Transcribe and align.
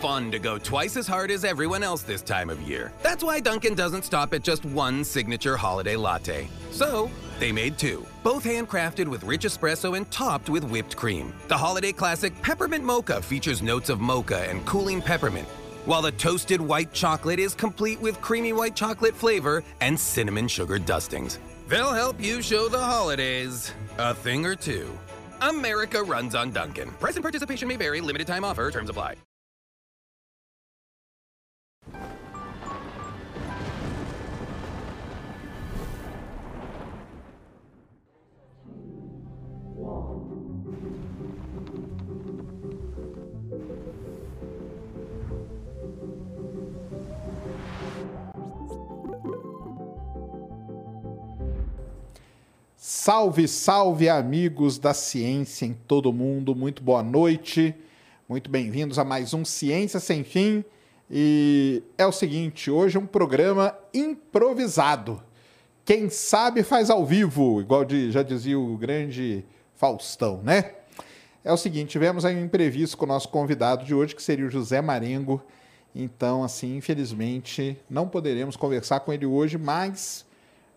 Fun 0.00 0.30
to 0.30 0.38
go 0.38 0.58
twice 0.58 0.94
as 0.98 1.06
hard 1.06 1.30
as 1.30 1.42
everyone 1.42 1.82
else 1.82 2.02
this 2.02 2.20
time 2.20 2.50
of 2.50 2.60
year. 2.60 2.92
That's 3.02 3.24
why 3.24 3.40
Duncan 3.40 3.74
doesn't 3.74 4.04
stop 4.04 4.34
at 4.34 4.42
just 4.42 4.62
one 4.66 5.02
signature 5.02 5.56
holiday 5.56 5.96
latte. 5.96 6.48
So, 6.70 7.10
they 7.40 7.50
made 7.50 7.78
two, 7.78 8.06
both 8.22 8.44
handcrafted 8.44 9.08
with 9.08 9.24
rich 9.24 9.44
espresso 9.44 9.96
and 9.96 10.10
topped 10.10 10.50
with 10.50 10.64
whipped 10.64 10.96
cream. 10.96 11.32
The 11.48 11.56
holiday 11.56 11.92
classic 11.92 12.40
Peppermint 12.42 12.84
Mocha 12.84 13.22
features 13.22 13.62
notes 13.62 13.88
of 13.88 13.98
mocha 13.98 14.46
and 14.50 14.66
cooling 14.66 15.00
peppermint, 15.00 15.48
while 15.86 16.02
the 16.02 16.12
toasted 16.12 16.60
white 16.60 16.92
chocolate 16.92 17.38
is 17.38 17.54
complete 17.54 17.98
with 17.98 18.20
creamy 18.20 18.52
white 18.52 18.76
chocolate 18.76 19.14
flavor 19.14 19.64
and 19.80 19.98
cinnamon 19.98 20.46
sugar 20.46 20.78
dustings. 20.78 21.38
They'll 21.68 21.94
help 21.94 22.22
you 22.22 22.42
show 22.42 22.68
the 22.68 22.78
holidays 22.78 23.72
a 23.96 24.12
thing 24.12 24.44
or 24.44 24.56
two. 24.56 24.86
America 25.40 26.02
runs 26.02 26.34
on 26.34 26.50
Duncan. 26.50 26.90
Price 27.00 27.16
and 27.16 27.24
participation 27.24 27.66
may 27.66 27.76
vary, 27.76 28.02
limited 28.02 28.26
time 28.26 28.44
offer, 28.44 28.70
terms 28.70 28.90
apply. 28.90 29.16
Salve, 52.88 53.48
salve, 53.48 54.08
amigos 54.08 54.78
da 54.78 54.94
ciência 54.94 55.66
em 55.66 55.72
todo 55.72 56.12
mundo. 56.12 56.54
Muito 56.54 56.84
boa 56.84 57.02
noite. 57.02 57.74
Muito 58.28 58.48
bem-vindos 58.48 58.96
a 58.96 59.04
mais 59.04 59.34
um 59.34 59.44
Ciência 59.44 59.98
Sem 59.98 60.22
Fim. 60.22 60.64
E 61.10 61.82
é 61.98 62.06
o 62.06 62.12
seguinte, 62.12 62.70
hoje 62.70 62.96
é 62.96 63.00
um 63.00 63.06
programa 63.06 63.76
improvisado. 63.92 65.20
Quem 65.84 66.08
sabe 66.08 66.62
faz 66.62 66.88
ao 66.88 67.04
vivo, 67.04 67.60
igual 67.60 67.84
de, 67.84 68.12
já 68.12 68.22
dizia 68.22 68.56
o 68.56 68.76
grande 68.76 69.44
Faustão, 69.74 70.40
né? 70.44 70.74
É 71.42 71.52
o 71.52 71.56
seguinte, 71.56 71.90
tivemos 71.90 72.24
aí 72.24 72.36
um 72.36 72.44
imprevisto 72.44 72.96
com 72.96 73.04
o 73.04 73.08
nosso 73.08 73.28
convidado 73.30 73.84
de 73.84 73.96
hoje, 73.96 74.14
que 74.14 74.22
seria 74.22 74.46
o 74.46 74.50
José 74.50 74.80
Marengo. 74.80 75.42
Então, 75.92 76.44
assim, 76.44 76.76
infelizmente, 76.76 77.76
não 77.90 78.06
poderemos 78.06 78.54
conversar 78.54 79.00
com 79.00 79.12
ele 79.12 79.26
hoje, 79.26 79.58
mas 79.58 80.25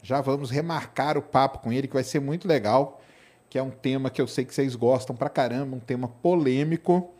já 0.01 0.21
vamos 0.21 0.49
remarcar 0.49 1.17
o 1.17 1.21
papo 1.21 1.59
com 1.59 1.71
ele, 1.71 1.87
que 1.87 1.93
vai 1.93 2.03
ser 2.03 2.19
muito 2.19 2.47
legal, 2.47 3.01
que 3.49 3.57
é 3.57 3.63
um 3.63 3.69
tema 3.69 4.09
que 4.09 4.21
eu 4.21 4.27
sei 4.27 4.45
que 4.45 4.53
vocês 4.53 4.75
gostam 4.75 5.15
pra 5.15 5.29
caramba, 5.29 5.75
um 5.75 5.79
tema 5.79 6.07
polêmico. 6.07 7.11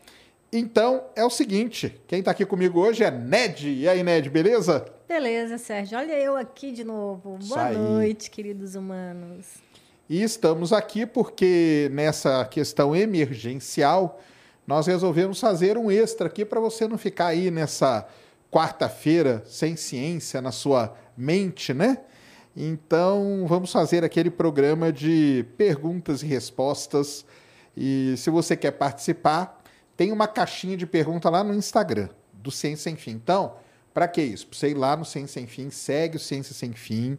Então, 0.52 1.04
é 1.14 1.24
o 1.24 1.30
seguinte, 1.30 2.00
quem 2.08 2.18
está 2.20 2.32
aqui 2.32 2.44
comigo 2.44 2.80
hoje 2.80 3.04
é 3.04 3.10
Ned. 3.10 3.68
E 3.68 3.88
aí, 3.88 4.02
Ned, 4.02 4.28
beleza? 4.28 4.84
Beleza, 5.08 5.58
Sérgio. 5.58 5.98
Olha 5.98 6.18
eu 6.18 6.36
aqui 6.36 6.72
de 6.72 6.84
novo. 6.84 7.38
Boa 7.38 7.70
noite, 7.70 8.30
queridos 8.30 8.74
humanos. 8.74 9.46
E 10.08 10.22
estamos 10.22 10.72
aqui 10.72 11.06
porque 11.06 11.88
nessa 11.92 12.44
questão 12.44 12.96
emergencial, 12.96 14.20
nós 14.66 14.88
resolvemos 14.88 15.38
fazer 15.38 15.78
um 15.78 15.90
extra 15.90 16.26
aqui 16.26 16.44
para 16.44 16.58
você 16.58 16.88
não 16.88 16.98
ficar 16.98 17.26
aí 17.26 17.50
nessa 17.50 18.06
quarta-feira 18.50 19.42
sem 19.46 19.76
ciência 19.76 20.40
na 20.42 20.50
sua 20.50 20.96
mente, 21.16 21.72
né? 21.72 21.98
Então, 22.56 23.44
vamos 23.46 23.70
fazer 23.72 24.04
aquele 24.04 24.30
programa 24.30 24.92
de 24.92 25.46
perguntas 25.56 26.22
e 26.22 26.26
respostas. 26.26 27.24
E 27.76 28.14
se 28.16 28.28
você 28.28 28.56
quer 28.56 28.72
participar, 28.72 29.62
tem 29.96 30.12
uma 30.12 30.26
caixinha 30.26 30.76
de 30.76 30.86
pergunta 30.86 31.30
lá 31.30 31.44
no 31.44 31.54
Instagram 31.54 32.08
do 32.32 32.50
Ciência 32.50 32.84
Sem 32.84 32.96
Fim. 32.96 33.12
Então, 33.12 33.54
para 33.94 34.08
que 34.08 34.20
isso? 34.20 34.46
Para 34.46 34.58
você 34.58 34.70
ir 34.70 34.74
lá 34.74 34.96
no 34.96 35.04
Ciência 35.04 35.40
Sem 35.40 35.46
Fim, 35.46 35.70
segue 35.70 36.16
o 36.16 36.20
Ciência 36.20 36.54
Sem 36.54 36.72
Fim, 36.72 37.18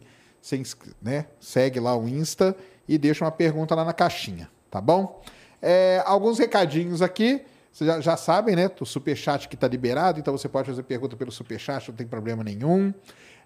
né? 1.00 1.26
segue 1.40 1.80
lá 1.80 1.96
o 1.96 2.08
Insta 2.08 2.56
e 2.88 2.98
deixa 2.98 3.24
uma 3.24 3.30
pergunta 3.30 3.74
lá 3.74 3.84
na 3.84 3.92
caixinha, 3.92 4.50
tá 4.70 4.80
bom? 4.80 5.22
É, 5.60 6.02
alguns 6.04 6.38
recadinhos 6.38 7.00
aqui. 7.00 7.42
Vocês 7.72 7.88
já, 7.88 8.00
já 8.00 8.16
sabem, 8.18 8.54
né? 8.54 8.70
O 8.80 8.84
Superchat 8.84 9.48
que 9.48 9.54
está 9.54 9.66
liberado, 9.66 10.20
então 10.20 10.36
você 10.36 10.48
pode 10.48 10.68
fazer 10.68 10.82
pergunta 10.82 11.16
pelo 11.16 11.32
Superchat, 11.32 11.88
não 11.88 11.96
tem 11.96 12.06
problema 12.06 12.44
nenhum. 12.44 12.92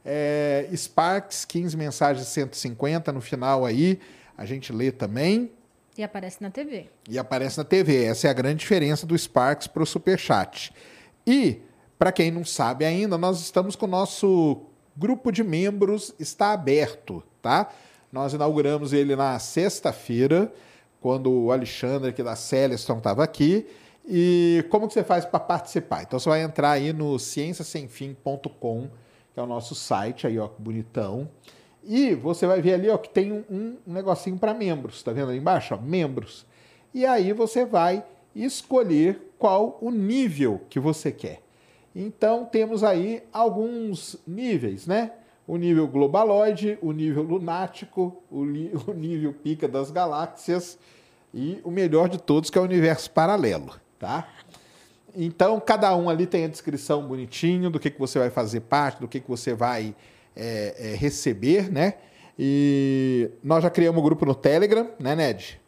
É, 0.08 0.68
Sparks, 0.74 1.44
15 1.44 1.76
mensagens 1.76 2.24
de 2.24 2.32
150 2.32 3.10
no 3.10 3.20
final 3.20 3.64
aí, 3.66 3.98
a 4.38 4.44
gente 4.46 4.72
lê 4.72 4.92
também 4.92 5.50
E 5.98 6.02
aparece 6.04 6.40
na 6.40 6.48
TV. 6.50 6.88
e 7.10 7.18
aparece 7.18 7.58
na 7.58 7.64
TV. 7.64 8.04
Essa 8.04 8.28
é 8.28 8.30
a 8.30 8.32
grande 8.32 8.60
diferença 8.60 9.04
do 9.04 9.18
Sparks 9.18 9.66
para 9.66 9.82
o 9.82 9.86
Superchat. 9.86 10.72
E, 11.26 11.60
para 11.98 12.12
quem 12.12 12.30
não 12.30 12.44
sabe 12.44 12.84
ainda, 12.84 13.18
nós 13.18 13.40
estamos 13.40 13.74
com 13.74 13.86
o 13.86 13.88
nosso 13.88 14.62
grupo 14.96 15.32
de 15.32 15.42
membros 15.42 16.14
está 16.18 16.52
aberto, 16.52 17.22
tá? 17.42 17.68
Nós 18.12 18.32
inauguramos 18.32 18.92
ele 18.92 19.16
na 19.16 19.38
sexta-feira, 19.38 20.52
quando 21.00 21.30
o 21.30 21.52
Alexandre 21.52 22.10
aqui 22.10 22.22
da 22.22 22.36
Celeston 22.36 22.98
estava 22.98 23.24
aqui. 23.24 23.66
E 24.08 24.64
como 24.70 24.86
que 24.86 24.94
você 24.94 25.02
faz 25.02 25.24
para 25.24 25.40
participar? 25.40 26.02
Então 26.02 26.18
você 26.18 26.28
vai 26.28 26.42
entrar 26.42 26.70
aí 26.70 26.92
no 26.92 27.18
cienciasemfim.com, 27.18 28.88
que 29.36 29.40
é 29.40 29.42
o 29.42 29.46
nosso 29.46 29.74
site 29.74 30.26
aí, 30.26 30.38
ó, 30.38 30.48
bonitão. 30.58 31.28
E 31.84 32.14
você 32.14 32.46
vai 32.46 32.62
ver 32.62 32.72
ali, 32.72 32.88
ó, 32.88 32.96
que 32.96 33.10
tem 33.10 33.30
um, 33.30 33.44
um- 33.50 33.76
negocinho 33.86 34.38
para 34.38 34.54
membros, 34.54 35.02
tá 35.02 35.12
vendo 35.12 35.28
ali 35.28 35.36
embaixo, 35.36 35.74
ó, 35.74 35.78
membros. 35.78 36.46
E 36.94 37.04
aí 37.04 37.34
você 37.34 37.66
vai 37.66 38.02
escolher 38.34 39.34
qual 39.38 39.76
o 39.82 39.90
nível 39.90 40.62
que 40.70 40.80
você 40.80 41.12
quer. 41.12 41.42
Então 41.94 42.46
temos 42.46 42.82
aí 42.82 43.22
alguns 43.30 44.16
níveis, 44.26 44.86
né? 44.86 45.12
O 45.46 45.58
nível 45.58 45.86
globaloide, 45.86 46.78
o 46.80 46.90
nível 46.90 47.22
lunático, 47.22 48.16
o, 48.30 48.40
o 48.88 48.94
nível 48.94 49.34
pica 49.34 49.68
das 49.68 49.90
galáxias 49.90 50.78
e 51.34 51.60
o 51.62 51.70
melhor 51.70 52.08
de 52.08 52.16
todos 52.16 52.48
que 52.48 52.56
é 52.56 52.60
o 52.62 52.64
universo 52.64 53.10
paralelo, 53.10 53.74
tá? 53.98 54.26
Então, 55.18 55.58
cada 55.58 55.96
um 55.96 56.10
ali 56.10 56.26
tem 56.26 56.44
a 56.44 56.48
descrição 56.48 57.08
bonitinho 57.08 57.70
do 57.70 57.80
que, 57.80 57.90
que 57.90 57.98
você 57.98 58.18
vai 58.18 58.28
fazer 58.28 58.60
parte, 58.60 59.00
do 59.00 59.08
que, 59.08 59.18
que 59.18 59.28
você 59.28 59.54
vai 59.54 59.96
é, 60.36 60.74
é, 60.78 60.94
receber, 60.94 61.72
né? 61.72 61.94
E 62.38 63.30
nós 63.42 63.62
já 63.62 63.70
criamos 63.70 63.98
o 63.98 64.04
grupo 64.04 64.26
no 64.26 64.34
Telegram, 64.34 64.90
né, 64.98 65.16
Ned? 65.16 65.58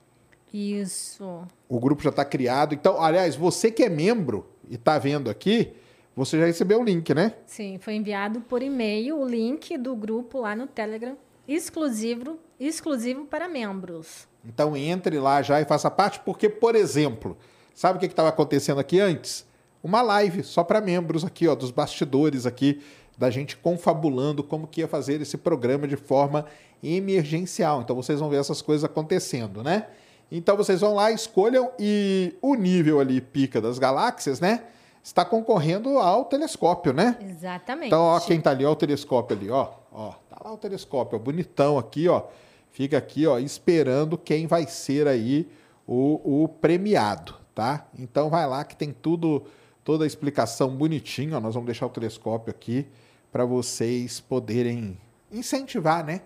Isso. 0.53 1.47
O 1.67 1.81
grupo 1.81 2.03
já 2.03 2.11
está 2.11 2.27
criado. 2.27 2.75
Então, 2.75 3.03
aliás, 3.03 3.37
você 3.37 3.71
que 3.71 3.83
é 3.83 3.89
membro 3.89 4.47
e 4.69 4.75
está 4.75 4.99
vendo 4.99 5.31
aqui, 5.31 5.73
você 6.15 6.39
já 6.39 6.45
recebeu 6.45 6.81
o 6.81 6.85
link, 6.85 7.15
né? 7.15 7.33
Sim, 7.47 7.79
foi 7.81 7.95
enviado 7.95 8.43
por 8.43 8.63
e-mail 8.63 9.19
o 9.19 9.27
link 9.27 9.79
do 9.79 9.97
grupo 9.97 10.41
lá 10.41 10.55
no 10.55 10.67
Telegram, 10.67 11.17
exclusivo, 11.47 12.39
exclusivo 12.61 13.25
para 13.25 13.49
membros. 13.49 14.29
Então 14.45 14.77
entre 14.77 15.19
lá 15.19 15.41
já 15.41 15.59
e 15.59 15.65
faça 15.65 15.91
parte, 15.91 16.21
porque, 16.21 16.51
por 16.51 16.75
exemplo, 16.75 17.37
sabe 17.79 17.97
o 17.97 18.01
que 18.01 18.07
estava 18.07 18.29
acontecendo 18.29 18.81
aqui 18.81 18.99
antes? 18.99 19.47
Uma 19.85 20.03
live 20.03 20.43
só 20.43 20.65
para 20.65 20.81
membros 20.81 21.25
aqui, 21.25 21.47
ó, 21.47 21.55
dos 21.55 21.71
bastidores 21.71 22.45
aqui, 22.45 22.83
da 23.17 23.31
gente 23.31 23.57
confabulando 23.57 24.43
como 24.43 24.67
que 24.67 24.81
ia 24.81 24.89
fazer 24.89 25.21
esse 25.21 25.37
programa 25.37 25.87
de 25.87 25.95
forma 25.95 26.45
emergencial. 26.83 27.81
Então 27.81 27.95
vocês 27.95 28.19
vão 28.19 28.29
ver 28.29 28.41
essas 28.41 28.61
coisas 28.61 28.83
acontecendo, 28.83 29.63
né? 29.63 29.87
Então 30.31 30.57
vocês 30.57 30.81
vão 30.81 30.93
lá, 30.93 31.13
escolham 31.13 31.71
e 31.79 32.35
o 32.43 32.57
nível 32.57 32.99
ali 32.99 33.21
pica 33.21 33.61
das 33.61 33.79
galáxias, 33.79 34.41
né? 34.41 34.65
Está 35.01 35.25
concorrendo 35.25 36.01
ao 36.01 36.25
telescópio, 36.25 36.93
né? 36.93 37.17
Exatamente. 37.21 37.87
Então, 37.87 38.03
ó, 38.03 38.19
quem 38.19 38.41
tá 38.41 38.51
ali, 38.51 38.65
ó, 38.65 38.73
o 38.73 38.77
telescópio 38.77 39.37
ali, 39.37 39.51
ó. 39.51 39.69
Ó, 39.93 40.15
tá 40.29 40.37
lá 40.45 40.53
o 40.53 40.59
telescópio, 40.59 41.17
ó, 41.17 41.23
bonitão 41.23 41.79
aqui, 41.79 42.09
ó. 42.09 42.25
Fica 42.73 42.99
aqui, 42.99 43.25
ó, 43.25 43.39
esperando 43.39 44.19
quem 44.19 44.49
vai 44.49 44.67
ser 44.67 45.07
aí 45.07 45.49
o, 45.87 46.43
o 46.43 46.49
premiado, 46.49 47.39
tá? 47.59 47.89
Então 47.99 48.31
vai 48.31 48.47
lá 48.47 48.65
que 48.65 48.77
tem 48.77 48.93
tudo, 48.93 49.43
toda 49.83 50.05
a 50.05 50.07
explicação 50.07 50.77
bonitinho, 50.77 51.37
ó. 51.37 51.41
Nós 51.41 51.55
vamos 51.55 51.67
deixar 51.67 51.87
o 51.87 51.89
telescópio 51.89 52.53
aqui 52.53 52.87
para 53.33 53.45
vocês 53.45 54.21
poderem 54.21 54.97
incentivar, 55.33 56.05
né? 56.05 56.21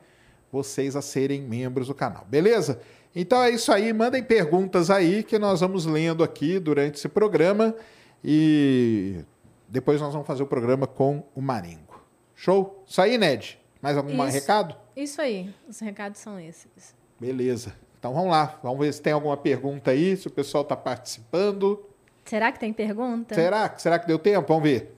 Vocês 0.53 0.95
a 0.95 1.01
serem 1.01 1.41
membros 1.41 1.87
do 1.87 1.95
canal, 1.95 2.27
beleza? 2.29 2.83
Então 3.17 3.43
é 3.43 3.49
isso 3.49 3.73
aí, 3.73 3.95
mandem 3.95 4.23
perguntas 4.23 4.91
aí 4.91 5.23
que 5.23 5.39
nós 5.39 5.61
vamos 5.61 5.87
lendo 5.87 6.23
aqui 6.23 6.59
durante 6.59 6.97
esse 6.97 7.09
programa 7.09 7.75
e 8.23 9.25
depois 9.67 10.03
nós 10.03 10.13
vamos 10.13 10.27
fazer 10.27 10.43
o 10.43 10.47
programa 10.47 10.87
com 10.87 11.25
o 11.35 11.41
Marengo. 11.41 11.99
Show? 12.37 12.85
Isso 12.87 13.01
aí, 13.01 13.17
Ned. 13.17 13.59
Mais 13.81 13.97
algum 13.97 14.13
Isso. 14.13 14.35
recado? 14.35 14.77
Isso 14.95 15.19
aí, 15.19 15.51
os 15.67 15.81
recados 15.81 16.21
são 16.21 16.39
esses. 16.39 16.95
Beleza. 17.19 17.75
Então 18.03 18.13
vamos 18.13 18.33
lá. 18.33 18.59
Vamos 18.65 18.81
ver 18.85 18.93
se 18.93 19.01
tem 19.01 19.13
alguma 19.13 19.37
pergunta 19.37 19.93
aí, 19.93 20.17
se 20.17 20.27
o 20.27 20.31
pessoal 20.31 20.65
está 20.65 20.75
participando. 20.75 21.81
Será 22.25 22.51
que 22.51 22.59
tem 22.59 22.73
pergunta? 22.73 23.33
Será? 23.33 23.73
Será 23.79 23.97
que 23.97 24.09
deu 24.09 24.19
tempo? 24.19 24.45
Vamos 24.49 24.65
ver. 24.65 24.93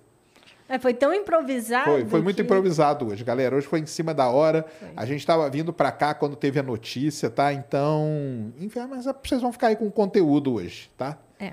É, 0.66 0.78
foi 0.78 0.94
tão 0.94 1.12
improvisado. 1.12 1.84
Foi, 1.84 2.06
foi 2.06 2.22
muito 2.22 2.36
que- 2.36 2.42
improvisado 2.42 3.06
hoje, 3.08 3.22
galera. 3.22 3.54
Hoje 3.54 3.66
foi 3.66 3.80
em 3.80 3.84
cima 3.86 4.14
da 4.14 4.30
hora. 4.30 4.64
Foi. 4.80 4.88
A 4.96 5.04
gente 5.04 5.18
estava 5.20 5.50
vindo 5.50 5.70
para 5.70 5.92
cá 5.92 6.14
quando 6.14 6.34
teve 6.34 6.58
a 6.58 6.62
notícia, 6.62 7.28
tá? 7.28 7.52
Então, 7.52 8.50
enfim, 8.58 8.80
mas 8.88 9.04
vocês 9.04 9.42
vão 9.42 9.52
ficar 9.52 9.66
aí 9.66 9.76
com 9.76 9.90
conteúdo 9.90 10.54
hoje, 10.54 10.90
tá? 10.96 11.18
É. 11.38 11.52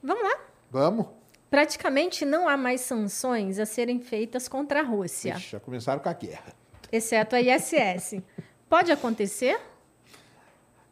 Vamos 0.00 0.22
lá. 0.22 0.38
Vamos? 0.70 1.06
Praticamente 1.50 2.24
não 2.24 2.48
há 2.48 2.56
mais 2.56 2.82
sanções 2.82 3.58
a 3.58 3.66
serem 3.66 3.98
feitas 3.98 4.46
contra 4.46 4.78
a 4.78 4.82
Rússia, 4.84 5.34
Ixi, 5.34 5.50
já 5.50 5.58
começaram 5.58 6.00
com 6.00 6.08
a 6.08 6.12
guerra. 6.12 6.52
exceto 6.92 7.34
a 7.34 7.40
ISS. 7.40 8.22
Pode 8.68 8.92
acontecer? 8.92 9.58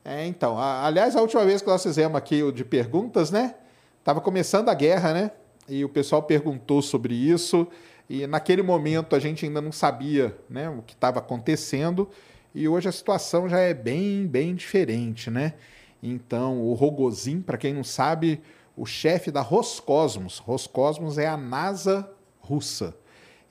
É, 0.05 0.27
então, 0.27 0.59
a- 0.59 0.87
aliás, 0.87 1.17
a 1.17 1.21
última 1.21 1.45
vez 1.45 1.61
que 1.61 1.69
nós 1.69 1.83
fizemos 1.83 2.17
aqui 2.17 2.43
o 2.43 2.50
de 2.53 2.65
perguntas, 2.65 3.31
né? 3.31 3.55
Tava 4.03 4.21
começando 4.21 4.69
a 4.69 4.75
guerra, 4.75 5.12
né? 5.12 5.31
E 5.69 5.85
o 5.85 5.89
pessoal 5.89 6.23
perguntou 6.23 6.81
sobre 6.81 7.15
isso. 7.15 7.67
E 8.09 8.27
naquele 8.27 8.62
momento 8.62 9.15
a 9.15 9.19
gente 9.19 9.45
ainda 9.45 9.61
não 9.61 9.71
sabia 9.71 10.35
né, 10.49 10.69
o 10.71 10.81
que 10.81 10.95
estava 10.95 11.19
acontecendo. 11.19 12.09
E 12.55 12.67
hoje 12.67 12.89
a 12.89 12.93
situação 12.93 13.49
já 13.49 13.59
é 13.59 13.75
bem, 13.75 14.27
bem 14.27 14.55
diferente, 14.55 15.31
né? 15.31 15.55
Então, 16.03 16.62
o 16.62 16.73
Rogozin, 16.73 17.43
para 17.43 17.59
quem 17.59 17.75
não 17.75 17.85
sabe, 17.85 18.41
o 18.75 18.87
chefe 18.87 19.31
da 19.31 19.43
Roscosmos. 19.43 20.39
Roscosmos 20.39 21.19
é 21.19 21.27
a 21.27 21.37
NASA 21.37 22.11
russa. 22.41 22.97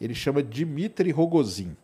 Ele 0.02 0.16
chama 0.16 0.42
Dmitry 0.42 1.12
Rogozin. 1.12 1.76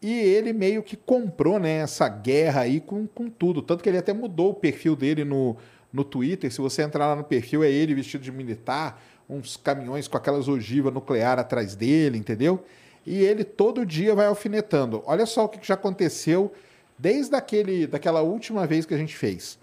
E 0.00 0.12
ele 0.12 0.52
meio 0.52 0.82
que 0.82 0.96
comprou 0.96 1.58
né, 1.58 1.78
essa 1.78 2.08
guerra 2.08 2.62
aí 2.62 2.80
com, 2.80 3.06
com 3.06 3.28
tudo. 3.28 3.60
Tanto 3.60 3.82
que 3.82 3.88
ele 3.88 3.98
até 3.98 4.12
mudou 4.12 4.50
o 4.50 4.54
perfil 4.54 4.94
dele 4.94 5.24
no, 5.24 5.56
no 5.92 6.04
Twitter. 6.04 6.52
Se 6.52 6.60
você 6.60 6.82
entrar 6.82 7.06
lá 7.06 7.16
no 7.16 7.24
perfil, 7.24 7.64
é 7.64 7.70
ele 7.70 7.94
vestido 7.94 8.22
de 8.22 8.30
militar, 8.30 9.02
uns 9.28 9.56
caminhões 9.56 10.06
com 10.06 10.16
aquelas 10.16 10.48
ogivas 10.48 10.92
nuclear 10.92 11.38
atrás 11.38 11.74
dele, 11.74 12.16
entendeu? 12.16 12.64
E 13.04 13.22
ele 13.22 13.42
todo 13.42 13.84
dia 13.84 14.14
vai 14.14 14.26
alfinetando. 14.26 15.02
Olha 15.04 15.26
só 15.26 15.44
o 15.44 15.48
que 15.48 15.66
já 15.66 15.74
aconteceu 15.74 16.52
desde 16.96 17.34
aquele, 17.34 17.86
daquela 17.86 18.22
última 18.22 18.66
vez 18.66 18.86
que 18.86 18.94
a 18.94 18.98
gente 18.98 19.16
fez. 19.16 19.58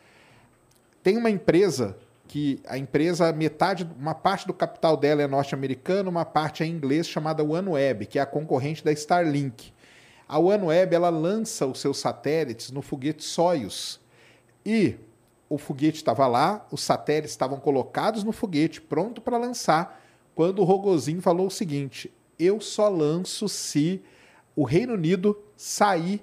Tem 1.02 1.18
uma 1.18 1.30
empresa 1.30 1.96
que 2.28 2.60
a 2.68 2.78
empresa, 2.78 3.32
metade, 3.32 3.88
uma 4.00 4.16
parte 4.16 4.48
do 4.48 4.54
capital 4.54 4.98
dela 4.98 5.22
é 5.22 5.28
norte-americano, 5.28 6.10
uma 6.10 6.26
parte 6.26 6.64
é 6.64 6.66
inglês, 6.66 7.08
chamada 7.08 7.44
OneWeb, 7.44 8.08
que 8.08 8.18
é 8.18 8.22
a 8.22 8.26
concorrente 8.26 8.84
da 8.84 8.92
Starlink. 8.92 9.72
A 10.28 10.40
OneWeb 10.40 10.96
ela 10.96 11.10
lança 11.10 11.66
os 11.66 11.80
seus 11.80 11.98
satélites 11.98 12.72
no 12.72 12.82
foguete 12.82 13.24
Soyuz. 13.24 14.00
E 14.66 14.96
o 15.48 15.58
foguete 15.58 15.98
estava 15.98 16.26
lá, 16.28 16.66
os 16.72 16.82
satélites 16.82 17.32
estavam 17.32 17.60
colocados 17.60 18.24
no 18.24 18.32
foguete, 18.32 18.82
pronto 18.82 19.22
para 19.22 19.38
lançar, 19.38 20.02
quando 20.34 20.60
o 20.60 20.64
Rogozin 20.64 21.22
falou 21.22 21.48
o 21.48 21.52
seguinte: 21.52 22.12
eu 22.40 22.60
só 22.60 22.90
lanço 22.90 23.48
se 23.48 24.02
o 24.56 24.64
Reino 24.64 24.94
Unido 24.94 25.38
sair 25.56 26.22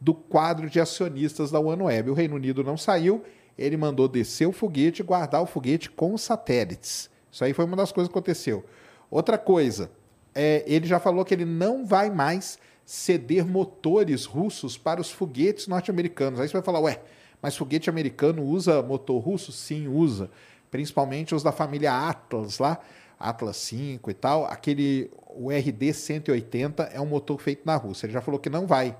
do 0.00 0.14
quadro 0.14 0.68
de 0.68 0.80
acionistas 0.80 1.50
da 1.50 1.60
OneWeb. 1.60 2.10
O 2.10 2.14
Reino 2.14 2.36
Unido 2.36 2.64
não 2.64 2.76
saiu, 2.76 3.22
ele 3.56 3.76
mandou 3.76 4.08
descer 4.08 4.46
o 4.46 4.52
foguete 4.52 5.02
e 5.02 5.04
guardar 5.04 5.42
o 5.42 5.46
foguete 5.46 5.90
com 5.90 6.14
os 6.14 6.22
satélites. 6.22 7.10
Isso 7.30 7.44
aí 7.44 7.52
foi 7.52 7.64
uma 7.64 7.76
das 7.76 7.92
coisas 7.92 8.08
que 8.08 8.18
aconteceu. 8.18 8.64
Outra 9.10 9.38
coisa, 9.38 9.90
é, 10.34 10.64
ele 10.66 10.86
já 10.86 10.98
falou 10.98 11.24
que 11.24 11.34
ele 11.34 11.44
não 11.44 11.84
vai 11.84 12.10
mais 12.10 12.58
ceder 12.94 13.46
motores 13.46 14.26
russos 14.26 14.76
para 14.76 15.00
os 15.00 15.10
foguetes 15.10 15.66
norte-americanos. 15.66 16.38
Aí 16.38 16.46
você 16.46 16.52
vai 16.52 16.60
falar, 16.62 16.78
ué, 16.80 17.00
mas 17.40 17.56
foguete 17.56 17.88
americano 17.88 18.42
usa 18.42 18.82
motor 18.82 19.18
russo? 19.18 19.50
Sim, 19.50 19.88
usa. 19.88 20.30
Principalmente 20.70 21.34
os 21.34 21.42
da 21.42 21.52
família 21.52 21.90
Atlas 21.90 22.58
lá, 22.58 22.78
Atlas 23.18 23.56
5 23.56 24.10
e 24.10 24.12
tal. 24.12 24.44
Aquele, 24.44 25.10
o 25.26 25.46
RD-180 25.46 26.90
é 26.92 27.00
um 27.00 27.06
motor 27.06 27.40
feito 27.40 27.62
na 27.64 27.76
Rússia. 27.76 28.04
Ele 28.04 28.12
já 28.12 28.20
falou 28.20 28.38
que 28.38 28.50
não 28.50 28.66
vai 28.66 28.94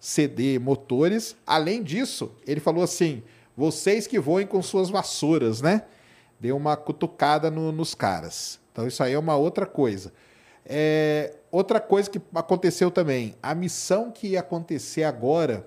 ceder 0.00 0.58
motores. 0.58 1.36
Além 1.46 1.82
disso, 1.82 2.32
ele 2.46 2.58
falou 2.58 2.82
assim, 2.82 3.22
vocês 3.54 4.06
que 4.06 4.18
voem 4.18 4.46
com 4.46 4.62
suas 4.62 4.88
vassouras, 4.88 5.60
né? 5.60 5.82
Deu 6.40 6.56
uma 6.56 6.74
cutucada 6.74 7.50
no- 7.50 7.70
nos 7.70 7.94
caras. 7.94 8.58
Então 8.72 8.86
isso 8.86 9.02
aí 9.02 9.12
é 9.12 9.18
uma 9.18 9.36
outra 9.36 9.66
coisa. 9.66 10.10
É, 10.64 11.35
outra 11.56 11.80
coisa 11.80 12.10
que 12.10 12.20
aconteceu 12.34 12.90
também, 12.90 13.34
a 13.42 13.54
missão 13.54 14.10
que 14.10 14.28
ia 14.28 14.40
acontecer 14.40 15.04
agora 15.04 15.66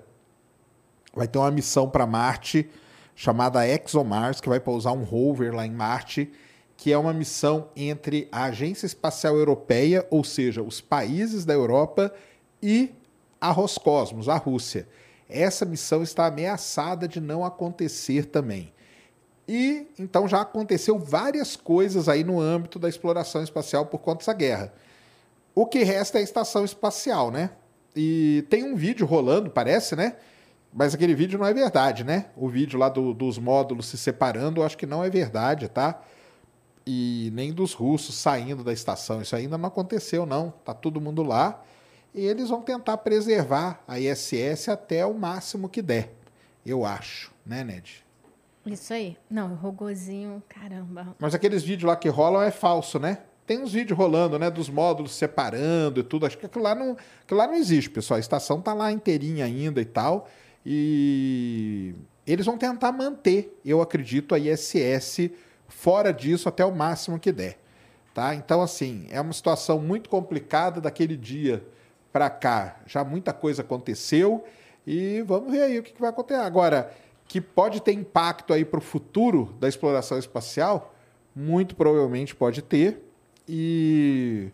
vai 1.12 1.26
ter 1.26 1.38
uma 1.38 1.50
missão 1.50 1.88
para 1.88 2.06
Marte 2.06 2.70
chamada 3.14 3.66
ExoMars, 3.66 4.40
que 4.40 4.48
vai 4.48 4.60
pousar 4.60 4.92
um 4.92 5.02
rover 5.02 5.54
lá 5.54 5.66
em 5.66 5.72
Marte, 5.72 6.32
que 6.76 6.92
é 6.92 6.96
uma 6.96 7.12
missão 7.12 7.68
entre 7.76 8.28
a 8.32 8.44
Agência 8.44 8.86
Espacial 8.86 9.36
Europeia, 9.36 10.06
ou 10.10 10.24
seja, 10.24 10.62
os 10.62 10.80
países 10.80 11.44
da 11.44 11.52
Europa, 11.52 12.14
e 12.62 12.94
a 13.40 13.50
Roscosmos, 13.50 14.28
a 14.28 14.36
Rússia. 14.36 14.88
Essa 15.28 15.64
missão 15.64 16.02
está 16.02 16.26
ameaçada 16.26 17.06
de 17.06 17.20
não 17.20 17.44
acontecer 17.44 18.26
também. 18.26 18.72
E 19.46 19.88
então 19.98 20.28
já 20.28 20.40
aconteceu 20.40 20.98
várias 20.98 21.56
coisas 21.56 22.08
aí 22.08 22.22
no 22.22 22.40
âmbito 22.40 22.78
da 22.78 22.88
exploração 22.88 23.42
espacial 23.42 23.86
por 23.86 23.98
conta 23.98 24.18
dessa 24.18 24.32
guerra. 24.32 24.72
O 25.54 25.66
que 25.66 25.82
resta 25.82 26.18
é 26.18 26.20
a 26.20 26.24
estação 26.24 26.64
espacial, 26.64 27.30
né? 27.30 27.50
E 27.94 28.44
tem 28.48 28.64
um 28.64 28.76
vídeo 28.76 29.04
rolando, 29.06 29.50
parece, 29.50 29.96
né? 29.96 30.16
Mas 30.72 30.94
aquele 30.94 31.14
vídeo 31.14 31.38
não 31.38 31.46
é 31.46 31.52
verdade, 31.52 32.04
né? 32.04 32.26
O 32.36 32.48
vídeo 32.48 32.78
lá 32.78 32.88
do- 32.88 33.12
dos 33.12 33.38
módulos 33.38 33.86
se 33.86 33.98
separando, 33.98 34.60
eu 34.60 34.64
acho 34.64 34.78
que 34.78 34.86
não 34.86 35.02
é 35.02 35.10
verdade, 35.10 35.68
tá? 35.68 36.00
E 36.86 37.30
nem 37.34 37.52
dos 37.52 37.72
russos 37.74 38.14
saindo 38.14 38.62
da 38.64 38.72
estação. 38.72 39.20
Isso 39.20 39.34
ainda 39.34 39.58
não 39.58 39.66
aconteceu, 39.68 40.24
não. 40.24 40.50
Tá 40.64 40.72
todo 40.72 41.00
mundo 41.00 41.22
lá. 41.22 41.62
E 42.14 42.20
eles 42.24 42.48
vão 42.48 42.62
tentar 42.62 42.96
preservar 42.98 43.82
a 43.86 43.98
ISS 43.98 44.68
até 44.68 45.04
o 45.04 45.14
máximo 45.14 45.68
que 45.68 45.82
der. 45.82 46.14
Eu 46.64 46.84
acho, 46.84 47.32
né, 47.44 47.62
Ned? 47.64 48.04
Isso 48.66 48.92
aí. 48.92 49.16
Não, 49.28 49.52
o 49.52 49.54
rogozinho, 49.56 50.42
caramba. 50.48 51.14
Mas 51.18 51.34
aqueles 51.34 51.62
vídeos 51.62 51.88
lá 51.88 51.96
que 51.96 52.08
rolam 52.08 52.42
é 52.42 52.50
falso, 52.50 52.98
né? 52.98 53.18
Tem 53.46 53.58
uns 53.58 53.72
vídeos 53.72 53.98
rolando, 53.98 54.38
né? 54.38 54.50
Dos 54.50 54.68
módulos 54.68 55.12
separando 55.12 56.00
e 56.00 56.02
tudo. 56.02 56.26
Acho 56.26 56.38
que 56.38 56.46
aquilo 56.46 56.64
lá 56.64 56.74
não, 56.74 56.96
aquilo 57.22 57.38
lá 57.38 57.46
não 57.46 57.54
existe, 57.54 57.90
pessoal. 57.90 58.16
A 58.16 58.20
estação 58.20 58.60
tá 58.60 58.72
lá 58.72 58.92
inteirinha 58.92 59.44
ainda 59.44 59.80
e 59.80 59.84
tal. 59.84 60.28
E 60.64 61.94
eles 62.26 62.46
vão 62.46 62.56
tentar 62.56 62.92
manter, 62.92 63.58
eu 63.64 63.80
acredito, 63.80 64.34
a 64.34 64.38
ISS 64.38 65.30
fora 65.68 66.12
disso 66.12 66.48
até 66.48 66.64
o 66.64 66.74
máximo 66.74 67.18
que 67.18 67.32
der. 67.32 67.58
Tá? 68.14 68.34
Então, 68.34 68.60
assim, 68.60 69.06
é 69.10 69.20
uma 69.20 69.32
situação 69.32 69.80
muito 69.80 70.10
complicada 70.10 70.80
daquele 70.80 71.16
dia 71.16 71.64
para 72.12 72.28
cá. 72.28 72.80
Já 72.86 73.04
muita 73.04 73.32
coisa 73.32 73.62
aconteceu 73.62 74.44
e 74.86 75.22
vamos 75.22 75.50
ver 75.50 75.62
aí 75.62 75.78
o 75.78 75.82
que 75.82 75.92
que 75.92 76.00
vai 76.00 76.10
acontecer. 76.10 76.40
Agora, 76.40 76.92
que 77.26 77.40
pode 77.40 77.80
ter 77.80 77.92
impacto 77.92 78.52
aí 78.52 78.64
para 78.64 78.78
o 78.78 78.82
futuro 78.82 79.54
da 79.60 79.68
exploração 79.68 80.18
espacial, 80.18 80.94
muito 81.34 81.76
provavelmente 81.76 82.34
pode 82.34 82.62
ter. 82.62 83.09
E 83.52 84.50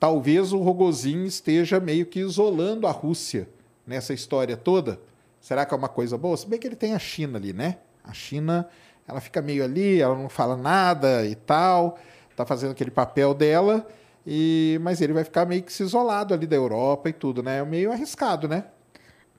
talvez 0.00 0.52
o 0.52 0.58
Rogozin 0.58 1.24
esteja 1.24 1.78
meio 1.78 2.04
que 2.06 2.18
isolando 2.18 2.88
a 2.88 2.90
Rússia 2.90 3.48
nessa 3.86 4.12
história 4.12 4.56
toda. 4.56 5.00
Será 5.40 5.64
que 5.64 5.72
é 5.72 5.76
uma 5.76 5.88
coisa 5.88 6.18
boa? 6.18 6.36
Se 6.36 6.44
bem 6.44 6.58
que 6.58 6.66
ele 6.66 6.74
tem 6.74 6.92
a 6.92 6.98
China 6.98 7.38
ali, 7.38 7.52
né? 7.52 7.78
A 8.02 8.12
China, 8.12 8.68
ela 9.06 9.20
fica 9.20 9.40
meio 9.40 9.62
ali, 9.62 10.00
ela 10.00 10.16
não 10.16 10.28
fala 10.28 10.56
nada 10.56 11.24
e 11.24 11.36
tal, 11.36 11.98
tá 12.34 12.44
fazendo 12.44 12.72
aquele 12.72 12.90
papel 12.90 13.32
dela, 13.32 13.86
e 14.26 14.76
mas 14.82 15.00
ele 15.00 15.12
vai 15.12 15.22
ficar 15.22 15.46
meio 15.46 15.62
que 15.62 15.72
se 15.72 15.84
isolado 15.84 16.34
ali 16.34 16.48
da 16.48 16.56
Europa 16.56 17.08
e 17.08 17.12
tudo, 17.12 17.44
né? 17.44 17.58
É 17.58 17.64
meio 17.64 17.92
arriscado, 17.92 18.48
né? 18.48 18.64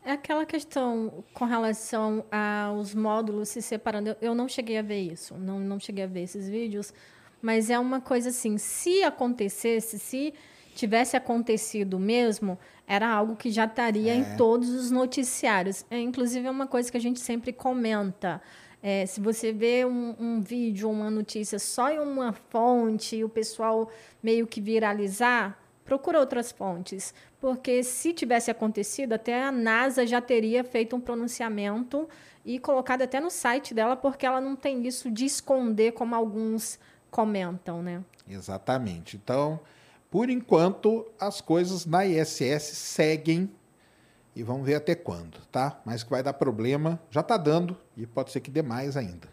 É 0.06 0.14
aquela 0.14 0.46
questão 0.46 1.26
com 1.34 1.44
relação 1.44 2.24
aos 2.32 2.96
módulos 2.96 3.50
se 3.50 3.62
separando. 3.62 4.16
Eu- 4.22 4.34
não 4.34 4.48
cheguei 4.48 4.78
a 4.78 4.82
ver 4.82 5.02
isso, 5.02 5.34
não, 5.36 5.60
não 5.60 5.78
cheguei 5.78 6.06
a 6.06 6.08
ver 6.08 6.22
esses 6.24 6.48
vídeos, 6.48 6.94
mas 7.42 7.70
é 7.70 7.78
uma 7.78 8.02
coisa 8.02 8.30
assim: 8.30 8.58
se 8.58 9.04
acontecesse, 9.04 10.00
se 10.00 10.34
tivesse 10.76 11.18
acontecido 11.18 12.00
mesmo, 12.00 12.58
era 12.88 13.10
algo 13.10 13.36
que 13.36 13.50
já 13.50 13.66
estaria 13.66 14.14
em 14.16 14.38
todos 14.38 14.70
os 14.70 14.92
noticiários. 14.92 15.86
É, 15.90 16.00
inclusive, 16.00 16.48
é 16.48 16.52
uma 16.52 16.68
coisa 16.68 16.90
que 16.92 16.98
a 16.98 17.02
gente 17.02 17.20
sempre 17.20 17.52
comenta. 17.52 18.42
É, 18.82 19.06
se 19.06 19.20
você 19.20 19.52
vê 19.52 19.86
um, 19.86 20.16
um 20.20 20.42
vídeo, 20.42 20.90
uma 20.90 21.10
notícia 21.10 21.58
só 21.58 21.90
em 21.90 22.00
uma 22.00 22.32
fonte 22.32 23.18
e 23.18 23.24
o 23.24 23.30
pessoal 23.30 23.90
meio 24.22 24.46
que 24.46 24.62
viralizar, 24.62 25.60
procura 25.84 26.20
outras 26.20 26.52
fontes, 26.52 27.14
porque 27.40 27.82
se 27.82 28.14
tivesse 28.14 28.52
acontecido, 28.52 29.14
até 29.14 29.42
a 29.42 29.52
NASA 29.52 30.06
já 30.06 30.22
teria 30.22 30.64
feito 30.64 30.96
um 30.96 31.00
pronunciamento 31.00 32.08
e 32.46 32.60
colocado 32.60 33.02
até 33.02 33.20
no 33.20 33.32
site 33.32 33.74
dela, 33.74 33.96
porque 33.96 34.26
ela 34.26 34.40
não 34.40 34.56
tem 34.56 34.86
isso 34.86 35.10
de 35.10 35.26
esconder 35.26 35.94
como 35.94 36.14
alguns 36.14 36.78
comentam, 37.10 37.82
né? 37.82 38.04
Exatamente. 38.28 39.16
Então, 39.16 39.60
por 40.10 40.30
enquanto, 40.30 41.06
as 41.20 41.42
coisas 41.42 41.86
na 41.86 42.06
ISS 42.06 42.64
seguem 42.64 43.50
e 44.36 44.44
vamos 44.44 44.66
ver 44.66 44.76
até 44.76 44.94
quando, 44.94 45.40
tá? 45.52 45.82
Mas 45.84 46.04
que 46.04 46.10
vai 46.10 46.22
dar 46.22 46.34
problema, 46.34 47.00
já 47.10 47.22
está 47.22 47.38
dando 47.38 47.76
e 47.96 48.06
pode 48.06 48.32
ser 48.32 48.40
que 48.40 48.52
dê 48.52 48.62
mais 48.62 48.96
ainda. 48.96 49.28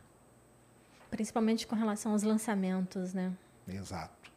Principalmente 1.11 1.67
com 1.67 1.77
relação 1.77 2.13
aos 2.13 2.23
lançamentos, 2.23 3.13
né? 3.13 3.33
Exato. 3.69 4.33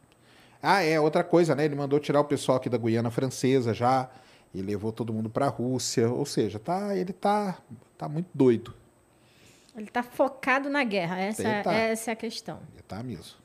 Ah, 0.62 0.82
é, 0.82 1.00
outra 1.00 1.24
coisa, 1.24 1.54
né? 1.54 1.64
Ele 1.64 1.74
mandou 1.74 1.98
tirar 1.98 2.20
o 2.20 2.24
pessoal 2.24 2.58
aqui 2.58 2.68
da 2.68 2.76
Guiana 2.76 3.10
Francesa 3.10 3.72
já 3.72 4.10
e 4.52 4.60
levou 4.60 4.92
todo 4.92 5.12
mundo 5.12 5.30
para 5.30 5.46
a 5.46 5.48
Rússia, 5.48 6.10
ou 6.10 6.26
seja, 6.26 6.58
tá, 6.58 6.96
ele 6.96 7.12
tá, 7.12 7.58
tá 7.96 8.08
muito 8.08 8.28
doido. 8.34 8.74
Ele 9.80 9.88
está 9.88 10.02
focado 10.02 10.68
na 10.68 10.84
guerra, 10.84 11.20
essa, 11.20 11.62
tá. 11.62 11.72
essa 11.72 12.10
é 12.10 12.12
a 12.12 12.16
questão. 12.16 12.60
Ele 12.72 12.82
tá 12.82 13.02
mesmo. 13.02 13.36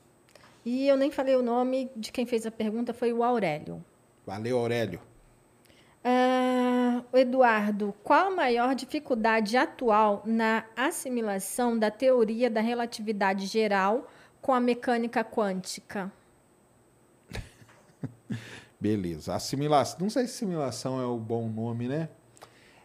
E 0.65 0.87
eu 0.87 0.95
nem 0.95 1.11
falei 1.11 1.35
o 1.35 1.41
nome 1.41 1.91
de 1.95 2.11
quem 2.11 2.25
fez 2.25 2.45
a 2.45 2.51
pergunta, 2.51 2.93
foi 2.93 3.11
o 3.11 3.23
Aurélio. 3.23 3.83
Valeu, 4.25 4.57
Aurélio. 4.57 5.01
Uh, 6.03 7.17
Eduardo, 7.17 7.93
qual 8.03 8.27
a 8.27 8.35
maior 8.35 8.75
dificuldade 8.75 9.55
atual 9.55 10.21
na 10.25 10.65
assimilação 10.75 11.77
da 11.77 11.89
teoria 11.89 12.49
da 12.49 12.59
relatividade 12.59 13.45
geral 13.45 14.09
com 14.41 14.53
a 14.53 14.59
mecânica 14.59 15.23
quântica? 15.23 16.11
Beleza. 18.79 19.33
Assimilação. 19.33 19.99
Não 20.01 20.09
sei 20.09 20.27
se 20.27 20.33
assimilação 20.33 20.99
é 21.01 21.05
o 21.05 21.17
bom 21.17 21.47
nome, 21.47 21.87
né? 21.87 22.09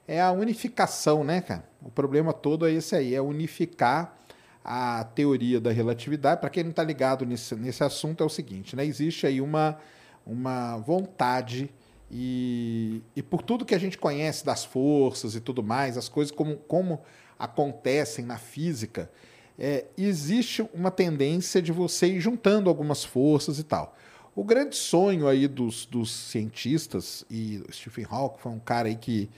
É 0.09 0.23
a 0.23 0.33
unificação, 0.33 1.23
né, 1.23 1.43
cara? 1.43 1.69
O 1.83 1.91
problema 1.91 2.33
todo 2.33 2.67
é 2.67 2.73
esse 2.73 2.97
aí, 2.97 3.15
é 3.15 3.21
unificar 3.21 4.19
a 4.65 5.05
teoria 5.05 5.61
da 5.61 5.71
relatividade. 5.71 6.41
Para 6.41 6.49
quem 6.49 6.65
não 6.65 6.71
está 6.71 6.83
ligado 6.83 7.27
nesse, 7.27 7.55
nesse 7.55 7.85
assunto, 7.85 8.23
é 8.23 8.27
o 8.27 8.31
seguinte: 8.31 8.75
né? 8.75 8.87
existe 8.87 9.27
aí 9.27 9.39
uma, 9.39 9.79
uma 10.27 10.79
vontade, 10.79 11.71
e, 12.11 13.03
e 13.15 13.23
por 13.23 13.43
tudo 13.43 13.67
que 13.67 13.75
a 13.75 13.79
gente 13.79 13.99
conhece 13.99 14.47
das 14.47 14.65
forças 14.65 15.35
e 15.35 15.41
tudo 15.41 15.63
mais, 15.63 15.99
as 15.99 16.09
coisas 16.09 16.35
como, 16.35 16.57
como 16.57 17.03
acontecem 17.39 18.25
na 18.25 18.39
física, 18.39 19.11
é, 19.59 19.85
existe 19.97 20.67
uma 20.73 20.91
tendência 20.91 21.61
de 21.61 21.71
você 21.71 22.07
ir 22.07 22.21
juntando 22.21 22.71
algumas 22.71 23.05
forças 23.05 23.59
e 23.59 23.63
tal. 23.63 23.95
O 24.35 24.45
grande 24.45 24.77
sonho 24.77 25.27
aí 25.27 25.49
dos, 25.49 25.85
dos 25.85 26.13
cientistas, 26.13 27.25
e 27.29 27.63
Stephen 27.73 28.07
Hawking 28.09 28.39
foi 28.41 28.53
um 28.53 28.61
cara 28.61 28.89
aí 28.89 28.97
que, 28.97 29.29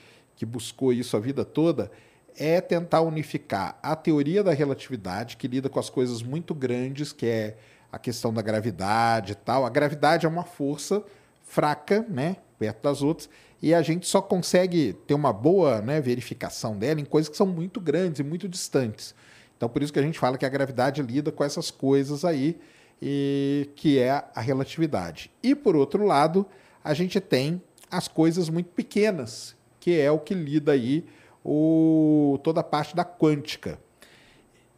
que 0.40 0.47
buscou 0.47 0.90
isso 0.90 1.18
a 1.18 1.20
vida 1.20 1.44
toda, 1.44 1.92
é 2.35 2.62
tentar 2.62 3.02
unificar 3.02 3.78
a 3.82 3.94
teoria 3.94 4.42
da 4.42 4.54
relatividade, 4.54 5.37
que 5.37 5.47
lida 5.47 5.68
com 5.68 5.78
as 5.78 5.90
coisas 5.90 6.23
muito 6.23 6.54
grandes, 6.54 7.12
que 7.12 7.26
é 7.26 7.59
a 7.92 7.99
questão 7.99 8.32
da 8.32 8.40
gravidade 8.40 9.32
e 9.32 9.35
tal. 9.35 9.66
A 9.66 9.68
gravidade 9.68 10.25
é 10.25 10.28
uma 10.30 10.42
força 10.42 11.04
fraca, 11.42 12.06
né, 12.09 12.37
perto 12.59 12.82
das 12.82 13.02
outras, 13.02 13.28
e 13.61 13.75
a 13.75 13.82
gente 13.82 14.06
só 14.06 14.23
consegue 14.23 14.94
ter 15.06 15.12
uma 15.12 15.30
boa 15.30 15.82
né, 15.82 16.00
verificação 16.00 16.75
dela 16.75 17.02
em 17.02 17.04
coisas 17.04 17.28
que 17.28 17.37
são 17.37 17.47
muito 17.47 17.78
grandes 17.78 18.20
e 18.20 18.23
muito 18.23 18.49
distantes. 18.49 19.14
Então, 19.59 19.68
por 19.68 19.82
isso 19.82 19.92
que 19.92 19.99
a 19.99 20.02
gente 20.02 20.18
fala 20.18 20.38
que 20.38 20.47
a 20.47 20.49
gravidade 20.49 21.02
lida 21.02 21.30
com 21.30 21.44
essas 21.44 21.70
coisas 21.70 22.25
aí, 22.25 22.59
e 23.02 23.68
que 23.76 23.99
é 23.99 24.25
a 24.35 24.40
relatividade. 24.40 25.30
E, 25.42 25.54
por 25.54 25.76
outro 25.76 26.06
lado, 26.06 26.47
a 26.82 26.94
gente 26.94 27.20
tem 27.20 27.61
as 27.90 28.09
coisas 28.09 28.49
muito 28.49 28.70
pequenas, 28.70 29.54
que 29.80 29.99
é 29.99 30.10
o 30.10 30.18
que 30.18 30.34
lida 30.34 30.72
aí 30.72 31.06
o, 31.44 32.38
toda 32.44 32.60
a 32.60 32.64
parte 32.64 32.94
da 32.94 33.04
quântica. 33.04 33.80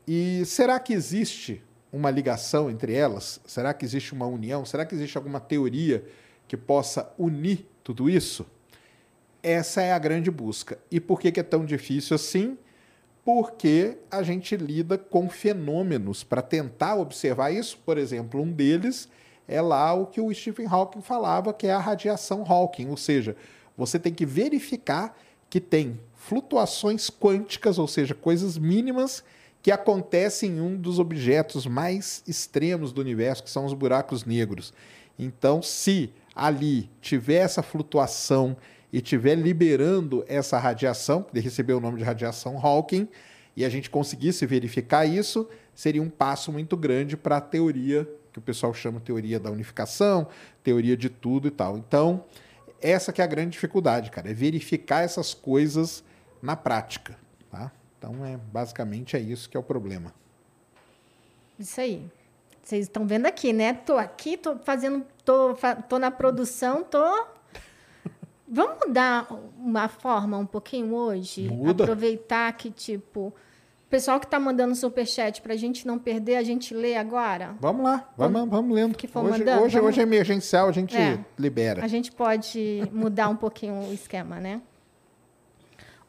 E 0.06 0.44
será 0.46 0.78
que 0.80 0.92
existe 0.92 1.62
uma 1.92 2.10
ligação 2.10 2.70
entre 2.70 2.94
elas? 2.94 3.40
Será 3.44 3.74
que 3.74 3.84
existe 3.84 4.12
uma 4.12 4.26
união? 4.26 4.64
Será 4.64 4.86
que 4.86 4.94
existe 4.94 5.16
alguma 5.18 5.40
teoria 5.40 6.04
que 6.48 6.56
possa 6.56 7.12
unir 7.18 7.68
tudo 7.84 8.08
isso? 8.08 8.46
Essa 9.42 9.82
é 9.82 9.92
a 9.92 9.98
grande 9.98 10.30
busca. 10.30 10.78
E 10.90 11.00
por 11.00 11.20
que, 11.20 11.38
é 11.38 11.42
tão 11.42 11.64
difícil 11.64 12.14
assim? 12.14 12.56
Porque 13.24 13.98
a 14.10 14.22
gente 14.22 14.56
lida 14.56 14.96
com 14.96 15.28
fenômenos 15.28 16.24
para 16.24 16.42
tentar 16.42 16.94
observar 16.96 17.50
isso. 17.50 17.78
Por 17.84 17.98
exemplo, 17.98 18.40
um 18.40 18.50
deles 18.50 19.08
é 19.46 19.60
lá 19.60 19.92
o 19.92 20.06
que 20.06 20.20
o 20.20 20.32
Stephen 20.32 20.66
Hawking 20.66 21.02
falava, 21.02 21.52
que 21.52 21.66
é 21.66 21.72
a 21.72 21.78
radiação 21.78 22.44
Hawking, 22.46 22.88
ou 22.88 22.96
seja, 22.96 23.36
você 23.76 23.98
tem 23.98 24.12
que 24.12 24.26
verificar 24.26 25.16
que 25.48 25.60
tem 25.60 26.00
flutuações 26.14 27.10
quânticas, 27.10 27.78
ou 27.78 27.88
seja, 27.88 28.14
coisas 28.14 28.56
mínimas 28.56 29.22
que 29.62 29.70
acontecem 29.70 30.52
em 30.52 30.60
um 30.60 30.76
dos 30.76 30.98
objetos 30.98 31.66
mais 31.66 32.22
extremos 32.26 32.92
do 32.92 33.00
universo, 33.00 33.44
que 33.44 33.50
são 33.50 33.64
os 33.64 33.74
buracos 33.74 34.24
negros. 34.24 34.72
Então, 35.18 35.62
se 35.62 36.10
ali 36.34 36.90
tiver 37.00 37.36
essa 37.36 37.62
flutuação 37.62 38.56
e 38.92 39.00
tiver 39.00 39.34
liberando 39.34 40.24
essa 40.26 40.58
radiação, 40.58 41.22
que 41.22 41.38
recebeu 41.38 41.78
o 41.78 41.80
nome 41.80 41.98
de 41.98 42.04
radiação 42.04 42.58
Hawking, 42.58 43.08
e 43.56 43.64
a 43.64 43.68
gente 43.68 43.90
conseguisse 43.90 44.46
verificar 44.46 45.06
isso, 45.06 45.48
seria 45.74 46.02
um 46.02 46.08
passo 46.08 46.50
muito 46.50 46.76
grande 46.76 47.16
para 47.16 47.36
a 47.36 47.40
teoria 47.40 48.08
que 48.32 48.38
o 48.38 48.42
pessoal 48.42 48.72
chama 48.72 48.98
teoria 48.98 49.38
da 49.38 49.50
unificação, 49.50 50.26
teoria 50.62 50.96
de 50.96 51.10
tudo 51.10 51.46
e 51.46 51.50
tal. 51.50 51.76
Então, 51.76 52.24
essa 52.82 53.12
que 53.12 53.20
é 53.20 53.24
a 53.24 53.28
grande 53.28 53.50
dificuldade, 53.50 54.10
cara, 54.10 54.30
é 54.30 54.34
verificar 54.34 55.02
essas 55.02 55.32
coisas 55.32 56.02
na 56.42 56.56
prática. 56.56 57.16
Tá? 57.50 57.70
Então, 57.98 58.24
é, 58.24 58.36
basicamente 58.36 59.16
é 59.16 59.20
isso 59.20 59.48
que 59.48 59.56
é 59.56 59.60
o 59.60 59.62
problema. 59.62 60.12
Isso 61.58 61.80
aí. 61.80 62.10
Vocês 62.62 62.86
estão 62.86 63.06
vendo 63.06 63.26
aqui, 63.26 63.52
né? 63.52 63.74
Tô 63.74 63.96
aqui, 63.96 64.36
tô 64.36 64.56
fazendo, 64.58 65.04
tô, 65.24 65.56
tô 65.88 65.98
na 65.98 66.10
produção, 66.10 66.84
tô. 66.84 67.26
Vamos 68.46 68.86
mudar 68.86 69.26
uma 69.58 69.88
forma 69.88 70.38
um 70.38 70.46
pouquinho 70.46 70.94
hoje? 70.94 71.48
Muda. 71.48 71.84
Aproveitar 71.84 72.52
que, 72.52 72.70
tipo, 72.70 73.34
pessoal 73.92 74.18
que 74.18 74.24
está 74.24 74.40
mandando 74.40 74.74
superchat 74.74 75.42
para 75.42 75.52
a 75.52 75.56
gente 75.56 75.86
não 75.86 75.98
perder, 75.98 76.36
a 76.36 76.42
gente 76.42 76.72
lê 76.72 76.96
agora? 76.96 77.54
Vamos 77.60 77.84
lá, 77.84 78.10
vamos, 78.16 78.32
vamos, 78.32 78.50
vamos 78.50 78.74
lendo. 78.74 78.96
Que 78.96 79.06
for 79.06 79.22
hoje, 79.22 79.40
mandando, 79.40 79.62
hoje, 79.62 79.74
vamos... 79.74 79.88
hoje 79.90 80.00
é 80.00 80.02
emergencial, 80.02 80.66
a 80.66 80.72
gente 80.72 80.96
é, 80.96 81.22
libera. 81.38 81.84
A 81.84 81.86
gente 81.86 82.10
pode 82.10 82.82
mudar 82.90 83.28
um 83.28 83.36
pouquinho 83.36 83.74
o 83.74 83.92
esquema, 83.92 84.40
né? 84.40 84.62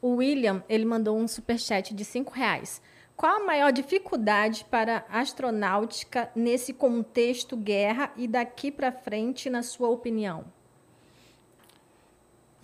O 0.02 0.16
William, 0.16 0.64
ele 0.70 0.86
mandou 0.86 1.18
um 1.18 1.28
superchat 1.28 1.94
de 1.94 2.06
cinco 2.06 2.32
reais. 2.34 2.82
Qual 3.18 3.36
a 3.36 3.46
maior 3.46 3.74
dificuldade 3.74 4.66
para 4.72 5.06
a 5.10 5.20
astronáutica 5.20 6.32
nesse 6.34 6.72
contexto 6.72 7.58
guerra 7.58 8.14
e 8.16 8.30
daqui 8.30 8.72
para 8.72 8.94
frente, 8.94 9.50
na 9.50 9.62
sua 9.62 9.90
opinião? 9.90 10.46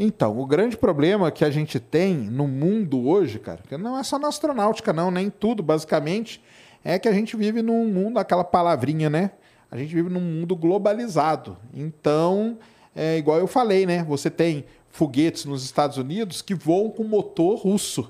Então, 0.01 0.39
o 0.39 0.45
grande 0.45 0.77
problema 0.77 1.29
que 1.29 1.43
a 1.43 1.49
gente 1.51 1.77
tem 1.77 2.15
no 2.15 2.47
mundo 2.47 3.05
hoje, 3.05 3.37
cara, 3.37 3.59
que 3.67 3.77
não 3.77 3.99
é 3.99 4.03
só 4.03 4.17
na 4.17 4.29
astronáutica, 4.29 4.93
não, 4.93 5.11
nem 5.11 5.29
tudo, 5.29 5.61
basicamente, 5.61 6.41
é 6.85 6.97
que 6.97 7.09
a 7.09 7.11
gente 7.11 7.35
vive 7.35 7.61
num 7.61 7.85
mundo, 7.85 8.17
aquela 8.17 8.45
palavrinha, 8.45 9.09
né? 9.09 9.31
A 9.69 9.77
gente 9.77 9.93
vive 9.93 10.09
num 10.09 10.21
mundo 10.21 10.55
globalizado. 10.55 11.57
Então, 11.73 12.57
é 12.95 13.17
igual 13.17 13.39
eu 13.39 13.47
falei, 13.47 13.85
né? 13.85 14.05
Você 14.05 14.29
tem 14.29 14.63
foguetes 14.89 15.43
nos 15.43 15.65
Estados 15.65 15.97
Unidos 15.97 16.41
que 16.41 16.55
voam 16.55 16.89
com 16.89 17.03
motor 17.03 17.59
russo. 17.59 18.09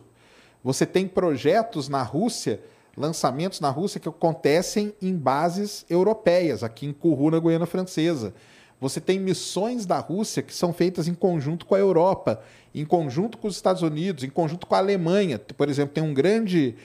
Você 0.64 0.86
tem 0.86 1.08
projetos 1.08 1.90
na 1.90 2.04
Rússia, 2.04 2.62
lançamentos 2.96 3.60
na 3.60 3.70
Rússia 3.72 4.00
que 4.00 4.08
acontecem 4.08 4.94
em 5.02 5.16
bases 5.16 5.86
europeias, 5.90 6.64
aqui 6.64 6.86
em 6.86 6.94
Kourou, 6.94 7.32
na 7.32 7.40
Guiana 7.40 7.66
Francesa. 7.66 8.34
Você 8.80 9.02
tem 9.02 9.20
missões 9.20 9.86
da 9.86 10.00
Rússia 10.00 10.42
que 10.42 10.54
são 10.54 10.72
feitas 10.72 11.08
em 11.08 11.14
conjunto 11.14 11.66
com 11.66 11.76
a 11.76 11.80
Europa, 11.80 12.42
em 12.74 12.86
conjunto 12.86 13.38
com 13.38 13.48
os 13.48 13.56
Estados 13.56 13.82
Unidos, 13.82 14.24
em 14.24 14.30
conjunto 14.30 14.66
com 14.66 14.76
a 14.76 14.78
Alemanha. 14.78 15.38
Por 15.40 15.68
exemplo, 15.68 15.94
tem 15.94 16.04
um 16.04 16.14
grande, 16.14 16.76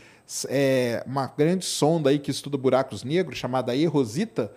é, 0.49 1.05
uma 1.07 1.27
grande 1.27 1.65
sonda 1.65 2.11
aí 2.11 2.19
que 2.19 2.33
estuda 2.33 2.59
buracos 2.59 3.05
negros, 3.05 3.39
chamada 3.39 3.77
Erosita, 3.77 4.51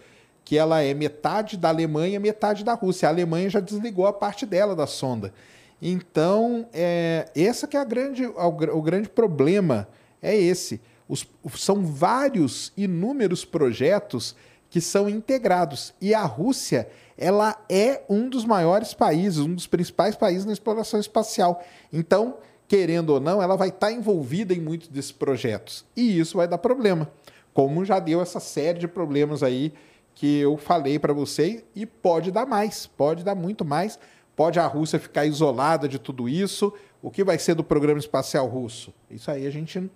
que 0.44 0.58
ela 0.58 0.82
é 0.82 0.94
metade 0.94 1.58
da 1.58 1.70
Alemanha, 1.70 2.20
metade 2.20 2.64
da 2.64 2.74
Rússia. 2.74 3.08
A 3.08 3.12
Alemanha 3.12 3.50
já 3.50 3.60
desligou 3.60 4.08
a 4.08 4.14
parte 4.14 4.46
dela 4.46 4.76
da 4.76 4.88
sonda. 4.88 5.32
Então, 5.80 6.68
é, 6.74 7.30
que 7.70 7.78
é 7.78 7.80
a 7.80 7.84
grande, 7.84 8.26
o, 8.26 8.48
o 8.48 8.82
grande 8.82 9.10
problema 9.10 9.88
é 10.22 10.36
esse. 10.36 10.82
Os, 11.08 11.28
são 11.56 11.86
vários, 11.86 12.74
inúmeros 12.76 13.46
projetos 13.46 14.36
que 14.78 14.82
são 14.82 15.10
integrados. 15.10 15.92
E 16.00 16.14
a 16.14 16.22
Rússia, 16.22 16.88
ela 17.18 17.60
é 17.68 18.04
um 18.08 18.30
dos 18.30 18.46
maiores 18.46 18.94
países, 18.94 19.40
um 19.40 19.56
dos 19.56 19.66
principais 19.66 20.16
países 20.16 20.46
na 20.46 20.54
exploração 20.54 21.00
espacial. 21.00 21.66
Então, 21.92 22.38
querendo 22.68 23.10
ou 23.10 23.20
não, 23.20 23.42
ela 23.42 23.56
vai 23.56 23.70
estar 23.70 23.92
envolvida 23.92 24.54
em 24.54 24.62
muitos 24.62 24.88
desses 24.88 25.12
projetos. 25.12 25.84
E 25.96 26.20
isso 26.20 26.38
vai 26.38 26.48
dar 26.48 26.60
problema. 26.60 27.12
Como 27.56 27.84
já 27.84 27.98
deu 27.98 28.22
essa 28.22 28.40
série 28.40 28.78
de 28.78 28.88
problemas 28.88 29.42
aí 29.42 29.74
que 30.14 30.38
eu 30.38 30.58
falei 30.58 31.00
para 31.00 31.12
você 31.12 31.64
e 31.76 31.84
pode 31.84 32.30
dar 32.30 32.46
mais, 32.46 32.86
pode 32.86 33.24
dar 33.24 33.34
muito 33.34 33.66
mais. 33.66 33.98
Pode 34.36 34.60
a 34.60 34.68
Rússia 34.68 35.00
ficar 35.00 35.26
isolada 35.26 35.88
de 35.88 35.98
tudo 35.98 36.30
isso? 36.30 36.72
O 37.02 37.10
que 37.10 37.24
vai 37.24 37.40
ser 37.40 37.56
do 37.56 37.64
programa 37.64 37.98
espacial 37.98 38.46
russo? 38.46 38.94
Isso 39.10 39.32
aí 39.32 39.48
a 39.48 39.50
gente 39.50 39.90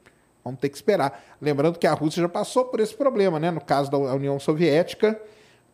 Vamos 0.44 0.60
ter 0.60 0.70
que 0.70 0.76
esperar. 0.76 1.24
Lembrando 1.40 1.78
que 1.78 1.88
a 1.88 1.94
Rússia 1.94 2.22
já 2.22 2.30
passou 2.30 2.66
por 2.66 2.80
esse 2.80 2.96
problema, 2.96 3.40
né? 3.40 3.52
No 3.52 3.62
caso 3.62 3.92
da 3.92 3.98
União 3.98 4.40
Soviética, 4.40 5.20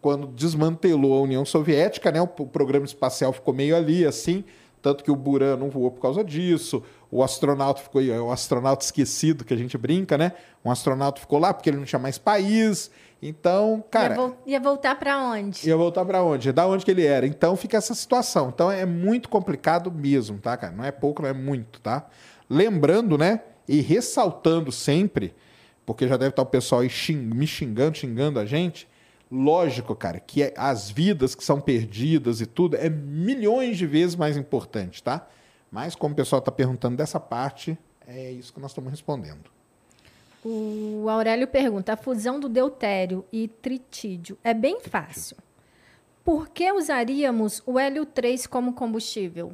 quando 0.02 0.28
desmantelou 0.28 1.18
a 1.18 1.22
União 1.22 1.46
Soviética, 1.46 2.12
né? 2.12 2.22
O 2.22 2.28
programa 2.28 2.86
espacial 2.86 3.32
ficou 3.32 3.54
meio 3.54 3.76
ali, 3.76 4.06
assim, 4.06 4.44
tanto 4.82 5.04
que 5.04 5.12
o 5.12 5.16
Buran 5.16 5.58
não 5.58 5.70
voou 5.70 5.92
por 5.92 6.02
causa 6.02 6.24
disso. 6.24 6.84
O 7.10 7.24
astronauta 7.24 7.82
ficou, 7.82 8.02
o 8.02 8.32
astronauta 8.32 8.84
esquecido 8.84 9.46
que 9.46 9.54
a 9.54 9.58
gente 9.58 9.78
brinca, 9.78 10.18
né? 10.18 10.34
Um 10.64 10.70
astronauta 10.70 11.22
ficou 11.22 11.40
lá 11.40 11.54
porque 11.54 11.70
ele 11.70 11.78
não 11.78 11.86
tinha 11.86 12.00
mais 12.00 12.18
país. 12.18 12.92
Então, 13.22 13.84
cara. 13.90 14.16
Ia, 14.16 14.22
vo 14.22 14.38
ia 14.46 14.60
voltar 14.60 14.96
para 14.96 15.18
onde? 15.18 15.68
Ia 15.68 15.78
voltar 15.78 16.06
para 16.06 16.22
onde? 16.22 16.52
Da 16.52 16.68
onde 16.68 16.86
que 16.86 16.92
ele 16.92 17.06
era. 17.06 17.26
Então 17.26 17.56
fica 17.56 17.78
essa 17.78 17.96
situação. 17.96 18.50
Então 18.54 18.72
é 18.72 18.86
muito 18.86 19.30
complicado 19.30 19.92
mesmo, 19.92 20.38
tá, 20.38 20.56
cara? 20.56 20.74
Não 20.74 20.84
é 20.84 20.92
pouco, 20.92 21.22
não 21.22 21.30
é 21.30 21.34
muito, 21.34 21.80
tá? 21.82 22.06
Lembrando, 22.50 23.18
né? 23.18 23.42
E 23.68 23.82
ressaltando 23.82 24.72
sempre, 24.72 25.36
porque 25.86 26.08
já 26.08 26.18
deve 26.18 26.30
estar 26.30 26.42
o 26.42 26.46
pessoal 26.46 26.82
aí 26.82 26.90
xing, 26.90 27.18
me 27.18 27.46
xingando, 27.46 27.98
xingando 27.98 28.40
a 28.40 28.46
gente. 28.46 28.88
Lógico, 29.30 29.96
cara, 29.96 30.20
que 30.20 30.44
é, 30.44 30.54
as 30.56 30.90
vidas 30.90 31.36
que 31.36 31.44
são 31.44 31.60
perdidas 31.60 32.40
e 32.40 32.46
tudo 32.46 32.78
é 32.78 32.90
milhões 32.90 33.78
de 33.78 33.86
vezes 33.86 34.16
mais 34.16 34.38
importante, 34.38 35.04
tá? 35.04 35.28
Mas 35.70 35.96
como 35.96 36.14
o 36.14 36.16
pessoal 36.16 36.40
está 36.40 36.52
perguntando 36.52 36.96
dessa 36.96 37.20
parte, 37.20 37.78
é 38.08 38.32
isso 38.32 38.54
que 38.54 38.60
nós 38.60 38.72
estamos 38.72 38.90
respondendo. 38.90 39.50
O 40.44 41.10
Aurélio 41.10 41.48
pergunta: 41.48 41.94
a 41.94 41.98
fusão 41.98 42.40
do 42.40 42.48
deutério 42.48 43.26
e 43.34 43.50
tritídio 43.50 44.38
é 44.44 44.54
bem 44.54 44.80
fácil. 44.80 45.36
Por 46.24 46.50
que 46.50 46.72
usaríamos 46.72 47.62
o 47.66 47.80
hélio 47.80 48.06
3 48.06 48.48
como 48.48 48.74
combustível? 48.74 49.54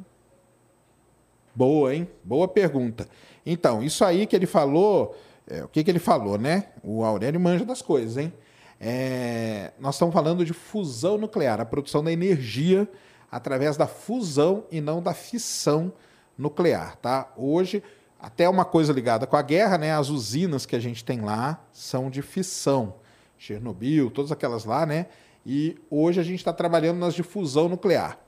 Boa, 1.54 1.94
hein? 1.94 2.08
Boa 2.24 2.48
pergunta. 2.48 3.08
Então, 3.46 3.82
isso 3.82 4.04
aí 4.04 4.26
que 4.26 4.34
ele 4.34 4.46
falou, 4.46 5.16
é, 5.46 5.62
o 5.62 5.68
que, 5.68 5.84
que 5.84 5.90
ele 5.90 5.98
falou, 5.98 6.36
né? 6.36 6.68
O 6.82 7.04
Aurélio 7.04 7.38
manja 7.38 7.64
das 7.64 7.80
coisas, 7.80 8.16
hein? 8.16 8.32
É, 8.80 9.72
nós 9.78 9.94
estamos 9.94 10.12
falando 10.12 10.44
de 10.44 10.52
fusão 10.52 11.16
nuclear, 11.16 11.60
a 11.60 11.64
produção 11.64 12.02
da 12.02 12.10
energia 12.10 12.88
através 13.30 13.76
da 13.76 13.86
fusão 13.86 14.64
e 14.70 14.80
não 14.80 15.02
da 15.02 15.14
fissão 15.14 15.92
nuclear, 16.36 16.96
tá? 16.96 17.32
Hoje, 17.36 17.82
até 18.18 18.48
uma 18.48 18.64
coisa 18.64 18.92
ligada 18.92 19.26
com 19.26 19.36
a 19.36 19.42
guerra, 19.42 19.78
né? 19.78 19.92
As 19.92 20.08
usinas 20.08 20.66
que 20.66 20.74
a 20.74 20.80
gente 20.80 21.04
tem 21.04 21.20
lá 21.20 21.64
são 21.72 22.10
de 22.10 22.22
fissão. 22.22 22.94
Chernobyl, 23.38 24.10
todas 24.10 24.32
aquelas 24.32 24.64
lá, 24.64 24.86
né? 24.86 25.06
E 25.46 25.76
hoje 25.90 26.20
a 26.20 26.22
gente 26.22 26.38
está 26.38 26.52
trabalhando 26.52 26.98
nas 26.98 27.14
de 27.14 27.22
fusão 27.22 27.68
nuclear. 27.68 28.18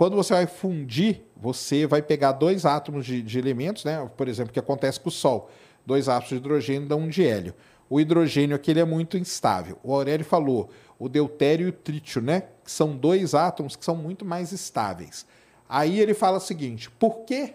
Quando 0.00 0.16
você 0.16 0.32
vai 0.32 0.46
fundir, 0.46 1.20
você 1.36 1.86
vai 1.86 2.00
pegar 2.00 2.32
dois 2.32 2.64
átomos 2.64 3.04
de, 3.04 3.20
de 3.20 3.38
elementos, 3.38 3.84
né? 3.84 4.10
Por 4.16 4.28
exemplo, 4.28 4.48
o 4.48 4.52
que 4.54 4.58
acontece 4.58 4.98
com 4.98 5.10
o 5.10 5.12
Sol. 5.12 5.50
Dois 5.84 6.08
átomos 6.08 6.30
de 6.30 6.36
hidrogênio 6.36 6.88
dão 6.88 7.00
um 7.00 7.08
de 7.10 7.22
hélio. 7.22 7.54
O 7.86 8.00
hidrogênio 8.00 8.56
aqui 8.56 8.70
ele 8.70 8.80
é 8.80 8.84
muito 8.86 9.18
instável. 9.18 9.78
O 9.84 9.92
Aurélio 9.92 10.24
falou 10.24 10.70
o 10.98 11.06
deutério 11.06 11.66
e 11.66 11.68
o 11.68 11.72
trítio, 11.72 12.22
né? 12.22 12.44
Que 12.64 12.70
são 12.70 12.96
dois 12.96 13.34
átomos 13.34 13.76
que 13.76 13.84
são 13.84 13.94
muito 13.94 14.24
mais 14.24 14.52
estáveis. 14.52 15.26
Aí 15.68 16.00
ele 16.00 16.14
fala 16.14 16.38
o 16.38 16.40
seguinte: 16.40 16.90
por 16.92 17.26
que 17.26 17.52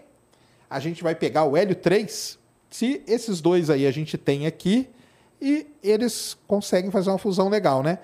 a 0.70 0.78
gente 0.78 1.02
vai 1.02 1.16
pegar 1.16 1.46
o 1.46 1.56
hélio 1.56 1.74
3 1.74 2.38
se 2.70 3.02
esses 3.08 3.40
dois 3.40 3.70
aí 3.70 3.84
a 3.88 3.90
gente 3.90 4.16
tem 4.16 4.46
aqui 4.46 4.88
e 5.42 5.66
eles 5.82 6.38
conseguem 6.46 6.92
fazer 6.92 7.10
uma 7.10 7.18
fusão 7.18 7.48
legal, 7.48 7.82
né? 7.82 7.98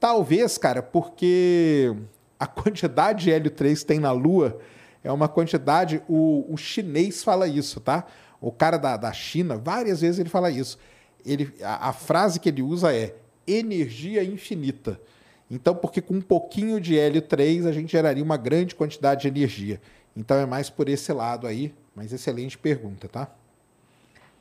Talvez, 0.00 0.56
cara, 0.56 0.82
porque 0.82 1.94
a 2.42 2.46
quantidade 2.48 3.22
de 3.22 3.30
hélio 3.30 3.52
3 3.52 3.84
tem 3.84 4.00
na 4.00 4.10
Lua 4.10 4.58
é 5.04 5.12
uma 5.12 5.28
quantidade. 5.28 6.02
O, 6.08 6.44
o 6.52 6.56
chinês 6.56 7.22
fala 7.22 7.46
isso, 7.46 7.78
tá? 7.78 8.04
O 8.40 8.50
cara 8.50 8.78
da, 8.78 8.96
da 8.96 9.12
China, 9.12 9.56
várias 9.56 10.00
vezes 10.00 10.18
ele 10.18 10.28
fala 10.28 10.50
isso. 10.50 10.76
Ele, 11.24 11.54
a, 11.62 11.90
a 11.90 11.92
frase 11.92 12.40
que 12.40 12.48
ele 12.48 12.60
usa 12.60 12.92
é 12.92 13.14
energia 13.46 14.24
infinita. 14.24 15.00
Então, 15.48 15.72
porque 15.72 16.00
com 16.00 16.14
um 16.14 16.20
pouquinho 16.20 16.80
de 16.80 16.98
hélio 16.98 17.22
3 17.22 17.64
a 17.64 17.70
gente 17.70 17.92
geraria 17.92 18.24
uma 18.24 18.36
grande 18.36 18.74
quantidade 18.74 19.22
de 19.22 19.28
energia. 19.28 19.80
Então 20.16 20.36
é 20.36 20.44
mais 20.44 20.68
por 20.68 20.88
esse 20.88 21.12
lado 21.12 21.46
aí, 21.46 21.72
mas 21.94 22.12
excelente 22.12 22.58
pergunta, 22.58 23.06
tá? 23.06 23.30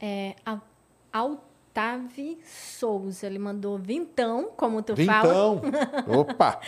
É, 0.01 0.33
Altavi 1.13 2.39
Souza, 2.43 3.27
ele 3.27 3.37
mandou 3.37 3.77
vintão, 3.77 4.49
como 4.57 4.81
tu 4.81 4.95
vintão. 4.95 5.61
fala. 5.61 6.17
Opa! 6.17 6.59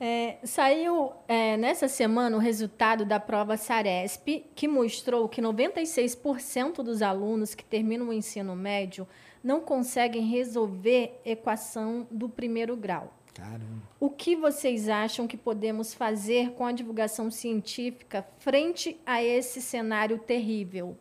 É, 0.00 0.38
saiu 0.42 1.12
é, 1.28 1.56
nessa 1.56 1.86
semana 1.86 2.36
o 2.36 2.40
resultado 2.40 3.04
da 3.04 3.20
prova 3.20 3.56
Saresp, 3.56 4.44
que 4.54 4.66
mostrou 4.66 5.28
que 5.28 5.40
96% 5.40 6.82
dos 6.82 7.02
alunos 7.02 7.54
que 7.54 7.64
terminam 7.64 8.08
o 8.08 8.12
ensino 8.12 8.56
médio 8.56 9.06
não 9.42 9.60
conseguem 9.60 10.22
resolver 10.22 11.20
equação 11.24 12.06
do 12.10 12.28
primeiro 12.28 12.76
grau. 12.76 13.12
Caramba. 13.34 13.82
O 13.98 14.10
que 14.10 14.36
vocês 14.36 14.88
acham 14.88 15.26
que 15.26 15.36
podemos 15.36 15.94
fazer 15.94 16.50
com 16.52 16.66
a 16.66 16.72
divulgação 16.72 17.30
científica 17.30 18.26
frente 18.38 19.00
a 19.06 19.22
esse 19.22 19.62
cenário 19.62 20.18
terrível? 20.18 20.96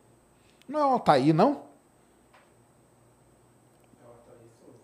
Não 0.67 0.80
o 0.89 0.93
Altair, 0.93 1.34
não? 1.34 1.70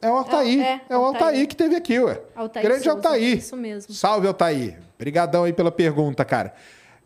É 0.01 0.09
o 0.09 0.15
Altair. 0.15 0.59
É, 0.59 0.63
é, 0.63 0.81
é 0.89 0.97
o 0.97 1.03
Altair. 1.03 1.25
Altair 1.25 1.47
que 1.47 1.55
teve 1.55 1.75
aqui, 1.75 1.99
ué. 1.99 2.21
Altair 2.35 2.65
Grande 2.65 2.83
Souza, 2.83 2.97
Altair. 2.97 3.37
Isso 3.37 3.57
mesmo. 3.57 3.93
Salve, 3.93 4.27
Altair. 4.27 4.79
Obrigadão 4.95 5.43
aí 5.43 5.53
pela 5.53 5.71
pergunta, 5.71 6.23
cara. 6.23 6.53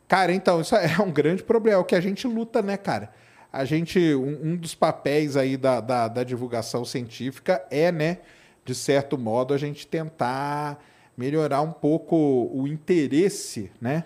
Cara, 0.07 0.33
então, 0.33 0.59
isso 0.59 0.75
é 0.75 1.01
um 1.01 1.11
grande 1.11 1.41
problema. 1.43 1.77
É 1.77 1.81
o 1.81 1.85
que 1.85 1.95
a 1.95 2.01
gente 2.01 2.27
luta, 2.27 2.61
né, 2.61 2.75
cara? 2.77 3.11
A 3.51 3.65
gente, 3.65 4.13
um, 4.15 4.51
um 4.51 4.55
dos 4.55 4.75
papéis 4.75 5.35
aí 5.35 5.57
da, 5.57 5.81
da, 5.81 6.07
da, 6.07 6.23
divulgação 6.23 6.85
científica 6.85 7.65
é, 7.69 7.91
né, 7.91 8.19
de 8.63 8.73
certo 8.73 9.17
modo, 9.17 9.53
a 9.53 9.57
gente 9.57 9.85
tentar 9.85 10.81
melhorar 11.17 11.61
um 11.61 11.71
pouco 11.71 12.49
o 12.53 12.65
interesse, 12.65 13.69
né, 13.81 14.05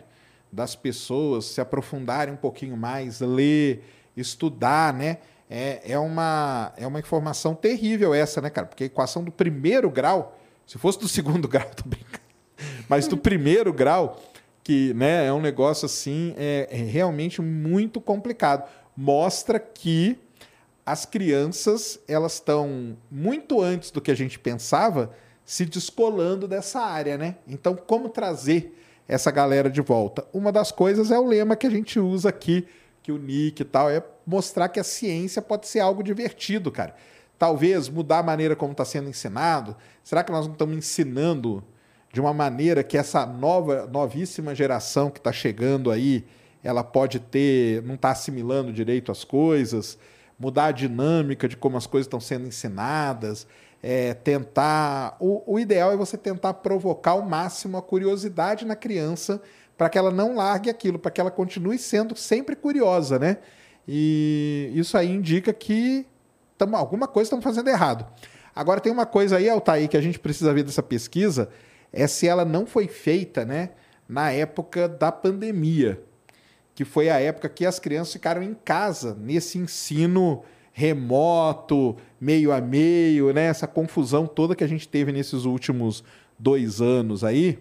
das 0.52 0.76
pessoas, 0.76 1.46
se 1.46 1.62
aprofundarem 1.62 2.34
um 2.34 2.38
pouquinho 2.38 2.76
mais, 2.76 3.20
ler, 3.20 3.84
estudar, 4.18 4.94
né? 4.94 5.18
É, 5.50 5.92
é, 5.92 6.00
uma, 6.00 6.74
é 6.78 6.88
uma 6.88 7.00
informação 7.00 7.54
terrível 7.54 8.14
essa, 8.14 8.42
né, 8.42 8.50
cara? 8.50 8.68
Porque 8.68 8.84
a 8.84 8.88
equação 8.88 9.24
do 9.24 9.32
primeiro 9.32 9.90
grau, 9.90 10.38
se 10.66 10.78
fosse 10.78 11.00
do 11.00 11.08
segundo 11.10 11.48
grau, 11.48 11.70
tô 11.76 11.88
brincando, 11.88 12.24
mas 12.90 13.08
do 13.08 13.18
primeiro 13.18 13.72
grau, 13.72 14.22
que 14.64 14.94
né, 14.96 15.28
é 15.28 15.34
um 15.34 15.42
negócio 15.42 15.86
assim, 15.86 16.34
é, 16.38 16.68
é 16.72 16.78
realmente 16.78 17.42
muito 17.42 18.02
complicado. 18.02 18.68
Mostra 18.98 19.60
que 19.60 20.18
as 20.86 21.06
crianças 21.06 22.00
elas 22.08 22.34
estão 22.34 22.98
muito 23.12 23.62
antes 23.62 23.92
do 23.92 24.02
que 24.02 24.12
a 24.12 24.16
gente 24.16 24.40
pensava 24.40 25.12
se 25.44 25.66
descolando 25.66 26.48
dessa 26.48 26.80
área, 26.80 27.18
né? 27.18 27.36
Então, 27.48 27.76
como 27.76 28.10
trazer 28.10 28.76
essa 29.08 29.30
galera 29.30 29.70
de 29.70 29.82
volta? 29.82 30.26
Uma 30.34 30.52
das 30.52 30.72
coisas 30.72 31.12
é 31.12 31.20
o 31.20 31.26
lema 31.26 31.56
que 31.56 31.68
a 31.68 31.70
gente 31.70 32.00
usa 32.00 32.30
aqui 32.30 32.68
que 33.06 33.12
o 33.12 33.20
Nick 33.20 33.62
e 33.62 33.66
tal, 33.66 33.88
é 33.88 34.04
mostrar 34.26 34.68
que 34.68 34.80
a 34.80 34.84
ciência 34.84 35.40
pode 35.40 35.68
ser 35.68 35.80
algo 35.80 36.02
divertido, 36.02 36.72
cara. 36.72 36.96
Talvez 37.38 37.88
mudar 37.88 38.18
a 38.18 38.24
maneira 38.24 38.56
como 38.56 38.72
está 38.72 38.84
sendo 38.84 39.08
ensinado. 39.08 39.76
Será 40.04 40.24
que 40.24 40.32
nós 40.32 40.48
não 40.48 40.54
estamos 40.54 40.76
ensinando 40.76 41.64
de 42.12 42.20
uma 42.20 42.34
maneira 42.34 42.84
que 42.84 42.98
essa 42.98 43.24
nova, 43.24 43.86
novíssima 43.86 44.56
geração 44.56 45.12
que 45.12 45.20
está 45.20 45.32
chegando 45.32 45.92
aí, 45.92 46.26
ela 46.64 46.84
pode 46.84 47.20
ter, 47.20 47.84
não 47.84 47.94
está 47.94 48.10
assimilando 48.10 48.74
direito 48.74 49.12
as 49.12 49.24
coisas, 49.24 50.00
mudar 50.40 50.66
a 50.66 50.72
dinâmica 50.72 51.48
de 51.48 51.56
como 51.56 51.78
as 51.78 51.86
coisas 51.86 52.08
estão 52.08 52.20
sendo 52.20 52.48
ensinadas, 52.48 53.46
é, 53.84 54.16
tentar. 54.16 55.16
O, 55.20 55.44
o 55.46 55.60
ideal 55.60 55.92
é 55.92 55.96
você 55.96 56.18
tentar 56.18 56.56
provocar 56.56 57.12
ao 57.12 57.22
máximo 57.22 57.78
a 57.78 57.84
curiosidade 57.84 58.66
na 58.66 58.76
criança 58.76 59.40
para 59.78 59.90
que 59.90 59.98
ela 59.98 60.12
não 60.12 60.36
largue 60.36 60.70
aquilo, 60.70 60.98
para 60.98 61.12
que 61.12 61.20
ela 61.20 61.32
continue 61.32 61.78
sendo 61.78 62.16
sempre 62.16 62.56
curiosa, 62.56 63.20
né? 63.20 63.38
E 63.88 64.72
isso 64.74 64.98
aí 64.98 65.12
indica 65.12 65.54
que 65.54 66.06
tamo, 66.58 66.76
alguma 66.76 67.08
coisa 67.08 67.28
estamos 67.28 67.44
fazendo 67.44 67.70
errado. 67.70 68.06
Agora 68.56 68.80
tem 68.80 68.92
uma 68.92 69.06
coisa 69.06 69.38
aí, 69.38 69.50
Altair, 69.50 69.90
que 69.90 69.98
a 69.98 70.02
gente 70.02 70.18
precisa 70.20 70.54
ver 70.54 70.64
dessa 70.64 70.82
pesquisa, 70.82 71.50
é 71.92 72.08
se 72.08 72.28
ela 72.28 72.46
não 72.46 72.66
foi 72.66 72.88
feita, 72.88 73.46
né, 73.46 73.72
na 74.08 74.32
época 74.32 74.88
da 74.88 75.12
pandemia, 75.12 76.02
que 76.74 76.86
foi 76.86 77.10
a 77.10 77.20
época 77.20 77.50
que 77.50 77.66
as 77.66 77.80
crianças 77.80 78.14
ficaram 78.14 78.42
em 78.42 78.54
casa, 78.54 79.16
nesse 79.20 79.58
ensino 79.58 80.44
remoto, 80.72 81.96
meio 82.20 82.52
a 82.52 82.60
meio, 82.60 83.34
né, 83.34 83.46
essa 83.46 83.68
confusão 83.68 84.26
toda 84.26 84.56
que 84.56 84.64
a 84.64 84.68
gente 84.68 84.88
teve 84.88 85.12
nesses 85.12 85.46
últimos 85.46 86.04
dois 86.38 86.82
anos 86.82 87.24
aí. 87.24 87.60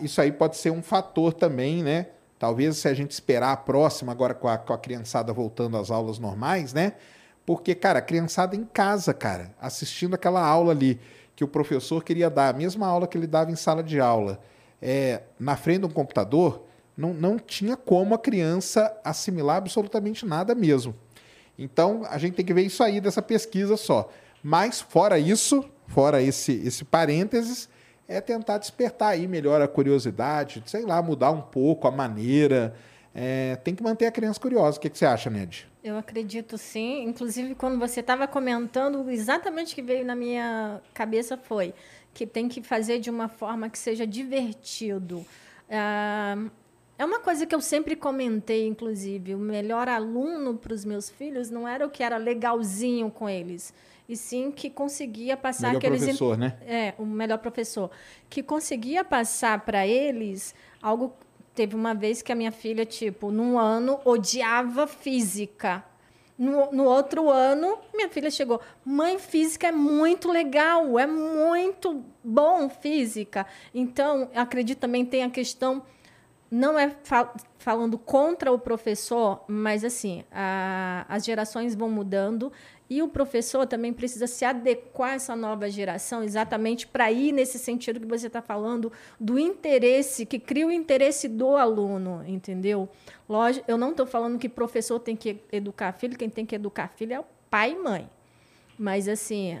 Isso 0.00 0.20
aí 0.20 0.32
pode 0.32 0.56
ser 0.56 0.70
um 0.70 0.82
fator 0.82 1.32
também, 1.32 1.82
né? 1.82 2.06
Talvez 2.38 2.78
se 2.78 2.88
a 2.88 2.94
gente 2.94 3.10
esperar 3.10 3.52
a 3.52 3.56
próxima, 3.56 4.12
agora 4.12 4.32
com 4.32 4.48
a, 4.48 4.56
com 4.56 4.72
a 4.72 4.78
criançada 4.78 5.32
voltando 5.32 5.76
às 5.76 5.90
aulas 5.90 6.18
normais, 6.18 6.72
né? 6.72 6.94
Porque, 7.44 7.74
cara, 7.74 7.98
a 7.98 8.02
criançada 8.02 8.56
em 8.56 8.64
casa, 8.64 9.12
cara, 9.12 9.54
assistindo 9.60 10.14
aquela 10.14 10.44
aula 10.44 10.72
ali, 10.72 11.00
que 11.34 11.44
o 11.44 11.48
professor 11.48 12.04
queria 12.04 12.28
dar, 12.28 12.48
a 12.48 12.52
mesma 12.52 12.86
aula 12.86 13.06
que 13.06 13.16
ele 13.16 13.26
dava 13.26 13.50
em 13.50 13.56
sala 13.56 13.82
de 13.82 13.98
aula, 13.98 14.40
é, 14.80 15.22
na 15.38 15.56
frente 15.56 15.80
de 15.80 15.86
um 15.86 15.90
computador, 15.90 16.66
não, 16.96 17.14
não 17.14 17.38
tinha 17.38 17.78
como 17.78 18.14
a 18.14 18.18
criança 18.18 18.94
assimilar 19.02 19.56
absolutamente 19.56 20.26
nada 20.26 20.54
mesmo. 20.54 20.94
Então, 21.58 22.02
a 22.08 22.18
gente 22.18 22.34
tem 22.34 22.44
que 22.44 22.52
ver 22.52 22.62
isso 22.62 22.82
aí 22.82 23.00
dessa 23.00 23.22
pesquisa 23.22 23.76
só. 23.78 24.10
Mas, 24.42 24.82
fora 24.82 25.18
isso, 25.18 25.64
fora 25.86 26.22
esse, 26.22 26.52
esse 26.64 26.84
parênteses, 26.84 27.69
é 28.10 28.20
tentar 28.20 28.58
despertar 28.58 29.10
aí 29.10 29.28
melhor 29.28 29.62
a 29.62 29.68
curiosidade, 29.68 30.60
sei 30.66 30.84
lá, 30.84 31.00
mudar 31.00 31.30
um 31.30 31.40
pouco 31.40 31.86
a 31.86 31.92
maneira. 31.92 32.74
É, 33.14 33.54
tem 33.62 33.72
que 33.72 33.82
manter 33.84 34.06
a 34.06 34.10
criança 34.10 34.40
curiosa. 34.40 34.78
O 34.78 34.80
que, 34.80 34.90
que 34.90 34.98
você 34.98 35.06
acha, 35.06 35.30
Ned? 35.30 35.68
Eu 35.82 35.96
acredito 35.96 36.58
sim. 36.58 37.04
Inclusive, 37.04 37.54
quando 37.54 37.78
você 37.78 38.00
estava 38.00 38.26
comentando, 38.26 39.08
exatamente 39.08 39.72
o 39.72 39.76
que 39.76 39.82
veio 39.82 40.04
na 40.04 40.16
minha 40.16 40.80
cabeça 40.92 41.36
foi 41.36 41.72
que 42.12 42.26
tem 42.26 42.48
que 42.48 42.60
fazer 42.60 42.98
de 42.98 43.08
uma 43.08 43.28
forma 43.28 43.70
que 43.70 43.78
seja 43.78 44.04
divertido. 44.04 45.24
Ah, 45.70 46.36
é 46.98 47.04
uma 47.04 47.20
coisa 47.20 47.46
que 47.46 47.54
eu 47.54 47.60
sempre 47.60 47.94
comentei, 47.94 48.66
inclusive. 48.66 49.36
O 49.36 49.38
melhor 49.38 49.88
aluno 49.88 50.56
para 50.56 50.74
os 50.74 50.84
meus 50.84 51.08
filhos 51.08 51.48
não 51.48 51.66
era 51.66 51.86
o 51.86 51.90
que 51.90 52.02
era 52.02 52.16
legalzinho 52.16 53.08
com 53.08 53.28
eles 53.28 53.72
e 54.10 54.16
sim 54.16 54.50
que 54.50 54.68
conseguia 54.68 55.36
passar 55.36 55.68
melhor 55.68 55.78
aqueles 55.78 56.02
professor, 56.02 56.36
né? 56.36 56.58
é 56.66 56.94
o 56.98 57.06
melhor 57.06 57.38
professor. 57.38 57.88
Que 58.28 58.42
conseguia 58.42 59.04
passar 59.04 59.60
para 59.60 59.86
eles 59.86 60.52
algo 60.82 61.14
teve 61.54 61.76
uma 61.76 61.94
vez 61.94 62.20
que 62.20 62.32
a 62.32 62.34
minha 62.34 62.50
filha 62.50 62.84
tipo 62.84 63.30
num 63.30 63.56
ano 63.56 64.00
odiava 64.04 64.88
física. 64.88 65.84
No, 66.36 66.72
no 66.72 66.84
outro 66.84 67.30
ano 67.30 67.78
minha 67.94 68.08
filha 68.08 68.30
chegou 68.30 68.60
mãe 68.84 69.18
física 69.18 69.68
é 69.68 69.72
muito 69.72 70.32
legal 70.32 70.98
é 70.98 71.06
muito 71.06 72.02
bom 72.24 72.68
física. 72.68 73.46
Então 73.72 74.28
acredito 74.34 74.78
também 74.80 75.04
tem 75.04 75.22
a 75.22 75.30
questão 75.30 75.84
não 76.50 76.76
é 76.76 76.90
fal 77.04 77.32
falando 77.58 77.96
contra 77.96 78.50
o 78.50 78.58
professor, 78.58 79.44
mas 79.46 79.84
assim, 79.84 80.24
a, 80.32 81.04
as 81.08 81.24
gerações 81.24 81.74
vão 81.74 81.88
mudando 81.88 82.50
e 82.90 83.00
o 83.00 83.08
professor 83.08 83.68
também 83.68 83.92
precisa 83.92 84.26
se 84.26 84.44
adequar 84.44 85.12
a 85.12 85.14
essa 85.14 85.36
nova 85.36 85.70
geração, 85.70 86.24
exatamente 86.24 86.88
para 86.88 87.10
ir 87.12 87.30
nesse 87.30 87.56
sentido 87.56 88.00
que 88.00 88.06
você 88.06 88.26
está 88.26 88.42
falando, 88.42 88.92
do 89.18 89.38
interesse, 89.38 90.26
que 90.26 90.40
cria 90.40 90.66
o 90.66 90.72
interesse 90.72 91.28
do 91.28 91.54
aluno, 91.54 92.24
entendeu? 92.26 92.88
Lógico, 93.28 93.64
eu 93.70 93.78
não 93.78 93.92
estou 93.92 94.06
falando 94.06 94.40
que 94.40 94.48
professor 94.48 94.98
tem 94.98 95.14
que 95.14 95.38
educar 95.52 95.92
filho, 95.92 96.18
quem 96.18 96.28
tem 96.28 96.44
que 96.44 96.56
educar 96.56 96.88
filho 96.88 97.14
é 97.14 97.20
o 97.20 97.24
pai 97.48 97.72
e 97.72 97.78
mãe. 97.78 98.10
Mas, 98.76 99.06
assim, 99.06 99.60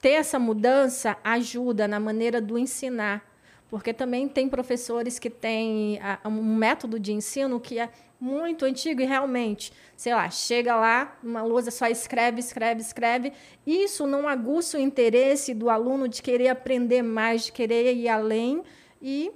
ter 0.00 0.12
essa 0.12 0.38
mudança 0.38 1.16
ajuda 1.22 1.86
na 1.86 2.00
maneira 2.00 2.40
do 2.40 2.58
ensinar. 2.58 3.35
Porque 3.68 3.92
também 3.92 4.28
tem 4.28 4.48
professores 4.48 5.18
que 5.18 5.28
têm 5.28 5.98
um 6.24 6.54
método 6.54 7.00
de 7.00 7.12
ensino 7.12 7.58
que 7.58 7.78
é 7.78 7.90
muito 8.18 8.64
antigo 8.64 9.00
e 9.02 9.04
realmente, 9.04 9.72
sei 9.96 10.14
lá, 10.14 10.30
chega 10.30 10.74
lá, 10.76 11.18
uma 11.22 11.42
lousa 11.42 11.70
só 11.70 11.86
escreve, 11.86 12.40
escreve, 12.40 12.80
escreve. 12.80 13.32
Isso 13.66 14.06
não 14.06 14.28
aguça 14.28 14.78
o 14.78 14.80
interesse 14.80 15.52
do 15.52 15.68
aluno 15.68 16.08
de 16.08 16.22
querer 16.22 16.48
aprender 16.48 17.02
mais, 17.02 17.46
de 17.46 17.52
querer 17.52 17.92
ir 17.94 18.08
além. 18.08 18.62
E 19.02 19.32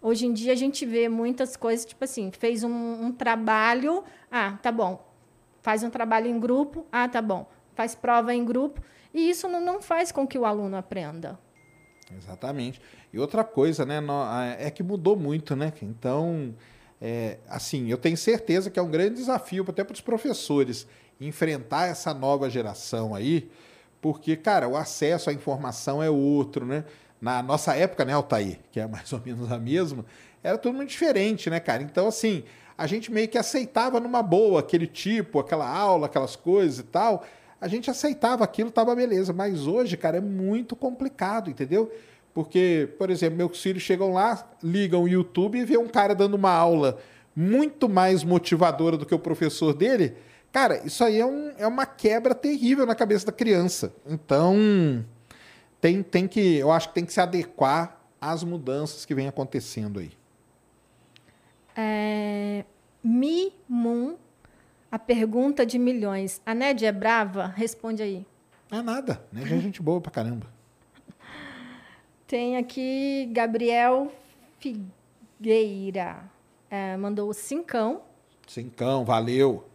hoje 0.00 0.26
em 0.26 0.32
dia 0.32 0.52
a 0.52 0.56
gente 0.56 0.84
vê 0.84 1.08
muitas 1.08 1.56
coisas, 1.56 1.86
tipo 1.86 2.04
assim, 2.04 2.30
fez 2.32 2.64
um, 2.64 3.06
um 3.06 3.12
trabalho, 3.12 4.04
ah, 4.30 4.58
tá 4.60 4.72
bom. 4.72 5.08
Faz 5.62 5.84
um 5.84 5.90
trabalho 5.90 6.26
em 6.26 6.38
grupo, 6.38 6.84
ah, 6.90 7.08
tá 7.08 7.22
bom. 7.22 7.48
Faz 7.74 7.94
prova 7.94 8.34
em 8.34 8.44
grupo. 8.44 8.82
E 9.14 9.30
isso 9.30 9.48
não 9.48 9.80
faz 9.80 10.10
com 10.10 10.26
que 10.26 10.38
o 10.38 10.44
aluno 10.44 10.76
aprenda. 10.76 11.38
Exatamente. 12.16 12.80
E 13.12 13.18
outra 13.18 13.44
coisa, 13.44 13.84
né, 13.84 14.00
é 14.58 14.70
que 14.70 14.82
mudou 14.82 15.16
muito, 15.16 15.54
né? 15.56 15.72
Então, 15.82 16.54
é, 17.00 17.38
assim, 17.48 17.88
eu 17.88 17.98
tenho 17.98 18.16
certeza 18.16 18.70
que 18.70 18.78
é 18.78 18.82
um 18.82 18.90
grande 18.90 19.16
desafio 19.16 19.64
até 19.68 19.82
para 19.82 19.94
os 19.94 20.00
professores 20.00 20.86
enfrentar 21.20 21.86
essa 21.86 22.12
nova 22.12 22.48
geração 22.50 23.14
aí, 23.14 23.50
porque, 24.00 24.36
cara, 24.36 24.68
o 24.68 24.76
acesso 24.76 25.30
à 25.30 25.32
informação 25.32 26.02
é 26.02 26.10
outro, 26.10 26.66
né? 26.66 26.84
Na 27.20 27.42
nossa 27.42 27.76
época, 27.76 28.04
né, 28.04 28.12
Altair, 28.12 28.58
que 28.72 28.80
é 28.80 28.86
mais 28.86 29.12
ou 29.12 29.20
menos 29.24 29.50
a 29.52 29.58
mesma, 29.58 30.04
era 30.42 30.58
tudo 30.58 30.74
muito 30.74 30.90
diferente, 30.90 31.48
né, 31.48 31.60
cara? 31.60 31.82
Então, 31.82 32.08
assim, 32.08 32.42
a 32.76 32.86
gente 32.86 33.12
meio 33.12 33.28
que 33.28 33.38
aceitava 33.38 34.00
numa 34.00 34.22
boa 34.22 34.58
aquele 34.58 34.88
tipo, 34.88 35.38
aquela 35.38 35.68
aula, 35.68 36.06
aquelas 36.06 36.34
coisas 36.34 36.80
e 36.80 36.82
tal. 36.82 37.24
A 37.62 37.68
gente 37.68 37.88
aceitava 37.88 38.42
aquilo, 38.42 38.72
tava 38.72 38.92
beleza. 38.92 39.32
Mas 39.32 39.68
hoje, 39.68 39.96
cara, 39.96 40.16
é 40.16 40.20
muito 40.20 40.74
complicado, 40.74 41.48
entendeu? 41.48 41.92
Porque, 42.34 42.88
por 42.98 43.08
exemplo, 43.08 43.38
meus 43.38 43.62
filhos 43.62 43.84
chegam 43.84 44.12
lá, 44.12 44.50
ligam 44.60 45.04
o 45.04 45.08
YouTube 45.08 45.58
e 45.58 45.64
vê 45.64 45.78
um 45.78 45.86
cara 45.86 46.12
dando 46.12 46.34
uma 46.34 46.50
aula 46.50 46.98
muito 47.36 47.88
mais 47.88 48.24
motivadora 48.24 48.96
do 48.96 49.06
que 49.06 49.14
o 49.14 49.18
professor 49.18 49.72
dele. 49.72 50.16
Cara, 50.50 50.84
isso 50.84 51.04
aí 51.04 51.20
é, 51.20 51.24
um, 51.24 51.52
é 51.56 51.66
uma 51.66 51.86
quebra 51.86 52.34
terrível 52.34 52.84
na 52.84 52.96
cabeça 52.96 53.26
da 53.26 53.32
criança. 53.32 53.94
Então, 54.04 54.56
tem, 55.80 56.02
tem 56.02 56.26
que, 56.26 56.56
eu 56.56 56.72
acho 56.72 56.88
que 56.88 56.94
tem 56.94 57.06
que 57.06 57.12
se 57.12 57.20
adequar 57.20 57.96
às 58.20 58.42
mudanças 58.42 59.04
que 59.04 59.14
vêm 59.14 59.28
acontecendo 59.28 60.00
aí. 60.00 60.10
É, 61.76 62.64
Mi 63.04 63.52
Moon, 63.68 64.16
a 64.92 64.98
pergunta 64.98 65.64
de 65.64 65.78
milhões. 65.78 66.42
A 66.44 66.54
Ned 66.54 66.84
é 66.84 66.92
brava? 66.92 67.46
Responde 67.46 68.02
aí. 68.02 68.26
É 68.70 68.82
nada, 68.82 69.24
Ned 69.32 69.54
é 69.54 69.58
gente 69.58 69.80
boa 69.80 70.02
pra 70.02 70.10
caramba. 70.12 70.46
Tem 72.26 72.58
aqui 72.58 73.28
Gabriel 73.32 74.12
Figueira. 74.58 76.22
É, 76.70 76.96
mandou 76.98 77.32
cincão. 77.32 78.02
Cincão, 78.46 79.02
valeu. 79.04 79.66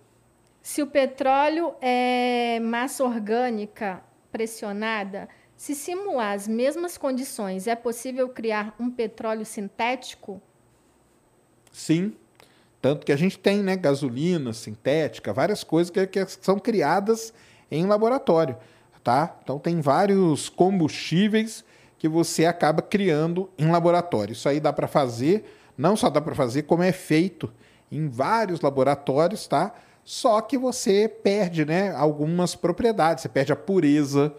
Se 0.62 0.84
o 0.84 0.88
petróleo 0.88 1.74
é 1.82 2.60
massa 2.60 3.04
orgânica 3.04 4.04
pressionada, 4.32 5.28
se 5.56 5.74
simular 5.74 6.34
as 6.34 6.48
mesmas 6.48 6.98
condições, 6.98 7.66
é 7.66 7.76
possível 7.76 8.30
criar 8.30 8.76
um 8.80 8.92
petróleo 8.92 9.46
sintético? 9.46 10.42
Sim. 11.72 12.16
Tanto 12.82 13.06
que 13.06 13.12
a 13.12 13.16
gente 13.16 13.38
tem 13.38 13.64
né, 13.64 13.76
gasolina 13.76 14.54
sintética, 14.54 15.34
várias 15.34 15.64
coisas 15.64 15.90
que, 15.90 16.06
que 16.06 16.26
são 16.42 16.60
criadas 16.60 17.34
em 17.72 17.86
laboratório. 17.86 18.56
Tá? 19.04 19.36
Então 19.44 19.58
tem 19.58 19.80
vários 19.82 20.50
combustíveis 20.50 21.64
que 21.98 22.08
você 22.08 22.46
acaba 22.46 22.82
criando 22.82 23.50
em 23.58 23.72
laboratório. 23.72 24.34
Isso 24.34 24.48
aí 24.48 24.60
dá 24.60 24.72
para 24.72 24.88
fazer, 24.88 25.46
não 25.78 25.96
só 25.96 26.10
dá 26.10 26.22
para 26.22 26.36
fazer, 26.36 26.64
como 26.64 26.84
é 26.84 26.92
feito 26.92 27.52
em 27.92 28.08
vários 28.08 28.62
laboratórios, 28.62 29.48
tá? 29.48 29.74
Só 30.04 30.40
que 30.42 30.58
você 30.58 31.08
perde 31.08 31.66
né, 31.66 31.94
algumas 31.96 32.56
propriedades, 32.56 33.22
você 33.22 33.30
perde 33.30 33.52
a 33.52 33.56
pureza 33.56 34.34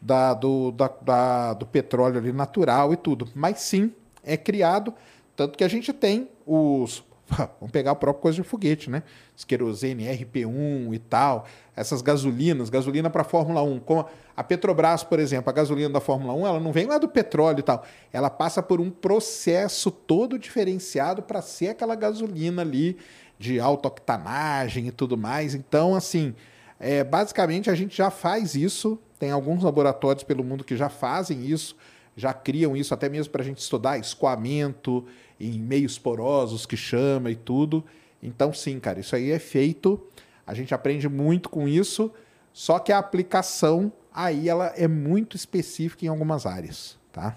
da, 0.00 0.34
do, 0.34 0.70
da, 0.72 0.90
da, 1.00 1.52
do 1.54 1.66
petróleo 1.66 2.18
ali 2.18 2.32
natural 2.32 2.92
e 2.92 2.96
tudo. 2.96 3.28
Mas 3.34 3.60
sim, 3.60 3.92
é 4.22 4.36
criado, 4.36 4.92
tanto 5.36 5.56
que 5.56 5.64
a 5.64 5.68
gente 5.68 5.92
tem 5.92 6.28
os 6.46 7.02
Vamos 7.60 7.72
pegar 7.72 7.92
a 7.92 7.94
própria 7.94 8.22
coisa 8.22 8.42
de 8.42 8.48
foguete, 8.48 8.90
né? 8.90 9.02
Esquerosene, 9.36 10.04
RP1 10.04 10.94
e 10.94 10.98
tal, 10.98 11.46
essas 11.74 12.02
gasolinas, 12.02 12.68
gasolina 12.68 13.08
para 13.08 13.24
Fórmula 13.24 13.62
1. 13.62 13.80
Como 13.80 14.06
a 14.36 14.44
Petrobras, 14.44 15.02
por 15.02 15.18
exemplo, 15.18 15.50
a 15.50 15.52
gasolina 15.52 15.90
da 15.90 16.00
Fórmula 16.00 16.34
1, 16.34 16.46
ela 16.46 16.60
não 16.60 16.72
vem 16.72 16.86
lá 16.86 16.98
do 16.98 17.08
petróleo 17.08 17.60
e 17.60 17.62
tal. 17.62 17.84
Ela 18.12 18.28
passa 18.28 18.62
por 18.62 18.80
um 18.80 18.90
processo 18.90 19.90
todo 19.90 20.38
diferenciado 20.38 21.22
para 21.22 21.40
ser 21.40 21.68
aquela 21.68 21.94
gasolina 21.94 22.62
ali 22.62 22.96
de 23.38 23.58
alta 23.58 23.88
octanagem 23.88 24.86
e 24.86 24.92
tudo 24.92 25.16
mais. 25.16 25.54
Então, 25.54 25.94
assim, 25.94 26.34
é, 26.78 27.02
basicamente 27.02 27.70
a 27.70 27.74
gente 27.74 27.96
já 27.96 28.10
faz 28.10 28.54
isso. 28.54 28.98
Tem 29.18 29.30
alguns 29.30 29.62
laboratórios 29.62 30.24
pelo 30.24 30.44
mundo 30.44 30.64
que 30.64 30.76
já 30.76 30.88
fazem 30.88 31.46
isso, 31.46 31.76
já 32.16 32.32
criam 32.32 32.76
isso 32.76 32.92
até 32.92 33.08
mesmo 33.08 33.32
para 33.32 33.42
a 33.42 33.44
gente 33.44 33.58
estudar 33.58 33.98
escoamento 33.98 35.04
em 35.38 35.58
meios 35.58 35.98
porosos 35.98 36.66
que 36.66 36.76
chama 36.76 37.30
e 37.30 37.36
tudo. 37.36 37.84
Então, 38.22 38.52
sim, 38.52 38.80
cara, 38.80 39.00
isso 39.00 39.14
aí 39.14 39.30
é 39.30 39.38
feito. 39.38 40.00
A 40.46 40.54
gente 40.54 40.74
aprende 40.74 41.08
muito 41.08 41.48
com 41.48 41.66
isso, 41.66 42.12
só 42.52 42.78
que 42.78 42.92
a 42.92 42.98
aplicação 42.98 43.92
aí 44.12 44.48
ela 44.48 44.66
é 44.76 44.86
muito 44.86 45.36
específica 45.36 46.04
em 46.04 46.08
algumas 46.08 46.46
áreas, 46.46 46.98
tá? 47.12 47.36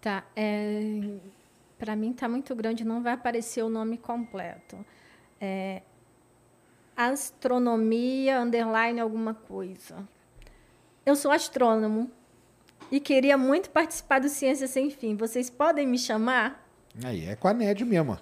Tá. 0.00 0.24
É... 0.36 1.18
Para 1.78 1.96
mim 1.96 2.12
tá 2.12 2.28
muito 2.28 2.54
grande, 2.54 2.84
não 2.84 3.02
vai 3.02 3.14
aparecer 3.14 3.62
o 3.62 3.68
nome 3.68 3.96
completo. 3.96 4.84
É... 5.40 5.82
Astronomia, 6.96 8.40
underline, 8.40 9.00
alguma 9.00 9.34
coisa. 9.34 10.08
Eu 11.04 11.14
sou 11.16 11.30
astrônomo, 11.30 12.10
e 12.90 13.00
queria 13.00 13.36
muito 13.36 13.70
participar 13.70 14.20
do 14.20 14.28
Ciência 14.28 14.66
Sem 14.66 14.90
Fim. 14.90 15.16
Vocês 15.16 15.50
podem 15.50 15.86
me 15.86 15.98
chamar? 15.98 16.66
Aí 17.04 17.26
é 17.26 17.36
com 17.36 17.48
a 17.48 17.54
NED 17.54 17.84
mesmo. 17.84 18.18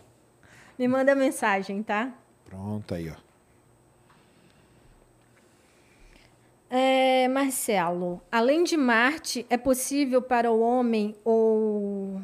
Me 0.78 0.88
manda 0.88 1.14
mensagem, 1.14 1.82
tá? 1.82 2.12
Pronto 2.44 2.94
aí, 2.94 3.10
ó. 3.10 3.24
É, 6.70 7.28
Marcelo, 7.28 8.20
além 8.32 8.64
de 8.64 8.76
Marte, 8.76 9.46
é 9.48 9.56
possível 9.56 10.20
para 10.20 10.50
o 10.50 10.60
homem 10.60 11.14
ou 11.24 12.20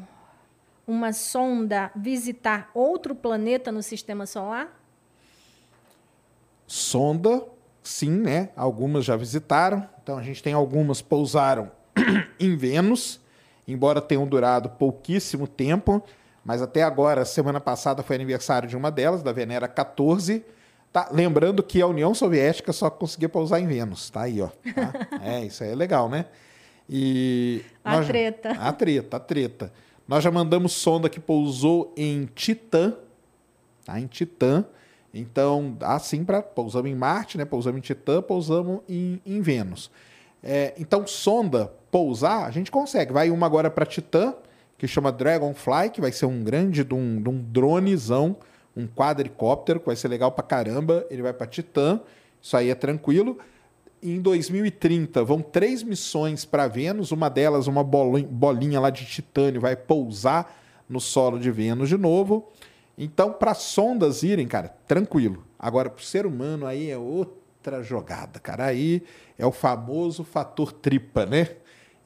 uma 0.85 1.13
sonda 1.13 1.89
visitar 1.95 2.69
outro 2.73 3.15
planeta 3.15 3.71
no 3.71 3.81
sistema 3.81 4.25
solar? 4.25 4.77
Sonda, 6.67 7.45
sim, 7.81 8.11
né? 8.11 8.49
Algumas 8.55 9.05
já 9.05 9.15
visitaram. 9.15 9.87
Então 10.03 10.17
a 10.17 10.23
gente 10.23 10.43
tem 10.43 10.51
algumas 10.51 11.01
pousaram 11.01 11.71
em 12.41 12.55
Vênus, 12.55 13.19
embora 13.67 14.01
tenham 14.01 14.27
durado 14.27 14.69
pouquíssimo 14.69 15.47
tempo, 15.47 16.03
mas 16.43 16.61
até 16.61 16.83
agora, 16.83 17.23
semana 17.23 17.59
passada 17.59 18.01
foi 18.01 18.15
aniversário 18.15 18.67
de 18.67 18.75
uma 18.75 18.91
delas, 18.91 19.21
da 19.21 19.31
Venera 19.31 19.67
14. 19.67 20.43
Tá, 20.91 21.07
lembrando 21.11 21.63
que 21.63 21.81
a 21.81 21.87
União 21.87 22.13
Soviética 22.13 22.73
só 22.73 22.89
conseguia 22.89 23.29
pousar 23.29 23.59
em 23.59 23.67
Vênus, 23.67 24.09
tá 24.09 24.23
aí, 24.23 24.41
ó. 24.41 24.47
Tá? 24.47 25.07
É, 25.23 25.45
isso 25.45 25.63
aí 25.63 25.71
é 25.71 25.75
legal, 25.75 26.09
né? 26.09 26.25
E 26.89 27.63
a 27.83 27.97
nós, 27.97 28.07
treta. 28.07 28.51
A 28.51 28.73
treta, 28.73 29.17
a 29.17 29.19
treta. 29.19 29.71
Nós 30.07 30.23
já 30.23 30.31
mandamos 30.31 30.73
sonda 30.73 31.07
que 31.07 31.19
pousou 31.19 31.93
em 31.95 32.25
Titã, 32.35 32.97
tá? 33.85 33.99
Em 33.99 34.07
Titã. 34.07 34.65
Então, 35.13 35.77
assim 35.81 36.25
para 36.25 36.41
pousamos 36.41 36.89
em 36.89 36.95
Marte, 36.95 37.37
né? 37.37 37.45
Pousamos 37.45 37.77
em 37.77 37.81
Titã, 37.81 38.21
pousamos 38.21 38.81
em, 38.89 39.21
em 39.25 39.41
Vênus. 39.41 39.91
É, 40.43 40.73
então, 40.77 41.05
sonda 41.05 41.71
pousar, 41.91 42.45
a 42.45 42.51
gente 42.51 42.71
consegue. 42.71 43.11
Vai 43.11 43.29
uma 43.29 43.45
agora 43.45 43.69
para 43.69 43.85
Titã, 43.85 44.33
que 44.77 44.87
chama 44.87 45.11
Dragonfly, 45.11 45.91
que 45.93 46.01
vai 46.01 46.11
ser 46.11 46.25
um 46.25 46.43
grande 46.43 46.83
de 46.83 46.93
um, 46.93 47.21
de 47.21 47.29
um 47.29 47.37
dronezão, 47.37 48.37
um 48.75 48.87
quadricóptero, 48.87 49.79
que 49.79 49.85
vai 49.85 49.95
ser 49.95 50.07
legal 50.07 50.31
para 50.31 50.43
caramba. 50.43 51.05
Ele 51.11 51.21
vai 51.21 51.33
para 51.33 51.45
Titã, 51.45 51.99
isso 52.41 52.57
aí 52.57 52.69
é 52.69 52.75
tranquilo. 52.75 53.37
Em 54.01 54.19
2030 54.19 55.23
vão 55.23 55.41
três 55.41 55.83
missões 55.83 56.43
para 56.43 56.67
Vênus, 56.67 57.11
uma 57.11 57.29
delas, 57.29 57.67
uma 57.67 57.83
bolinha 57.83 58.79
lá 58.79 58.89
de 58.89 59.05
titânio, 59.05 59.61
vai 59.61 59.75
pousar 59.75 60.57
no 60.89 60.99
solo 60.99 61.37
de 61.37 61.51
Vênus 61.51 61.87
de 61.87 61.97
novo. 61.97 62.51
Então, 62.97 63.31
para 63.31 63.53
sondas 63.53 64.23
irem, 64.23 64.47
cara, 64.47 64.69
tranquilo. 64.87 65.43
Agora, 65.59 65.89
para 65.89 66.01
o 66.01 66.03
ser 66.03 66.25
humano, 66.25 66.65
aí 66.65 66.89
é 66.89 66.97
outra 66.97 67.83
jogada, 67.83 68.39
cara. 68.39 68.65
Aí 68.65 69.03
é 69.37 69.45
o 69.45 69.51
famoso 69.51 70.23
fator 70.23 70.71
tripa, 70.71 71.25
né? 71.25 71.49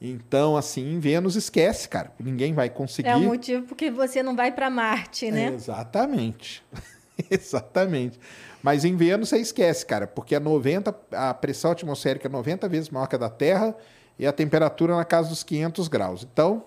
Então, 0.00 0.56
assim, 0.56 0.94
em 0.94 0.98
Vênus 0.98 1.36
esquece, 1.36 1.88
cara. 1.88 2.12
Ninguém 2.18 2.52
vai 2.52 2.68
conseguir. 2.68 3.08
É 3.08 3.16
o 3.16 3.20
motivo 3.20 3.66
porque 3.66 3.90
você 3.90 4.22
não 4.22 4.36
vai 4.36 4.52
para 4.52 4.68
Marte, 4.68 5.30
né? 5.30 5.46
É, 5.46 5.54
exatamente. 5.54 6.62
exatamente. 7.30 8.20
Mas 8.62 8.84
em 8.84 8.96
Vênus 8.96 9.30
você 9.30 9.38
esquece, 9.38 9.86
cara, 9.86 10.06
porque 10.06 10.34
é 10.34 10.40
90, 10.40 10.94
a 11.12 11.32
pressão 11.32 11.70
atmosférica 11.70 12.28
é 12.28 12.30
90 12.30 12.68
vezes 12.68 12.90
maior 12.90 13.06
que 13.06 13.14
a 13.14 13.18
da 13.18 13.30
Terra 13.30 13.74
e 14.18 14.26
a 14.26 14.32
temperatura 14.32 14.96
na 14.96 15.04
casa 15.04 15.28
dos 15.28 15.42
500 15.42 15.88
graus. 15.88 16.26
Então, 16.30 16.64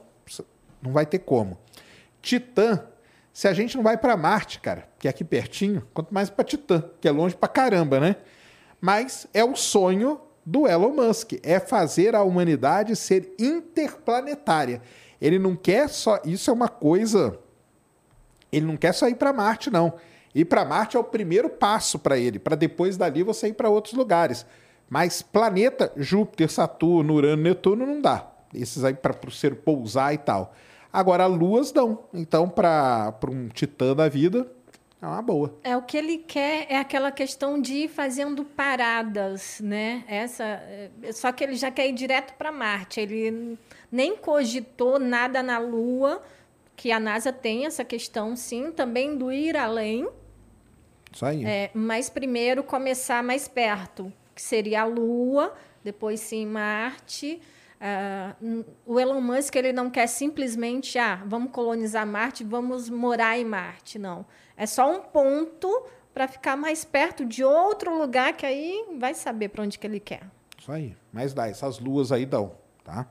não 0.81 0.91
vai 0.91 1.05
ter 1.05 1.19
como. 1.19 1.57
Titã 2.21 2.83
se 3.39 3.47
a 3.47 3.53
gente 3.53 3.77
não 3.77 3.83
vai 3.83 3.97
para 3.97 4.17
Marte, 4.17 4.59
cara, 4.59 4.85
que 4.99 5.07
é 5.07 5.11
aqui 5.11 5.23
pertinho, 5.23 5.87
quanto 5.93 6.13
mais 6.13 6.29
para 6.29 6.43
Titã, 6.43 6.83
que 6.99 7.07
é 7.07 7.11
longe 7.11 7.35
para 7.35 7.47
caramba, 7.47 7.97
né? 7.97 8.17
Mas 8.81 9.27
é 9.33 9.43
o 9.43 9.55
sonho 9.55 10.19
do 10.49 10.67
Elon 10.67 10.89
Musk, 10.89 11.33
é 11.43 11.59
fazer 11.59 12.15
a 12.15 12.23
humanidade 12.23 12.95
ser 12.95 13.35
interplanetária. 13.37 14.81
Ele 15.21 15.37
não 15.37 15.55
quer 15.55 15.87
só, 15.87 16.19
isso 16.25 16.49
é 16.49 16.53
uma 16.53 16.67
coisa, 16.67 17.37
ele 18.51 18.65
não 18.65 18.75
quer 18.75 18.93
só 18.93 19.07
ir 19.07 19.15
para 19.15 19.31
Marte 19.31 19.69
não. 19.69 19.93
Ir 20.33 20.45
para 20.45 20.65
Marte 20.65 20.97
é 20.97 20.99
o 20.99 21.03
primeiro 21.03 21.49
passo 21.49 21.99
para 21.99 22.17
ele, 22.17 22.39
para 22.39 22.55
depois 22.55 22.97
dali 22.97 23.21
você 23.21 23.49
ir 23.49 23.53
para 23.53 23.69
outros 23.69 23.93
lugares. 23.93 24.43
Mas 24.89 25.21
planeta, 25.21 25.91
Júpiter, 25.95 26.49
Saturno, 26.49 27.13
Urano, 27.13 27.43
Netuno 27.43 27.85
não 27.85 28.01
dá. 28.01 28.27
Esses 28.51 28.83
aí 28.83 28.95
para 28.95 29.15
o 29.27 29.31
ser 29.31 29.57
pousar 29.57 30.15
e 30.15 30.17
tal. 30.17 30.55
Agora, 30.91 31.27
luas 31.27 31.71
dão. 31.71 32.05
Então, 32.11 32.49
para 32.49 33.13
um 33.29 33.47
titã 33.49 33.95
da 33.95 34.09
vida, 34.09 34.47
é 35.01 35.05
uma 35.05 35.21
boa. 35.21 35.57
É, 35.63 35.77
o 35.77 35.81
que 35.81 35.97
ele 35.97 36.17
quer 36.17 36.65
é 36.69 36.77
aquela 36.77 37.11
questão 37.11 37.59
de 37.61 37.73
ir 37.73 37.87
fazendo 37.87 38.43
paradas, 38.43 39.61
né? 39.61 40.03
Essa, 40.07 40.43
é, 40.43 40.89
só 41.13 41.31
que 41.31 41.43
ele 41.43 41.55
já 41.55 41.71
quer 41.71 41.87
ir 41.87 41.93
direto 41.93 42.33
para 42.33 42.51
Marte. 42.51 42.99
Ele 42.99 43.57
nem 43.89 44.17
cogitou 44.17 44.99
nada 44.99 45.41
na 45.41 45.57
Lua, 45.57 46.21
que 46.75 46.91
a 46.91 46.99
NASA 46.99 47.31
tem 47.31 47.65
essa 47.65 47.85
questão, 47.85 48.35
sim, 48.35 48.71
também 48.71 49.17
do 49.17 49.31
ir 49.31 49.55
além. 49.55 50.07
Isso 51.13 51.25
aí. 51.25 51.45
É, 51.45 51.71
mas 51.73 52.09
primeiro 52.09 52.61
começar 52.61 53.23
mais 53.23 53.47
perto, 53.47 54.11
que 54.35 54.41
seria 54.41 54.81
a 54.81 54.85
Lua, 54.85 55.53
depois 55.81 56.19
sim 56.19 56.45
Marte 56.45 57.39
Uh, 57.79 58.65
o 58.85 58.99
Elon 58.99 59.21
Musk 59.21 59.55
ele 59.55 59.71
não 59.71 59.89
quer 59.89 60.05
simplesmente, 60.07 60.99
ah, 60.99 61.23
vamos 61.25 61.49
colonizar 61.51 62.05
Marte, 62.05 62.43
vamos 62.43 62.89
morar 62.89 63.39
em 63.39 63.45
Marte. 63.45 63.97
Não. 63.97 64.25
É 64.59 64.65
só 64.65 64.93
um 64.93 64.99
ponto 64.99 65.85
para 66.13 66.27
ficar 66.27 66.57
mais 66.57 66.83
perto 66.83 67.23
de 67.23 67.45
outro 67.45 67.97
lugar 67.97 68.35
que 68.35 68.45
aí 68.45 68.85
vai 68.99 69.13
saber 69.13 69.47
para 69.47 69.63
onde 69.63 69.79
que 69.79 69.87
ele 69.87 70.01
quer. 70.01 70.23
Isso 70.57 70.69
aí. 70.69 70.97
Mas 71.13 71.33
dá, 71.33 71.47
essas 71.47 71.79
luas 71.79 72.11
aí 72.11 72.25
dão, 72.25 72.51
tá? 72.83 73.07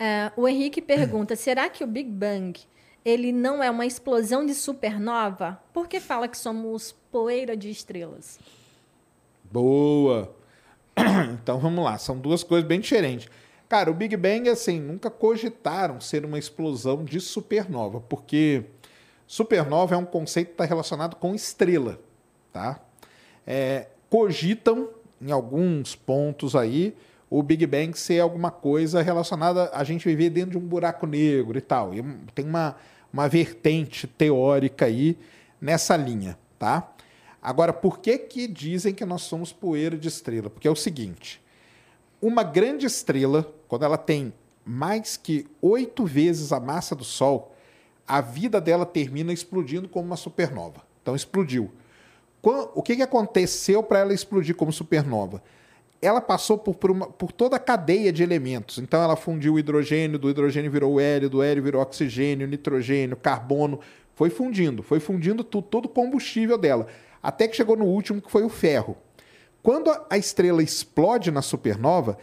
Uh, 0.00 0.40
o 0.40 0.48
Henrique 0.48 0.80
pergunta: 0.80 1.36
será 1.36 1.68
que 1.68 1.84
o 1.84 1.86
Big 1.86 2.08
Bang 2.10 2.58
ele 3.04 3.32
não 3.32 3.62
é 3.62 3.70
uma 3.70 3.84
explosão 3.84 4.46
de 4.46 4.54
supernova? 4.54 5.60
Por 5.70 5.86
que 5.86 6.00
fala 6.00 6.26
que 6.26 6.38
somos 6.38 6.92
poeira 7.12 7.54
de 7.54 7.68
estrelas? 7.68 8.40
Boa! 9.44 10.34
então 11.34 11.58
vamos 11.58 11.84
lá, 11.84 11.98
são 11.98 12.18
duas 12.18 12.42
coisas 12.42 12.66
bem 12.66 12.80
diferentes. 12.80 13.28
Cara, 13.68 13.90
o 13.90 13.94
Big 13.94 14.16
Bang, 14.16 14.48
assim, 14.48 14.80
nunca 14.80 15.10
cogitaram 15.10 16.00
ser 16.00 16.24
uma 16.24 16.38
explosão 16.38 17.04
de 17.04 17.20
supernova, 17.20 18.00
porque 18.00 18.64
supernova 19.28 19.94
é 19.94 19.98
um 19.98 20.06
conceito 20.06 20.48
que 20.48 20.54
está 20.54 20.64
relacionado 20.64 21.14
com 21.16 21.34
estrela, 21.34 22.00
tá? 22.50 22.80
É, 23.46 23.88
cogitam, 24.08 24.88
em 25.20 25.30
alguns 25.30 25.94
pontos 25.94 26.56
aí, 26.56 26.96
o 27.28 27.42
Big 27.42 27.66
Bang 27.66 27.96
ser 27.96 28.20
alguma 28.20 28.50
coisa 28.50 29.02
relacionada 29.02 29.70
a 29.74 29.84
gente 29.84 30.08
viver 30.08 30.30
dentro 30.30 30.52
de 30.52 30.58
um 30.58 30.66
buraco 30.66 31.06
negro 31.06 31.58
e 31.58 31.60
tal. 31.60 31.94
E 31.94 32.02
tem 32.34 32.46
uma, 32.46 32.76
uma 33.12 33.28
vertente 33.28 34.06
teórica 34.06 34.86
aí 34.86 35.18
nessa 35.60 35.94
linha, 35.94 36.38
tá? 36.58 36.90
Agora, 37.42 37.72
por 37.72 37.98
que, 37.98 38.16
que 38.16 38.48
dizem 38.48 38.94
que 38.94 39.04
nós 39.04 39.22
somos 39.22 39.52
poeira 39.52 39.96
de 39.98 40.08
estrela? 40.08 40.48
Porque 40.48 40.66
é 40.66 40.70
o 40.70 40.76
seguinte: 40.76 41.42
uma 42.20 42.42
grande 42.42 42.86
estrela, 42.86 43.52
quando 43.68 43.84
ela 43.84 43.98
tem 43.98 44.32
mais 44.64 45.18
que 45.18 45.46
oito 45.60 46.06
vezes 46.06 46.50
a 46.50 46.58
massa 46.58 46.94
do 46.94 47.04
Sol, 47.04 47.54
a 48.08 48.20
vida 48.20 48.60
dela 48.60 48.86
termina 48.86 49.32
explodindo 49.32 49.88
como 49.88 50.06
uma 50.06 50.16
supernova. 50.16 50.82
Então, 51.02 51.14
explodiu. 51.14 51.70
O 52.42 52.82
que, 52.82 52.96
que 52.96 53.02
aconteceu 53.02 53.82
para 53.82 53.98
ela 53.98 54.14
explodir 54.14 54.54
como 54.54 54.72
supernova? 54.72 55.42
Ela 56.00 56.20
passou 56.20 56.56
por, 56.56 56.74
por, 56.74 56.90
uma, 56.90 57.06
por, 57.06 57.32
toda 57.32 57.56
a 57.56 57.58
cadeia 57.58 58.12
de 58.12 58.22
elementos. 58.22 58.78
Então, 58.78 59.02
ela 59.02 59.16
fundiu 59.16 59.54
o 59.54 59.58
hidrogênio, 59.58 60.18
do 60.18 60.30
hidrogênio 60.30 60.70
virou 60.70 60.98
hélio, 60.98 61.28
do 61.28 61.42
hélio 61.42 61.62
virou 61.62 61.82
oxigênio, 61.82 62.46
nitrogênio, 62.46 63.16
carbono. 63.16 63.80
Foi 64.14 64.30
fundindo, 64.30 64.82
foi 64.82 64.98
fundindo 64.98 65.44
todo 65.44 65.84
o 65.84 65.88
combustível 65.88 66.56
dela 66.56 66.86
até 67.22 67.48
que 67.48 67.56
chegou 67.56 67.76
no 67.76 67.84
último, 67.84 68.22
que 68.22 68.30
foi 68.30 68.42
o 68.42 68.48
ferro. 68.48 68.96
Quando 69.62 69.90
a 70.08 70.16
estrela 70.16 70.62
explode 70.62 71.30
na 71.30 71.42
supernova, 71.42 72.16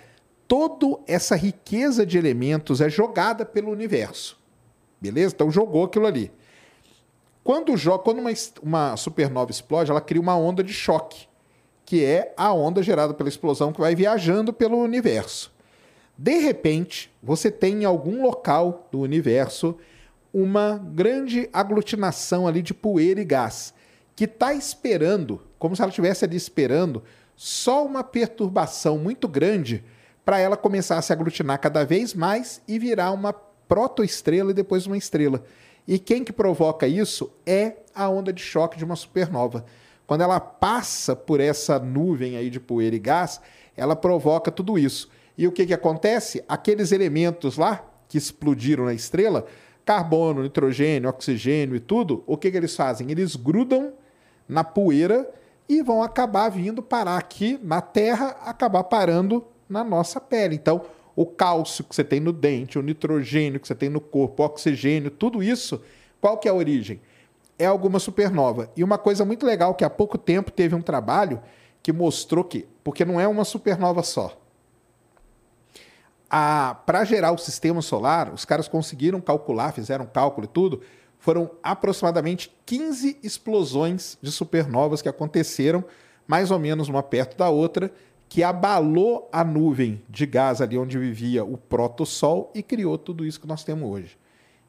toda 0.48 1.00
essa 1.06 1.36
riqueza 1.36 2.06
de 2.06 2.18
elementos 2.18 2.82
é 2.82 2.90
jogada 2.90 3.46
pelo 3.46 3.72
universo. 3.72 4.40
Beleza? 5.00 5.34
Então 5.34 5.52
jogou 5.52 5.86
aquilo 5.86 6.06
ali. 6.06 6.32
Quando, 7.44 7.74
quando 8.00 8.20
uma, 8.20 8.32
uma 8.64 8.98
supernova 8.98 9.52
explode, 9.52 9.92
ela 9.92 10.02
cria 10.02 10.22
uma 10.22 10.36
onda 10.36 10.64
de 10.64 10.74
choque, 10.74 11.28
que 11.86 12.04
é 12.04 12.34
a 12.36 12.52
onda 12.52 12.82
gerada 12.82 13.14
pela 13.14 13.30
explosão 13.30 13.72
que 13.72 13.80
vai 13.80 13.94
viajando 13.94 14.52
pelo 14.52 14.78
universo. 14.78 15.54
De 16.18 16.40
repente, 16.40 17.12
você 17.22 17.52
tem 17.52 17.84
em 17.84 17.86
algum 17.86 18.24
local 18.24 18.88
do 18.92 19.00
universo 19.00 19.78
uma 20.34 20.78
grande 20.78 21.50
aglutinação 21.54 22.48
ali 22.48 22.62
de 22.62 22.74
poeira 22.74 23.22
e 23.22 23.26
gás 23.26 23.74
que 24.16 24.24
está 24.24 24.54
esperando, 24.54 25.42
como 25.60 25.76
se 25.76 25.82
ela 25.82 25.90
estivesse 25.90 26.24
ali 26.24 26.38
esperando, 26.38 27.04
só 27.36 27.86
uma 27.86 28.04
perturbação 28.04 28.98
muito 28.98 29.28
grande 29.28 29.84
para 30.24 30.40
ela 30.40 30.56
começar 30.56 30.98
a 30.98 31.02
se 31.02 31.12
aglutinar 31.12 31.60
cada 31.60 31.86
vez 31.86 32.14
mais 32.14 32.62
e 32.68 32.80
virar 32.80 33.12
uma 33.12 33.34
protoestrela 33.68 34.52
e 34.52 34.54
depois 34.54 34.86
uma 34.86 34.98
estrela. 34.98 35.44
E 35.88 36.00
quem 36.00 36.24
que 36.24 36.34
provoca 36.34 36.88
isso 36.88 37.32
é 37.46 37.78
a 37.94 38.10
onda 38.10 38.34
de 38.34 38.42
choque 38.42 38.78
de 38.78 38.84
uma 38.84 38.96
supernova. 38.96 39.66
Quando 40.08 40.22
ela 40.22 40.40
passa 40.40 41.16
por 41.16 41.40
essa 41.40 41.80
nuvem 41.80 42.38
aí 42.38 42.50
de 42.50 42.60
poeira 42.60 42.96
e 42.96 43.00
gás, 43.00 43.40
ela 43.76 43.96
provoca 43.96 44.52
tudo 44.52 44.78
isso. 44.78 45.10
E 45.38 45.48
o 45.48 45.52
que, 45.52 45.66
que 45.66 45.74
acontece? 45.74 46.44
Aqueles 46.48 46.92
elementos 46.92 47.58
lá 47.58 47.84
que 48.08 48.18
explodiram 48.18 48.86
na 48.86 48.94
estrela, 48.94 49.46
carbono, 49.84 50.44
nitrogênio, 50.44 51.10
oxigênio 51.10 51.76
e 51.76 51.80
tudo, 51.80 52.24
o 52.26 52.38
que, 52.38 52.50
que 52.52 52.58
eles 52.58 52.76
fazem? 52.76 53.12
Eles 53.12 53.36
grudam 53.36 53.94
na 54.48 54.64
poeira 54.64 55.30
e 55.68 55.82
vão 55.82 56.02
acabar 56.02 56.50
vindo 56.50 56.82
parar 56.82 57.18
aqui 57.18 57.60
na 57.64 57.82
Terra, 57.82 58.38
acabar 58.46 58.84
parando 58.84 59.46
na 59.68 59.84
nossa 59.84 60.22
pele. 60.22 60.56
Então, 60.56 60.84
o 61.16 61.26
cálcio 61.26 61.84
que 61.84 61.96
você 61.96 62.04
tem 62.04 62.20
no 62.20 62.34
dente, 62.34 62.78
o 62.78 62.82
nitrogênio 62.82 63.60
que 63.60 63.68
você 63.68 63.76
tem 63.76 63.90
no 63.90 64.02
corpo, 64.02 64.44
o 64.44 64.46
oxigênio, 64.46 65.10
tudo 65.10 65.42
isso, 65.42 65.82
qual 66.20 66.38
que 66.38 66.48
é 66.48 66.52
a 66.52 66.56
origem? 66.56 67.00
é 67.58 67.66
alguma 67.66 68.00
supernova. 68.00 68.70
E 68.76 68.84
uma 68.84 68.98
coisa 68.98 69.26
muito 69.26 69.46
legal 69.46 69.74
que 69.74 69.84
há 69.84 69.90
pouco 69.90 70.18
tempo 70.18 70.52
teve 70.52 70.76
um 70.76 70.82
trabalho 70.82 71.42
que 71.82 71.92
mostrou 71.92 72.44
que, 72.44 72.68
porque 72.84 73.06
não 73.06 73.20
é 73.20 73.28
uma 73.28 73.46
supernova 73.46 74.04
só. 74.04 74.38
Para 76.86 77.06
gerar 77.06 77.32
o 77.32 77.38
sistema 77.38 77.82
solar, 77.82 78.34
os 78.34 78.44
caras 78.44 78.68
conseguiram 78.68 79.22
calcular, 79.22 79.72
fizeram 79.72 80.06
cálculo 80.06 80.46
e 80.46 80.50
tudo, 80.50 80.82
foram 81.18 81.50
aproximadamente 81.64 82.54
15 82.66 83.20
explosões 83.24 84.18
de 84.22 84.32
supernovas 84.32 85.02
que 85.02 85.08
aconteceram, 85.08 85.84
mais 86.28 86.52
ou 86.52 86.60
menos 86.60 86.90
uma 86.90 87.02
perto 87.02 87.38
da 87.38 87.50
outra, 87.50 87.92
que 88.28 88.44
abalou 88.44 89.30
a 89.32 89.44
nuvem 89.44 90.02
de 90.10 90.26
gás 90.26 90.62
ali 90.62 90.78
onde 90.78 90.98
vivia 90.98 91.44
o 91.44 91.58
protossol 91.58 92.52
e 92.54 92.62
criou 92.64 92.98
tudo 92.98 93.26
isso 93.26 93.40
que 93.40 93.48
nós 93.48 93.64
temos 93.64 93.90
hoje. 93.90 94.18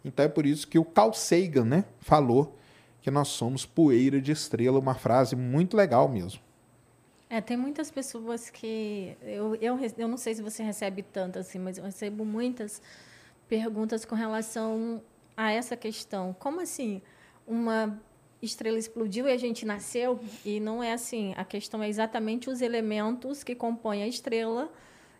Então 0.04 0.24
é 0.24 0.28
por 0.28 0.46
isso 0.46 0.68
que 0.68 0.78
o 0.78 0.84
Carl 0.84 1.12
Sagan 1.12 1.64
né, 1.64 1.84
falou 2.00 2.56
que 3.02 3.10
nós 3.10 3.28
somos 3.28 3.64
poeira 3.64 4.20
de 4.20 4.32
estrela, 4.32 4.78
uma 4.78 4.94
frase 4.94 5.34
muito 5.34 5.76
legal 5.76 6.08
mesmo. 6.08 6.40
É, 7.28 7.40
tem 7.40 7.56
muitas 7.56 7.90
pessoas 7.90 8.50
que. 8.50 9.16
Eu, 9.22 9.56
eu, 9.56 9.78
eu 9.98 10.08
não 10.08 10.16
sei 10.16 10.34
se 10.34 10.42
você 10.42 10.62
recebe 10.62 11.02
tanto 11.02 11.38
assim, 11.40 11.58
mas 11.58 11.76
eu 11.76 11.84
recebo 11.84 12.24
muitas 12.24 12.80
perguntas 13.48 14.04
com 14.04 14.14
relação 14.14 15.02
a 15.36 15.50
essa 15.50 15.76
questão. 15.76 16.34
Como 16.38 16.60
assim? 16.60 17.02
Uma 17.46 18.00
estrela 18.42 18.78
explodiu 18.78 19.28
e 19.28 19.32
a 19.32 19.36
gente 19.36 19.64
nasceu? 19.64 20.20
E 20.44 20.60
não 20.60 20.82
é 20.82 20.92
assim. 20.92 21.34
A 21.36 21.44
questão 21.44 21.82
é 21.82 21.88
exatamente 21.88 22.50
os 22.50 22.60
elementos 22.60 23.42
que 23.42 23.54
compõem 23.54 24.02
a 24.02 24.06
estrela 24.06 24.70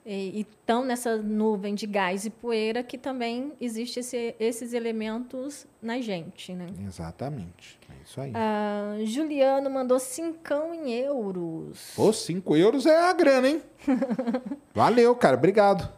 e 0.09 0.47
estão 0.49 0.85
nessa 0.85 1.17
nuvem 1.17 1.75
de 1.75 1.85
gás 1.85 2.25
e 2.25 2.31
poeira 2.31 2.81
que 2.85 2.97
também 2.97 3.53
existe 3.61 3.99
esse, 3.99 4.37
esses 4.39 4.73
elementos 4.73 5.67
na 5.83 6.01
gente, 6.01 6.55
né? 6.55 6.67
Exatamente. 6.87 7.77
É 7.91 8.03
isso 8.05 8.21
aí. 8.21 8.33
Ah, 8.33 8.99
Juliano 9.05 9.69
mandou 9.69 9.99
cincão 9.99 10.73
em 10.73 10.93
euros. 10.93 11.93
Pô, 11.97 12.13
cinco 12.13 12.55
euros 12.57 12.87
é 12.87 12.97
a 12.97 13.13
grana, 13.13 13.49
hein? 13.49 13.63
Valeu, 14.73 15.15
cara. 15.17 15.37
Obrigado. 15.37 15.93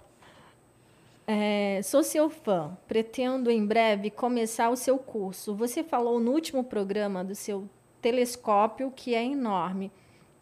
É, 1.30 1.82
sou 1.82 2.02
seu 2.02 2.30
fã. 2.30 2.74
Pretendo 2.88 3.50
em 3.50 3.66
breve 3.66 4.08
começar 4.08 4.70
o 4.70 4.76
seu 4.76 4.96
curso. 4.96 5.54
Você 5.54 5.84
falou 5.84 6.18
no 6.18 6.32
último 6.32 6.64
programa 6.64 7.22
do 7.22 7.34
seu 7.34 7.68
telescópio 8.00 8.90
que 8.90 9.14
é 9.14 9.22
enorme. 9.22 9.92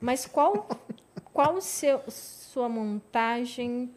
Mas 0.01 0.27
qual 0.27 0.69
qual 1.35 1.61
seu 1.61 2.01
sua 2.09 2.69
montagem 2.69 3.91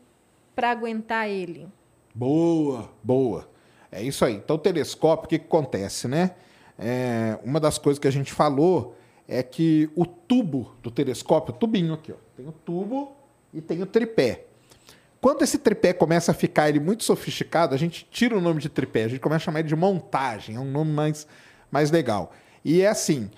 para 0.56 0.72
aguentar 0.72 1.30
ele? 1.30 1.68
Boa, 2.16 2.90
boa. 3.04 3.48
É 3.92 4.02
isso 4.02 4.26
aí. 4.26 4.34
Então, 4.34 4.56
o 4.56 4.60
telescópio, 4.60 5.26
o 5.26 5.30
que, 5.30 5.38
que 5.38 5.46
acontece, 5.46 6.08
né? 6.08 6.36
É, 6.78 7.38
uma 7.44 7.60
das 7.60 7.78
coisas 7.78 8.00
que 8.00 8.08
a 8.08 8.12
gente 8.12 8.34
falou 8.34 8.96
é 9.28 9.44
que 9.44 9.90
o 9.96 10.08
tubo 10.08 10.76
do 10.82 10.90
telescópio, 10.90 11.54
o 11.54 11.58
tubinho 11.58 11.94
aqui, 11.94 12.12
ó, 12.12 12.16
tem 12.36 12.48
o 12.48 12.52
tubo 12.52 13.16
e 13.54 13.62
tem 13.62 13.80
o 13.82 13.86
tripé. 13.86 14.49
Quando 15.22 15.42
esse 15.42 15.58
tripé 15.58 15.92
começa 15.92 16.32
a 16.32 16.34
ficar 16.34 16.70
ele 16.70 16.80
muito 16.80 17.04
sofisticado, 17.04 17.76
a 17.76 17.78
gente 17.78 18.08
tira 18.10 18.38
o 18.38 18.42
nome 18.42 18.62
de 18.62 18.70
tripé, 18.70 19.04
a 19.04 19.08
gente 19.10 19.20
começa 19.20 19.44
a 19.44 19.46
chamar 19.46 19.60
ele 19.60 19.68
de 19.68 19.76
montagem, 19.76 20.56
é 20.56 20.60
um 20.60 20.70
nome 20.70 20.92
mais, 20.92 21.28
mais 21.70 21.92
legal. 21.92 22.32
E 22.64 22.82
é 22.82 22.88
assim: 22.88 23.30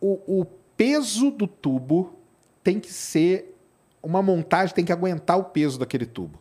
o, 0.00 0.40
o 0.40 0.46
peso 0.76 1.30
do 1.30 1.46
tubo 1.46 2.14
tem 2.62 2.80
que 2.80 2.92
ser 2.92 3.54
uma 4.02 4.22
montagem 4.22 4.74
tem 4.74 4.84
que 4.84 4.92
aguentar 4.92 5.38
o 5.38 5.44
peso 5.44 5.78
daquele 5.78 6.06
tubo. 6.06 6.38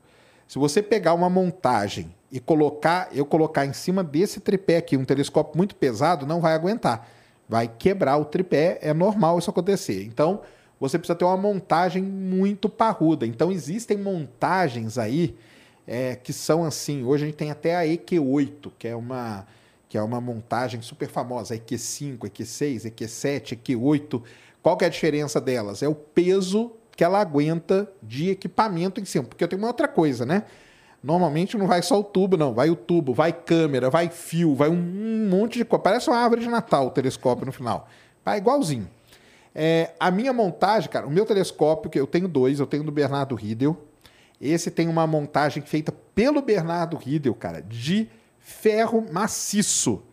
Se 0.48 0.58
você 0.58 0.82
pegar 0.82 1.14
uma 1.14 1.30
montagem 1.30 2.16
e 2.32 2.40
colocar, 2.40 3.10
eu 3.12 3.26
colocar 3.26 3.66
em 3.66 3.74
cima 3.74 4.04
desse 4.04 4.40
tripé 4.40 4.78
aqui 4.78 4.96
um 4.96 5.04
telescópio 5.04 5.58
muito 5.58 5.76
pesado, 5.76 6.26
não 6.26 6.40
vai 6.40 6.54
aguentar. 6.54 7.10
Vai 7.50 7.68
quebrar 7.68 8.18
o 8.18 8.26
tripé, 8.26 8.78
é 8.82 8.94
normal 8.94 9.40
isso 9.40 9.50
acontecer. 9.50 10.04
Então, 10.04 10.42
você 10.80 10.98
precisa 10.98 11.18
ter 11.18 11.26
uma 11.26 11.38
montagem 11.38 12.04
muito 12.04 12.70
parruda. 12.70 13.26
Então, 13.26 13.52
existem 13.52 13.98
montagens 13.98 14.98
aí 14.98 15.36
é, 15.88 16.16
que 16.16 16.34
são 16.34 16.64
assim. 16.64 17.04
Hoje 17.04 17.24
a 17.24 17.28
gente 17.28 17.38
tem 17.38 17.50
até 17.50 17.76
a 17.76 17.86
EQ8, 17.86 18.72
que 18.78 18.88
é 18.88 18.96
uma, 18.96 19.48
que 19.90 19.98
é 19.98 20.02
uma 20.02 20.22
montagem 20.22 20.82
super 20.82 21.08
famosa. 21.08 21.56
EQ5, 21.56 22.20
EQ6, 22.20 22.92
EQ7, 22.92 23.58
EQ8. 23.58 24.22
Qual 24.62 24.76
que 24.76 24.84
é 24.84 24.88
a 24.88 24.92
diferença 24.92 25.40
delas? 25.40 25.82
É 25.82 25.88
o 25.88 25.96
peso 25.96 26.74
que 26.96 27.04
ela 27.04 27.20
aguenta 27.20 27.90
de 28.04 28.30
equipamento 28.30 29.00
em 29.00 29.06
cima. 29.06 29.24
Porque 29.24 29.44
eu 29.44 29.48
tenho 29.48 29.62
uma 29.62 29.70
outra 29.70 29.88
coisa, 29.88 30.26
né? 30.26 30.44
Normalmente 31.02 31.58
não 31.58 31.68
vai 31.68 31.82
só 31.82 32.00
o 32.00 32.04
tubo, 32.04 32.36
não. 32.36 32.54
Vai 32.54 32.70
o 32.70 32.76
tubo, 32.76 33.14
vai 33.14 33.32
câmera, 33.32 33.90
vai 33.90 34.10
fio, 34.10 34.56
vai 34.56 34.68
um 34.68 35.28
monte 35.30 35.58
de 35.58 35.64
coisa. 35.64 35.84
Parece 35.84 36.10
uma 36.10 36.18
árvore 36.18 36.42
de 36.42 36.50
Natal 36.50 36.88
o 36.88 36.92
telescópio 36.92 37.46
no 37.46 37.52
final. 37.52 37.88
Vai 38.26 38.40
igualzinho. 38.40 38.90
É, 39.60 39.96
a 40.00 40.12
minha 40.12 40.32
montagem, 40.32 40.88
cara, 40.88 41.08
o 41.08 41.10
meu 41.10 41.26
telescópio, 41.26 41.90
que 41.90 42.00
eu 42.00 42.06
tenho 42.06 42.28
dois, 42.28 42.60
eu 42.60 42.68
tenho 42.68 42.84
do 42.84 42.92
Bernardo 42.92 43.34
Riedel. 43.34 43.76
Esse 44.40 44.70
tem 44.70 44.88
uma 44.88 45.08
montagem 45.08 45.64
feita 45.64 45.92
pelo 46.14 46.44
Bernardo 46.44 46.96
Riedel, 46.96 47.34
cara, 47.34 47.60
de 47.60 48.08
ferro 48.40 49.04
maciço. 49.12 50.04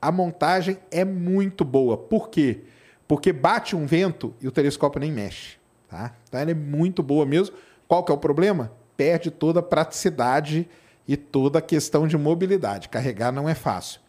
A 0.00 0.10
montagem 0.10 0.78
é 0.90 1.04
muito 1.04 1.66
boa. 1.66 1.98
Por 1.98 2.30
quê? 2.30 2.62
Porque 3.06 3.30
bate 3.30 3.76
um 3.76 3.84
vento 3.84 4.34
e 4.40 4.48
o 4.48 4.52
telescópio 4.52 5.00
nem 5.00 5.12
mexe. 5.12 5.58
Tá? 5.86 6.14
Então 6.26 6.40
ela 6.40 6.52
é 6.52 6.54
muito 6.54 7.02
boa 7.02 7.26
mesmo. 7.26 7.56
Qual 7.86 8.02
que 8.02 8.10
é 8.10 8.14
o 8.14 8.18
problema? 8.18 8.72
Perde 8.96 9.30
toda 9.30 9.60
a 9.60 9.62
praticidade 9.62 10.66
e 11.06 11.14
toda 11.14 11.58
a 11.58 11.62
questão 11.62 12.08
de 12.08 12.16
mobilidade. 12.16 12.88
Carregar 12.88 13.32
não 13.32 13.46
é 13.46 13.54
fácil. 13.54 14.00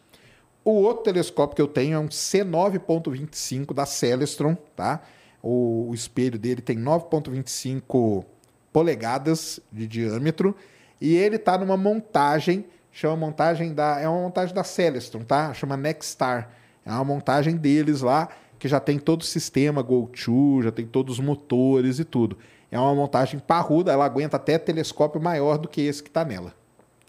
O 0.64 0.72
outro 0.72 1.04
telescópio 1.04 1.56
que 1.56 1.62
eu 1.62 1.68
tenho 1.68 1.94
é 1.94 1.98
um 1.98 2.08
C9.25 2.08 3.72
da 3.72 3.86
Celestron, 3.86 4.56
tá? 4.76 5.00
O, 5.42 5.88
o 5.88 5.94
espelho 5.94 6.38
dele 6.38 6.60
tem 6.60 6.76
9.25 6.76 8.24
polegadas 8.72 9.58
de 9.72 9.86
diâmetro 9.86 10.54
e 11.00 11.16
ele 11.16 11.36
está 11.36 11.56
numa 11.56 11.76
montagem, 11.76 12.66
chama 12.92 13.16
montagem 13.16 13.72
da, 13.72 13.98
é 14.00 14.08
uma 14.08 14.20
montagem 14.20 14.54
da 14.54 14.62
Celestron, 14.62 15.22
tá? 15.22 15.54
Chama 15.54 15.76
Nexstar. 15.76 16.50
É 16.84 16.90
uma 16.90 17.04
montagem 17.04 17.56
deles 17.56 18.02
lá 18.02 18.28
que 18.58 18.68
já 18.68 18.78
tem 18.78 18.98
todo 18.98 19.22
o 19.22 19.24
sistema 19.24 19.80
Go-To, 19.80 20.62
já 20.62 20.70
tem 20.70 20.86
todos 20.86 21.18
os 21.18 21.24
motores 21.24 21.98
e 21.98 22.04
tudo. 22.04 22.36
É 22.70 22.78
uma 22.78 22.94
montagem 22.94 23.40
parruda, 23.40 23.90
ela 23.90 24.04
aguenta 24.04 24.36
até 24.36 24.58
telescópio 24.58 25.20
maior 25.20 25.56
do 25.56 25.66
que 25.66 25.80
esse 25.80 26.02
que 26.02 26.10
está 26.10 26.24
nela. 26.24 26.54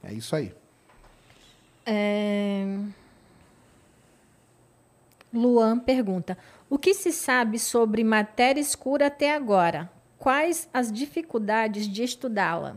É 0.02 0.14
isso 0.14 0.36
aí. 0.36 0.54
É... 1.86 2.66
Luan 5.34 5.80
pergunta: 5.80 6.38
O 6.70 6.78
que 6.78 6.94
se 6.94 7.12
sabe 7.12 7.58
sobre 7.58 8.04
matéria 8.04 8.60
escura 8.60 9.08
até 9.08 9.34
agora? 9.34 9.90
Quais 10.18 10.70
as 10.74 10.92
dificuldades 10.92 11.88
de 11.88 12.04
estudá-la? 12.04 12.76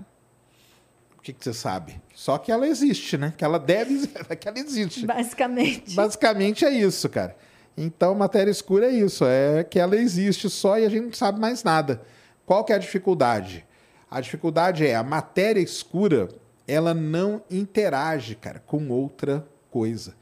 O 1.18 1.20
que, 1.20 1.32
que, 1.32 1.42
você 1.42 1.54
sabe? 1.54 2.00
Só 2.14 2.38
que 2.38 2.52
ela 2.52 2.66
existe, 2.66 3.16
né? 3.16 3.32
Que 3.36 3.44
ela 3.44 3.58
deve, 3.58 4.06
que 4.38 4.48
ela 4.48 4.58
existe. 4.58 5.06
Basicamente. 5.06 5.94
Basicamente 5.94 6.64
é 6.64 6.70
isso, 6.70 7.08
cara. 7.08 7.36
Então, 7.76 8.14
matéria 8.14 8.50
escura 8.50 8.86
é 8.86 8.92
isso, 8.92 9.24
é 9.24 9.64
que 9.64 9.78
ela 9.78 9.96
existe 9.96 10.48
só 10.48 10.78
e 10.78 10.86
a 10.86 10.88
gente 10.88 11.06
não 11.06 11.12
sabe 11.12 11.40
mais 11.40 11.64
nada. 11.64 12.02
Qual 12.46 12.62
que 12.64 12.72
é 12.72 12.76
a 12.76 12.78
dificuldade? 12.78 13.66
A 14.10 14.20
dificuldade 14.20 14.86
é 14.86 14.94
a 14.94 15.02
matéria 15.02 15.60
escura, 15.60 16.28
ela 16.68 16.94
não 16.94 17.42
interage, 17.50 18.36
cara, 18.36 18.62
com 18.64 18.88
outra 18.90 19.44
coisa. 19.70 20.14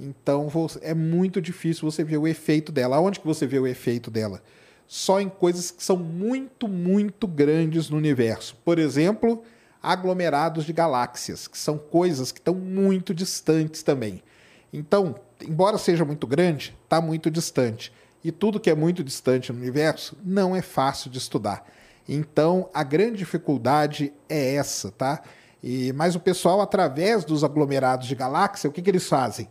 Então, 0.00 0.48
é 0.80 0.94
muito 0.94 1.40
difícil 1.40 1.90
você 1.90 2.04
ver 2.04 2.18
o 2.18 2.28
efeito 2.28 2.70
dela. 2.70 3.00
Onde 3.00 3.18
que 3.18 3.26
você 3.26 3.46
vê 3.46 3.58
o 3.58 3.66
efeito 3.66 4.10
dela? 4.10 4.42
Só 4.86 5.20
em 5.20 5.28
coisas 5.28 5.70
que 5.70 5.82
são 5.82 5.96
muito, 5.96 6.68
muito 6.68 7.26
grandes 7.26 7.90
no 7.90 7.96
universo. 7.96 8.56
Por 8.64 8.78
exemplo, 8.78 9.42
aglomerados 9.82 10.64
de 10.64 10.72
galáxias, 10.72 11.48
que 11.48 11.58
são 11.58 11.76
coisas 11.78 12.32
que 12.32 12.38
estão 12.38 12.54
muito 12.54 13.12
distantes 13.12 13.82
também. 13.82 14.22
Então, 14.72 15.16
embora 15.42 15.78
seja 15.78 16.04
muito 16.04 16.26
grande, 16.26 16.76
está 16.84 17.00
muito 17.00 17.30
distante. 17.30 17.92
E 18.22 18.30
tudo 18.30 18.60
que 18.60 18.70
é 18.70 18.74
muito 18.74 19.02
distante 19.02 19.52
no 19.52 19.58
universo 19.58 20.16
não 20.24 20.54
é 20.54 20.62
fácil 20.62 21.10
de 21.10 21.18
estudar. 21.18 21.64
Então, 22.08 22.70
a 22.72 22.82
grande 22.82 23.18
dificuldade 23.18 24.12
é 24.28 24.54
essa, 24.54 24.90
tá? 24.90 25.22
E, 25.62 25.92
mas 25.92 26.14
o 26.14 26.20
pessoal, 26.20 26.60
através 26.60 27.24
dos 27.24 27.44
aglomerados 27.44 28.06
de 28.06 28.14
galáxia, 28.14 28.70
o 28.70 28.72
que, 28.72 28.80
que 28.80 28.90
eles 28.90 29.08
fazem? 29.08 29.48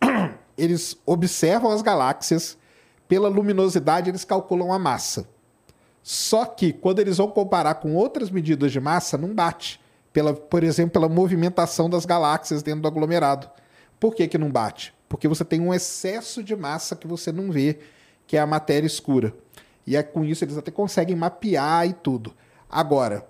Eles 0.56 0.96
observam 1.06 1.70
as 1.70 1.82
galáxias, 1.82 2.58
pela 3.06 3.28
luminosidade 3.28 4.10
eles 4.10 4.24
calculam 4.24 4.72
a 4.72 4.78
massa. 4.78 5.28
Só 6.02 6.44
que 6.44 6.72
quando 6.72 6.98
eles 6.98 7.16
vão 7.16 7.30
comparar 7.30 7.76
com 7.76 7.94
outras 7.94 8.28
medidas 8.28 8.72
de 8.72 8.80
massa, 8.80 9.16
não 9.16 9.34
bate. 9.34 9.80
Pela, 10.12 10.34
por 10.34 10.64
exemplo, 10.64 10.92
pela 10.92 11.08
movimentação 11.08 11.88
das 11.88 12.04
galáxias 12.04 12.62
dentro 12.62 12.82
do 12.82 12.88
aglomerado. 12.88 13.48
Por 14.00 14.14
que, 14.14 14.26
que 14.26 14.36
não 14.36 14.50
bate? 14.50 14.92
porque 15.08 15.26
você 15.26 15.44
tem 15.44 15.60
um 15.60 15.72
excesso 15.72 16.42
de 16.42 16.54
massa 16.54 16.94
que 16.94 17.06
você 17.06 17.32
não 17.32 17.50
vê, 17.50 17.78
que 18.26 18.36
é 18.36 18.40
a 18.40 18.46
matéria 18.46 18.86
escura. 18.86 19.34
E 19.86 19.96
é 19.96 20.02
com 20.02 20.24
isso 20.24 20.44
eles 20.44 20.58
até 20.58 20.70
conseguem 20.70 21.16
mapear 21.16 21.88
e 21.88 21.94
tudo. 21.94 22.34
Agora, 22.68 23.26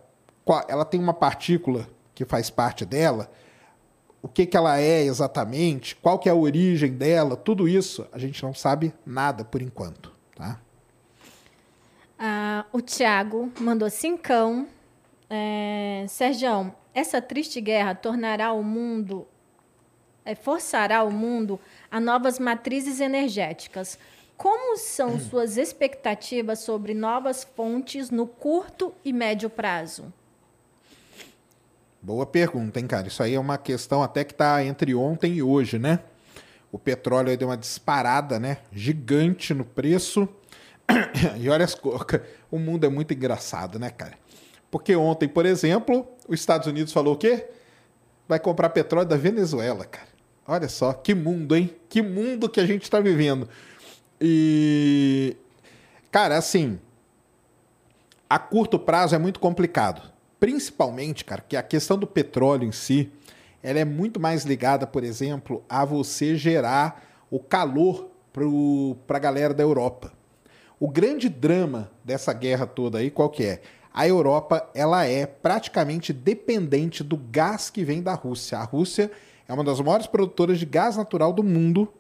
ela 0.67 0.85
tem 0.85 0.99
uma 0.99 1.15
partícula 1.15 1.89
que 2.15 2.25
faz 2.25 2.51
parte 2.51 2.85
dela. 2.85 3.31
O 4.29 4.31
que, 4.31 4.45
que 4.45 4.57
ela 4.59 4.79
é 4.79 5.03
exatamente, 5.05 5.97
qual 5.97 6.19
que 6.19 6.29
é 6.29 6.33
a 6.33 6.35
origem 6.35 6.93
dela, 6.93 7.35
tudo 7.35 7.67
isso 7.67 8.07
a 8.13 8.19
gente 8.19 8.43
não 8.43 8.53
sabe 8.53 8.93
nada 9.07 9.43
por 9.43 9.63
enquanto, 9.63 10.13
tá? 10.37 10.61
Ah, 12.19 12.67
o 12.71 12.83
Tiago 12.83 13.51
mandou 13.59 13.89
cincão. 13.89 14.69
É, 15.31 16.05
Sergião, 16.09 16.75
essa 16.93 17.23
triste 17.23 17.59
guerra 17.59 17.95
tornará 17.95 18.53
o 18.53 18.63
mundo, 18.63 19.27
é, 20.27 20.35
forçará 20.35 21.03
o 21.03 21.11
mundo 21.11 21.59
a 21.91 21.99
novas 21.99 22.39
matrizes 22.39 23.01
energéticas. 23.01 23.99
Como 24.37 24.77
são 24.77 25.19
suas 25.19 25.57
expectativas 25.57 26.59
sobre 26.59 26.93
novas 26.93 27.45
fontes 27.45 28.11
no 28.11 28.27
curto 28.27 28.93
e 29.03 29.11
médio 29.11 29.49
prazo? 29.49 30.13
Boa 32.01 32.25
pergunta, 32.25 32.79
hein, 32.79 32.87
cara? 32.87 33.09
Isso 33.09 33.23
aí 33.23 33.35
é 33.35 33.41
uma 33.41 33.59
questão 33.59 34.03
até 34.03 34.25
que 34.25 34.33
está 34.33 34.63
entre 34.65 34.95
ontem 34.95 35.35
e 35.35 35.43
hoje, 35.43 35.79
né? 35.79 36.01
O 36.71 36.79
petróleo 36.79 37.37
deu 37.37 37.49
uma 37.49 37.57
disparada, 37.57 38.39
né? 38.39 38.59
Gigante 38.73 39.53
no 39.53 39.65
preço. 39.65 40.29
E 41.39 41.49
olha 41.49 41.65
as 41.65 41.75
coisas. 41.75 42.07
O 42.51 42.59
mundo 42.59 42.87
é 42.87 42.89
muito 42.89 43.13
engraçado, 43.13 43.79
né, 43.79 43.91
cara? 43.91 44.15
Porque 44.71 44.97
ontem, 44.97 45.29
por 45.29 45.45
exemplo, 45.45 46.07
os 46.27 46.41
Estados 46.41 46.67
Unidos 46.67 46.93
falou 46.95 47.15
o 47.15 47.17
quê? 47.17 47.47
Vai 48.27 48.41
comprar 48.41 48.71
petróleo 48.71 49.07
da 49.07 49.17
Venezuela, 49.17 49.85
cara. 49.85 50.09
Olha 50.47 50.69
só, 50.69 50.95
que 50.95 51.15
mundo, 51.15 51.55
hein? 51.55 51.77
Que 51.91 52.01
mundo 52.01 52.49
que 52.49 52.59
a 52.59 52.67
gente 52.67 52.85
está 52.85 53.01
vivendo. 53.01 53.49
E. 54.19 55.37
Cara, 56.11 56.39
assim. 56.39 56.79
A 58.31 58.39
curto 58.39 58.79
prazo 58.79 59.15
é 59.15 59.19
muito 59.19 59.41
complicado. 59.41 60.03
Principalmente, 60.41 61.25
cara, 61.25 61.41
que 61.41 61.57
a 61.57 61.63
questão 61.63 61.99
do 61.99 62.07
petróleo 62.07 62.65
em 62.65 62.73
si, 62.73 63.11
ela 63.63 63.81
é 63.81 63.85
muito 63.85 64.21
mais 64.21 64.45
ligada, 64.45 64.87
por 64.87 65.03
exemplo, 65.03 65.65
a 65.69 65.85
você 65.85 66.37
gerar 66.37 67.27
o 67.31 67.41
calor 67.41 68.11
para 69.07 69.17
a 69.17 69.21
galera 69.21 69.53
da 69.53 69.63
Europa. 69.63 70.13
O 70.79 70.89
grande 70.89 71.29
drama 71.29 71.91
dessa 72.05 72.33
guerra 72.33 72.67
toda 72.67 72.99
aí, 72.99 73.11
qual 73.11 73.29
que 73.29 73.45
é? 73.45 73.61
A 73.93 74.07
Europa, 74.07 74.71
ela 74.75 75.05
é 75.05 75.27
praticamente 75.27 76.13
dependente 76.13 77.03
do 77.03 77.17
gás 77.17 77.69
que 77.69 77.83
vem 77.83 78.01
da 78.01 78.15
Rússia. 78.15 78.59
A 78.59 78.63
Rússia 78.63 79.11
é 79.49 79.53
uma 79.53 79.65
das 79.65 79.81
maiores 79.81 80.07
produtoras 80.07 80.59
de 80.59 80.67
gás 80.67 80.97
natural 80.97 81.33
do 81.33 81.43
mundo 81.43 81.93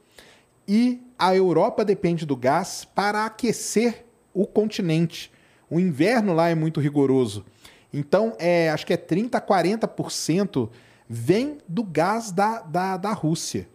e 0.66 1.02
a 1.18 1.34
Europa 1.34 1.84
depende 1.84 2.24
do 2.24 2.36
gás 2.36 2.86
para 2.94 3.24
aquecer 3.24 4.04
o 4.32 4.46
continente. 4.46 5.32
O 5.68 5.80
inverno 5.80 6.34
lá 6.34 6.48
é 6.48 6.54
muito 6.54 6.78
rigoroso. 6.78 7.44
Então, 7.92 8.34
é, 8.38 8.70
acho 8.70 8.86
que 8.86 8.92
é 8.92 8.96
30% 8.96 9.34
a 9.34 9.40
40% 9.40 10.68
vem 11.08 11.58
do 11.66 11.82
gás 11.82 12.30
da, 12.30 12.60
da, 12.60 12.96
da 12.96 13.12
Rússia. 13.12 13.68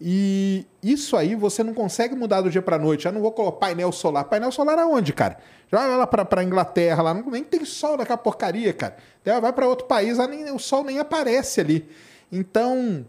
E 0.00 0.66
isso 0.82 1.16
aí 1.16 1.34
você 1.34 1.62
não 1.62 1.72
consegue 1.72 2.14
mudar 2.14 2.42
do 2.42 2.50
dia 2.50 2.60
para 2.60 2.78
noite. 2.78 3.06
Eu 3.06 3.12
não 3.12 3.22
vou 3.22 3.32
colocar 3.32 3.58
painel 3.58 3.90
solar. 3.90 4.24
Painel 4.24 4.52
solar 4.52 4.78
aonde, 4.78 5.12
cara? 5.12 5.38
Já 5.70 5.78
vai 5.78 5.96
lá 5.96 6.06
para 6.06 6.44
Inglaterra, 6.44 7.02
lá 7.02 7.14
não, 7.14 7.30
nem 7.30 7.42
tem 7.42 7.64
sol 7.64 7.96
naquela 7.96 8.18
porcaria, 8.18 8.72
cara. 8.72 8.96
Vai 9.24 9.52
para 9.52 9.66
outro 9.66 9.86
país, 9.86 10.18
lá 10.18 10.26
nem, 10.26 10.50
o 10.52 10.58
sol 10.58 10.84
nem 10.84 10.98
aparece 10.98 11.60
ali. 11.60 11.88
Então, 12.30 13.06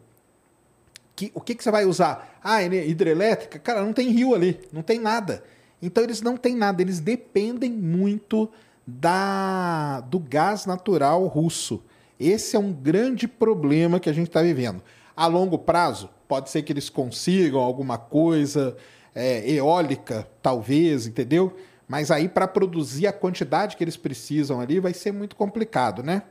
que, 1.16 1.32
o 1.34 1.42
que, 1.42 1.56
que 1.56 1.64
você 1.64 1.72
vai 1.72 1.86
usar? 1.86 2.40
Ah, 2.44 2.62
hidrelétrica? 2.62 3.58
Cara, 3.58 3.84
não 3.84 3.94
tem 3.94 4.10
rio 4.10 4.36
ali, 4.36 4.60
não 4.72 4.82
tem 4.82 5.00
nada. 5.00 5.44
Então 5.82 6.04
eles 6.04 6.22
não 6.22 6.36
têm 6.38 6.56
nada, 6.56 6.82
eles 6.82 7.00
dependem 7.00 7.72
muito 7.72 8.50
da, 8.86 10.02
do 10.02 10.20
gás 10.20 10.66
natural 10.66 11.26
russo. 11.28 11.84
Esse 12.20 12.56
é 12.56 12.60
um 12.60 12.72
grande 12.72 13.28
problema 13.28 14.00
que 14.00 14.10
a 14.10 14.14
gente 14.14 14.28
está 14.28 14.42
vivendo. 14.42 14.82
A 15.16 15.28
longo 15.28 15.58
prazo, 15.58 16.10
pode 16.28 16.50
ser 16.50 16.62
que 16.62 16.72
eles 16.72 16.90
consigam 16.90 17.60
alguma 17.60 17.98
coisa 17.98 18.76
é, 19.14 19.50
eólica, 19.50 20.28
talvez, 20.42 21.08
entendeu? 21.08 21.56
Mas 21.88 22.12
aí, 22.12 22.28
para 22.28 22.48
produzir 22.48 23.08
a 23.08 23.14
quantidade 23.14 23.78
que 23.78 23.84
eles 23.84 23.96
precisam 23.96 24.60
ali, 24.60 24.80
vai 24.80 24.94
ser 24.94 25.12
muito 25.12 25.36
complicado, 25.36 26.02
né? 26.02 26.24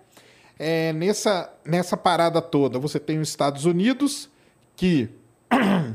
É, 0.58 0.92
nessa, 0.92 1.52
nessa 1.64 1.96
parada 1.96 2.40
toda, 2.40 2.78
você 2.78 3.00
tem 3.00 3.18
os 3.18 3.28
Estados 3.28 3.64
Unidos, 3.64 4.28
que 4.76 5.08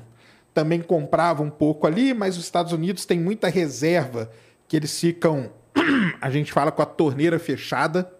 também 0.53 0.81
comprava 0.81 1.43
um 1.43 1.49
pouco 1.49 1.87
ali, 1.87 2.13
mas 2.13 2.37
os 2.37 2.43
Estados 2.43 2.73
Unidos 2.73 3.05
têm 3.05 3.19
muita 3.19 3.47
reserva 3.47 4.29
que 4.67 4.75
eles 4.75 4.97
ficam 4.99 5.51
a 6.21 6.29
gente 6.29 6.51
fala 6.51 6.71
com 6.71 6.81
a 6.81 6.85
torneira 6.85 7.39
fechada 7.39 8.11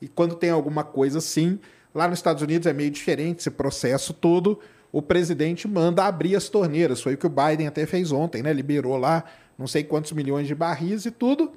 e 0.00 0.08
quando 0.08 0.34
tem 0.34 0.50
alguma 0.50 0.84
coisa 0.84 1.18
assim, 1.18 1.58
lá 1.94 2.08
nos 2.08 2.18
Estados 2.18 2.42
Unidos 2.42 2.66
é 2.66 2.72
meio 2.72 2.90
diferente 2.90 3.40
esse 3.40 3.50
processo 3.50 4.12
todo. 4.12 4.60
O 4.92 5.02
presidente 5.02 5.66
manda 5.66 6.04
abrir 6.04 6.36
as 6.36 6.48
torneiras. 6.48 7.00
Foi 7.00 7.14
o 7.14 7.18
que 7.18 7.26
o 7.26 7.30
Biden 7.30 7.66
até 7.66 7.86
fez 7.86 8.12
ontem, 8.12 8.42
né? 8.42 8.52
Liberou 8.52 8.96
lá 8.96 9.24
não 9.58 9.66
sei 9.66 9.84
quantos 9.84 10.12
milhões 10.12 10.46
de 10.46 10.54
barris 10.54 11.06
e 11.06 11.10
tudo. 11.10 11.52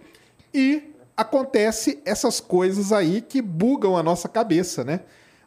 E 0.54 0.94
acontece 1.16 2.00
essas 2.06 2.40
coisas 2.40 2.92
aí 2.92 3.22
que 3.22 3.42
bugam 3.42 3.98
a 3.98 4.04
nossa 4.04 4.30
cabeça, 4.30 4.84
né? 4.84 5.02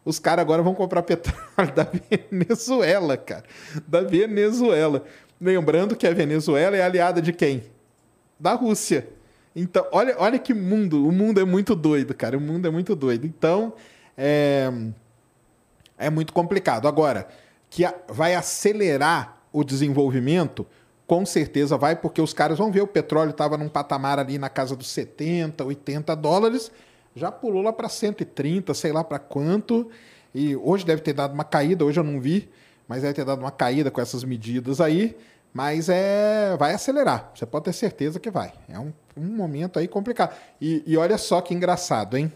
Os 0.05 0.19
caras 0.19 0.43
agora 0.43 0.63
vão 0.63 0.75
comprar 0.75 1.03
petróleo 1.03 1.73
da 1.75 1.87
Venezuela, 2.31 3.17
cara. 3.17 3.45
Da 3.87 4.01
Venezuela. 4.01 5.05
Lembrando 5.41 5.97
que 5.97 6.07
a 6.07 6.13
Venezuela 6.13 6.77
é 6.77 6.83
aliada 6.83 7.23
de 7.23 7.33
quem? 7.33 7.65
Da 8.39 8.55
Rússia. 8.55 9.09
Então, 9.55 9.87
olha, 9.93 10.15
olha 10.19 10.39
que 10.39 10.55
mundo. 10.55 11.07
O 11.07 11.13
mundo 11.13 11.41
é 11.41 11.45
muito 11.45 11.75
doido, 11.75 12.15
cara. 12.15 12.37
O 12.37 12.41
mundo 12.41 12.67
é 12.67 12.71
muito 12.71 12.95
doido. 12.95 13.27
Então, 13.27 13.73
é, 14.17 14.71
é 15.99 16.11
muito 16.11 16.33
complicado. 16.33 16.87
Agora, 16.87 17.29
que 17.69 17.85
vai 18.09 18.35
acelerar 18.35 19.43
o 19.53 19.65
desenvolvimento, 19.65 20.67
com 21.07 21.27
certeza 21.27 21.77
vai, 21.77 21.97
porque 21.97 22.21
os 22.21 22.33
caras 22.33 22.59
vão 22.59 22.71
ver 22.71 22.83
o 22.83 22.87
petróleo 22.87 23.31
estava 23.31 23.57
num 23.57 23.69
patamar 23.69 24.19
ali 24.19 24.39
na 24.39 24.49
casa 24.49 24.77
dos 24.77 24.89
70, 24.91 25.65
80 25.65 26.15
dólares, 26.15 26.71
já 27.17 27.33
pulou 27.33 27.63
lá 27.63 27.73
para 27.73 27.89
130, 27.89 28.73
sei 28.75 28.93
lá 28.93 29.03
para 29.03 29.19
quanto. 29.19 29.91
E 30.33 30.55
hoje 30.55 30.87
deve 30.87 31.03
ter 31.03 31.13
dado 31.13 31.35
uma 31.35 31.43
caída, 31.43 31.85
hoje 31.85 31.99
eu 31.99 32.05
não 32.05 32.21
vi, 32.21 32.49
mas 32.87 33.03
deve 33.03 33.15
ter 33.15 33.25
dado 33.25 33.41
uma 33.41 33.51
caída 33.51 33.91
com 33.91 34.01
essas 34.01 34.23
medidas 34.23 34.81
aí. 34.81 35.17
Mas 35.53 35.89
é, 35.89 36.57
vai 36.57 36.75
acelerar, 36.75 37.31
você 37.35 37.45
pode 37.45 37.65
ter 37.65 37.73
certeza 37.73 38.21
que 38.21 38.31
vai. 38.31 38.53
É 38.69 38.79
um, 38.79 38.93
um 39.17 39.25
momento 39.25 39.79
aí 39.79 39.89
complicado. 39.89 40.35
E, 40.61 40.83
e 40.87 40.97
olha 40.97 41.19
só 41.19 41.41
que 41.41 41.53
engraçado, 41.55 42.17
hein? 42.17 42.33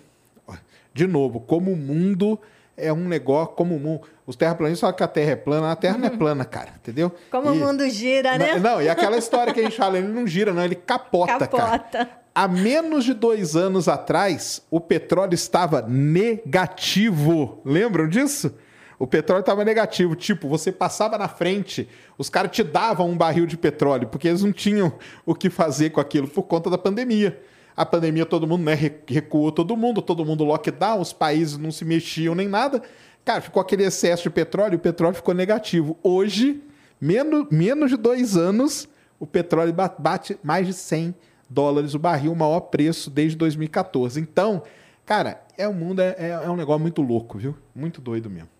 De 0.92 1.06
novo, 1.06 1.40
como 1.40 1.72
o 1.72 1.76
mundo 1.76 2.38
é 2.76 2.92
um 2.92 3.08
negócio, 3.08 3.54
como 3.54 3.76
o 3.76 3.80
mundo. 3.80 4.02
Os 4.26 4.36
terraplanistas 4.36 4.80
falam 4.80 4.96
que 4.96 5.02
a 5.02 5.08
Terra 5.08 5.32
é 5.32 5.36
plana, 5.36 5.70
a 5.72 5.76
Terra 5.76 5.98
não 5.98 6.06
é 6.06 6.10
plana, 6.10 6.44
cara, 6.44 6.70
entendeu? 6.76 7.12
Como 7.30 7.48
e, 7.48 7.50
o 7.50 7.54
mundo 7.54 7.88
gira, 7.90 8.38
né? 8.38 8.58
Não, 8.58 8.80
e 8.80 8.88
aquela 8.88 9.16
história 9.18 9.52
que 9.52 9.60
a 9.60 9.64
gente 9.64 9.76
fala, 9.76 9.98
ele 9.98 10.08
não 10.08 10.26
gira, 10.26 10.52
não, 10.52 10.64
ele 10.64 10.74
capota, 10.74 11.46
capota. 11.46 11.88
cara. 11.98 12.10
Há 12.34 12.48
menos 12.48 13.04
de 13.04 13.14
dois 13.14 13.54
anos 13.54 13.86
atrás, 13.86 14.62
o 14.70 14.80
petróleo 14.80 15.34
estava 15.34 15.82
negativo. 15.82 17.60
Lembram 17.64 18.08
disso? 18.08 18.52
O 18.98 19.06
petróleo 19.06 19.40
estava 19.40 19.64
negativo. 19.64 20.14
Tipo, 20.14 20.48
você 20.48 20.70
passava 20.70 21.18
na 21.18 21.28
frente, 21.28 21.88
os 22.16 22.28
caras 22.28 22.50
te 22.50 22.62
davam 22.62 23.08
um 23.08 23.16
barril 23.16 23.46
de 23.46 23.56
petróleo, 23.56 24.08
porque 24.08 24.28
eles 24.28 24.42
não 24.42 24.52
tinham 24.52 24.92
o 25.26 25.34
que 25.34 25.50
fazer 25.50 25.90
com 25.90 26.00
aquilo 26.00 26.28
por 26.28 26.44
conta 26.44 26.70
da 26.70 26.78
pandemia. 26.78 27.40
A 27.76 27.84
pandemia, 27.84 28.24
todo 28.24 28.46
mundo, 28.46 28.62
né? 28.62 28.74
Recuou 29.06 29.50
todo 29.50 29.76
mundo, 29.76 30.00
todo 30.00 30.24
mundo 30.24 30.44
lockdown, 30.44 31.00
os 31.00 31.12
países 31.12 31.58
não 31.58 31.72
se 31.72 31.84
mexiam 31.84 32.34
nem 32.34 32.46
nada. 32.46 32.80
Cara, 33.24 33.40
ficou 33.40 33.60
aquele 33.60 33.84
excesso 33.84 34.22
de 34.24 34.30
petróleo, 34.30 34.76
o 34.76 34.80
petróleo 34.80 35.14
ficou 35.14 35.34
negativo. 35.34 35.98
Hoje, 36.02 36.62
menos, 37.00 37.46
menos 37.50 37.90
de 37.90 37.96
dois 37.96 38.36
anos, 38.36 38.88
o 39.18 39.26
petróleo 39.26 39.74
bate 39.98 40.38
mais 40.42 40.66
de 40.66 40.72
100 40.72 41.14
dólares 41.48 41.94
o 41.94 41.98
barril, 41.98 42.32
o 42.32 42.36
maior 42.36 42.60
preço 42.60 43.10
desde 43.10 43.36
2014. 43.36 44.20
Então, 44.20 44.62
cara, 45.04 45.42
é 45.56 45.68
um 45.68 45.72
mundo, 45.72 46.00
é, 46.00 46.14
é 46.44 46.50
um 46.50 46.56
negócio 46.56 46.80
muito 46.80 47.02
louco, 47.02 47.38
viu? 47.38 47.56
Muito 47.74 48.00
doido 48.00 48.28
mesmo. 48.30 48.53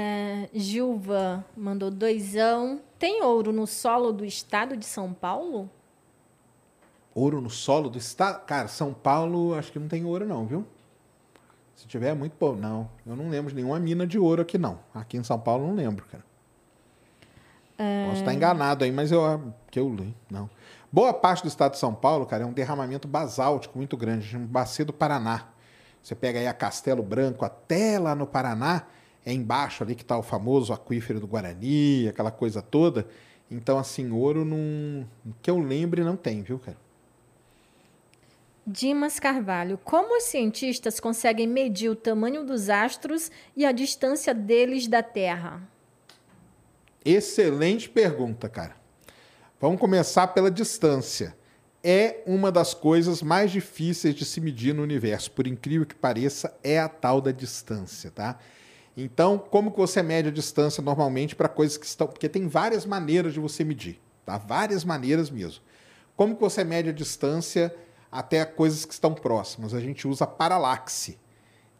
É, 0.00 0.48
Gilva 0.54 1.44
mandou 1.56 1.90
doisão. 1.90 2.80
Tem 3.00 3.20
ouro 3.20 3.52
no 3.52 3.66
solo 3.66 4.12
do 4.12 4.24
estado 4.24 4.76
de 4.76 4.86
São 4.86 5.12
Paulo? 5.12 5.68
Ouro 7.12 7.40
no 7.40 7.50
solo 7.50 7.90
do 7.90 7.98
estado? 7.98 8.44
Cara, 8.46 8.68
São 8.68 8.94
Paulo 8.94 9.54
acho 9.54 9.72
que 9.72 9.78
não 9.80 9.88
tem 9.88 10.04
ouro 10.04 10.24
não, 10.24 10.46
viu? 10.46 10.64
Se 11.74 11.84
tiver, 11.88 12.10
é 12.10 12.14
muito 12.14 12.36
bom. 12.38 12.54
Não, 12.54 12.88
eu 13.04 13.16
não 13.16 13.28
lembro 13.28 13.50
de 13.50 13.56
nenhuma 13.56 13.80
mina 13.80 14.06
de 14.06 14.20
ouro 14.20 14.42
aqui 14.42 14.56
não. 14.56 14.78
Aqui 14.94 15.16
em 15.16 15.24
São 15.24 15.40
Paulo 15.40 15.66
não 15.66 15.74
lembro, 15.74 16.06
cara. 16.06 16.24
É... 17.76 18.06
Posso 18.06 18.20
estar 18.20 18.32
enganado 18.32 18.84
aí, 18.84 18.92
mas 18.92 19.10
eu 19.10 19.52
que 19.68 19.80
eu 19.80 19.92
li, 19.92 20.16
não. 20.30 20.48
Boa 20.92 21.12
parte 21.12 21.42
do 21.42 21.48
estado 21.48 21.72
de 21.72 21.78
São 21.78 21.92
Paulo, 21.92 22.24
cara, 22.24 22.44
é 22.44 22.46
um 22.46 22.52
derramamento 22.52 23.08
basáltico 23.08 23.76
muito 23.76 23.96
grande, 23.96 24.36
um 24.36 24.46
bacia 24.46 24.84
do 24.84 24.92
Paraná. 24.92 25.48
Você 26.00 26.14
pega 26.14 26.38
aí 26.38 26.46
a 26.46 26.54
Castelo 26.54 27.02
Branco 27.02 27.44
até 27.44 27.98
lá 27.98 28.14
no 28.14 28.28
Paraná, 28.28 28.86
é 29.28 29.32
embaixo 29.34 29.82
ali 29.82 29.94
que 29.94 30.00
está 30.00 30.16
o 30.16 30.22
famoso 30.22 30.72
aquífero 30.72 31.20
do 31.20 31.26
Guarani, 31.26 32.08
aquela 32.08 32.30
coisa 32.30 32.62
toda. 32.62 33.06
Então, 33.50 33.78
assim, 33.78 34.10
ouro 34.10 34.42
não. 34.42 35.06
Que 35.42 35.50
eu 35.50 35.58
lembre, 35.58 36.02
não 36.02 36.16
tem, 36.16 36.42
viu, 36.42 36.58
cara? 36.58 36.78
Dimas 38.66 39.20
Carvalho, 39.20 39.78
como 39.84 40.16
os 40.16 40.24
cientistas 40.24 40.98
conseguem 40.98 41.46
medir 41.46 41.90
o 41.90 41.96
tamanho 41.96 42.42
dos 42.42 42.70
astros 42.70 43.30
e 43.54 43.66
a 43.66 43.72
distância 43.72 44.34
deles 44.34 44.88
da 44.88 45.02
Terra? 45.02 45.62
Excelente 47.04 47.88
pergunta, 47.88 48.48
cara. 48.48 48.76
Vamos 49.60 49.78
começar 49.78 50.28
pela 50.28 50.50
distância. 50.50 51.36
É 51.84 52.22
uma 52.26 52.50
das 52.50 52.72
coisas 52.72 53.22
mais 53.22 53.50
difíceis 53.50 54.14
de 54.14 54.24
se 54.24 54.40
medir 54.40 54.74
no 54.74 54.82
universo, 54.82 55.30
por 55.30 55.46
incrível 55.46 55.86
que 55.86 55.94
pareça, 55.94 56.54
é 56.62 56.78
a 56.78 56.88
tal 56.88 57.20
da 57.20 57.30
distância, 57.30 58.10
tá? 58.10 58.38
Então, 59.00 59.38
como 59.38 59.70
que 59.70 59.78
você 59.78 60.02
mede 60.02 60.28
a 60.28 60.32
distância 60.32 60.82
normalmente 60.82 61.36
para 61.36 61.48
coisas 61.48 61.76
que 61.76 61.86
estão, 61.86 62.08
porque 62.08 62.28
tem 62.28 62.48
várias 62.48 62.84
maneiras 62.84 63.32
de 63.32 63.38
você 63.38 63.62
medir, 63.62 64.00
tá? 64.26 64.36
Várias 64.36 64.84
maneiras 64.84 65.30
mesmo. 65.30 65.62
Como 66.16 66.34
que 66.34 66.40
você 66.40 66.64
mede 66.64 66.88
a 66.88 66.92
distância 66.92 67.72
até 68.10 68.44
coisas 68.44 68.84
que 68.84 68.92
estão 68.92 69.14
próximas? 69.14 69.72
A 69.72 69.78
gente 69.78 70.08
usa 70.08 70.26
paralaxe, 70.26 71.16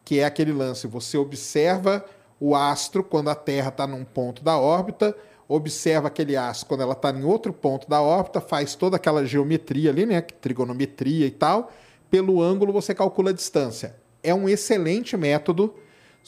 que 0.05 0.21
é 0.21 0.25
aquele 0.25 0.53
lance, 0.53 0.87
você 0.87 1.19
observa 1.19 2.05
o 2.39 2.55
astro 2.55 3.03
quando 3.03 3.31
a 3.31 3.35
Terra 3.35 3.71
está 3.71 3.85
num 3.85 4.05
ponto 4.05 4.45
da 4.45 4.57
órbita, 4.57 5.13
observa 5.49 6.07
aquele 6.07 6.37
astro 6.37 6.69
quando 6.69 6.83
ela 6.83 6.93
está 6.93 7.11
em 7.11 7.25
outro 7.25 7.53
ponto 7.53 7.91
da 7.91 8.01
órbita, 8.01 8.41
faz 8.41 8.77
toda 8.77 8.95
aquela 8.95 9.27
geometria 9.27 9.91
ali, 9.91 10.07
né, 10.07 10.21
trigonometria 10.21 11.27
e 11.27 11.33
tal, 11.33 11.73
pelo 12.09 12.41
ângulo 12.41 12.73
você 12.73 12.95
calcula 12.95 13.31
a 13.31 13.35
distância. 13.35 13.97
É 14.23 14.33
um 14.33 14.49
excelente 14.49 15.17
método, 15.17 15.75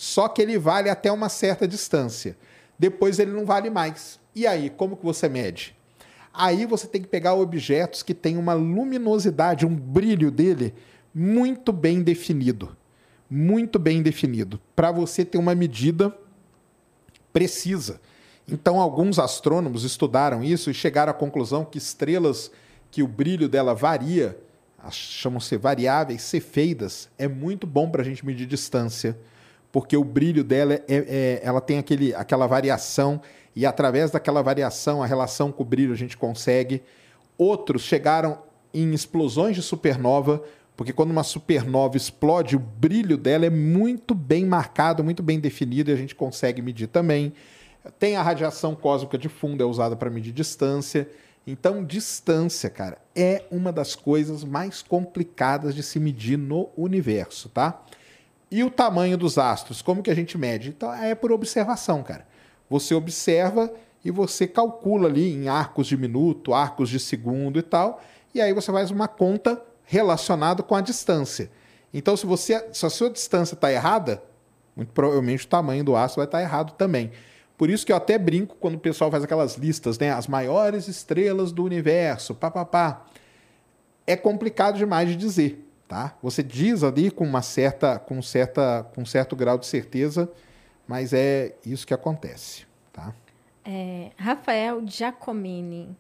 só 0.01 0.29
que 0.29 0.41
ele 0.41 0.57
vale 0.57 0.89
até 0.89 1.13
uma 1.13 1.29
certa 1.29 1.69
distância. 1.69 2.35
Depois 2.79 3.19
ele 3.19 3.33
não 3.33 3.45
vale 3.45 3.69
mais. 3.69 4.19
E 4.35 4.47
aí, 4.47 4.71
como 4.71 4.97
que 4.97 5.05
você 5.05 5.29
mede? 5.29 5.77
Aí 6.33 6.65
você 6.65 6.87
tem 6.87 7.03
que 7.03 7.07
pegar 7.07 7.35
objetos 7.35 8.03
que 8.03 8.15
têm 8.15 8.39
uma 8.39 8.55
luminosidade, 8.55 9.67
um 9.67 9.77
brilho 9.77 10.31
dele 10.31 10.73
muito 11.15 11.71
bem 11.71 12.03
definido. 12.03 12.75
Muito 13.29 13.79
bem 13.79 14.01
definido. 14.01 14.59
Para 14.75 14.91
você 14.91 15.23
ter 15.23 15.37
uma 15.37 15.55
medida 15.55 16.17
precisa. 17.31 18.01
Então, 18.49 18.81
alguns 18.81 19.19
astrônomos 19.19 19.85
estudaram 19.85 20.43
isso 20.43 20.71
e 20.71 20.75
chegaram 20.75 21.11
à 21.11 21.15
conclusão 21.15 21.63
que 21.63 21.77
estrelas 21.77 22.51
que 22.91 23.03
o 23.03 23.07
brilho 23.07 23.51
dela 23.51 23.75
varia, 23.75 24.35
chamam-se 24.91 25.59
variáveis 25.59 26.23
cefeidas, 26.23 27.11
é 27.19 27.29
muito 27.29 27.67
bom 27.67 27.91
para 27.91 28.01
a 28.01 28.05
gente 28.05 28.25
medir 28.25 28.47
distância, 28.47 29.15
porque 29.73 29.97
o 29.97 30.05
brilho 30.05 30.43
dela 30.43 30.75
é, 30.75 30.85
é, 30.89 31.41
ela 31.43 31.61
tem 31.61 31.79
aquele, 31.79 32.15
aquela 32.15 32.47
variação 32.47 33.21
e 33.55 33.67
através 33.67 34.11
daquela 34.11 34.43
variação, 34.43 35.03
a 35.03 35.07
relação 35.07 35.51
com 35.53 35.63
o 35.63 35.67
brilho 35.67 35.93
a 35.93 35.97
gente 35.97 36.17
consegue. 36.17 36.83
Outros 37.37 37.83
chegaram 37.83 38.39
em 38.73 38.93
explosões 38.93 39.57
de 39.57 39.63
supernova, 39.63 40.43
porque 40.77 40.93
quando 40.93 41.11
uma 41.11 41.25
supernova 41.25 41.97
explode, 41.97 42.57
o 42.57 42.59
brilho 42.59 43.17
dela 43.17 43.47
é 43.47 43.51
muito 43.51 44.15
bem 44.15 44.47
marcado, 44.47 45.05
muito 45.05 45.23
bem 45.23 45.39
definido 45.39 45.91
e 45.91 45.95
a 45.95 45.97
gente 45.97 46.15
consegue 46.15 46.63
medir 46.63 46.87
também. 46.87 47.33
Tem 47.99 48.17
a 48.17 48.23
radiação 48.23 48.75
cósmica 48.75 49.19
de 49.19 49.29
fundo, 49.29 49.63
é 49.63 49.67
usada 49.67 49.97
para 49.97 50.11
medir 50.11 50.33
distância. 50.33 51.09
Então, 51.47 51.85
distância, 51.85 52.71
cara, 52.71 52.99
é 53.17 53.45
uma 53.51 53.73
das 53.73 53.95
coisas 53.97 54.45
mais 54.45 54.83
complicadas 54.83 55.75
de 55.75 55.83
se 55.83 55.99
medir 55.99 56.37
no 56.37 56.69
universo, 56.77 57.49
tá? 57.49 57.83
E 58.51 58.65
o 58.65 58.71
tamanho 58.71 59.17
dos 59.17 59.39
astros, 59.39 59.81
como 59.81 60.03
que 60.03 60.11
a 60.11 60.15
gente 60.15 60.37
mede? 60.37 60.71
Então, 60.71 60.93
é 60.93 61.15
por 61.15 61.31
observação, 61.31 62.03
cara. 62.03 62.27
Você 62.69 62.95
observa 62.95 63.73
e 64.05 64.11
você 64.11 64.47
calcula 64.47 65.09
ali 65.09 65.33
em 65.33 65.49
arcos 65.49 65.87
de 65.87 65.97
minuto, 65.97 66.53
arcos 66.53 66.89
de 66.89 66.99
segundo 66.99 67.59
e 67.59 67.63
tal, 67.63 68.03
e 68.35 68.41
aí 68.41 68.53
você 68.53 68.73
faz 68.73 68.91
uma 68.91 69.07
conta 69.07 69.63
relacionada 69.85 70.63
com 70.63 70.75
a 70.75 70.81
distância. 70.81 71.51
Então, 71.93 72.17
se 72.17 72.27
você 72.27 72.69
se 72.73 72.87
a 72.87 72.91
sua 72.91 73.11
distância 73.11 73.55
está 73.55 73.73
errada, 73.73 74.23
muito 74.75 74.93
provavelmente 74.93 75.45
o 75.45 75.49
tamanho 75.49 75.85
do 75.85 75.97
astro 75.97 76.21
vai 76.21 76.27
estar 76.27 76.39
tá 76.39 76.45
errado 76.45 76.73
também. 76.73 77.11
Por 77.59 77.69
isso 77.69 77.85
que 77.85 77.93
eu 77.93 77.97
até 77.97 78.17
brinco 78.17 78.57
quando 78.59 78.77
o 78.77 78.81
pessoal 78.81 79.11
faz 79.11 79.23
aquelas 79.23 79.57
listas, 79.57 79.99
né? 79.99 80.11
As 80.11 80.27
maiores 80.27 80.89
estrelas 80.89 81.53
do 81.53 81.63
universo, 81.63 82.35
papapá. 82.35 83.05
É 84.07 84.17
complicado 84.17 84.79
demais 84.79 85.09
de 85.09 85.17
dizer, 85.17 85.70
tá? 85.91 86.17
Você 86.23 86.43
diz 86.43 86.83
ali 86.83 87.11
com 87.11 87.25
uma 87.25 87.43
certa, 87.43 87.99
com 87.99 88.23
certa, 88.23 88.89
com 88.95 89.05
certo 89.05 89.37
grau 89.37 89.59
de 89.59 89.67
certeza 89.67 90.27
mas 90.91 91.13
é 91.13 91.55
isso 91.65 91.87
que 91.87 91.95
acontece, 91.95 92.67
tá? 92.93 93.15
É, 93.65 94.11
Rafael 94.17 94.83
Giacomini. 94.85 95.97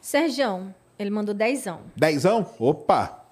Sergião, 0.00 0.72
ele 0.96 1.10
mandou 1.10 1.34
dezão. 1.34 1.80
Dezão? 1.96 2.48
Opa! 2.56 3.26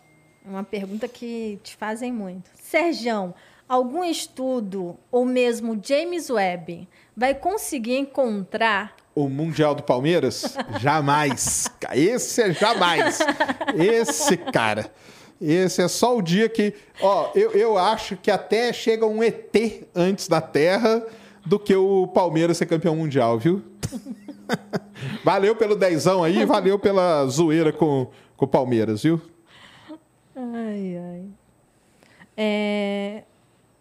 Uma 0.44 0.64
pergunta 0.64 1.06
que 1.06 1.60
te 1.62 1.76
fazem 1.76 2.12
muito. 2.12 2.50
Sergião, 2.60 3.32
algum 3.68 4.02
estudo 4.02 4.98
ou 5.12 5.24
mesmo 5.24 5.80
James 5.80 6.28
Webb 6.28 6.88
vai 7.16 7.36
conseguir 7.36 7.96
encontrar 7.96 8.96
o 9.14 9.28
Mundial 9.28 9.76
do 9.76 9.84
Palmeiras? 9.84 10.56
jamais. 10.80 11.70
Esse 11.94 12.42
é 12.42 12.52
jamais. 12.52 13.20
Esse 13.76 14.36
cara. 14.36 14.90
Esse 15.40 15.80
é 15.82 15.88
só 15.88 16.16
o 16.16 16.20
dia 16.22 16.48
que. 16.48 16.74
Ó, 17.00 17.30
eu, 17.34 17.52
eu 17.52 17.78
acho 17.78 18.16
que 18.16 18.30
até 18.30 18.72
chega 18.72 19.06
um 19.06 19.22
ET 19.22 19.56
antes 19.94 20.28
da 20.28 20.40
Terra 20.40 21.06
do 21.46 21.58
que 21.58 21.74
o 21.74 22.06
Palmeiras 22.08 22.58
ser 22.58 22.66
campeão 22.66 22.94
mundial, 22.94 23.38
viu? 23.38 23.62
valeu 25.24 25.56
pelo 25.56 25.74
dezão 25.74 26.22
aí, 26.22 26.44
valeu 26.44 26.78
pela 26.78 27.24
zoeira 27.26 27.72
com, 27.72 28.08
com 28.36 28.44
o 28.44 28.48
Palmeiras, 28.48 29.02
viu? 29.02 29.20
Ai, 30.36 30.98
ai. 30.98 31.24
É, 32.36 33.24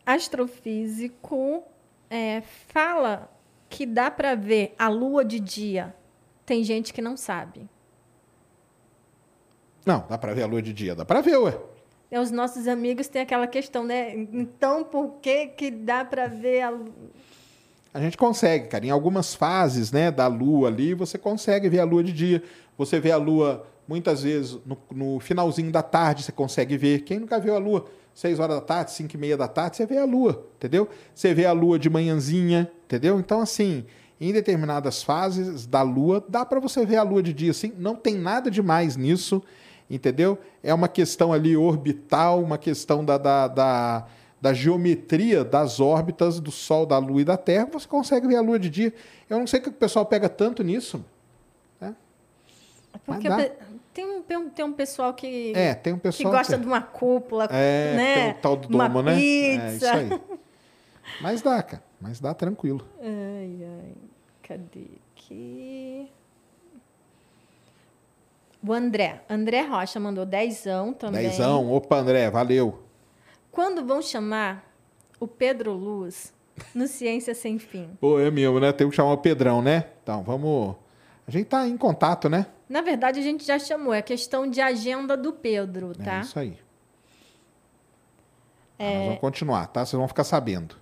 astrofísico 0.05 1.63
é, 2.09 2.41
fala 2.67 3.29
que 3.69 3.85
dá 3.85 4.09
para 4.09 4.33
ver 4.35 4.73
a 4.77 4.87
lua 4.87 5.23
de 5.23 5.39
dia. 5.39 5.93
Tem 6.45 6.63
gente 6.63 6.93
que 6.93 7.01
não 7.01 7.15
sabe. 7.15 7.69
Não, 9.85 10.05
dá 10.09 10.17
para 10.17 10.33
ver 10.33 10.43
a 10.43 10.47
lua 10.47 10.61
de 10.61 10.73
dia, 10.73 10.95
dá 10.95 11.05
para 11.05 11.21
ver, 11.21 11.37
ué. 11.37 11.57
É, 12.11 12.19
os 12.19 12.31
nossos 12.31 12.67
amigos 12.67 13.07
têm 13.07 13.21
aquela 13.21 13.47
questão, 13.47 13.83
né? 13.83 14.13
Então, 14.15 14.83
por 14.83 15.17
que 15.21 15.47
que 15.47 15.69
dá 15.69 16.03
para 16.03 16.27
ver 16.27 16.61
a 16.61 16.73
a 17.93 17.99
gente 17.99 18.17
consegue, 18.17 18.67
cara. 18.67 18.85
Em 18.85 18.91
algumas 18.91 19.33
fases 19.33 19.91
né, 19.91 20.11
da 20.11 20.27
lua 20.27 20.67
ali, 20.67 20.93
você 20.93 21.17
consegue 21.17 21.67
ver 21.69 21.79
a 21.79 21.83
lua 21.83 22.03
de 22.03 22.13
dia. 22.13 22.43
Você 22.77 22.99
vê 22.99 23.11
a 23.11 23.17
lua, 23.17 23.65
muitas 23.87 24.23
vezes, 24.23 24.59
no, 24.65 24.77
no 24.91 25.19
finalzinho 25.19 25.71
da 25.71 25.81
tarde, 25.81 26.23
você 26.23 26.31
consegue 26.31 26.77
ver. 26.77 26.99
Quem 26.99 27.19
nunca 27.19 27.39
viu 27.39 27.55
a 27.55 27.57
lua? 27.57 27.85
Seis 28.13 28.39
horas 28.39 28.57
da 28.57 28.61
tarde, 28.61 28.91
cinco 28.91 29.15
e 29.15 29.17
meia 29.17 29.35
da 29.35 29.47
tarde, 29.47 29.77
você 29.77 29.85
vê 29.85 29.97
a 29.97 30.05
lua, 30.05 30.45
entendeu? 30.57 30.87
Você 31.15 31.33
vê 31.33 31.45
a 31.45 31.51
lua 31.51 31.79
de 31.79 31.89
manhãzinha, 31.89 32.69
entendeu? 32.85 33.19
Então, 33.19 33.39
assim, 33.39 33.85
em 34.19 34.33
determinadas 34.33 35.01
fases 35.01 35.65
da 35.65 35.81
lua, 35.81 36.23
dá 36.27 36.45
para 36.45 36.59
você 36.59 36.85
ver 36.85 36.97
a 36.97 37.03
lua 37.03 37.23
de 37.23 37.33
dia, 37.33 37.51
assim. 37.51 37.73
Não 37.77 37.95
tem 37.95 38.15
nada 38.15 38.51
demais 38.51 38.97
nisso 38.97 39.41
entendeu? 39.89 40.37
É 40.63 40.73
uma 40.73 40.87
questão 40.87 41.33
ali 41.33 41.57
orbital, 41.57 42.41
uma 42.41 42.57
questão 42.57 43.03
da, 43.03 43.17
da, 43.17 43.47
da, 43.47 44.07
da, 44.41 44.53
geometria 44.53 45.43
das 45.43 45.79
órbitas 45.79 46.39
do 46.39 46.51
Sol, 46.51 46.85
da 46.85 46.97
Lua 46.97 47.21
e 47.21 47.25
da 47.25 47.37
Terra. 47.37 47.67
Você 47.73 47.87
consegue 47.87 48.27
ver 48.27 48.35
a 48.35 48.41
Lua 48.41 48.59
de 48.59 48.69
dia. 48.69 48.93
Eu 49.29 49.39
não 49.39 49.47
sei 49.47 49.59
que 49.59 49.69
o 49.69 49.73
pessoal 49.73 50.05
pega 50.05 50.29
tanto 50.29 50.63
nisso. 50.63 51.03
Né? 51.81 51.95
Porque 53.05 53.27
tem 54.25 54.37
um, 54.37 54.49
tem 54.49 54.63
um 54.63 54.71
pessoal 54.71 55.13
que, 55.13 55.51
é, 55.55 55.73
tem 55.73 55.93
um 55.93 55.99
pessoal 55.99 56.31
que 56.31 56.37
gosta 56.37 56.55
que... 56.55 56.61
de 56.61 56.67
uma 56.67 56.81
cúpula, 56.81 57.49
é, 57.51 57.95
né? 57.95 58.33
Tal 58.33 58.55
do 58.55 58.73
uma 58.73 58.87
domo, 58.87 59.01
né? 59.01 59.15
Pizza. 59.15 59.65
É 59.65 59.75
isso 59.75 59.85
aí. 59.85 60.21
Mas 61.21 61.41
dá, 61.41 61.61
cara. 61.63 61.83
Mas 61.99 62.19
dá 62.19 62.33
tranquilo. 62.33 62.87
Ai, 63.01 63.59
ai. 63.63 63.93
Cadê 64.43 64.87
aqui? 65.15 66.09
O 68.65 68.73
André. 68.73 69.21
André 69.29 69.61
Rocha 69.61 69.99
mandou 69.99 70.25
dezão 70.25 70.93
também. 70.93 71.29
Dezão. 71.29 71.71
Opa, 71.71 71.97
André, 71.97 72.29
valeu. 72.29 72.83
Quando 73.51 73.85
vão 73.85 74.01
chamar 74.01 74.69
o 75.19 75.27
Pedro 75.27 75.71
Luz 75.73 76.33
no 76.75 76.87
Ciência 76.87 77.33
Sem 77.33 77.57
Fim? 77.57 77.97
Pô, 78.01 78.19
é 78.19 78.29
mesmo, 78.29 78.59
né? 78.59 78.71
Tem 78.73 78.89
que 78.89 78.95
chamar 78.95 79.13
o 79.13 79.17
Pedrão, 79.17 79.61
né? 79.61 79.85
Então, 80.03 80.23
vamos... 80.23 80.75
A 81.25 81.31
gente 81.31 81.45
tá 81.45 81.65
em 81.67 81.77
contato, 81.77 82.27
né? 82.27 82.47
Na 82.67 82.81
verdade, 82.81 83.19
a 83.19 83.23
gente 83.23 83.45
já 83.45 83.57
chamou. 83.57 83.93
É 83.93 84.01
questão 84.01 84.47
de 84.47 84.59
agenda 84.59 85.15
do 85.15 85.31
Pedro, 85.31 85.95
tá? 85.95 86.17
É 86.17 86.21
isso 86.21 86.39
aí. 86.39 86.57
É... 88.77 88.93
Nós 88.93 89.05
vamos 89.05 89.21
continuar, 89.21 89.67
tá? 89.67 89.85
Vocês 89.85 89.97
vão 89.97 90.07
ficar 90.07 90.23
sabendo. 90.23 90.75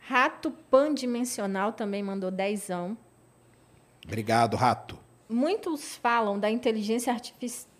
Rato 0.00 0.50
Pandimensional 0.50 1.72
também 1.72 2.02
mandou 2.02 2.30
dezão. 2.30 2.96
Obrigado, 4.04 4.56
Rato 4.56 5.07
muitos 5.28 5.96
falam 5.96 6.38
da 6.38 6.50
inteligência 6.50 7.14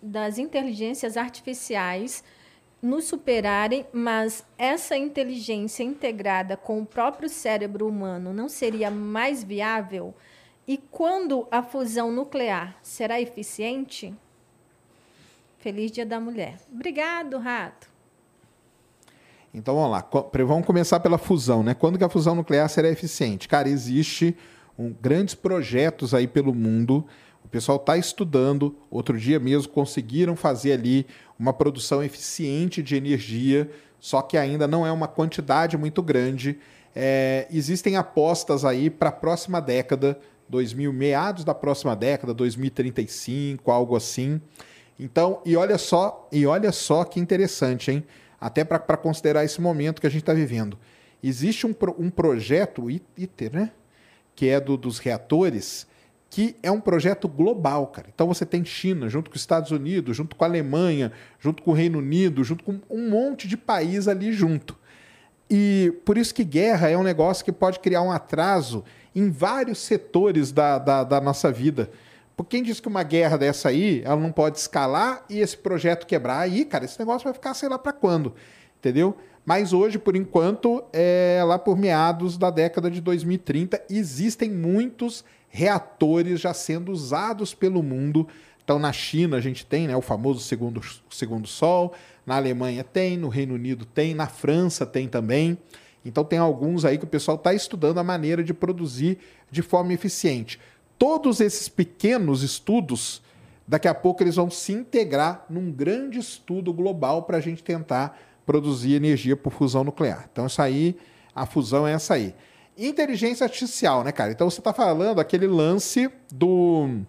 das 0.01 0.37
inteligências 0.37 1.17
artificiais 1.17 2.23
nos 2.81 3.05
superarem, 3.05 3.85
mas 3.91 4.45
essa 4.57 4.95
inteligência 4.95 5.83
integrada 5.83 6.55
com 6.55 6.81
o 6.81 6.85
próprio 6.85 7.27
cérebro 7.27 7.87
humano 7.87 8.33
não 8.33 8.47
seria 8.47 8.89
mais 8.89 9.43
viável? 9.43 10.13
E 10.67 10.77
quando 10.77 11.47
a 11.51 11.63
fusão 11.63 12.11
nuclear 12.11 12.77
será 12.81 13.19
eficiente? 13.19 14.13
Feliz 15.57 15.91
Dia 15.91 16.05
da 16.05 16.19
Mulher. 16.19 16.57
Obrigado, 16.71 17.37
Rato. 17.37 17.89
Então 19.53 19.75
vamos 19.75 19.91
lá, 19.91 20.09
vamos 20.45 20.65
começar 20.65 20.99
pela 20.99 21.17
fusão, 21.17 21.63
né? 21.63 21.73
Quando 21.73 21.97
que 21.97 22.03
a 22.03 22.09
fusão 22.09 22.35
nuclear 22.35 22.69
será 22.69 22.87
eficiente? 22.87 23.47
Cara, 23.47 23.67
existe 23.67 24.37
um, 24.77 24.93
grandes 25.01 25.33
projetos 25.33 26.13
aí 26.13 26.27
pelo 26.27 26.53
mundo. 26.53 27.05
O 27.43 27.47
pessoal 27.47 27.77
está 27.77 27.97
estudando. 27.97 28.75
Outro 28.89 29.17
dia 29.17 29.39
mesmo 29.39 29.71
conseguiram 29.71 30.35
fazer 30.35 30.73
ali 30.73 31.05
uma 31.37 31.53
produção 31.53 32.03
eficiente 32.03 32.83
de 32.83 32.95
energia, 32.95 33.69
só 33.99 34.21
que 34.21 34.37
ainda 34.37 34.67
não 34.67 34.85
é 34.85 34.91
uma 34.91 35.07
quantidade 35.07 35.77
muito 35.77 36.01
grande. 36.01 36.59
É, 36.95 37.47
existem 37.51 37.95
apostas 37.95 38.65
aí 38.65 38.89
para 38.89 39.09
a 39.09 39.11
próxima 39.11 39.61
década, 39.61 40.19
2000, 40.47 40.91
meados 40.91 41.43
da 41.43 41.53
próxima 41.53 41.95
década, 41.95 42.33
2035, 42.33 43.71
algo 43.71 43.95
assim. 43.95 44.41
Então, 44.99 45.41
e 45.45 45.55
olha 45.55 45.77
só, 45.77 46.27
e 46.31 46.45
olha 46.45 46.71
só 46.71 47.03
que 47.03 47.19
interessante, 47.19 47.91
hein? 47.91 48.03
Até 48.39 48.63
para 48.63 48.97
considerar 48.97 49.45
esse 49.45 49.61
momento 49.61 50.01
que 50.01 50.07
a 50.07 50.09
gente 50.09 50.21
está 50.21 50.33
vivendo. 50.33 50.77
Existe 51.21 51.67
um, 51.67 51.75
um 51.97 52.09
projeto 52.09 52.89
ITER, 52.89 53.53
né? 53.53 53.71
Que 54.35 54.47
é 54.49 54.59
do, 54.59 54.77
dos 54.77 54.99
reatores, 54.99 55.85
que 56.29 56.55
é 56.61 56.69
um 56.69 56.79
projeto 56.79 57.27
global, 57.27 57.87
cara. 57.87 58.07
Então 58.13 58.27
você 58.27 58.45
tem 58.45 58.63
China, 58.63 59.09
junto 59.09 59.29
com 59.29 59.35
os 59.35 59.41
Estados 59.41 59.71
Unidos, 59.71 60.15
junto 60.15 60.35
com 60.35 60.43
a 60.43 60.47
Alemanha, 60.47 61.11
junto 61.39 61.63
com 61.63 61.71
o 61.71 61.73
Reino 61.73 61.97
Unido, 61.97 62.43
junto 62.43 62.63
com 62.63 62.79
um 62.89 63.09
monte 63.09 63.47
de 63.47 63.57
país 63.57 64.07
ali 64.07 64.31
junto. 64.31 64.77
E 65.49 65.91
por 66.05 66.17
isso 66.17 66.33
que 66.33 66.43
guerra 66.43 66.89
é 66.89 66.97
um 66.97 67.03
negócio 67.03 67.43
que 67.43 67.51
pode 67.51 67.79
criar 67.79 68.03
um 68.03 68.11
atraso 68.11 68.83
em 69.15 69.31
vários 69.31 69.79
setores 69.79 70.51
da, 70.51 70.77
da, 70.77 71.03
da 71.03 71.19
nossa 71.19 71.51
vida. 71.51 71.89
Porque 72.37 72.55
quem 72.55 72.63
diz 72.63 72.79
que 72.79 72.87
uma 72.87 73.03
guerra 73.03 73.37
dessa 73.37 73.69
aí, 73.69 74.01
ela 74.05 74.15
não 74.15 74.31
pode 74.31 74.59
escalar 74.59 75.25
e 75.29 75.39
esse 75.39 75.57
projeto 75.57 76.05
quebrar, 76.05 76.39
aí, 76.39 76.63
cara, 76.63 76.85
esse 76.85 76.97
negócio 76.97 77.25
vai 77.25 77.33
ficar 77.33 77.53
sei 77.53 77.67
lá 77.67 77.77
para 77.77 77.91
quando, 77.91 78.33
entendeu? 78.77 79.17
Mas 79.43 79.73
hoje, 79.73 79.97
por 79.97 80.15
enquanto, 80.15 80.83
é 80.93 81.41
lá 81.43 81.57
por 81.57 81.75
meados 81.75 82.37
da 82.37 82.51
década 82.51 82.89
de 82.89 83.01
2030, 83.01 83.81
existem 83.89 84.49
muitos 84.51 85.25
reatores 85.49 86.39
já 86.39 86.53
sendo 86.53 86.91
usados 86.91 87.53
pelo 87.53 87.83
mundo. 87.83 88.27
Então, 88.63 88.79
na 88.79 88.93
China 88.93 89.37
a 89.37 89.41
gente 89.41 89.65
tem 89.65 89.87
né, 89.87 89.95
o 89.95 90.01
famoso 90.01 90.39
segundo, 90.39 90.81
segundo 91.09 91.47
Sol, 91.47 91.93
na 92.25 92.35
Alemanha 92.35 92.83
tem, 92.83 93.17
no 93.17 93.27
Reino 93.27 93.55
Unido 93.55 93.85
tem, 93.85 94.13
na 94.13 94.27
França 94.27 94.85
tem 94.85 95.07
também. 95.07 95.57
Então, 96.05 96.23
tem 96.23 96.39
alguns 96.39 96.85
aí 96.85 96.97
que 96.97 97.03
o 97.03 97.07
pessoal 97.07 97.35
está 97.35 97.53
estudando 97.53 97.97
a 97.97 98.03
maneira 98.03 98.43
de 98.43 98.53
produzir 98.53 99.17
de 99.51 99.61
forma 99.61 99.91
eficiente. 99.91 100.59
Todos 100.97 101.41
esses 101.41 101.67
pequenos 101.67 102.43
estudos, 102.43 103.21
daqui 103.67 103.87
a 103.87 103.93
pouco 103.93 104.23
eles 104.23 104.35
vão 104.35 104.49
se 104.49 104.71
integrar 104.71 105.45
num 105.49 105.71
grande 105.71 106.19
estudo 106.19 106.71
global 106.71 107.23
para 107.23 107.37
a 107.37 107.41
gente 107.41 107.63
tentar 107.63 108.17
produzir 108.45 108.93
energia 108.93 109.35
por 109.35 109.51
fusão 109.51 109.83
nuclear. 109.83 110.29
Então, 110.31 110.45
isso 110.45 110.61
aí, 110.61 110.95
a 111.35 111.45
fusão 111.45 111.87
é 111.87 111.93
essa 111.93 112.13
aí. 112.13 112.33
Inteligência 112.87 113.43
artificial, 113.43 114.03
né, 114.03 114.11
cara? 114.11 114.31
Então 114.31 114.49
você 114.49 114.59
está 114.59 114.73
falando 114.73 115.19
aquele 115.19 115.47
lance 115.47 116.09
do 116.31 117.01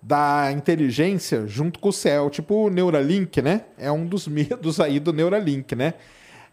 da 0.00 0.52
inteligência 0.52 1.46
junto 1.46 1.80
com 1.80 1.88
o 1.88 1.92
céu, 1.92 2.30
tipo 2.30 2.54
o 2.54 2.70
Neuralink, 2.70 3.42
né? 3.42 3.66
É 3.76 3.90
um 3.90 4.06
dos 4.06 4.26
medos 4.28 4.80
aí 4.80 4.98
do 4.98 5.12
Neuralink, 5.12 5.74
né? 5.74 5.94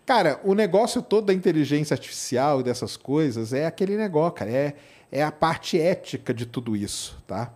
Cara, 0.05 0.41
o 0.43 0.53
negócio 0.53 1.01
todo 1.01 1.27
da 1.27 1.33
inteligência 1.33 1.93
artificial 1.93 2.59
e 2.59 2.63
dessas 2.63 2.97
coisas 2.97 3.53
é 3.53 3.65
aquele 3.65 3.95
negócio, 3.95 4.33
cara, 4.33 4.51
é, 4.51 4.75
é 5.09 5.23
a 5.23 5.31
parte 5.31 5.79
ética 5.79 6.33
de 6.33 6.45
tudo 6.45 6.75
isso, 6.75 7.17
tá? 7.25 7.53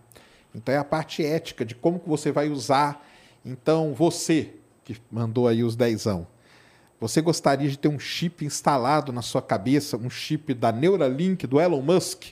Então 0.55 0.73
é 0.73 0.77
a 0.77 0.83
parte 0.83 1.25
ética 1.25 1.65
de 1.65 1.75
como 1.75 1.99
que 1.99 2.07
você 2.07 2.31
vai 2.31 2.47
usar. 2.47 3.05
Então, 3.43 3.93
você 3.93 4.53
que 4.85 4.95
mandou 5.11 5.47
aí 5.47 5.63
os 5.63 5.75
dezão, 5.75 6.25
você 6.99 7.21
gostaria 7.21 7.69
de 7.69 7.77
ter 7.77 7.87
um 7.87 7.99
chip 7.99 8.43
instalado 8.43 9.11
na 9.11 9.21
sua 9.21 9.41
cabeça, 9.41 9.97
um 9.97 10.09
chip 10.09 10.53
da 10.53 10.71
Neuralink, 10.71 11.45
do 11.45 11.59
Elon 11.59 11.81
Musk, 11.81 12.25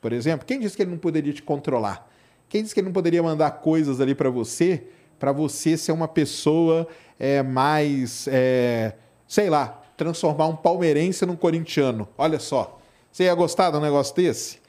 por 0.00 0.12
exemplo? 0.12 0.46
Quem 0.46 0.58
disse 0.58 0.76
que 0.76 0.82
ele 0.82 0.90
não 0.90 0.98
poderia 0.98 1.32
te 1.32 1.42
controlar? 1.42 2.08
Quem 2.48 2.62
disse 2.62 2.74
que 2.74 2.80
ele 2.80 2.88
não 2.88 2.92
poderia 2.92 3.22
mandar 3.22 3.50
coisas 3.52 4.00
ali 4.00 4.14
para 4.14 4.28
você, 4.28 4.82
para 5.18 5.30
você 5.30 5.76
ser 5.76 5.92
uma 5.92 6.08
pessoa 6.08 6.88
é, 7.18 7.42
mais, 7.42 8.26
é, 8.28 8.94
sei 9.28 9.48
lá, 9.48 9.80
transformar 9.96 10.48
um 10.48 10.56
palmeirense 10.56 11.24
num 11.24 11.36
corintiano? 11.36 12.08
Olha 12.18 12.40
só. 12.40 12.80
Você 13.12 13.24
ia 13.24 13.34
gostar 13.34 13.70
de 13.70 13.76
um 13.76 13.80
negócio 13.80 14.14
desse? 14.14 14.59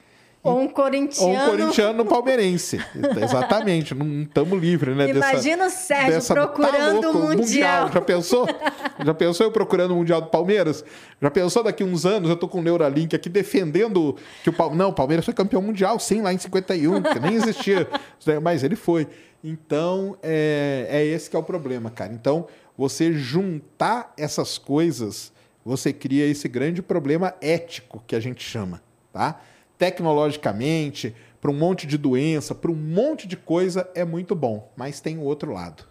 Ou 0.44 0.60
um 0.60 0.68
corintiano. 0.68 1.28
Ou 1.28 1.36
um 1.36 1.50
corintiano 1.50 2.04
palmeirense. 2.04 2.80
Exatamente, 3.22 3.94
não 3.94 4.22
estamos 4.22 4.60
livres, 4.60 4.96
né? 4.96 5.08
Imagina 5.08 5.64
dessa, 5.64 5.76
o 5.76 5.86
Sérgio 5.86 6.12
dessa, 6.12 6.34
tá 6.34 6.40
procurando 6.40 7.00
tá 7.00 7.08
louco, 7.08 7.18
o 7.18 7.22
mundial. 7.28 7.84
mundial. 7.84 7.92
Já 7.92 8.00
pensou? 8.00 8.48
Já 9.04 9.14
pensou 9.14 9.46
eu 9.46 9.52
procurando 9.52 9.92
o 9.92 9.96
Mundial 9.96 10.20
do 10.20 10.26
Palmeiras? 10.26 10.84
Já 11.20 11.30
pensou 11.30 11.62
daqui 11.62 11.84
uns 11.84 12.04
anos 12.04 12.28
eu 12.28 12.36
tô 12.36 12.48
com 12.48 12.58
o 12.58 12.62
Neuralink 12.62 13.14
aqui 13.14 13.28
defendendo 13.28 14.16
que 14.42 14.50
o 14.50 14.52
Palmeiras. 14.52 14.78
Não, 14.78 14.90
o 14.90 14.92
Palmeiras 14.92 15.24
foi 15.24 15.32
campeão 15.32 15.62
mundial, 15.62 16.00
sim, 16.00 16.22
lá 16.22 16.32
em 16.32 16.38
51, 16.38 17.02
que 17.02 17.20
nem 17.20 17.34
existia. 17.34 17.88
Mas 18.42 18.64
ele 18.64 18.74
foi. 18.74 19.06
Então, 19.44 20.16
é, 20.22 20.86
é 20.88 21.04
esse 21.04 21.30
que 21.30 21.36
é 21.36 21.38
o 21.38 21.42
problema, 21.42 21.90
cara. 21.90 22.12
Então, 22.12 22.46
você 22.76 23.12
juntar 23.12 24.12
essas 24.16 24.58
coisas, 24.58 25.32
você 25.64 25.92
cria 25.92 26.26
esse 26.26 26.48
grande 26.48 26.82
problema 26.82 27.34
ético 27.40 28.02
que 28.06 28.16
a 28.16 28.20
gente 28.20 28.42
chama, 28.42 28.82
tá? 29.12 29.40
Tecnologicamente, 29.82 31.12
para 31.40 31.50
um 31.50 31.54
monte 31.54 31.88
de 31.88 31.98
doença, 31.98 32.54
para 32.54 32.70
um 32.70 32.76
monte 32.76 33.26
de 33.26 33.36
coisa, 33.36 33.90
é 33.96 34.04
muito 34.04 34.32
bom. 34.32 34.70
Mas 34.76 35.00
tem 35.00 35.18
o 35.18 35.22
outro 35.22 35.52
lado. 35.52 35.82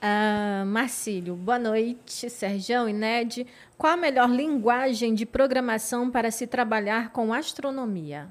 Uh, 0.00 0.64
Marcílio, 0.64 1.36
boa 1.36 1.58
noite. 1.58 2.30
Sergião 2.30 2.88
e 2.88 2.94
Ned, 2.94 3.46
qual 3.76 3.92
a 3.92 3.96
melhor 3.98 4.30
linguagem 4.30 5.12
de 5.12 5.26
programação 5.26 6.10
para 6.10 6.30
se 6.30 6.46
trabalhar 6.46 7.10
com 7.10 7.30
astronomia? 7.30 8.30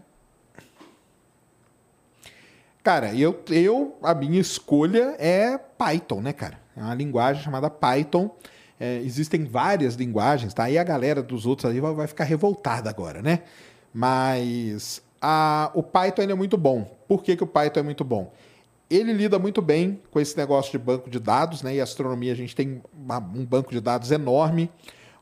Cara, 2.82 3.14
eu, 3.14 3.39
eu 3.51 3.95
a 4.01 4.16
minha 4.16 4.41
escolha 4.41 5.16
é 5.20 5.55
Python, 5.55 6.22
né, 6.22 6.34
cara? 6.34 6.60
É 6.76 6.82
uma 6.82 6.95
linguagem 6.95 7.43
chamada 7.43 7.70
Python. 7.70 8.36
É, 8.80 9.01
existem 9.03 9.45
várias 9.45 9.93
linguagens, 9.93 10.51
tá? 10.51 10.68
E 10.68 10.80
a 10.80 10.84
galera 10.84 11.22
dos 11.22 11.45
outros 11.45 11.70
ali 11.70 11.80
vai, 11.80 11.93
vai 11.93 12.08
ficar 12.08 12.24
revoltada 12.24 12.89
agora, 12.89 13.22
né? 13.22 13.43
Mas 13.94 15.02
a, 15.22 15.72
o 15.74 15.82
Python 15.82 16.24
é 16.24 16.34
muito 16.34 16.58
bom. 16.58 16.84
Por 17.08 17.24
que, 17.24 17.36
que 17.36 17.44
o 17.44 17.48
Python 17.48 17.80
é 17.80 17.84
muito 17.84 18.04
bom? 18.04 18.32
Ele 18.90 19.12
lida 19.12 19.38
muito 19.38 19.62
bem 19.62 20.00
com 20.12 20.20
esse 20.20 20.38
negócio 20.38 20.72
de 20.72 20.78
banco 20.78 21.10
de 21.10 21.20
dados, 21.20 21.62
né? 21.62 21.76
E 21.76 21.82
astronomia 21.82 22.32
a 22.32 22.36
gente 22.36 22.56
tem 22.56 22.82
uma, 22.94 23.18
um 23.18 23.46
banco 23.46 23.72
de 23.72 23.82
dados 23.82 24.12
enorme. 24.12 24.72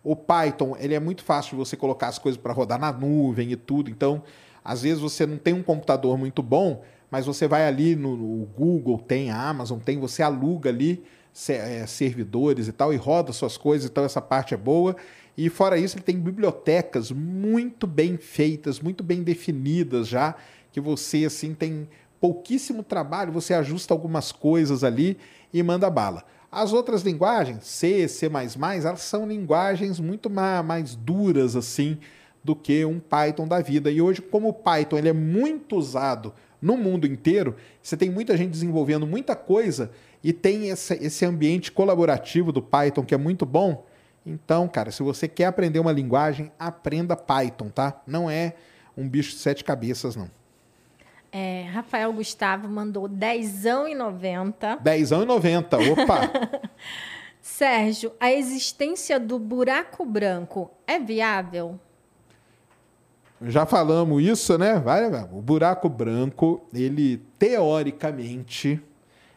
O 0.03 0.15
Python 0.15 0.75
ele 0.79 0.93
é 0.93 0.99
muito 0.99 1.23
fácil 1.23 1.51
de 1.51 1.55
você 1.57 1.75
colocar 1.75 2.07
as 2.07 2.19
coisas 2.19 2.39
para 2.39 2.53
rodar 2.53 2.79
na 2.79 2.91
nuvem 2.91 3.51
e 3.51 3.55
tudo. 3.55 3.89
Então, 3.89 4.21
às 4.63 4.83
vezes 4.83 4.99
você 4.99 5.25
não 5.25 5.37
tem 5.37 5.53
um 5.53 5.63
computador 5.63 6.17
muito 6.17 6.43
bom, 6.43 6.83
mas 7.09 7.25
você 7.25 7.47
vai 7.47 7.67
ali 7.67 7.95
no, 7.95 8.15
no 8.15 8.45
Google, 8.45 8.99
tem 8.99 9.31
a 9.31 9.49
Amazon, 9.49 9.79
tem, 9.79 9.99
você 9.99 10.21
aluga 10.21 10.69
ali 10.69 11.03
é, 11.49 11.85
servidores 11.85 12.67
e 12.67 12.71
tal 12.71 12.93
e 12.93 12.97
roda 12.97 13.33
suas 13.33 13.57
coisas. 13.57 13.89
Então 13.89 14.03
essa 14.03 14.21
parte 14.21 14.53
é 14.53 14.57
boa. 14.57 14.95
E 15.37 15.49
fora 15.49 15.77
isso, 15.77 15.97
ele 15.97 16.03
tem 16.03 16.17
bibliotecas 16.17 17.11
muito 17.11 17.85
bem 17.85 18.17
feitas, 18.17 18.79
muito 18.79 19.03
bem 19.03 19.21
definidas 19.21 20.07
já, 20.07 20.35
que 20.71 20.79
você 20.79 21.25
assim 21.25 21.53
tem 21.53 21.87
pouquíssimo 22.19 22.83
trabalho, 22.83 23.31
você 23.31 23.53
ajusta 23.53 23.93
algumas 23.93 24.31
coisas 24.31 24.83
ali 24.83 25.17
e 25.53 25.61
manda 25.61 25.89
bala. 25.89 26.23
As 26.51 26.71
outras 26.71 27.01
linguagens, 27.01 27.65
C, 27.65 28.07
C++, 28.07 28.27
elas 28.27 29.01
são 29.01 29.27
linguagens 29.27 29.99
muito 29.99 30.29
mais 30.29 30.95
duras 30.95 31.55
assim 31.55 31.97
do 32.41 32.55
que 32.55 32.85
um 32.85 32.99
Python 32.99 33.47
da 33.47 33.59
vida. 33.59 33.91
E 33.91 34.01
hoje, 34.01 34.21
como 34.21 34.49
o 34.49 34.53
Python 34.53 34.97
ele 34.97 35.09
é 35.09 35.13
muito 35.13 35.75
usado 35.75 36.33
no 36.61 36.77
mundo 36.77 37.05
inteiro, 37.05 37.55
você 37.81 37.97
tem 37.97 38.09
muita 38.09 38.37
gente 38.37 38.51
desenvolvendo 38.51 39.05
muita 39.05 39.35
coisa 39.35 39.91
e 40.23 40.31
tem 40.31 40.69
esse, 40.69 40.93
esse 40.95 41.25
ambiente 41.25 41.71
colaborativo 41.71 42.51
do 42.51 42.61
Python 42.61 43.03
que 43.03 43.13
é 43.13 43.17
muito 43.17 43.45
bom. 43.45 43.85
Então, 44.25 44.67
cara, 44.67 44.91
se 44.91 45.03
você 45.03 45.27
quer 45.27 45.45
aprender 45.45 45.79
uma 45.79 45.91
linguagem, 45.91 46.51
aprenda 46.57 47.15
Python, 47.15 47.69
tá? 47.69 48.01
Não 48.07 48.29
é 48.29 48.55
um 48.97 49.07
bicho 49.07 49.31
de 49.31 49.37
sete 49.37 49.63
cabeças, 49.63 50.15
não. 50.15 50.29
É, 51.31 51.63
Rafael 51.63 52.11
Gustavo 52.13 52.67
mandou 52.67 53.07
dezão 53.07 53.87
e 53.87 53.93
noventa. 53.93 54.77
Dezão 54.77 55.21
e 55.21 55.25
noventa, 55.25 55.77
opa! 55.77 56.31
Sérgio, 57.41 58.11
a 58.19 58.31
existência 58.31 59.19
do 59.19 59.37
buraco 59.37 60.03
branco 60.03 60.71
é 60.87 60.97
viável? 60.97 61.79
Já 63.41 63.65
falamos 63.65 64.23
isso, 64.23 64.57
né? 64.57 64.81
O 65.31 65.41
buraco 65.41 65.87
branco, 65.87 66.65
ele 66.73 67.17
teoricamente 67.37 68.81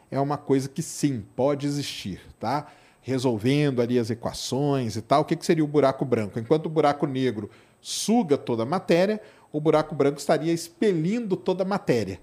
é 0.09 0.19
uma 0.19 0.37
coisa 0.37 0.67
que 0.67 0.81
sim, 0.81 1.23
pode 1.35 1.67
existir, 1.67 2.21
tá? 2.39 2.67
Resolvendo 3.09 3.81
ali 3.81 3.99
as 3.99 4.09
equações 4.09 4.95
e 4.95 5.01
tal. 5.01 5.21
O 5.21 5.25
que, 5.25 5.35
que 5.35 5.45
seria 5.45 5.63
o 5.63 5.67
buraco 5.67 6.05
branco? 6.05 6.39
Enquanto 6.39 6.67
o 6.67 6.69
buraco 6.69 7.05
negro 7.05 7.49
suga 7.81 8.37
toda 8.37 8.63
a 8.63 8.65
matéria, 8.65 9.21
o 9.51 9.59
buraco 9.59 9.95
branco 9.95 10.19
estaria 10.19 10.53
expelindo 10.53 11.35
toda 11.35 11.63
a 11.63 11.67
matéria. 11.67 12.19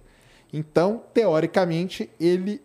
Então, 0.53 1.03
teoricamente, 1.13 2.09
ele 2.21 2.63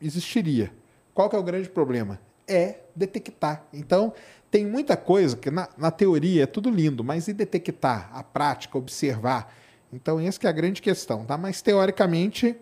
existiria. 0.00 0.72
Qual 1.14 1.28
que 1.28 1.36
é 1.36 1.38
o 1.38 1.42
grande 1.42 1.68
problema? 1.68 2.18
É 2.48 2.80
detectar. 2.96 3.64
Então, 3.72 4.12
tem 4.50 4.66
muita 4.66 4.96
coisa 4.96 5.36
que 5.36 5.50
na, 5.50 5.68
na 5.76 5.90
teoria 5.90 6.44
é 6.44 6.46
tudo 6.46 6.70
lindo, 6.70 7.04
mas 7.04 7.28
e 7.28 7.32
detectar, 7.32 8.10
a 8.12 8.22
prática, 8.22 8.78
observar? 8.78 9.54
Então, 9.92 10.18
essa 10.18 10.40
que 10.40 10.46
é 10.46 10.50
a 10.50 10.52
grande 10.52 10.80
questão, 10.80 11.24
tá? 11.24 11.36
Mas 11.36 11.60
teoricamente 11.60 12.56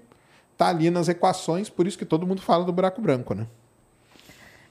tá 0.56 0.68
ali 0.68 0.90
nas 0.90 1.08
equações, 1.08 1.70
por 1.70 1.86
isso 1.86 1.96
que 1.96 2.04
todo 2.04 2.26
mundo 2.26 2.42
fala 2.42 2.64
do 2.64 2.72
buraco 2.72 3.00
branco, 3.00 3.34
né? 3.34 3.46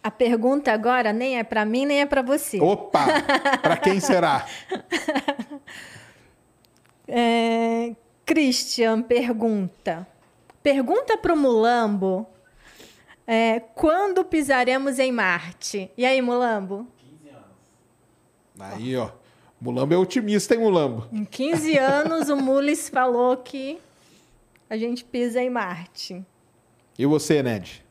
A 0.02 0.10
pergunta 0.10 0.72
agora 0.72 1.12
nem 1.12 1.38
é 1.38 1.44
para 1.44 1.66
mim, 1.66 1.86
nem 1.86 2.02
é 2.02 2.06
para 2.06 2.22
você. 2.22 2.60
Opa! 2.60 3.06
Para 3.62 3.76
quem 3.76 4.00
será? 4.00 4.46
é, 7.08 7.94
Christian 8.26 9.02
pergunta. 9.02 10.08
Pergunta 10.64 11.18
para 11.18 11.34
o 11.34 11.38
Mulambo 11.38 12.28
é, 13.28 13.60
quando 13.60 14.24
pisaremos 14.24 15.00
em 15.00 15.12
Marte. 15.12 15.92
E 15.98 16.06
aí, 16.06 16.22
Mulambo? 16.22 16.88
15 16.98 17.30
anos. 17.30 18.74
Aí, 18.74 18.96
ó. 18.96 19.10
Mulambo 19.60 19.94
é 19.94 19.98
otimista, 19.98 20.56
hein, 20.56 20.62
Mulambo? 20.62 21.08
Em 21.12 21.26
15 21.26 21.78
anos, 21.78 22.30
o 22.30 22.38
Mules 22.38 22.88
falou 22.88 23.36
que 23.38 23.78
a 24.70 24.78
gente 24.78 25.04
pisa 25.04 25.42
em 25.42 25.50
Marte. 25.50 26.26
E 26.98 27.06
você, 27.06 27.44
Ned? 27.44 27.86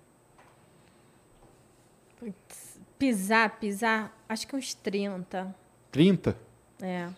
Pisar, 2.99 3.59
pisar, 3.59 4.13
acho 4.29 4.47
que 4.47 4.57
uns 4.57 4.75
30. 4.75 5.55
30? 5.93 6.37
É. 6.83 7.09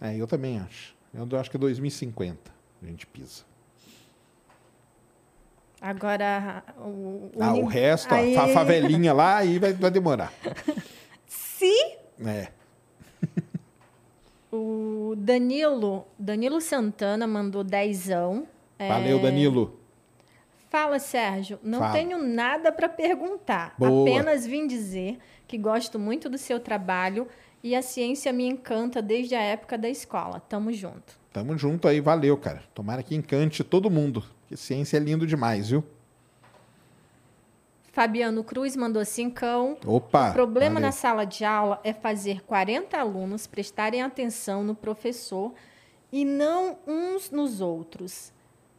É, 0.00 0.16
eu 0.16 0.26
também 0.26 0.58
acho. 0.58 0.94
Eu 1.14 1.26
acho 1.38 1.50
que 1.50 1.56
é 1.56 1.60
2050 1.60 2.52
a 2.82 2.86
gente 2.86 3.06
pisa. 3.06 3.44
Agora, 5.80 6.62
o, 6.78 7.30
o, 7.34 7.38
ah, 7.40 7.54
o 7.54 7.64
resto, 7.64 8.14
aí... 8.14 8.36
a 8.36 8.48
favelinha 8.48 9.12
lá, 9.12 9.38
aí 9.38 9.58
vai, 9.58 9.72
vai 9.72 9.90
demorar. 9.90 10.32
Se... 11.26 11.96
É. 12.24 12.48
o 14.52 15.14
Danilo, 15.16 16.06
Danilo 16.16 16.60
Santana 16.60 17.26
mandou 17.26 17.64
dezão. 17.64 18.46
Valeu, 18.78 19.18
é... 19.18 19.22
Danilo. 19.22 19.81
Fala, 20.72 20.98
Sérgio. 20.98 21.58
Não 21.62 21.80
Fala. 21.80 21.92
tenho 21.92 22.16
nada 22.16 22.72
para 22.72 22.88
perguntar. 22.88 23.74
Boa. 23.78 24.08
Apenas 24.08 24.46
vim 24.46 24.66
dizer 24.66 25.18
que 25.46 25.58
gosto 25.58 25.98
muito 25.98 26.30
do 26.30 26.38
seu 26.38 26.58
trabalho 26.58 27.28
e 27.62 27.76
a 27.76 27.82
ciência 27.82 28.32
me 28.32 28.46
encanta 28.46 29.02
desde 29.02 29.34
a 29.34 29.42
época 29.42 29.76
da 29.76 29.86
escola. 29.90 30.40
Tamo 30.40 30.72
junto. 30.72 31.20
Tamo 31.30 31.58
junto 31.58 31.86
aí, 31.86 32.00
valeu, 32.00 32.38
cara. 32.38 32.62
Tomara 32.72 33.02
que 33.02 33.14
encante 33.14 33.62
todo 33.62 33.90
mundo. 33.90 34.24
Que 34.48 34.56
ciência 34.56 34.96
é 34.96 35.00
lindo 35.00 35.26
demais, 35.26 35.68
viu? 35.68 35.84
Fabiano 37.92 38.42
Cruz 38.42 38.74
mandou 38.74 39.04
cincão. 39.04 39.76
Opa! 39.84 40.30
O 40.30 40.32
problema 40.32 40.76
valeu. 40.76 40.86
na 40.86 40.92
sala 40.92 41.26
de 41.26 41.44
aula 41.44 41.82
é 41.84 41.92
fazer 41.92 42.42
40 42.44 42.96
alunos 42.96 43.46
prestarem 43.46 44.00
atenção 44.00 44.64
no 44.64 44.74
professor 44.74 45.52
e 46.10 46.24
não 46.24 46.78
uns 46.86 47.30
nos 47.30 47.60
outros 47.60 48.32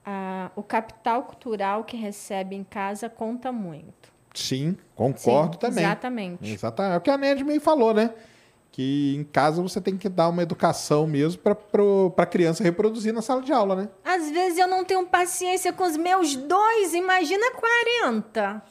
a, 0.05 0.51
o 0.55 0.63
capital 0.63 1.23
cultural 1.23 1.83
que 1.83 1.97
recebe 1.97 2.55
em 2.55 2.63
casa 2.63 3.09
conta 3.09 3.51
muito. 3.51 4.11
Sim, 4.33 4.75
concordo 4.95 5.53
Sim, 5.53 5.59
também. 5.59 5.83
Exatamente. 5.83 6.51
Exatamente. 6.51 6.95
É 6.95 6.97
o 6.97 7.01
que 7.01 7.11
a 7.11 7.17
Ned 7.17 7.43
meio 7.43 7.61
falou, 7.61 7.93
né? 7.93 8.11
Que 8.71 9.15
em 9.15 9.23
casa 9.23 9.61
você 9.61 9.79
tem 9.79 9.95
que 9.95 10.09
dar 10.09 10.29
uma 10.29 10.41
educação 10.41 11.05
mesmo 11.05 11.41
para 11.41 12.23
a 12.23 12.25
criança 12.25 12.63
reproduzir 12.63 13.13
na 13.13 13.21
sala 13.21 13.41
de 13.41 13.53
aula, 13.53 13.75
né? 13.75 13.89
Às 14.03 14.31
vezes 14.31 14.57
eu 14.57 14.67
não 14.67 14.83
tenho 14.83 15.05
paciência 15.05 15.71
com 15.71 15.83
os 15.83 15.95
meus 15.95 16.35
dois, 16.35 16.93
imagina 16.95 17.51
40. 17.51 18.63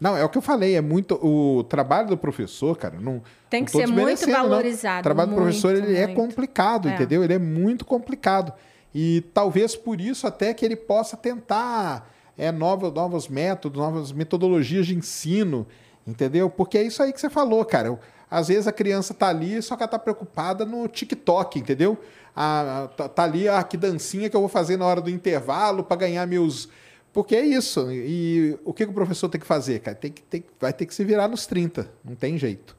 Não, 0.00 0.16
é 0.16 0.24
o 0.24 0.28
que 0.28 0.38
eu 0.38 0.42
falei, 0.42 0.76
é 0.76 0.80
muito. 0.80 1.14
O 1.14 1.64
trabalho 1.64 2.08
do 2.08 2.16
professor, 2.16 2.76
cara, 2.76 2.98
não. 3.00 3.22
Tem 3.48 3.64
que 3.64 3.70
ser 3.70 3.88
muito 3.88 4.30
valorizado. 4.30 4.94
Não. 4.94 5.00
O 5.00 5.02
trabalho 5.02 5.28
muito, 5.30 5.40
do 5.40 5.42
professor 5.42 5.74
ele 5.74 5.96
é 5.96 6.06
muito. 6.06 6.10
é 6.10 6.14
complicado, 6.14 6.88
é. 6.88 6.94
entendeu? 6.94 7.24
Ele 7.24 7.34
é 7.34 7.38
muito 7.38 7.84
complicado. 7.84 8.52
E 8.94 9.22
talvez 9.34 9.76
por 9.76 10.00
isso 10.00 10.26
até 10.26 10.54
que 10.54 10.64
ele 10.64 10.76
possa 10.76 11.16
tentar 11.16 12.10
é, 12.36 12.50
novos, 12.52 12.92
novos 12.92 13.28
métodos, 13.28 13.80
novas 13.80 14.12
metodologias 14.12 14.86
de 14.86 14.94
ensino, 14.94 15.66
entendeu? 16.06 16.48
Porque 16.48 16.78
é 16.78 16.82
isso 16.82 17.02
aí 17.02 17.12
que 17.12 17.20
você 17.20 17.30
falou, 17.30 17.64
cara. 17.64 17.98
Às 18.30 18.48
vezes 18.48 18.66
a 18.66 18.72
criança 18.72 19.14
tá 19.14 19.28
ali, 19.28 19.62
só 19.62 19.76
que 19.76 19.82
ela 19.82 19.90
tá 19.90 19.98
preocupada 19.98 20.64
no 20.64 20.88
TikTok, 20.88 21.58
entendeu? 21.58 21.96
Ah, 22.34 22.88
tá, 22.96 23.08
tá 23.08 23.22
ali, 23.22 23.48
ah, 23.48 23.62
que 23.62 23.76
dancinha 23.76 24.28
que 24.28 24.36
eu 24.36 24.40
vou 24.40 24.48
fazer 24.48 24.76
na 24.76 24.84
hora 24.84 25.00
do 25.00 25.08
intervalo 25.08 25.84
para 25.84 25.96
ganhar 25.96 26.26
meus. 26.26 26.68
Porque 27.12 27.34
é 27.34 27.46
isso. 27.46 27.90
E 27.90 28.58
o 28.64 28.74
que, 28.74 28.84
que 28.84 28.90
o 28.90 28.94
professor 28.94 29.28
tem 29.28 29.40
que 29.40 29.46
fazer, 29.46 29.78
cara? 29.80 29.96
Tem 29.96 30.10
que, 30.10 30.22
tem, 30.22 30.44
vai 30.60 30.72
ter 30.72 30.84
que 30.84 30.94
se 30.94 31.04
virar 31.04 31.28
nos 31.28 31.46
30. 31.46 31.90
Não 32.04 32.14
tem 32.14 32.36
jeito. 32.36 32.76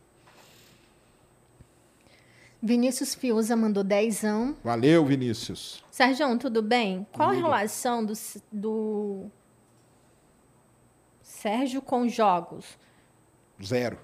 Vinícius 2.61 3.13
Fiuza 3.13 3.55
mandou 3.55 3.83
dezão. 3.83 4.55
Valeu, 4.63 5.05
Vinícius. 5.05 5.83
Sérgio, 5.91 6.37
tudo 6.37 6.61
bem? 6.61 7.05
Qual 7.11 7.29
a 7.29 7.33
relação 7.33 8.03
do, 8.03 8.13
do 8.51 9.25
Sérgio 11.21 11.81
com 11.81 12.07
jogos? 12.07 12.65
Zero. 13.63 13.99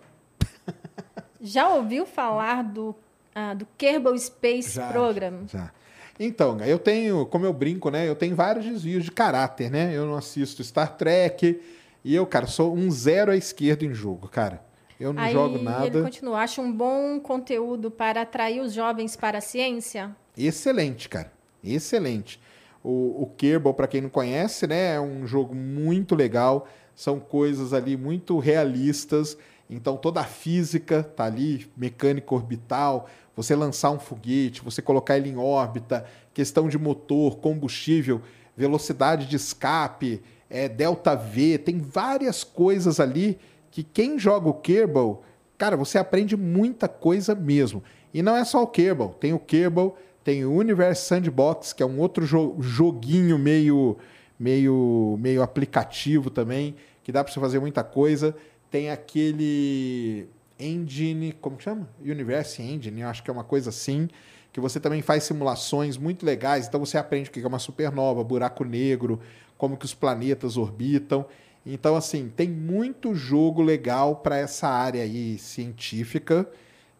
Já 1.41 1.69
ouviu 1.69 2.05
falar 2.05 2.63
do, 2.63 2.95
ah, 3.33 3.53
do 3.53 3.67
Kerbal 3.77 4.17
Space 4.17 4.75
já, 4.75 4.87
Program? 4.87 5.45
Já. 5.47 5.71
Então, 6.19 6.59
eu 6.61 6.77
tenho, 6.77 7.25
como 7.25 7.45
eu 7.45 7.51
brinco, 7.51 7.89
né? 7.89 8.07
Eu 8.07 8.15
tenho 8.15 8.35
vários 8.35 8.65
desvios 8.65 9.03
de 9.03 9.11
caráter, 9.11 9.69
né? 9.69 9.91
Eu 9.93 10.05
não 10.05 10.15
assisto 10.15 10.63
Star 10.63 10.95
Trek 10.95 11.59
e 12.03 12.15
eu, 12.15 12.25
cara, 12.25 12.47
sou 12.47 12.73
um 12.75 12.89
zero 12.91 13.31
à 13.31 13.35
esquerda 13.35 13.83
em 13.83 13.93
jogo, 13.93 14.27
cara. 14.27 14.63
Eu 14.99 15.13
não 15.13 15.21
Aí 15.21 15.33
jogo 15.33 15.57
nada. 15.57 15.85
Ele 15.85 16.01
continua. 16.01 16.39
Acha 16.39 16.61
um 16.61 16.71
bom 16.71 17.19
conteúdo 17.19 17.89
para 17.91 18.21
atrair 18.21 18.61
os 18.61 18.73
jovens 18.73 19.15
para 19.15 19.37
a 19.37 19.41
ciência? 19.41 20.15
Excelente, 20.37 21.09
cara. 21.09 21.31
Excelente. 21.63 22.39
O, 22.83 23.23
o 23.23 23.31
Kerbal, 23.37 23.73
para 23.73 23.87
quem 23.87 24.01
não 24.01 24.09
conhece, 24.09 24.67
né, 24.67 24.95
é 24.95 24.99
um 25.01 25.25
jogo 25.25 25.55
muito 25.55 26.15
legal. 26.15 26.67
São 26.95 27.19
coisas 27.19 27.73
ali 27.73 27.95
muito 27.95 28.37
realistas. 28.39 29.37
Então 29.69 29.95
toda 29.97 30.21
a 30.21 30.25
física 30.25 31.03
tá 31.03 31.23
ali, 31.23 31.67
mecânica 31.75 32.35
orbital, 32.35 33.09
você 33.35 33.55
lançar 33.55 33.91
um 33.91 33.99
foguete, 33.99 34.61
você 34.61 34.81
colocar 34.81 35.17
ele 35.17 35.29
em 35.29 35.37
órbita, 35.37 36.05
questão 36.33 36.67
de 36.67 36.77
motor, 36.77 37.37
combustível, 37.37 38.21
velocidade 38.55 39.25
de 39.25 39.35
escape, 39.35 40.21
é, 40.49 40.69
delta 40.69 41.15
V, 41.15 41.57
tem 41.57 41.79
várias 41.79 42.43
coisas 42.43 42.99
ali 42.99 43.39
que 43.73 43.81
quem 43.81 44.19
joga 44.19 44.47
o 44.47 44.53
Kerbal, 44.53 45.23
cara, 45.57 45.75
você 45.75 45.97
aprende 45.97 46.37
muita 46.37 46.87
coisa 46.87 47.33
mesmo. 47.33 47.83
E 48.13 48.21
não 48.21 48.35
é 48.37 48.45
só 48.45 48.61
o 48.61 48.67
Kerbal, 48.67 49.15
tem 49.15 49.33
o 49.33 49.39
Kerbal, 49.39 49.97
tem 50.23 50.45
o 50.45 50.53
Universe 50.53 51.07
Sandbox, 51.07 51.73
que 51.73 51.81
é 51.81 51.85
um 51.85 51.99
outro 51.99 52.23
jo 52.23 52.55
joguinho 52.59 53.39
meio, 53.39 53.97
meio, 54.39 55.17
meio 55.19 55.41
aplicativo 55.41 56.29
também, 56.29 56.75
que 57.03 57.11
dá 57.11 57.23
para 57.23 57.33
você 57.33 57.39
fazer 57.39 57.59
muita 57.59 57.83
coisa. 57.83 58.35
Tem 58.69 58.91
aquele 58.91 60.27
Engine, 60.59 61.31
como 61.41 61.59
chama? 61.59 61.89
Universe 61.99 62.61
Engine, 62.61 63.01
eu 63.01 63.07
acho 63.07 63.23
que 63.23 63.31
é 63.31 63.33
uma 63.33 63.43
coisa 63.43 63.71
assim, 63.71 64.07
que 64.51 64.59
você 64.59 64.79
também 64.79 65.01
faz 65.01 65.23
simulações 65.23 65.97
muito 65.97 66.23
legais. 66.23 66.67
Então 66.67 66.79
você 66.79 66.95
aprende 66.95 67.31
o 67.31 67.33
que 67.33 67.41
é 67.41 67.47
uma 67.47 67.57
supernova, 67.57 68.23
buraco 68.23 68.63
negro, 68.63 69.19
como 69.57 69.75
que 69.77 69.85
os 69.85 69.95
planetas 69.95 70.57
orbitam. 70.57 71.25
Então, 71.65 71.95
assim, 71.95 72.31
tem 72.35 72.49
muito 72.49 73.15
jogo 73.15 73.61
legal 73.61 74.17
para 74.17 74.37
essa 74.37 74.67
área 74.67 75.01
aí 75.03 75.37
científica, 75.37 76.47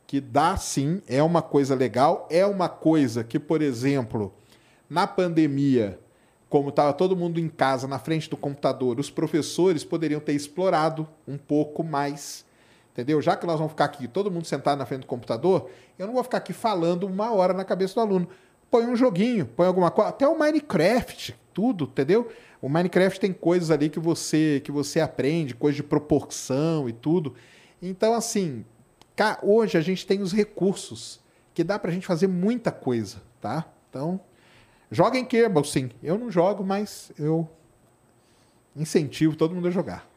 que 0.07 0.22
dá 0.22 0.55
sim, 0.55 1.01
é 1.07 1.22
uma 1.22 1.41
coisa 1.41 1.76
legal, 1.76 2.28
é 2.30 2.45
uma 2.45 2.70
coisa 2.70 3.24
que, 3.24 3.39
por 3.39 3.61
exemplo, 3.61 4.34
na 4.89 5.05
pandemia, 5.07 5.99
como 6.49 6.70
estava 6.70 6.93
todo 6.93 7.16
mundo 7.16 7.39
em 7.39 7.49
casa, 7.49 7.88
na 7.88 7.99
frente 7.99 8.30
do 8.30 8.38
computador, 8.38 8.99
os 8.99 9.09
professores 9.09 9.84
poderiam 9.84 10.22
ter 10.22 10.34
explorado 10.34 11.07
um 11.28 11.38
pouco 11.38 11.84
mais. 11.84 12.45
Entendeu? 12.91 13.20
Já 13.24 13.36
que 13.36 13.47
nós 13.47 13.57
vamos 13.57 13.72
ficar 13.72 13.86
aqui, 13.86 14.07
todo 14.07 14.30
mundo 14.30 14.45
sentado 14.45 14.78
na 14.78 14.86
frente 14.86 15.01
do 15.01 15.07
computador, 15.07 15.68
eu 15.97 16.05
não 16.05 16.14
vou 16.14 16.24
ficar 16.24 16.38
aqui 16.38 16.53
falando 16.53 17.07
uma 17.07 17.34
hora 17.34 17.51
na 17.53 17.66
cabeça 17.66 17.95
do 17.95 18.01
aluno. 18.01 18.30
Põe 18.70 18.86
um 18.86 18.95
joguinho, 18.95 19.47
põe 19.47 19.66
alguma 19.66 19.89
coisa, 19.89 20.11
até 20.11 20.28
o 20.28 20.38
Minecraft, 20.38 21.36
tudo, 21.53 21.86
entendeu? 21.86 22.30
O 22.64 22.70
Minecraft 22.70 23.20
tem 23.20 23.34
coisas 23.34 23.70
ali 23.70 23.89
que 23.89 23.99
você 23.99 24.61
que 24.64 24.72
você 24.72 25.01
aprende, 25.01 25.53
coisas 25.53 25.76
de 25.76 25.84
proporção 25.84 26.88
e 26.88 26.93
tudo. 26.93 27.36
Então, 27.82 28.14
assim, 28.14 28.64
cá, 29.18 29.38
hoje 29.43 29.78
a 29.78 29.82
gente 29.82 30.07
tem 30.07 30.22
os 30.22 30.32
recursos 30.32 31.20
que 31.53 31.61
dá 31.61 31.78
pra 31.78 31.91
gente 31.91 32.07
fazer 32.07 32.28
muita 32.28 32.72
coisa, 32.72 33.22
tá? 33.41 33.66
Então, 33.89 34.18
joga 34.89 35.20
em 35.20 35.26
Kerbal, 35.26 35.66
sim. 35.66 35.91
Eu 36.01 36.18
não 36.18 36.32
jogo, 36.32 36.64
mas 36.64 37.11
eu 37.20 37.49
incentivo 38.74 39.36
todo 39.36 39.53
mundo 39.53 39.68
a 39.68 39.72
jogar. 39.72 40.09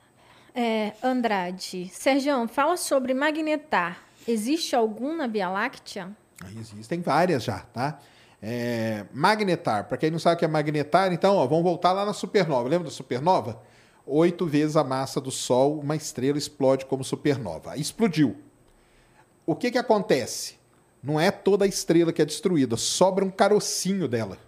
É, 0.54 0.92
Andrade. 1.02 1.90
Sérgio, 1.92 2.46
fala 2.46 2.76
sobre 2.76 3.12
magnetar. 3.12 3.98
Existe 4.26 4.76
algum 4.76 5.16
na 5.16 5.26
Via 5.26 5.50
Láctea? 5.50 6.16
Existem 6.56 7.00
várias 7.00 7.42
já, 7.42 7.58
tá? 7.58 7.98
É, 8.42 9.06
magnetar, 9.12 9.88
para 9.88 9.96
quem 9.96 10.10
não 10.10 10.18
sabe 10.18 10.36
o 10.36 10.38
que 10.38 10.44
é 10.44 10.48
magnetar, 10.48 11.12
então 11.12 11.36
ó, 11.36 11.46
vamos 11.46 11.64
voltar 11.64 11.92
lá 11.92 12.04
na 12.04 12.12
supernova. 12.12 12.68
Lembra 12.68 12.88
da 12.88 12.94
supernova? 12.94 13.60
oito 14.06 14.46
vezes 14.46 14.76
a 14.76 14.84
massa 14.84 15.20
do 15.20 15.32
Sol, 15.32 15.80
uma 15.80 15.96
estrela 15.96 16.38
explode 16.38 16.86
como 16.86 17.02
supernova. 17.02 17.76
Explodiu. 17.76 18.36
O 19.44 19.56
que, 19.56 19.70
que 19.72 19.78
acontece? 19.78 20.54
Não 21.02 21.18
é 21.18 21.30
toda 21.30 21.64
a 21.64 21.68
estrela 21.68 22.12
que 22.12 22.22
é 22.22 22.24
destruída, 22.24 22.76
sobra 22.76 23.24
um 23.24 23.30
carocinho 23.30 24.06
dela. 24.06 24.38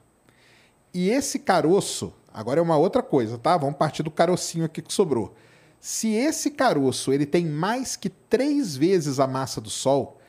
E 0.95 1.11
esse 1.11 1.41
caroço, 1.41 2.13
agora 2.33 2.61
é 2.61 2.63
uma 2.63 2.77
outra 2.77 3.03
coisa, 3.03 3.37
tá? 3.37 3.57
Vamos 3.57 3.77
partir 3.77 4.03
do 4.03 4.11
carocinho 4.11 4.65
aqui 4.65 4.81
que 4.81 4.93
sobrou. 4.93 5.35
Se 5.81 6.13
esse 6.13 6.51
caroço 6.51 7.13
ele 7.13 7.27
tem 7.27 7.45
mais 7.47 7.97
que 7.97 8.09
três 8.09 8.77
vezes 8.77 9.21
a 9.21 9.27
massa 9.27 9.61
do 9.61 9.71
Sol, 9.71 10.21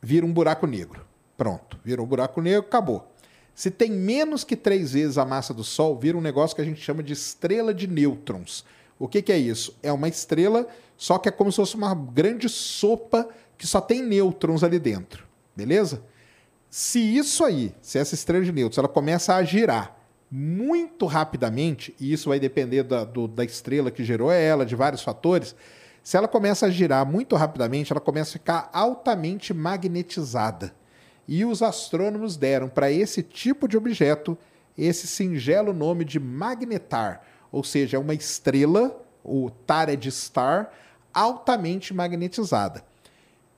vira 0.00 0.24
um 0.24 0.32
buraco 0.32 0.66
negro. 0.66 1.04
Pronto, 1.36 1.78
vira 1.84 2.02
um 2.02 2.06
buraco 2.06 2.40
negro, 2.40 2.60
acabou. 2.60 3.10
Se 3.54 3.70
tem 3.70 3.90
menos 3.90 4.42
que 4.42 4.56
três 4.56 4.92
vezes 4.92 5.16
a 5.16 5.24
massa 5.24 5.54
do 5.54 5.62
Sol, 5.62 5.96
vira 5.96 6.18
um 6.18 6.20
negócio 6.20 6.56
que 6.56 6.62
a 6.62 6.64
gente 6.64 6.80
chama 6.80 7.02
de 7.02 7.12
estrela 7.12 7.72
de 7.72 7.86
nêutrons. 7.86 8.64
O 8.98 9.06
que, 9.06 9.22
que 9.22 9.32
é 9.32 9.38
isso? 9.38 9.76
É 9.82 9.92
uma 9.92 10.08
estrela, 10.08 10.66
só 10.96 11.18
que 11.18 11.28
é 11.28 11.32
como 11.32 11.50
se 11.50 11.56
fosse 11.56 11.76
uma 11.76 11.94
grande 11.94 12.48
sopa 12.48 13.28
que 13.56 13.66
só 13.66 13.80
tem 13.80 14.02
nêutrons 14.02 14.64
ali 14.64 14.78
dentro. 14.78 15.24
Beleza? 15.56 16.02
Se 16.68 16.98
isso 16.98 17.44
aí, 17.44 17.72
se 17.80 17.98
essa 17.98 18.14
estrela 18.14 18.44
de 18.44 18.50
nêutrons, 18.50 18.78
ela 18.78 18.88
começa 18.88 19.34
a 19.34 19.44
girar 19.44 19.96
muito 20.30 21.06
rapidamente, 21.06 21.94
e 22.00 22.12
isso 22.12 22.28
vai 22.28 22.40
depender 22.40 22.82
da, 22.82 23.04
do, 23.04 23.28
da 23.28 23.44
estrela 23.44 23.90
que 23.90 24.02
gerou 24.02 24.32
ela, 24.32 24.66
de 24.66 24.74
vários 24.74 25.02
fatores, 25.02 25.54
se 26.02 26.16
ela 26.16 26.26
começa 26.26 26.66
a 26.66 26.70
girar 26.70 27.06
muito 27.06 27.36
rapidamente, 27.36 27.92
ela 27.92 28.00
começa 28.00 28.30
a 28.30 28.32
ficar 28.32 28.70
altamente 28.72 29.54
magnetizada. 29.54 30.74
E 31.26 31.44
os 31.44 31.62
astrônomos 31.62 32.36
deram 32.36 32.68
para 32.68 32.90
esse 32.90 33.22
tipo 33.22 33.66
de 33.66 33.76
objeto 33.76 34.36
esse 34.76 35.06
singelo 35.06 35.72
nome 35.72 36.04
de 36.04 36.18
magnetar, 36.18 37.22
ou 37.50 37.62
seja, 37.62 37.96
é 37.96 38.00
uma 38.00 38.14
estrela, 38.14 39.00
o 39.22 39.48
Tared 39.48 40.10
Star, 40.10 40.70
altamente 41.12 41.94
magnetizada. 41.94 42.82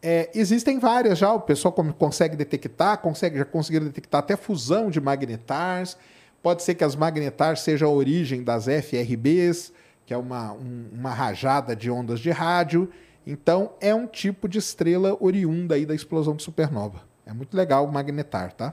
É, 0.02 0.30
existem 0.34 0.78
várias 0.78 1.18
já, 1.18 1.32
o 1.32 1.40
pessoal 1.40 1.72
consegue 1.72 2.36
detectar, 2.36 2.98
consegue, 2.98 3.38
já 3.38 3.44
conseguiram 3.44 3.86
detectar 3.86 4.18
até 4.18 4.36
fusão 4.36 4.90
de 4.90 5.00
magnetars. 5.00 5.96
Pode 6.42 6.62
ser 6.62 6.74
que 6.74 6.84
as 6.84 6.94
magnetars 6.94 7.60
sejam 7.60 7.88
a 7.88 7.92
origem 7.92 8.44
das 8.44 8.66
FRBs, 8.66 9.72
que 10.04 10.12
é 10.12 10.16
uma, 10.16 10.52
um, 10.52 10.90
uma 10.92 11.10
rajada 11.10 11.74
de 11.74 11.90
ondas 11.90 12.20
de 12.20 12.30
rádio. 12.30 12.90
Então, 13.26 13.72
é 13.80 13.92
um 13.92 14.06
tipo 14.06 14.48
de 14.48 14.58
estrela 14.58 15.16
oriunda 15.18 15.74
aí 15.74 15.84
da 15.84 15.94
explosão 15.94 16.36
de 16.36 16.42
supernova. 16.42 17.02
É 17.26 17.32
muito 17.32 17.56
legal 17.56 17.84
o 17.84 17.92
magnetar, 17.92 18.52
tá? 18.52 18.72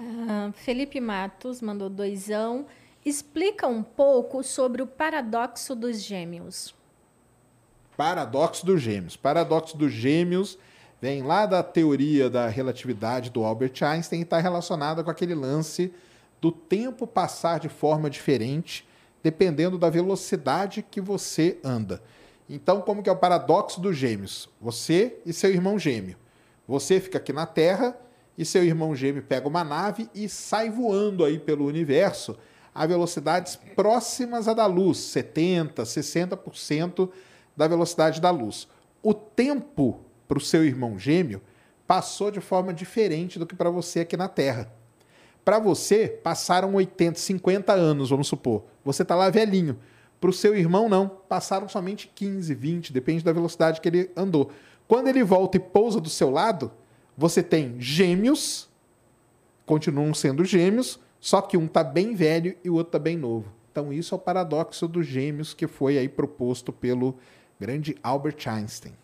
Uh, 0.00 0.52
Felipe 0.52 1.00
Matos 1.00 1.60
mandou 1.60 1.90
doisão. 1.90 2.66
Explica 3.04 3.66
um 3.66 3.82
pouco 3.82 4.42
sobre 4.44 4.80
o 4.82 4.86
paradoxo 4.86 5.74
dos 5.74 6.00
gêmeos. 6.00 6.74
Paradoxo 7.96 8.64
dos 8.64 8.80
gêmeos. 8.80 9.16
Paradoxo 9.16 9.76
dos 9.76 9.92
gêmeos 9.92 10.56
vem 11.00 11.22
lá 11.22 11.44
da 11.44 11.62
teoria 11.62 12.30
da 12.30 12.46
relatividade 12.46 13.30
do 13.30 13.44
Albert 13.44 13.82
Einstein 13.82 14.20
e 14.20 14.22
está 14.22 14.38
relacionada 14.38 15.02
com 15.02 15.10
aquele 15.10 15.34
lance 15.34 15.92
do 16.40 16.52
tempo 16.52 17.06
passar 17.06 17.58
de 17.58 17.68
forma 17.68 18.08
diferente 18.08 18.86
dependendo 19.22 19.76
da 19.76 19.90
velocidade 19.90 20.86
que 20.88 21.00
você 21.00 21.58
anda. 21.64 22.00
Então, 22.48 22.80
como 22.80 23.02
que 23.02 23.10
é 23.10 23.12
o 23.12 23.16
paradoxo 23.16 23.80
dos 23.80 23.96
gêmeos? 23.96 24.48
Você 24.60 25.18
e 25.26 25.32
seu 25.32 25.50
irmão 25.50 25.76
gêmeo. 25.78 26.16
Você 26.66 27.00
fica 27.00 27.18
aqui 27.18 27.32
na 27.32 27.46
Terra 27.46 27.96
e 28.36 28.44
seu 28.44 28.64
irmão 28.64 28.94
gêmeo 28.94 29.22
pega 29.22 29.48
uma 29.48 29.64
nave 29.64 30.08
e 30.14 30.28
sai 30.28 30.70
voando 30.70 31.24
aí 31.24 31.38
pelo 31.38 31.66
universo 31.66 32.36
a 32.74 32.86
velocidades 32.86 33.56
próximas 33.74 34.46
à 34.48 34.52
da 34.52 34.66
luz, 34.66 34.98
70, 34.98 35.82
60% 35.82 37.08
da 37.56 37.66
velocidade 37.66 38.20
da 38.20 38.30
luz. 38.30 38.68
O 39.02 39.14
tempo 39.14 40.00
para 40.28 40.36
o 40.36 40.40
seu 40.40 40.64
irmão 40.64 40.98
gêmeo 40.98 41.40
passou 41.86 42.30
de 42.30 42.40
forma 42.40 42.74
diferente 42.74 43.38
do 43.38 43.46
que 43.46 43.54
para 43.54 43.70
você 43.70 44.00
aqui 44.00 44.16
na 44.16 44.28
Terra. 44.28 44.70
Para 45.44 45.58
você, 45.58 46.08
passaram 46.08 46.74
80, 46.74 47.18
50 47.18 47.72
anos, 47.72 48.10
vamos 48.10 48.26
supor. 48.26 48.64
Você 48.84 49.02
está 49.02 49.14
lá 49.14 49.30
velhinho. 49.30 49.78
Para 50.20 50.30
o 50.30 50.32
seu 50.32 50.56
irmão, 50.56 50.88
não. 50.88 51.08
Passaram 51.08 51.68
somente 51.68 52.10
15, 52.12 52.52
20, 52.52 52.92
depende 52.92 53.22
da 53.22 53.32
velocidade 53.32 53.80
que 53.80 53.88
ele 53.88 54.10
andou. 54.16 54.50
Quando 54.88 55.08
ele 55.08 55.22
volta 55.22 55.56
e 55.56 55.60
pousa 55.60 56.00
do 56.00 56.08
seu 56.08 56.30
lado, 56.30 56.70
você 57.16 57.42
tem 57.42 57.80
gêmeos, 57.80 58.68
continuam 59.64 60.14
sendo 60.14 60.44
gêmeos, 60.44 61.00
só 61.18 61.40
que 61.40 61.56
um 61.56 61.66
está 61.66 61.82
bem 61.82 62.14
velho 62.14 62.56
e 62.62 62.70
o 62.70 62.74
outro 62.74 62.90
está 62.90 62.98
bem 62.98 63.16
novo. 63.16 63.52
Então, 63.72 63.92
isso 63.92 64.14
é 64.14 64.16
o 64.16 64.20
paradoxo 64.20 64.86
dos 64.86 65.06
gêmeos 65.06 65.52
que 65.52 65.66
foi 65.66 65.98
aí 65.98 66.08
proposto 66.08 66.72
pelo 66.72 67.16
grande 67.58 67.96
Albert 68.02 68.46
Einstein. 68.46 68.94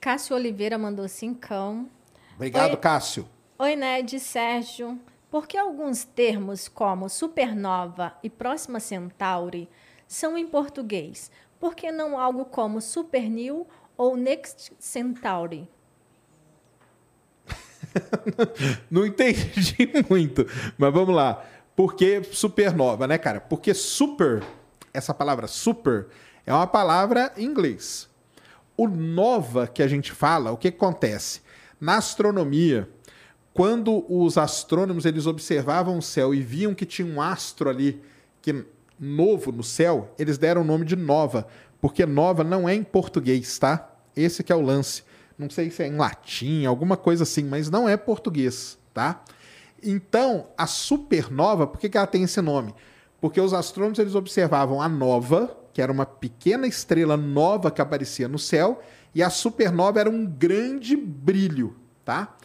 Cássio 0.00 0.36
Oliveira 0.36 0.78
mandou 0.78 1.08
cincão. 1.08 1.88
Obrigado, 2.34 2.70
Oi. 2.70 2.76
Cássio. 2.78 3.28
Oi, 3.58 3.76
Ned, 3.76 4.18
Sérgio. 4.18 4.98
Por 5.30 5.46
que 5.46 5.58
alguns 5.58 6.04
termos 6.04 6.68
como 6.68 7.08
supernova 7.08 8.14
e 8.22 8.30
próxima 8.30 8.80
Centauri 8.80 9.68
são 10.06 10.38
em 10.38 10.46
português? 10.46 11.30
Por 11.60 11.74
que 11.74 11.90
não 11.90 12.18
algo 12.18 12.44
como 12.44 12.80
supernil 12.80 13.66
ou 13.98 14.16
Next 14.16 14.72
Centauri? 14.78 15.68
não 18.90 19.04
entendi 19.04 19.90
muito, 20.08 20.46
mas 20.78 20.92
vamos 20.92 21.14
lá. 21.14 21.44
Por 21.74 21.94
que 21.94 22.22
supernova, 22.22 23.06
né, 23.06 23.18
cara? 23.18 23.40
Porque 23.40 23.74
super, 23.74 24.42
essa 24.94 25.12
palavra 25.12 25.46
super, 25.46 26.06
é 26.46 26.52
uma 26.52 26.66
palavra 26.66 27.32
em 27.36 27.44
inglês. 27.44 28.08
O 28.76 28.86
nova 28.86 29.66
que 29.66 29.82
a 29.82 29.88
gente 29.88 30.12
fala, 30.12 30.52
o 30.52 30.56
que 30.56 30.68
acontece? 30.68 31.42
Na 31.80 31.96
astronomia, 31.96 32.88
quando 33.52 34.04
os 34.08 34.38
astrônomos 34.38 35.04
eles 35.04 35.26
observavam 35.26 35.98
o 35.98 36.02
céu 36.02 36.32
e 36.32 36.40
viam 36.40 36.74
que 36.74 36.86
tinha 36.86 37.06
um 37.06 37.20
astro 37.20 37.68
ali 37.68 38.00
que 38.40 38.64
novo 38.98 39.52
no 39.52 39.62
céu, 39.62 40.12
eles 40.18 40.38
deram 40.38 40.62
o 40.62 40.64
nome 40.64 40.84
de 40.84 40.96
nova, 40.96 41.46
porque 41.80 42.04
nova 42.04 42.42
não 42.42 42.68
é 42.68 42.74
em 42.74 42.82
português, 42.82 43.58
tá? 43.58 43.90
Esse 44.16 44.42
que 44.42 44.52
é 44.52 44.56
o 44.56 44.60
lance. 44.60 45.02
Não 45.38 45.48
sei 45.48 45.70
se 45.70 45.82
é 45.82 45.86
em 45.86 45.96
latim, 45.96 46.64
alguma 46.64 46.96
coisa 46.96 47.22
assim, 47.22 47.44
mas 47.44 47.70
não 47.70 47.88
é 47.88 47.96
português, 47.96 48.76
tá? 48.92 49.22
Então, 49.82 50.48
a 50.56 50.66
supernova, 50.66 51.66
por 51.66 51.78
que, 51.78 51.88
que 51.88 51.96
ela 51.96 52.06
tem 52.06 52.24
esse 52.24 52.40
nome? 52.40 52.74
Porque 53.20 53.40
os 53.40 53.54
astrônomos 53.54 53.98
eles 53.98 54.16
observavam 54.16 54.82
a 54.82 54.88
nova, 54.88 55.56
que 55.72 55.80
era 55.80 55.92
uma 55.92 56.04
pequena 56.04 56.66
estrela 56.66 57.16
nova 57.16 57.70
que 57.70 57.80
aparecia 57.80 58.26
no 58.26 58.38
céu, 58.38 58.82
e 59.14 59.22
a 59.22 59.30
supernova 59.30 60.00
era 60.00 60.10
um 60.10 60.26
grande 60.26 60.96
brilho, 60.96 61.76
tá? 62.04 62.36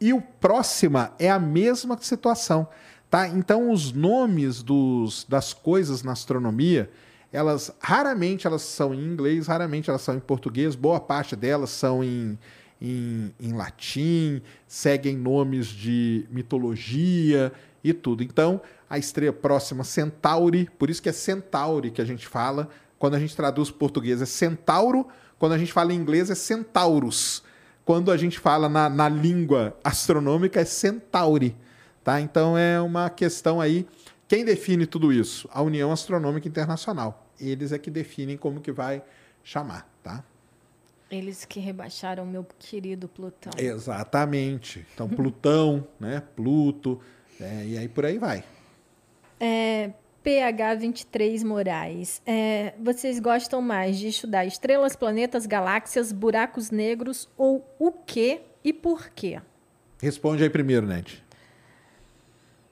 E 0.00 0.12
o 0.12 0.20
próxima 0.20 1.12
é 1.18 1.30
a 1.30 1.38
mesma 1.38 1.96
situação, 2.00 2.66
tá? 3.08 3.28
Então, 3.28 3.70
os 3.70 3.92
nomes 3.92 4.62
dos, 4.62 5.24
das 5.28 5.52
coisas 5.52 6.02
na 6.02 6.12
astronomia, 6.12 6.90
elas 7.32 7.72
raramente 7.80 8.46
elas 8.46 8.62
são 8.62 8.92
em 8.92 9.04
inglês, 9.04 9.46
raramente 9.46 9.88
elas 9.88 10.02
são 10.02 10.16
em 10.16 10.20
português, 10.20 10.74
boa 10.74 11.00
parte 11.00 11.36
delas 11.36 11.70
são 11.70 12.02
em, 12.02 12.38
em, 12.80 13.32
em 13.38 13.52
latim, 13.52 14.42
seguem 14.66 15.16
nomes 15.16 15.66
de 15.66 16.26
mitologia 16.30 17.52
e 17.82 17.92
tudo. 17.92 18.22
Então, 18.22 18.60
a 18.88 18.98
estrela 18.98 19.32
próxima 19.32 19.84
Centauri, 19.84 20.68
por 20.78 20.90
isso 20.90 21.02
que 21.02 21.08
é 21.08 21.12
Centauri 21.12 21.90
que 21.90 22.02
a 22.02 22.04
gente 22.04 22.26
fala, 22.26 22.68
quando 22.98 23.14
a 23.14 23.18
gente 23.18 23.36
traduz 23.36 23.70
português 23.70 24.20
é 24.20 24.26
Centauro, 24.26 25.06
quando 25.38 25.52
a 25.52 25.58
gente 25.58 25.72
fala 25.72 25.92
em 25.92 25.96
inglês 25.96 26.30
é 26.30 26.34
Centaurus. 26.34 27.42
Quando 27.82 28.12
a 28.12 28.16
gente 28.16 28.38
fala 28.38 28.68
na, 28.68 28.90
na 28.90 29.08
língua 29.08 29.74
astronômica 29.82 30.60
é 30.60 30.64
Centauri. 30.64 31.56
Tá? 32.04 32.20
Então 32.20 32.56
é 32.56 32.80
uma 32.80 33.08
questão 33.08 33.60
aí 33.60 33.86
quem 34.30 34.44
define 34.44 34.86
tudo 34.86 35.12
isso? 35.12 35.48
A 35.52 35.60
União 35.60 35.90
Astronômica 35.90 36.46
Internacional. 36.46 37.26
Eles 37.40 37.72
é 37.72 37.78
que 37.80 37.90
definem 37.90 38.36
como 38.36 38.60
que 38.60 38.70
vai 38.70 39.02
chamar, 39.42 39.92
tá? 40.04 40.22
Eles 41.10 41.44
que 41.44 41.58
rebaixaram 41.58 42.24
meu 42.24 42.46
querido 42.56 43.08
Plutão. 43.08 43.50
Exatamente. 43.58 44.86
Então, 44.94 45.08
Plutão, 45.08 45.84
né? 45.98 46.22
Pluto, 46.36 47.00
é, 47.40 47.66
e 47.66 47.76
aí 47.76 47.88
por 47.88 48.06
aí 48.06 48.18
vai. 48.18 48.44
É, 49.40 49.90
PH23 50.24 51.44
Moraes. 51.44 52.22
É, 52.24 52.74
vocês 52.80 53.18
gostam 53.18 53.60
mais 53.60 53.98
de 53.98 54.06
estudar 54.06 54.44
estrelas, 54.44 54.94
planetas, 54.94 55.44
galáxias, 55.44 56.12
buracos 56.12 56.70
negros 56.70 57.28
ou 57.36 57.68
o 57.80 57.90
que 57.90 58.42
e 58.62 58.72
por 58.72 59.10
quê? 59.10 59.40
Responde 60.00 60.44
aí 60.44 60.50
primeiro, 60.50 60.86
Ned. 60.86 61.20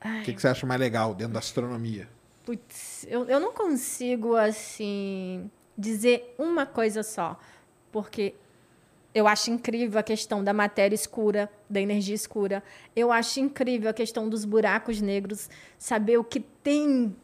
O 0.04 0.22
que, 0.22 0.32
que, 0.32 0.40
você 0.40 0.48
acha 0.48 0.66
mais 0.66 0.80
legal 0.80 1.14
dentro 1.14 1.32
da 1.32 1.40
astronomia? 1.40 2.08
Putz, 2.44 3.06
eu, 3.08 3.24
eu 3.24 3.40
não 3.40 3.52
consigo, 3.52 4.36
assim, 4.36 5.50
dizer 5.76 6.34
uma 6.38 6.64
coisa 6.64 7.02
só. 7.02 7.38
Porque 7.90 8.34
eu 9.14 9.26
acho 9.26 9.50
incrível 9.50 9.98
a 9.98 10.02
questão 10.02 10.44
da 10.44 10.52
matéria 10.52 10.94
escura, 10.94 11.50
da 11.68 11.80
energia 11.80 12.14
escura. 12.14 12.62
Eu 12.94 13.10
acho 13.10 13.40
incrível 13.40 13.90
a 13.90 13.92
questão 13.92 14.28
dos 14.28 14.44
buracos 14.44 15.00
negros, 15.00 15.50
saber 15.76 16.18
o 16.18 16.24
que 16.24 16.40
tem 16.40 17.14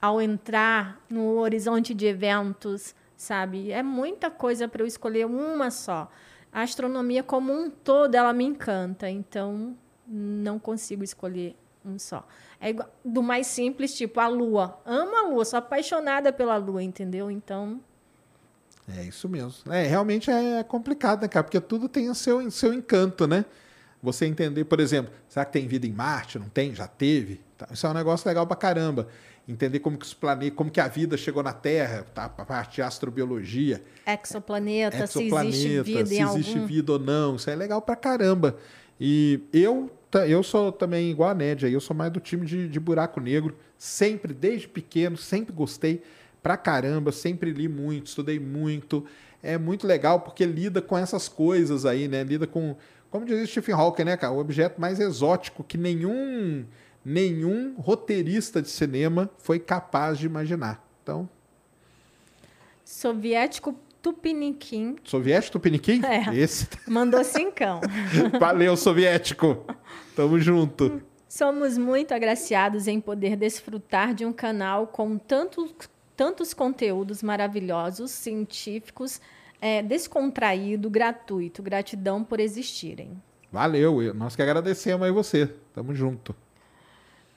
ao 0.00 0.22
entrar 0.22 1.04
no 1.10 1.38
horizonte 1.38 1.92
de 1.92 2.06
eventos, 2.06 2.94
sabe? 3.16 3.72
É 3.72 3.82
muita 3.82 4.30
coisa 4.30 4.68
para 4.68 4.82
eu 4.82 4.86
escolher 4.86 5.26
uma 5.26 5.70
só. 5.70 6.10
A 6.52 6.62
astronomia 6.62 7.22
como 7.22 7.52
um 7.52 7.68
todo, 7.68 8.14
ela 8.14 8.32
me 8.32 8.44
encanta, 8.44 9.10
então 9.10 9.76
não 10.08 10.58
consigo 10.58 11.04
escolher 11.04 11.54
um 11.84 11.98
só. 11.98 12.26
É 12.60 12.70
igual, 12.70 12.88
do 13.04 13.22
mais 13.22 13.46
simples, 13.46 13.94
tipo 13.96 14.18
a 14.20 14.26
lua. 14.26 14.80
Amo 14.84 15.16
a 15.16 15.28
lua, 15.28 15.44
sou 15.44 15.58
apaixonada 15.58 16.32
pela 16.32 16.56
lua, 16.56 16.82
entendeu? 16.82 17.30
Então. 17.30 17.80
É 18.96 19.04
isso 19.04 19.28
mesmo. 19.28 19.72
É, 19.72 19.86
realmente 19.86 20.30
é 20.30 20.62
complicado, 20.64 21.22
né, 21.22 21.28
cara? 21.28 21.44
Porque 21.44 21.60
tudo 21.60 21.88
tem 21.88 22.08
o 22.08 22.14
seu, 22.14 22.50
seu 22.50 22.72
encanto, 22.72 23.26
né? 23.26 23.44
Você 24.02 24.26
entender, 24.26 24.64
por 24.64 24.80
exemplo, 24.80 25.12
será 25.28 25.44
que 25.44 25.52
tem 25.52 25.66
vida 25.66 25.86
em 25.86 25.92
Marte? 25.92 26.38
Não 26.38 26.48
tem? 26.48 26.74
Já 26.74 26.86
teve? 26.86 27.40
Tá, 27.56 27.68
isso 27.72 27.86
é 27.86 27.90
um 27.90 27.94
negócio 27.94 28.26
legal 28.26 28.46
pra 28.46 28.56
caramba. 28.56 29.08
Entender 29.46 29.80
como 29.80 29.98
que 29.98 30.04
os 30.04 30.14
planetas, 30.14 30.56
como 30.56 30.70
que 30.70 30.80
a 30.80 30.88
vida 30.88 31.16
chegou 31.16 31.42
na 31.42 31.52
Terra, 31.52 32.06
tá? 32.14 32.24
A 32.24 32.44
parte 32.44 32.76
de 32.76 32.82
astrobiologia. 32.82 33.82
Exoplaneta, 34.06 35.04
Exoplaneta 35.04 35.52
se 35.52 35.66
existe 35.66 35.82
vida 35.82 36.06
se 36.06 36.22
existe 36.22 36.54
algum... 36.54 36.66
vida 36.66 36.92
ou 36.92 36.98
não. 36.98 37.36
Isso 37.36 37.50
é 37.50 37.56
legal 37.56 37.82
pra 37.82 37.96
caramba. 37.96 38.56
E 39.00 39.40
eu, 39.52 39.90
eu 40.26 40.42
sou 40.42 40.72
também 40.72 41.10
igual 41.10 41.30
a 41.30 41.34
Nédia, 41.34 41.68
eu 41.68 41.80
sou 41.80 41.94
mais 41.94 42.10
do 42.10 42.20
time 42.20 42.46
de, 42.46 42.68
de 42.68 42.80
buraco 42.80 43.20
negro. 43.20 43.56
Sempre, 43.76 44.32
desde 44.32 44.66
pequeno, 44.66 45.16
sempre 45.16 45.52
gostei 45.52 46.02
pra 46.42 46.56
caramba, 46.56 47.12
sempre 47.12 47.50
li 47.52 47.68
muito, 47.68 48.06
estudei 48.06 48.38
muito. 48.38 49.04
É 49.42 49.58
muito 49.58 49.86
legal 49.86 50.20
porque 50.20 50.44
lida 50.44 50.80
com 50.80 50.96
essas 50.96 51.28
coisas 51.28 51.84
aí, 51.84 52.08
né? 52.08 52.24
Lida 52.24 52.46
com, 52.46 52.76
como 53.10 53.24
diz 53.24 53.50
Stephen 53.50 53.74
Hawking, 53.74 54.04
né, 54.04 54.16
cara? 54.16 54.32
O 54.32 54.38
objeto 54.38 54.80
mais 54.80 54.98
exótico 54.98 55.62
que 55.62 55.76
nenhum 55.76 56.64
nenhum 57.04 57.74
roteirista 57.78 58.60
de 58.60 58.68
cinema 58.68 59.30
foi 59.38 59.58
capaz 59.58 60.18
de 60.18 60.26
imaginar. 60.26 60.84
Então. 61.02 61.28
Soviético 62.84 63.74
Tupiniquim. 64.02 64.96
Soviético 65.04 65.52
Tupiniquim? 65.52 66.00
É. 66.04 66.34
Esse. 66.34 66.68
Mandou 66.86 67.22
cincão. 67.24 67.80
Valeu, 68.38 68.76
soviético. 68.76 69.64
Tamo 70.14 70.38
junto. 70.38 71.02
Somos 71.28 71.76
muito 71.76 72.14
agraciados 72.14 72.86
em 72.86 73.00
poder 73.00 73.36
desfrutar 73.36 74.14
de 74.14 74.24
um 74.24 74.32
canal 74.32 74.86
com 74.86 75.18
tantos, 75.18 75.74
tantos 76.16 76.54
conteúdos 76.54 77.22
maravilhosos, 77.22 78.10
científicos, 78.10 79.20
é, 79.60 79.82
descontraído, 79.82 80.88
gratuito. 80.88 81.62
Gratidão 81.62 82.24
por 82.24 82.40
existirem. 82.40 83.20
Valeu, 83.50 84.14
nós 84.14 84.36
que 84.36 84.42
agradecemos 84.42 85.06
aí 85.06 85.12
você. 85.12 85.46
Tamo 85.74 85.94
junto. 85.94 86.34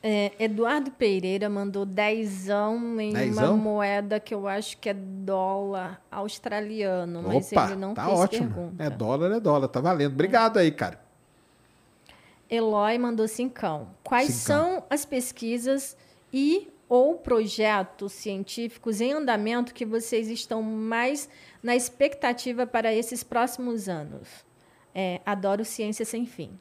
É, 0.03 0.31
Eduardo 0.39 0.89
Pereira 0.91 1.47
mandou 1.47 1.85
dezão 1.85 2.99
em 2.99 3.13
Dezão? 3.13 3.53
uma 3.53 3.63
moeda 3.63 4.19
que 4.19 4.33
eu 4.33 4.47
acho 4.47 4.77
que 4.79 4.89
é 4.89 4.93
dólar 4.95 6.01
australiano, 6.09 7.21
mas 7.21 7.51
Opa, 7.51 7.65
ele 7.67 7.75
não 7.75 7.93
tá 7.93 8.05
fez 8.05 8.19
ótimo. 8.19 8.47
pergunta. 8.51 8.83
É 8.83 8.89
dólar, 8.89 9.31
é 9.31 9.39
dólar, 9.39 9.67
tá 9.67 9.79
valendo. 9.79 10.13
Obrigado 10.13 10.57
aí, 10.57 10.71
cara. 10.71 10.99
Eloy 12.49 12.97
mandou 12.97 13.27
cincão. 13.27 13.89
Quais 14.03 14.33
Cincão. 14.33 14.73
são 14.75 14.83
as 14.89 15.05
pesquisas 15.05 15.95
e 16.33 16.67
ou 16.89 17.15
projetos 17.15 18.11
científicos 18.11 18.99
em 18.99 19.13
andamento 19.13 19.73
que 19.73 19.85
vocês 19.85 20.27
estão 20.29 20.61
mais 20.61 21.29
na 21.63 21.75
expectativa 21.75 22.65
para 22.67 22.93
esses 22.93 23.23
próximos 23.23 23.87
anos? 23.87 24.27
É, 24.93 25.21
adoro 25.25 25.63
ciência 25.63 26.03
sem 26.03 26.25
fim. 26.25 26.59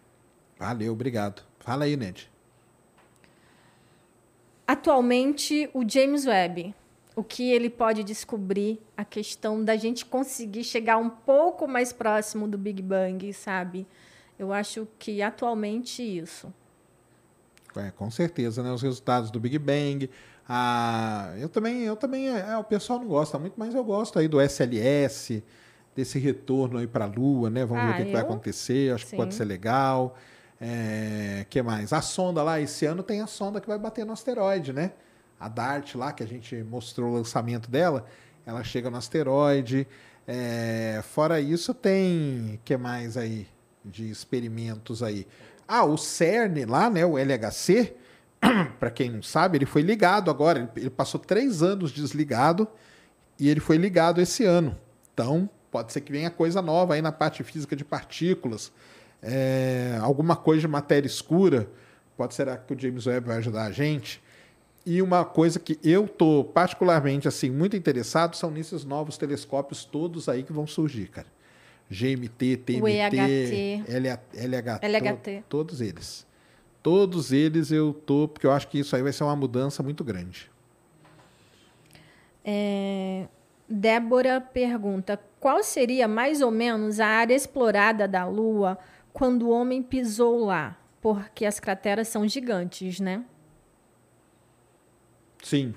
Valeu, 0.59 0.93
obrigado. 0.93 1.43
Fala 1.59 1.85
aí, 1.87 1.97
Ned. 1.97 2.31
Atualmente, 4.71 5.69
o 5.75 5.83
James 5.85 6.27
Webb, 6.27 6.73
o 7.17 7.25
que 7.25 7.51
ele 7.51 7.69
pode 7.69 8.05
descobrir, 8.05 8.81
a 8.97 9.05
questão 9.05 9.65
da 9.65 9.75
gente 9.75 10.07
conseguir 10.07 10.63
chegar 10.63 10.97
um 10.97 11.11
pouco 11.11 11.67
mais 11.67 11.93
próximo 11.93 12.47
do 12.47 12.57
Big 12.57 12.81
Bang, 12.81 13.33
sabe? 13.33 13.85
Eu 14.39 14.53
acho 14.53 14.87
que 14.97 15.23
atualmente 15.23 16.05
isso. 16.05 16.55
É, 17.75 17.91
com 17.91 18.09
certeza, 18.13 18.63
né? 18.63 18.71
Os 18.71 18.81
resultados 18.81 19.33
do 19.33 19.41
Big 19.41 19.59
Bang. 19.59 20.09
Ah, 20.49 21.35
eu 21.41 21.49
também, 21.49 21.81
eu 21.81 21.97
também, 21.97 22.29
é, 22.29 22.57
o 22.57 22.63
pessoal 22.63 23.01
não 23.01 23.09
gosta 23.09 23.41
muito, 23.41 23.55
mas 23.57 23.75
eu 23.75 23.83
gosto 23.83 24.21
aí 24.21 24.29
do 24.29 24.41
SLS, 24.41 25.43
desse 25.97 26.17
retorno 26.21 26.79
aí 26.79 26.87
para 26.87 27.07
a 27.07 27.09
Lua, 27.09 27.51
né? 27.51 27.67
Vamos 27.67 27.83
ver 27.87 27.91
Ah, 27.91 27.95
o 27.95 27.97
que, 27.97 28.05
que 28.05 28.13
vai 28.13 28.23
acontecer. 28.23 28.95
Acho 28.95 29.07
que 29.09 29.17
pode 29.17 29.35
sim. 29.35 29.39
ser 29.39 29.47
legal. 29.47 30.17
É, 30.61 31.47
que 31.49 31.63
mais? 31.63 31.93
A 31.93 32.03
sonda 32.03 32.43
lá, 32.43 32.61
esse 32.61 32.85
ano 32.85 33.03
tem 33.03 33.23
a 33.23 33.27
sonda 33.27 33.61
que 33.61 33.67
vai 33.67 33.79
bater 33.79 34.05
no 34.05 34.13
asteroide, 34.13 34.73
né? 34.73 34.93
A 35.39 35.49
DART 35.49 35.95
lá, 35.95 36.13
que 36.13 36.23
a 36.23 36.27
gente 36.27 36.55
mostrou 36.65 37.11
o 37.11 37.15
lançamento 37.15 37.71
dela, 37.71 38.05
ela 38.45 38.63
chega 38.63 38.91
no 38.91 38.99
asteroide. 38.99 39.89
É, 40.27 41.01
fora 41.03 41.41
isso, 41.41 41.73
tem. 41.73 42.61
que 42.65 42.77
mais 42.77 43.17
aí 43.17 43.49
de 43.85 44.11
experimentos 44.11 45.03
aí? 45.03 45.27
Ah, 45.67 45.85
o 45.85 45.97
CERN 45.97 46.67
lá, 46.67 46.91
né? 46.91 47.07
O 47.07 47.17
LHC, 47.17 47.95
para 48.79 48.91
quem 48.91 49.11
não 49.11 49.23
sabe, 49.23 49.57
ele 49.57 49.67
foi 49.67 49.83
ligado 49.83 50.31
agora. 50.31 50.71
Ele, 50.77 50.91
passou 50.91 51.19
três 51.19 51.63
anos 51.63 51.91
desligado 51.91 52.69
e 53.39 53.49
ele 53.49 53.61
foi 53.61 53.79
ligado 53.79 54.21
esse 54.21 54.45
ano. 54.45 54.77
Então, 55.15 55.49
pode 55.71 55.93
ser 55.93 56.03
que 56.03 56.13
venha 56.13 56.31
coisa 56.31 56.61
nova 56.61 56.95
aí 56.95 57.03
na 57.03 57.13
parte 57.13 57.43
física 57.43 57.75
de 57.75 57.85
partículas. 57.85 58.71
É, 59.23 59.99
alguma 60.01 60.37
coisa 60.37 60.61
de 60.63 60.69
matéria 60.69 61.07
escura. 61.07 61.69
Pode 62.17 62.35
ser 62.35 62.47
que 62.67 62.75
o 62.75 62.79
James 62.79 63.07
Webb 63.07 63.27
vai 63.27 63.37
ajudar 63.39 63.65
a 63.65 63.71
gente. 63.73 64.23
E 64.85 65.03
uma 65.03 65.25
coisa 65.25 65.59
que 65.59 65.79
eu 65.85 66.09
tô 66.09 66.43
particularmente 66.45 67.29
assim 67.29 67.51
muito 67.51 67.77
interessado 67.77 68.35
são 68.35 68.51
nesses 68.51 68.85
novos 68.85 69.19
telescópios 69.19 69.85
todos 69.85 70.29
aí 70.29 70.43
que 70.43 70.53
vão 70.53 70.67
surgir, 70.67 71.07
cara. 71.09 71.27
GMT, 71.91 72.57
TMT, 72.59 72.89
EHT. 72.89 73.85
LHT, 73.89 74.47
LHT. 74.47 75.37
to- 75.41 75.45
todos 75.49 75.81
eles. 75.81 76.27
Todos 76.83 77.31
eles 77.33 77.71
eu 77.71 77.93
tô, 77.93 78.27
porque 78.29 78.47
eu 78.47 78.53
acho 78.53 78.69
que 78.69 78.79
isso 78.79 78.97
aí 78.97 79.03
vai 79.03 79.13
ser 79.13 79.25
uma 79.25 79.37
mudança 79.37 79.83
muito 79.83 80.03
grande. 80.03 80.51
É, 82.45 83.27
Débora 83.69 84.41
pergunta: 84.41 85.21
qual 85.39 85.63
seria 85.63 86.09
mais 86.09 86.41
ou 86.41 86.51
menos 86.51 87.01
a 87.01 87.07
área 87.07 87.35
explorada 87.35 88.09
da 88.09 88.27
Lua 88.27 88.79
quando 89.13 89.43
o 89.43 89.51
homem 89.51 89.83
pisou 89.83 90.45
lá? 90.45 90.77
Porque 91.01 91.45
as 91.45 91.59
crateras 91.59 92.09
são 92.09 92.27
gigantes, 92.29 93.01
né? 93.01 93.25
Sim. 95.43 95.75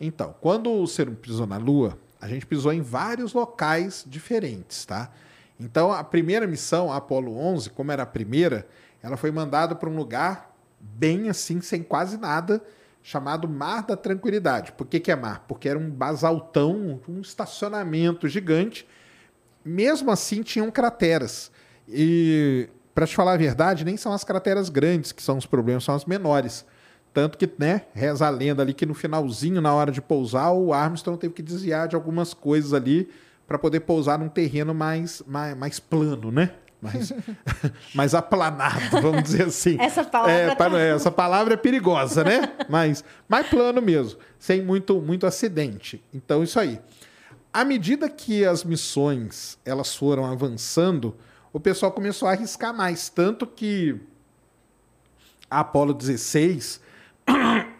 Então, 0.00 0.34
quando 0.40 0.72
o 0.72 0.86
ser 0.86 1.08
humano 1.08 1.20
pisou 1.20 1.46
na 1.46 1.56
Lua, 1.56 1.98
a 2.20 2.28
gente 2.28 2.46
pisou 2.46 2.72
em 2.72 2.80
vários 2.80 3.32
locais 3.32 4.04
diferentes, 4.06 4.84
tá? 4.84 5.10
Então, 5.58 5.92
a 5.92 6.04
primeira 6.04 6.46
missão, 6.46 6.92
a 6.92 6.96
Apollo 6.96 7.36
11, 7.36 7.70
como 7.70 7.90
era 7.90 8.04
a 8.04 8.06
primeira, 8.06 8.66
ela 9.02 9.16
foi 9.16 9.30
mandada 9.30 9.74
para 9.74 9.88
um 9.88 9.96
lugar 9.96 10.56
bem 10.80 11.28
assim, 11.28 11.60
sem 11.60 11.82
quase 11.82 12.16
nada, 12.16 12.62
chamado 13.02 13.48
Mar 13.48 13.84
da 13.84 13.96
Tranquilidade. 13.96 14.72
Por 14.72 14.86
que, 14.86 15.00
que 15.00 15.10
é 15.10 15.16
mar? 15.16 15.44
Porque 15.48 15.68
era 15.68 15.78
um 15.78 15.90
basaltão, 15.90 17.00
um 17.08 17.20
estacionamento 17.20 18.28
gigante. 18.28 18.86
Mesmo 19.68 20.10
assim, 20.10 20.42
tinham 20.42 20.70
crateras. 20.70 21.50
E, 21.88 22.68
para 22.94 23.06
te 23.06 23.14
falar 23.14 23.34
a 23.34 23.36
verdade, 23.36 23.84
nem 23.84 23.96
são 23.96 24.12
as 24.12 24.24
crateras 24.24 24.68
grandes 24.68 25.12
que 25.12 25.22
são 25.22 25.36
os 25.36 25.46
problemas, 25.46 25.84
são 25.84 25.94
as 25.94 26.04
menores. 26.04 26.64
Tanto 27.12 27.36
que, 27.38 27.48
né, 27.58 27.82
reza 27.94 28.26
a 28.26 28.30
lenda 28.30 28.62
ali 28.62 28.72
que 28.74 28.86
no 28.86 28.94
finalzinho, 28.94 29.60
na 29.60 29.74
hora 29.74 29.90
de 29.90 30.00
pousar, 30.00 30.52
o 30.52 30.72
Armstrong 30.72 31.18
teve 31.18 31.34
que 31.34 31.42
desviar 31.42 31.88
de 31.88 31.96
algumas 31.96 32.34
coisas 32.34 32.72
ali 32.74 33.08
para 33.46 33.58
poder 33.58 33.80
pousar 33.80 34.18
num 34.18 34.28
terreno 34.28 34.74
mais, 34.74 35.22
mais, 35.26 35.56
mais 35.56 35.80
plano, 35.80 36.30
né? 36.30 36.52
Mais, 36.80 37.12
mais 37.94 38.14
aplanado, 38.14 39.00
vamos 39.02 39.22
dizer 39.24 39.44
assim. 39.46 39.76
Essa 39.80 40.04
palavra 40.04 40.32
É, 40.32 40.54
tá- 40.54 40.78
essa 40.78 41.10
palavra 41.10 41.54
é 41.54 41.56
perigosa, 41.56 42.22
né? 42.22 42.52
Mas 42.68 43.02
mais 43.28 43.48
plano 43.48 43.82
mesmo, 43.82 44.20
sem 44.38 44.62
muito, 44.62 45.00
muito 45.00 45.26
acidente. 45.26 46.00
Então, 46.14 46.42
isso 46.42 46.60
aí. 46.60 46.78
À 47.58 47.64
medida 47.64 48.08
que 48.08 48.44
as 48.44 48.62
missões 48.62 49.58
elas 49.64 49.92
foram 49.96 50.24
avançando, 50.24 51.16
o 51.52 51.58
pessoal 51.58 51.90
começou 51.90 52.28
a 52.28 52.30
arriscar 52.30 52.72
mais. 52.72 53.08
Tanto 53.08 53.48
que 53.48 54.00
a 55.50 55.58
Apollo 55.58 55.92
16, 55.92 56.80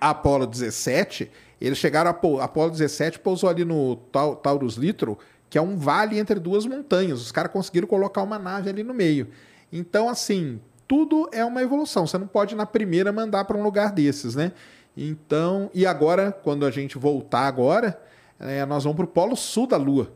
a 0.01 0.11
Apollo 0.11 0.49
17, 0.49 1.31
eles 1.61 1.79
chegaram 1.79 2.11
a 2.11 2.45
Apollo 2.45 2.72
17 2.72 3.20
pousou 3.20 3.49
ali 3.49 3.64
no 3.64 3.95
Tau- 4.11 4.35
Taurus 4.35 4.74
Litro, 4.74 5.16
que 5.49 5.57
é 5.57 5.62
um 5.62 5.76
vale 5.76 6.18
entre 6.18 6.41
duas 6.41 6.66
montanhas. 6.66 7.20
Os 7.20 7.31
caras 7.31 7.53
conseguiram 7.53 7.87
colocar 7.87 8.24
uma 8.24 8.37
nave 8.37 8.68
ali 8.68 8.83
no 8.83 8.93
meio. 8.93 9.29
Então, 9.72 10.09
assim, 10.09 10.61
tudo 10.89 11.29
é 11.31 11.45
uma 11.45 11.62
evolução. 11.62 12.05
Você 12.05 12.18
não 12.18 12.26
pode 12.26 12.57
na 12.57 12.66
primeira 12.66 13.12
mandar 13.12 13.45
para 13.45 13.57
um 13.57 13.62
lugar 13.62 13.93
desses, 13.93 14.35
né? 14.35 14.51
Então, 14.97 15.70
e 15.72 15.87
agora, 15.87 16.33
quando 16.33 16.66
a 16.66 16.70
gente 16.72 16.99
voltar 16.99 17.47
agora, 17.47 18.08
é, 18.41 18.64
nós 18.66 18.84
vamos 18.84 18.97
para 18.97 19.05
o 19.05 19.09
Polo 19.09 19.36
Sul 19.36 19.66
da 19.66 19.76
Lua 19.76 20.12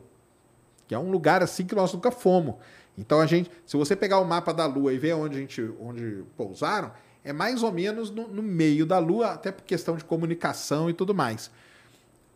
que 0.87 0.95
é 0.95 0.99
um 0.99 1.09
lugar 1.09 1.41
assim 1.41 1.65
que 1.65 1.75
nós 1.75 1.93
nunca 1.93 2.11
fomos. 2.11 2.55
Então 2.97 3.19
a 3.19 3.25
gente, 3.25 3.49
se 3.65 3.75
você 3.75 3.95
pegar 3.95 4.19
o 4.19 4.25
mapa 4.25 4.53
da 4.53 4.65
Lua 4.65 4.93
e 4.93 4.97
ver 4.97 5.13
onde 5.13 5.37
a 5.37 5.39
gente, 5.39 5.61
onde 5.81 6.23
pousaram, 6.37 6.91
é 7.23 7.33
mais 7.33 7.63
ou 7.63 7.71
menos 7.71 8.11
no, 8.11 8.27
no 8.27 8.43
meio 8.43 8.85
da 8.85 8.99
Lua, 8.99 9.31
até 9.31 9.51
por 9.51 9.63
questão 9.63 9.95
de 9.95 10.03
comunicação 10.03 10.89
e 10.89 10.93
tudo 10.93 11.13
mais. 11.13 11.49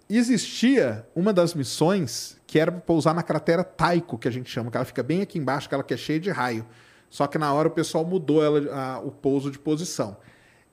Existia 0.10 1.06
uma 1.14 1.34
das 1.34 1.54
missões 1.54 2.38
que 2.48 2.58
era 2.58 2.72
pousar 2.72 3.14
na 3.14 3.22
cratera 3.22 3.64
Taiko, 3.64 4.18
que 4.18 4.28
a 4.28 4.32
gente 4.32 4.50
chama, 4.50 4.72
que 4.72 4.78
ela 4.78 4.86
fica 4.86 5.04
bem 5.04 5.22
aqui 5.22 5.38
embaixo, 5.38 5.68
que 5.68 5.76
ela 5.76 5.84
que 5.84 5.94
é 5.94 5.98
cheia 5.98 6.20
de 6.20 6.32
raio. 6.32 6.66
Só 7.10 7.28
que 7.28 7.38
na 7.38 7.54
hora 7.54 7.68
o 7.68 7.72
pessoal 7.72 8.06
mudou 8.06 8.44
ela, 8.44 8.74
a, 8.74 9.00
o 9.00 9.12
pouso 9.12 9.52
de 9.52 9.60
posição. 9.60 10.18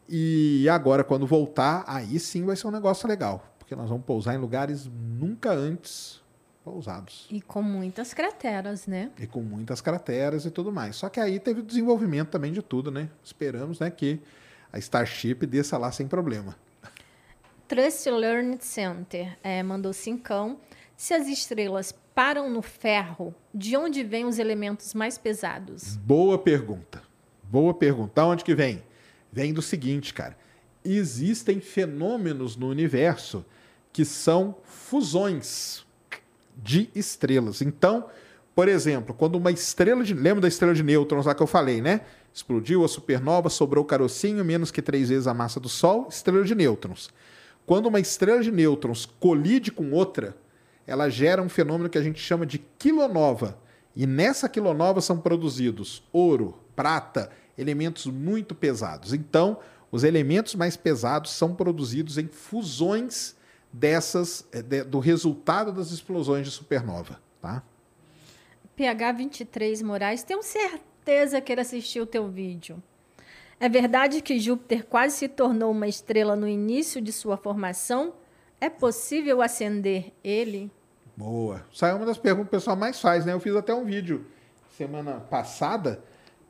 E 0.08 0.68
agora, 0.68 1.02
quando 1.02 1.26
voltar, 1.26 1.84
aí 1.86 2.18
sim 2.20 2.44
vai 2.44 2.56
ser 2.56 2.66
um 2.66 2.70
negócio 2.70 3.08
legal. 3.08 3.53
Porque 3.64 3.74
nós 3.74 3.88
vamos 3.88 4.04
pousar 4.04 4.34
em 4.34 4.38
lugares 4.38 4.86
nunca 5.18 5.50
antes 5.50 6.22
pousados. 6.62 7.26
E 7.30 7.40
com 7.40 7.62
muitas 7.62 8.12
crateras, 8.12 8.86
né? 8.86 9.10
E 9.18 9.26
com 9.26 9.40
muitas 9.40 9.80
crateras 9.80 10.44
e 10.44 10.50
tudo 10.50 10.70
mais. 10.70 10.96
Só 10.96 11.08
que 11.08 11.18
aí 11.18 11.40
teve 11.40 11.60
o 11.60 11.62
desenvolvimento 11.62 12.28
também 12.28 12.52
de 12.52 12.60
tudo, 12.60 12.90
né? 12.90 13.08
Esperamos 13.22 13.80
né, 13.80 13.90
que 13.90 14.20
a 14.70 14.78
Starship 14.78 15.46
desça 15.46 15.78
lá 15.78 15.90
sem 15.90 16.06
problema. 16.06 16.54
Trust 17.66 18.10
Learning 18.10 18.60
Center 18.60 19.38
é, 19.42 19.62
mandou 19.62 19.94
cincão. 19.94 20.60
Se 20.94 21.14
as 21.14 21.26
estrelas 21.26 21.90
param 22.14 22.50
no 22.50 22.60
ferro, 22.60 23.34
de 23.54 23.78
onde 23.78 24.04
vêm 24.04 24.26
os 24.26 24.38
elementos 24.38 24.92
mais 24.92 25.16
pesados? 25.16 25.96
Boa 25.96 26.36
pergunta. 26.36 27.02
Boa 27.42 27.72
pergunta. 27.72 28.22
Onde 28.26 28.44
que 28.44 28.54
vem? 28.54 28.82
Vem 29.32 29.54
do 29.54 29.62
seguinte, 29.62 30.12
cara. 30.12 30.36
Existem 30.84 31.60
fenômenos 31.60 32.56
no 32.56 32.68
universo 32.68 33.44
que 33.92 34.04
são 34.04 34.56
fusões 34.64 35.84
de 36.56 36.90
estrelas. 36.94 37.62
Então, 37.62 38.06
por 38.54 38.68
exemplo, 38.68 39.14
quando 39.14 39.36
uma 39.36 39.50
estrela 39.50 40.04
de. 40.04 40.14
Lembra 40.14 40.42
da 40.42 40.48
estrela 40.48 40.74
de 40.74 40.82
nêutrons 40.82 41.26
lá 41.26 41.34
que 41.34 41.42
eu 41.42 41.46
falei, 41.46 41.80
né? 41.80 42.02
Explodiu 42.32 42.84
a 42.84 42.88
supernova, 42.88 43.48
sobrou 43.48 43.84
carocinho, 43.84 44.44
menos 44.44 44.70
que 44.70 44.82
três 44.82 45.08
vezes 45.08 45.26
a 45.26 45.34
massa 45.34 45.58
do 45.58 45.68
Sol, 45.68 46.08
estrela 46.10 46.44
de 46.44 46.54
nêutrons. 46.54 47.10
Quando 47.66 47.86
uma 47.86 48.00
estrela 48.00 48.42
de 48.42 48.52
nêutrons 48.52 49.06
colide 49.18 49.72
com 49.72 49.92
outra, 49.92 50.36
ela 50.86 51.08
gera 51.08 51.42
um 51.42 51.48
fenômeno 51.48 51.88
que 51.88 51.98
a 51.98 52.02
gente 52.02 52.20
chama 52.20 52.44
de 52.44 52.58
quilonova. 52.78 53.58
E 53.96 54.06
nessa 54.06 54.48
quilonova 54.48 55.00
são 55.00 55.18
produzidos 55.18 56.02
ouro, 56.12 56.58
prata, 56.74 57.30
elementos 57.56 58.06
muito 58.06 58.54
pesados. 58.54 59.12
Então, 59.12 59.58
os 59.94 60.02
elementos 60.02 60.56
mais 60.56 60.76
pesados 60.76 61.30
são 61.30 61.54
produzidos 61.54 62.18
em 62.18 62.26
fusões 62.26 63.36
dessas 63.72 64.44
eh, 64.50 64.60
de, 64.60 64.82
do 64.82 64.98
resultado 64.98 65.70
das 65.70 65.92
explosões 65.92 66.48
de 66.48 66.52
supernova, 66.52 67.20
tá? 67.40 67.62
PH 68.74 69.12
23 69.12 69.82
Moraes, 69.82 70.24
tenho 70.24 70.42
certeza 70.42 71.40
que 71.40 71.52
ele 71.52 71.60
assistiu 71.60 72.02
o 72.02 72.06
teu 72.06 72.26
vídeo. 72.26 72.82
É 73.60 73.68
verdade 73.68 74.20
que 74.20 74.40
Júpiter 74.40 74.84
quase 74.84 75.14
se 75.14 75.28
tornou 75.28 75.70
uma 75.70 75.86
estrela 75.86 76.34
no 76.34 76.48
início 76.48 77.00
de 77.00 77.12
sua 77.12 77.36
formação? 77.36 78.14
É 78.60 78.68
possível 78.68 79.40
acender 79.40 80.12
ele? 80.24 80.72
Boa. 81.16 81.64
Isso 81.72 81.86
é 81.86 81.94
uma 81.94 82.04
das 82.04 82.18
perguntas 82.18 82.48
que 82.50 82.56
o 82.56 82.58
pessoal 82.58 82.76
mais 82.76 83.00
faz, 83.00 83.24
né? 83.24 83.32
Eu 83.32 83.38
fiz 83.38 83.54
até 83.54 83.72
um 83.72 83.84
vídeo 83.84 84.26
semana 84.76 85.20
passada. 85.20 86.02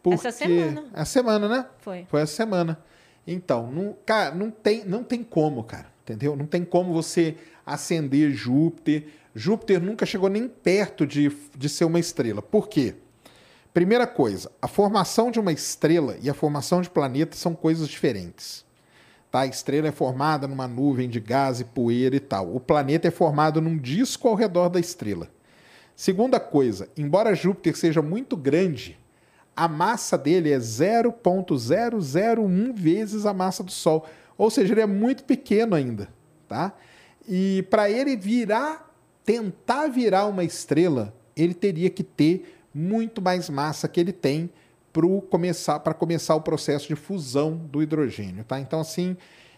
Porque... 0.02 0.26
Essa 0.26 0.32
semana. 0.32 0.86
A 0.94 1.04
semana, 1.04 1.46
né? 1.46 1.66
Foi. 1.80 2.06
Foi 2.08 2.22
essa 2.22 2.32
semana. 2.32 2.82
Então, 3.26 3.70
não, 3.70 3.96
cara, 4.04 4.34
não 4.34 4.50
tem, 4.50 4.84
não 4.84 5.02
tem 5.02 5.22
como, 5.22 5.64
cara 5.64 5.94
entendeu? 6.04 6.36
Não 6.36 6.46
tem 6.46 6.64
como 6.64 6.92
você 6.92 7.36
acender 7.64 8.30
Júpiter. 8.30 9.06
Júpiter 9.34 9.80
nunca 9.80 10.06
chegou 10.06 10.28
nem 10.28 10.46
perto 10.46 11.06
de, 11.06 11.34
de 11.56 11.68
ser 11.68 11.86
uma 11.86 11.98
estrela. 11.98 12.42
Por 12.42 12.68
quê? 12.68 12.94
Primeira 13.72 14.06
coisa, 14.06 14.52
a 14.62 14.68
formação 14.68 15.30
de 15.30 15.40
uma 15.40 15.50
estrela 15.50 16.16
e 16.22 16.30
a 16.30 16.34
formação 16.34 16.80
de 16.80 16.88
planetas 16.88 17.40
são 17.40 17.54
coisas 17.54 17.88
diferentes. 17.88 18.64
Tá? 19.30 19.40
A 19.40 19.46
estrela 19.46 19.88
é 19.88 19.92
formada 19.92 20.46
numa 20.46 20.68
nuvem 20.68 21.08
de 21.08 21.18
gás 21.18 21.58
e 21.58 21.64
poeira 21.64 22.14
e 22.14 22.20
tal. 22.20 22.54
O 22.54 22.60
planeta 22.60 23.08
é 23.08 23.10
formado 23.10 23.60
num 23.60 23.76
disco 23.76 24.28
ao 24.28 24.36
redor 24.36 24.68
da 24.68 24.78
estrela. 24.78 25.28
Segunda 25.96 26.38
coisa, 26.38 26.88
embora 26.96 27.34
Júpiter 27.34 27.76
seja 27.76 28.02
muito 28.02 28.36
grande, 28.36 28.98
a 29.56 29.68
massa 29.68 30.18
dele 30.18 30.52
é 30.52 30.58
0,001 30.58 32.74
vezes 32.74 33.24
a 33.26 33.32
massa 33.32 33.62
do 33.62 33.70
Sol. 33.70 34.04
Ou 34.36 34.50
seja, 34.50 34.74
ele 34.74 34.80
é 34.80 34.86
muito 34.86 35.22
pequeno 35.24 35.76
ainda, 35.76 36.08
tá? 36.48 36.72
E 37.28 37.64
para 37.70 37.88
ele 37.88 38.16
virar, 38.16 38.92
tentar 39.24 39.86
virar 39.88 40.26
uma 40.26 40.42
estrela, 40.44 41.14
ele 41.36 41.54
teria 41.54 41.88
que 41.88 42.02
ter 42.02 42.58
muito 42.74 43.22
mais 43.22 43.48
massa 43.48 43.88
que 43.88 44.00
ele 44.00 44.12
tem 44.12 44.50
para 44.92 45.06
começar, 45.30 45.78
começar 45.80 46.34
o 46.34 46.40
processo 46.40 46.88
de 46.88 46.96
fusão 46.96 47.56
do 47.56 47.82
hidrogênio, 47.82 48.44
tá? 48.44 48.60
Então, 48.60 48.80
assim, 48.80 49.16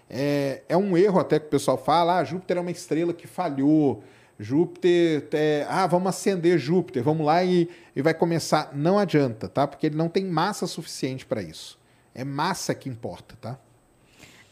é, 0.08 0.62
é 0.68 0.76
um 0.76 0.96
erro 0.96 1.18
até 1.18 1.38
que 1.38 1.46
o 1.46 1.50
pessoal 1.50 1.76
fala, 1.76 2.18
ah, 2.18 2.24
Júpiter 2.24 2.58
é 2.58 2.60
uma 2.60 2.70
estrela 2.70 3.12
que 3.12 3.26
falhou, 3.26 4.02
Júpiter, 4.38 5.28
é, 5.32 5.66
ah, 5.68 5.86
vamos 5.86 6.08
acender 6.08 6.58
Júpiter, 6.58 7.02
vamos 7.02 7.24
lá 7.24 7.42
e, 7.42 7.68
e 7.94 8.02
vai 8.02 8.12
começar. 8.12 8.70
Não 8.74 8.98
adianta, 8.98 9.48
tá? 9.48 9.66
Porque 9.66 9.86
ele 9.86 9.96
não 9.96 10.08
tem 10.08 10.24
massa 10.24 10.66
suficiente 10.66 11.24
para 11.24 11.42
isso. 11.42 11.78
É 12.14 12.24
massa 12.24 12.74
que 12.74 12.88
importa, 12.88 13.36
tá? 13.40 13.58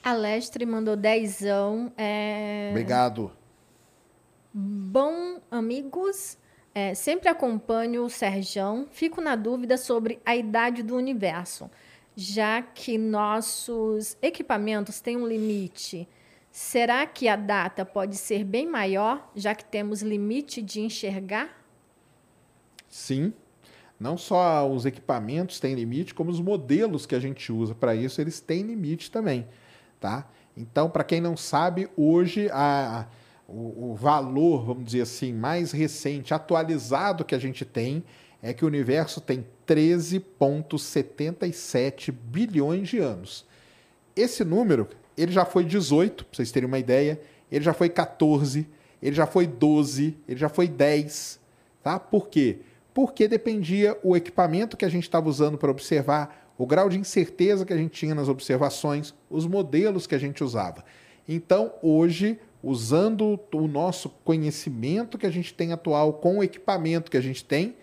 A 0.03 0.13
Lestre 0.13 0.67
mandou 0.67 0.97
dezão. 0.97 1.93
É... 1.97 2.69
Obrigado. 2.71 3.33
Bom, 4.53 5.41
amigos, 5.51 6.39
é, 6.75 6.95
sempre 6.95 7.29
acompanho 7.29 8.05
o 8.05 8.11
Serjão. 8.11 8.87
Fico 8.91 9.21
na 9.21 9.37
dúvida 9.37 9.77
sobre 9.77 10.21
a 10.25 10.37
idade 10.37 10.83
do 10.83 10.97
universo, 10.97 11.71
já 12.15 12.63
que 12.63 12.97
nossos 12.97 14.17
equipamentos 14.23 15.01
têm 15.01 15.17
um 15.17 15.27
limite. 15.27 16.09
Será 16.57 17.05
que 17.05 17.27
a 17.27 17.35
data 17.35 17.85
pode 17.85 18.17
ser 18.17 18.45
bem 18.45 18.65
maior, 18.65 19.29
já 19.35 19.57
que 19.57 19.65
temos 19.65 20.03
limite 20.03 20.63
de 20.63 20.81
enxergar? 20.81 21.51
Sim. 22.89 23.33
Não 23.99 24.17
só 24.17 24.71
os 24.71 24.87
equipamentos 24.87 25.59
têm 25.59 25.75
limite, 25.75 26.15
como 26.15 26.31
os 26.31 26.41
modelos 26.41 27.07
que 27.07 27.17
a 27.17 27.19
gente 27.19 27.51
usa 27.51 27.75
para 27.75 27.97
isso, 27.97 28.21
eles 28.21 28.39
têm 28.39 28.63
limite 28.63 29.11
também. 29.11 29.49
Tá? 29.99 30.31
Então, 30.57 30.89
para 30.89 31.03
quem 31.03 31.21
não 31.21 31.37
sabe, 31.37 31.91
hoje 31.97 32.49
a, 32.53 33.09
o, 33.49 33.91
o, 33.91 33.97
valor, 33.97 34.65
vamos 34.65 34.85
dizer 34.85 35.01
assim, 35.01 35.33
mais 35.33 35.73
recente, 35.73 36.33
atualizado 36.33 37.25
que 37.25 37.35
a 37.35 37.41
gente 37.41 37.65
tem 37.65 38.05
é 38.41 38.55
que 38.55 38.65
o 38.65 38.69
universo 38.69 39.21
tem 39.21 39.45
13,77 39.67 42.13
bilhões 42.13 42.89
de 42.89 43.01
anos. 43.01 43.45
Esse 44.15 44.45
número, 44.45 44.89
ele 45.17 45.33
já 45.33 45.45
foi 45.45 45.65
18, 45.65 46.25
para 46.25 46.37
vocês 46.37 46.51
terem 46.51 46.67
uma 46.67 46.79
ideia, 46.79 47.21
ele 47.51 47.65
já 47.65 47.73
foi 47.73 47.89
14, 47.89 48.67
ele 49.03 49.15
já 49.15 49.27
foi 49.27 49.47
12, 49.47 50.17
ele 50.29 50.39
já 50.39 50.49
foi 50.49 50.67
10. 50.69 51.41
Tá? 51.83 51.99
Por 51.99 52.29
quê? 52.29 52.59
Porque 52.93 53.29
dependia 53.29 53.99
o 54.03 54.17
equipamento 54.17 54.77
que 54.77 54.85
a 54.85 54.89
gente 54.89 55.05
estava 55.05 55.29
usando 55.29 55.59
para 55.59 55.71
observar, 55.71 56.53
o 56.57 56.67
grau 56.67 56.89
de 56.89 56.99
incerteza 56.99 57.65
que 57.65 57.73
a 57.73 57.77
gente 57.77 57.93
tinha 57.93 58.15
nas 58.15 58.29
observações, 58.29 59.13
os 59.29 59.47
modelos 59.47 60.07
que 60.07 60.15
a 60.15 60.19
gente 60.19 60.43
usava. 60.43 60.85
Então, 61.29 61.73
hoje, 61.83 62.39
usando 62.63 63.39
o 63.53 63.67
nosso 63.67 64.09
conhecimento 64.25 65.19
que 65.19 65.27
a 65.27 65.31
gente 65.31 65.53
tem 65.53 65.73
atual 65.73 66.15
com 66.15 66.39
o 66.39 66.45
equipamento 66.45 67.11
que 67.11 67.17
a 67.17 67.21
gente 67.21 67.45
tem, 67.45 67.77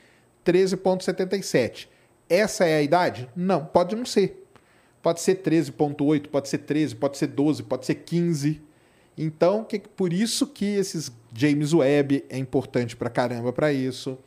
13,77. 0.46 1.88
Essa 2.28 2.66
é 2.66 2.78
a 2.78 2.82
idade? 2.82 3.30
Não, 3.36 3.66
pode 3.66 3.96
não 3.96 4.06
ser. 4.06 4.41
Pode 5.02 5.22
ser 5.22 5.42
13,8, 5.42 6.28
pode 6.28 6.48
ser 6.48 6.60
13, 6.60 6.96
pode 6.96 7.18
ser 7.18 7.28
12, 7.28 7.64
pode 7.64 7.86
ser 7.86 7.96
15. 7.96 8.62
Então, 9.18 9.64
que, 9.64 9.80
por 9.80 10.14
isso 10.14 10.48
que 10.48 10.66
esses 10.66 11.12
James 11.34 11.74
Webb 11.74 12.24
é 12.30 12.38
importante 12.38 12.96
para 12.96 13.10
caramba 13.10 13.52
para 13.52 13.74
isso. 13.74 14.18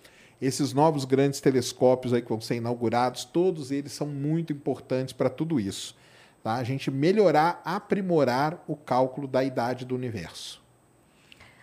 Esses 0.41 0.73
novos 0.73 1.05
grandes 1.05 1.41
telescópios 1.41 2.13
aí 2.13 2.21
que 2.21 2.29
vão 2.29 2.41
ser 2.41 2.57
inaugurados, 2.57 3.25
todos 3.25 3.71
eles 3.71 3.93
são 3.93 4.07
muito 4.07 4.53
importantes 4.53 5.13
para 5.13 5.31
tudo 5.31 5.61
isso. 5.61 5.97
Tá? 6.43 6.55
A 6.55 6.65
gente 6.65 6.91
melhorar, 6.91 7.63
aprimorar 7.65 8.63
o 8.67 8.77
cálculo 8.77 9.27
da 9.27 9.43
idade 9.43 9.85
do 9.85 9.95
universo. 9.95 10.63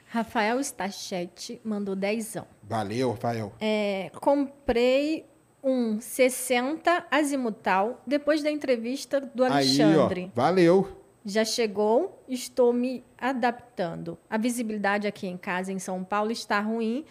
Rafael 0.08 0.60
Stachete 0.60 1.62
mandou 1.64 1.96
dezão. 1.96 2.46
Valeu, 2.64 3.12
Rafael. 3.12 3.54
É, 3.62 4.12
comprei 4.20 5.26
um 5.64 6.00
60 6.00 7.06
azimutal 7.12 8.02
depois 8.06 8.42
da 8.42 8.50
entrevista 8.50 9.22
do 9.22 9.44
Alexandre. 9.44 10.22
Aí, 10.22 10.32
ó, 10.36 10.36
valeu. 10.36 10.98
Já 11.24 11.46
chegou, 11.46 12.24
estou 12.28 12.74
me 12.74 13.04
adaptando. 13.18 14.18
A 14.30 14.38
visibilidade 14.38 15.08
aqui 15.08 15.28
em 15.28 15.38
casa, 15.38 15.72
em 15.72 15.78
São 15.78 16.04
Paulo, 16.04 16.32
está 16.32 16.60
ruim, 16.60 17.06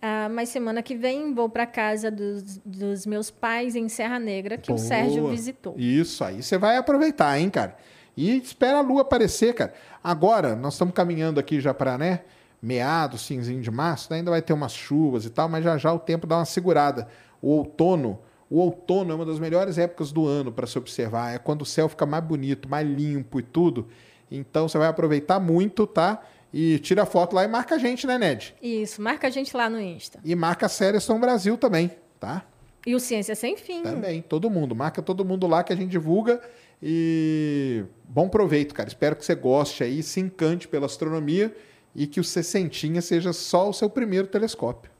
ah, 0.00 0.28
mas 0.28 0.50
semana 0.50 0.82
que 0.82 0.94
vem 0.94 1.32
vou 1.32 1.48
para 1.48 1.64
casa 1.66 2.10
dos, 2.10 2.60
dos, 2.64 3.06
meus 3.06 3.30
pais 3.30 3.74
em 3.74 3.88
Serra 3.88 4.18
Negra, 4.18 4.58
que 4.58 4.68
Boa. 4.68 4.78
o 4.78 4.82
Sérgio 4.82 5.28
visitou. 5.28 5.74
Isso, 5.76 6.22
aí 6.22 6.42
você 6.42 6.58
vai 6.58 6.76
aproveitar, 6.76 7.38
hein, 7.40 7.48
cara? 7.48 7.76
E 8.16 8.36
espera 8.36 8.78
a 8.78 8.80
lua 8.82 9.02
aparecer, 9.02 9.54
cara. 9.54 9.74
Agora, 10.02 10.54
nós 10.54 10.74
estamos 10.74 10.94
caminhando 10.94 11.40
aqui 11.40 11.60
já 11.60 11.72
para, 11.72 11.96
né? 11.98 12.20
Meados, 12.60 13.26
finzinho 13.26 13.60
de 13.60 13.70
março, 13.70 14.08
né? 14.10 14.18
ainda 14.18 14.30
vai 14.30 14.40
ter 14.40 14.52
umas 14.52 14.72
chuvas 14.72 15.24
e 15.24 15.30
tal, 15.30 15.48
mas 15.48 15.62
já 15.62 15.76
já 15.76 15.92
o 15.92 15.98
tempo 15.98 16.26
dá 16.26 16.38
uma 16.38 16.44
segurada. 16.44 17.08
O 17.46 17.50
outono, 17.50 18.18
O 18.48 18.58
outono 18.58 19.12
é 19.12 19.14
uma 19.14 19.24
das 19.24 19.38
melhores 19.38 19.76
épocas 19.76 20.12
do 20.12 20.26
ano 20.26 20.52
para 20.52 20.66
se 20.66 20.78
observar. 20.78 21.34
É 21.34 21.38
quando 21.38 21.62
o 21.62 21.66
céu 21.66 21.88
fica 21.88 22.06
mais 22.06 22.24
bonito, 22.24 22.68
mais 22.68 22.88
limpo 22.88 23.40
e 23.40 23.42
tudo. 23.42 23.86
Então 24.30 24.68
você 24.68 24.78
vai 24.78 24.88
aproveitar 24.88 25.38
muito, 25.40 25.86
tá? 25.86 26.22
E 26.52 26.78
tira 26.78 27.02
a 27.02 27.06
foto 27.06 27.34
lá 27.34 27.44
e 27.44 27.48
marca 27.48 27.74
a 27.74 27.78
gente, 27.78 28.06
né, 28.06 28.18
Ned? 28.18 28.54
Isso, 28.62 29.02
marca 29.02 29.26
a 29.26 29.30
gente 29.30 29.56
lá 29.56 29.68
no 29.68 29.80
Insta. 29.80 30.20
E 30.24 30.34
marca 30.34 30.66
a 30.66 30.68
Série 30.68 31.00
São 31.00 31.20
Brasil 31.20 31.56
também, 31.56 31.90
tá? 32.18 32.44
E 32.86 32.94
o 32.94 33.00
Ciência 33.00 33.34
Sem 33.34 33.56
Fim. 33.56 33.82
Também, 33.82 34.22
todo 34.22 34.48
mundo. 34.48 34.74
Marca 34.74 35.02
todo 35.02 35.24
mundo 35.24 35.46
lá 35.46 35.64
que 35.64 35.72
a 35.72 35.76
gente 35.76 35.90
divulga. 35.90 36.40
E 36.80 37.84
bom 38.08 38.28
proveito, 38.28 38.74
cara. 38.74 38.88
Espero 38.88 39.16
que 39.16 39.24
você 39.24 39.34
goste 39.34 39.82
aí, 39.82 40.02
se 40.02 40.20
encante 40.20 40.68
pela 40.68 40.86
astronomia 40.86 41.54
e 41.94 42.06
que 42.06 42.20
o 42.20 42.24
Sessentinha 42.24 43.02
seja 43.02 43.32
só 43.32 43.68
o 43.68 43.72
seu 43.72 43.90
primeiro 43.90 44.28
telescópio. 44.28 44.90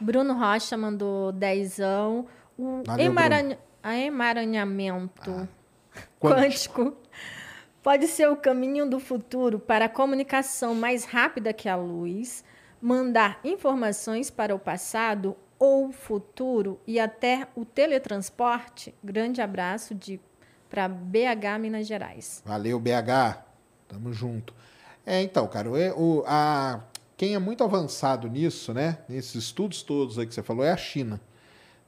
Bruno 0.00 0.34
Rocha 0.34 0.76
mandou 0.76 1.32
dezão. 1.32 2.26
O 2.58 2.82
Valeu, 2.86 3.06
emaranha- 3.06 3.58
a 3.82 3.96
emaranhamento 3.96 5.30
Ah, 5.30 5.46
quântico 6.20 6.96
pode 7.82 8.06
ser 8.06 8.28
o 8.28 8.36
caminho 8.36 8.88
do 8.88 8.98
futuro 9.00 9.58
para 9.58 9.86
a 9.86 9.88
comunicação 9.88 10.74
mais 10.74 11.04
rápida 11.04 11.52
que 11.52 11.68
a 11.68 11.76
luz, 11.76 12.44
mandar 12.80 13.38
informações 13.44 14.30
para 14.30 14.54
o 14.54 14.58
passado 14.58 15.36
ou 15.58 15.92
futuro 15.92 16.80
e 16.86 16.98
até 17.00 17.46
o 17.54 17.64
teletransporte. 17.64 18.94
Grande 19.02 19.40
abraço 19.40 19.94
de 19.94 20.20
para 20.68 20.88
BH, 20.88 21.58
Minas 21.60 21.86
Gerais. 21.86 22.42
Valeu, 22.44 22.80
BH. 22.80 23.44
Tamo 23.86 24.12
junto. 24.12 24.52
É, 25.06 25.22
então, 25.22 25.46
cara, 25.46 25.68
o- 25.70 26.24
a, 26.26 26.80
quem 27.16 27.34
é 27.34 27.38
muito 27.38 27.62
avançado 27.62 28.28
nisso, 28.28 28.72
né? 28.72 28.98
Nesses 29.08 29.34
estudos 29.34 29.82
todos 29.82 30.18
aí 30.18 30.26
que 30.26 30.34
você 30.34 30.42
falou, 30.42 30.64
é 30.64 30.72
a 30.72 30.76
China. 30.76 31.20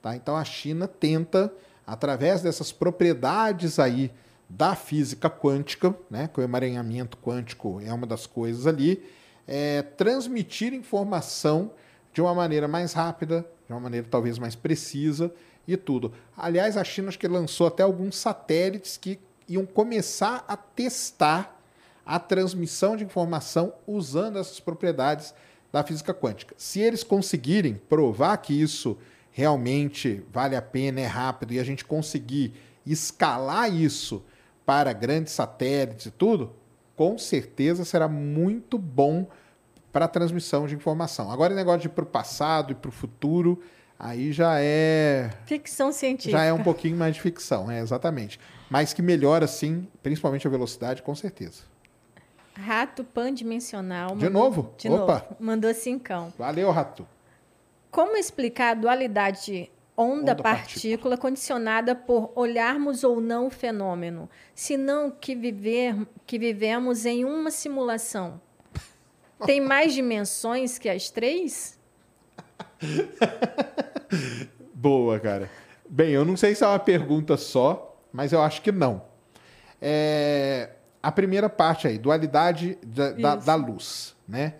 Tá? 0.00 0.14
Então 0.14 0.36
a 0.36 0.44
China 0.44 0.86
tenta, 0.86 1.52
através 1.86 2.42
dessas 2.42 2.70
propriedades 2.70 3.78
aí 3.78 4.12
da 4.48 4.76
física 4.76 5.28
quântica, 5.28 5.94
né? 6.08 6.28
Que 6.32 6.40
o 6.40 6.42
emaranhamento 6.42 7.16
quântico 7.18 7.80
é 7.84 7.92
uma 7.92 8.06
das 8.06 8.26
coisas 8.26 8.66
ali, 8.66 9.02
é, 9.46 9.82
transmitir 9.82 10.72
informação 10.72 11.72
de 12.12 12.20
uma 12.20 12.34
maneira 12.34 12.68
mais 12.68 12.92
rápida, 12.92 13.44
de 13.66 13.72
uma 13.72 13.80
maneira 13.80 14.06
talvez 14.08 14.38
mais 14.38 14.54
precisa 14.54 15.32
e 15.66 15.76
tudo. 15.76 16.12
Aliás, 16.36 16.76
a 16.76 16.84
China 16.84 17.08
acho 17.08 17.18
que 17.18 17.26
lançou 17.26 17.66
até 17.66 17.82
alguns 17.82 18.16
satélites 18.16 18.96
que 18.96 19.18
iam 19.48 19.66
começar 19.66 20.44
a 20.46 20.56
testar 20.56 21.55
a 22.06 22.20
transmissão 22.20 22.96
de 22.96 23.02
informação 23.04 23.74
usando 23.86 24.38
essas 24.38 24.60
propriedades 24.60 25.34
da 25.72 25.82
física 25.82 26.14
quântica. 26.14 26.54
Se 26.56 26.80
eles 26.80 27.02
conseguirem 27.02 27.74
provar 27.74 28.36
que 28.36 28.58
isso 28.58 28.96
realmente 29.32 30.22
vale 30.32 30.54
a 30.54 30.62
pena, 30.62 31.00
é 31.00 31.06
rápido 31.06 31.52
e 31.52 31.58
a 31.58 31.64
gente 31.64 31.84
conseguir 31.84 32.54
escalar 32.86 33.70
isso 33.70 34.24
para 34.64 34.92
grandes 34.92 35.32
satélites 35.32 36.06
e 36.06 36.10
tudo, 36.10 36.54
com 36.94 37.18
certeza 37.18 37.84
será 37.84 38.08
muito 38.08 38.78
bom 38.78 39.26
para 39.92 40.04
a 40.04 40.08
transmissão 40.08 40.66
de 40.66 40.74
informação. 40.74 41.30
Agora, 41.30 41.52
o 41.52 41.56
negócio 41.56 41.80
de 41.80 41.86
ir 41.88 41.90
para 41.90 42.04
o 42.04 42.06
passado 42.06 42.72
e 42.72 42.74
para 42.74 42.88
o 42.88 42.92
futuro, 42.92 43.60
aí 43.98 44.32
já 44.32 44.60
é 44.60 45.30
Ficção 45.44 45.90
científica. 45.92 46.38
já 46.38 46.44
é 46.44 46.52
um 46.52 46.62
pouquinho 46.62 46.96
mais 46.96 47.14
de 47.14 47.20
ficção, 47.20 47.70
é 47.70 47.80
exatamente. 47.80 48.38
Mas 48.70 48.92
que 48.92 49.02
melhora, 49.02 49.46
sim, 49.46 49.86
principalmente 50.02 50.46
a 50.46 50.50
velocidade, 50.50 51.02
com 51.02 51.14
certeza. 51.14 51.62
Rato 52.56 53.04
pandimensional. 53.04 54.16
De 54.16 54.28
novo? 54.28 54.72
De 54.78 54.88
Opa. 54.88 55.12
novo. 55.14 55.36
Mandou 55.38 55.72
cincão. 55.74 56.32
Valeu, 56.38 56.70
Rato. 56.70 57.06
Como 57.90 58.16
explicar 58.16 58.70
a 58.70 58.74
dualidade 58.74 59.70
onda-partícula 59.96 60.20
Onda-partícula. 60.20 61.16
condicionada 61.16 61.94
por 61.94 62.32
olharmos 62.34 63.02
ou 63.04 63.20
não 63.20 63.46
o 63.46 63.50
fenômeno, 63.50 64.28
senão 64.54 65.10
que, 65.10 65.34
viver, 65.34 65.96
que 66.26 66.38
vivemos 66.38 67.06
em 67.06 67.24
uma 67.24 67.50
simulação? 67.50 68.40
Tem 69.44 69.60
mais 69.60 69.92
dimensões 69.94 70.78
que 70.78 70.88
as 70.88 71.10
três? 71.10 71.78
Boa, 74.74 75.18
cara. 75.18 75.50
Bem, 75.88 76.10
eu 76.10 76.24
não 76.24 76.36
sei 76.36 76.54
se 76.54 76.64
é 76.64 76.66
uma 76.66 76.78
pergunta 76.78 77.36
só, 77.36 77.98
mas 78.12 78.32
eu 78.32 78.42
acho 78.42 78.60
que 78.62 78.72
não. 78.72 79.02
É, 79.80 80.70
A 81.06 81.12
primeira 81.12 81.48
parte 81.48 81.86
aí, 81.86 81.98
dualidade 81.98 82.76
da, 82.84 83.12
da, 83.12 83.36
da 83.36 83.54
luz, 83.54 84.16
né? 84.26 84.54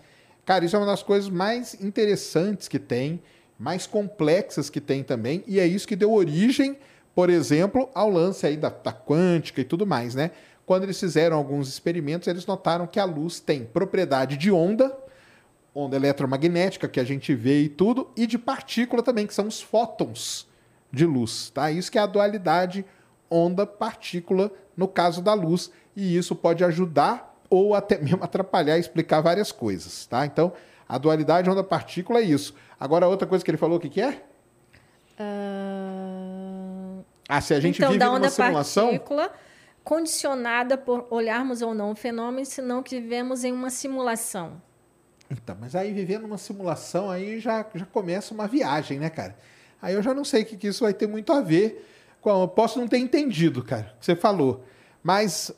Cara, 0.44 0.64
isso 0.64 0.76
é 0.76 0.78
uma 0.78 0.86
das 0.86 1.02
coisas 1.02 1.28
mais 1.28 1.74
interessantes 1.82 2.68
que 2.68 2.78
tem, 2.78 3.20
mais 3.58 3.84
complexas 3.84 4.70
que 4.70 4.80
tem 4.80 5.02
também, 5.02 5.42
e 5.44 5.58
é 5.58 5.66
isso 5.66 5.88
que 5.88 5.96
deu 5.96 6.12
origem, 6.12 6.78
por 7.16 7.30
exemplo, 7.30 7.90
ao 7.92 8.08
lance 8.08 8.46
aí 8.46 8.56
da, 8.56 8.68
da 8.68 8.92
quântica 8.92 9.60
e 9.60 9.64
tudo 9.64 9.84
mais, 9.84 10.14
né? 10.14 10.30
Quando 10.64 10.84
eles 10.84 11.00
fizeram 11.00 11.36
alguns 11.36 11.66
experimentos, 11.68 12.28
eles 12.28 12.46
notaram 12.46 12.86
que 12.86 13.00
a 13.00 13.04
luz 13.04 13.40
tem 13.40 13.64
propriedade 13.64 14.36
de 14.36 14.52
onda, 14.52 14.96
onda 15.74 15.96
eletromagnética 15.96 16.86
que 16.86 17.00
a 17.00 17.04
gente 17.04 17.34
vê 17.34 17.62
e 17.62 17.68
tudo, 17.68 18.08
e 18.16 18.24
de 18.24 18.38
partícula 18.38 19.02
também, 19.02 19.26
que 19.26 19.34
são 19.34 19.48
os 19.48 19.60
fótons 19.60 20.46
de 20.92 21.06
luz, 21.06 21.50
tá? 21.50 21.72
Isso 21.72 21.90
que 21.90 21.98
é 21.98 22.02
a 22.02 22.06
dualidade 22.06 22.84
onda-partícula 23.28 24.52
no 24.76 24.86
caso 24.86 25.20
da 25.20 25.34
luz, 25.34 25.72
e 25.96 26.16
isso 26.16 26.36
pode 26.36 26.62
ajudar 26.62 27.34
ou 27.48 27.74
até 27.74 27.98
mesmo 28.02 28.22
atrapalhar 28.22 28.76
e 28.76 28.80
explicar 28.80 29.20
várias 29.20 29.50
coisas, 29.50 30.06
tá? 30.06 30.26
Então, 30.26 30.52
a 30.88 30.98
dualidade 30.98 31.48
onda-partícula 31.50 32.20
é 32.20 32.22
isso. 32.22 32.54
Agora, 32.78 33.08
outra 33.08 33.26
coisa 33.26 33.44
que 33.44 33.50
ele 33.50 33.58
falou, 33.58 33.78
o 33.78 33.80
que, 33.80 33.88
que 33.88 34.00
é? 34.00 34.22
Ah, 35.18 37.02
Ah, 37.28 37.40
se 37.40 37.54
a 37.54 37.60
gente 37.60 37.78
então, 37.78 37.88
vive 37.88 37.98
da 37.98 38.12
onda 38.12 38.28
simulação... 38.28 38.90
partícula 38.90 39.32
condicionada 39.82 40.76
por 40.76 41.06
olharmos 41.10 41.62
ou 41.62 41.72
não 41.72 41.92
o 41.92 41.96
fenômeno, 41.96 42.44
senão 42.44 42.82
que 42.82 43.00
vivemos 43.00 43.44
em 43.44 43.52
uma 43.52 43.70
simulação. 43.70 44.60
Então, 45.30 45.56
mas 45.60 45.74
aí 45.74 45.92
viver 45.92 46.18
numa 46.18 46.38
simulação, 46.38 47.08
aí 47.08 47.40
já, 47.40 47.64
já 47.74 47.86
começa 47.86 48.34
uma 48.34 48.46
viagem, 48.46 48.98
né, 48.98 49.08
cara? 49.08 49.36
Aí 49.80 49.94
eu 49.94 50.02
já 50.02 50.12
não 50.12 50.24
sei 50.24 50.42
o 50.42 50.46
que, 50.46 50.56
que 50.56 50.66
isso 50.68 50.84
vai 50.84 50.92
ter 50.92 51.06
muito 51.06 51.32
a 51.32 51.40
ver 51.40 51.86
com. 52.20 52.42
Eu 52.42 52.48
posso 52.48 52.78
não 52.78 52.88
ter 52.88 52.98
entendido, 52.98 53.62
cara, 53.62 53.92
o 53.96 54.00
que 54.00 54.06
você 54.06 54.16
falou. 54.16 54.64
Mas, 55.02 55.52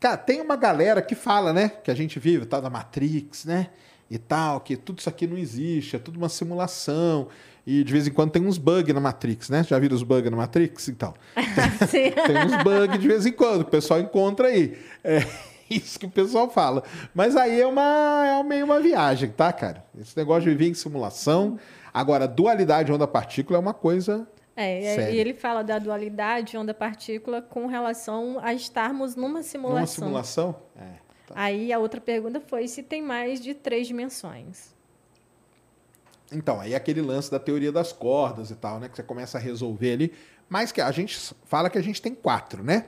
cara, 0.00 0.16
tem 0.16 0.40
uma 0.40 0.56
galera 0.56 1.02
que 1.02 1.14
fala, 1.14 1.52
né? 1.52 1.68
Que 1.68 1.90
a 1.90 1.94
gente 1.94 2.18
vive, 2.18 2.46
tal 2.46 2.60
da 2.60 2.70
Matrix, 2.70 3.44
né? 3.44 3.68
E 4.10 4.18
tal, 4.18 4.60
que 4.60 4.76
tudo 4.76 5.00
isso 5.00 5.08
aqui 5.08 5.26
não 5.26 5.36
existe, 5.36 5.96
é 5.96 5.98
tudo 5.98 6.16
uma 6.16 6.28
simulação. 6.28 7.28
E 7.66 7.82
de 7.82 7.92
vez 7.92 8.06
em 8.06 8.12
quando 8.12 8.30
tem 8.30 8.46
uns 8.46 8.58
bugs 8.58 8.94
na 8.94 9.00
Matrix, 9.00 9.48
né? 9.48 9.64
Já 9.64 9.76
viram 9.78 9.96
os 9.96 10.04
bugs 10.04 10.30
na 10.30 10.36
Matrix 10.36 10.86
e 10.86 10.92
tal? 10.92 11.14
Sim. 11.88 12.12
Tem 12.12 12.46
uns 12.46 12.62
bugs 12.62 13.00
de 13.00 13.08
vez 13.08 13.26
em 13.26 13.32
quando, 13.32 13.62
o 13.62 13.64
pessoal 13.64 13.98
encontra 13.98 14.46
aí. 14.46 14.78
É 15.02 15.26
isso 15.68 15.98
que 15.98 16.06
o 16.06 16.10
pessoal 16.10 16.48
fala. 16.48 16.84
Mas 17.12 17.34
aí 17.34 17.60
é, 17.60 17.66
uma, 17.66 18.24
é 18.24 18.42
meio 18.44 18.64
uma 18.64 18.80
viagem, 18.80 19.30
tá, 19.30 19.52
cara? 19.52 19.84
Esse 20.00 20.16
negócio 20.16 20.44
de 20.44 20.50
viver 20.50 20.70
em 20.70 20.74
simulação. 20.74 21.58
Agora, 21.92 22.28
dualidade 22.28 22.92
onda-partícula 22.92 23.58
é 23.58 23.60
uma 23.60 23.74
coisa. 23.74 24.28
É, 24.56 24.80
Sério. 24.80 25.14
e 25.14 25.18
ele 25.18 25.34
fala 25.34 25.62
da 25.62 25.78
dualidade 25.78 26.56
onda-partícula 26.56 27.42
com 27.42 27.66
relação 27.66 28.38
a 28.42 28.54
estarmos 28.54 29.14
numa 29.14 29.42
simulação. 29.42 30.08
Numa 30.08 30.24
simulação? 30.24 30.56
É. 30.74 31.06
Aí 31.34 31.72
a 31.72 31.78
outra 31.78 32.00
pergunta 32.00 32.40
foi 32.40 32.66
se 32.66 32.82
tem 32.82 33.02
mais 33.02 33.40
de 33.40 33.52
três 33.52 33.86
dimensões. 33.86 34.74
Então, 36.32 36.60
aí 36.60 36.72
é 36.72 36.76
aquele 36.76 37.02
lance 37.02 37.30
da 37.30 37.38
teoria 37.38 37.70
das 37.70 37.92
cordas 37.92 38.50
e 38.50 38.56
tal, 38.56 38.80
né? 38.80 38.88
Que 38.88 38.96
você 38.96 39.02
começa 39.02 39.38
a 39.38 39.40
resolver 39.40 39.92
ali. 39.92 40.12
Mas 40.48 40.72
que 40.72 40.80
a 40.80 40.90
gente 40.90 41.34
fala 41.44 41.68
que 41.68 41.78
a 41.78 41.82
gente 41.82 42.00
tem 42.00 42.14
quatro, 42.14 42.64
né? 42.64 42.86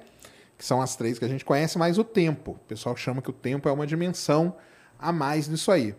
Que 0.57 0.65
são 0.65 0.81
as 0.81 0.97
três 0.97 1.19
que 1.19 1.25
a 1.25 1.29
gente 1.29 1.45
conhece, 1.45 1.79
mais 1.79 1.99
o 1.99 2.05
tempo. 2.05 2.53
O 2.53 2.67
pessoal 2.67 2.97
chama 2.97 3.23
que 3.23 3.31
o 3.31 3.33
tempo 3.33 3.69
é 3.69 3.73
uma 3.73 3.87
dimensão 3.87 4.57
a 4.99 5.13
mais 5.13 5.47
nisso 5.49 5.71
aí. 5.71 5.95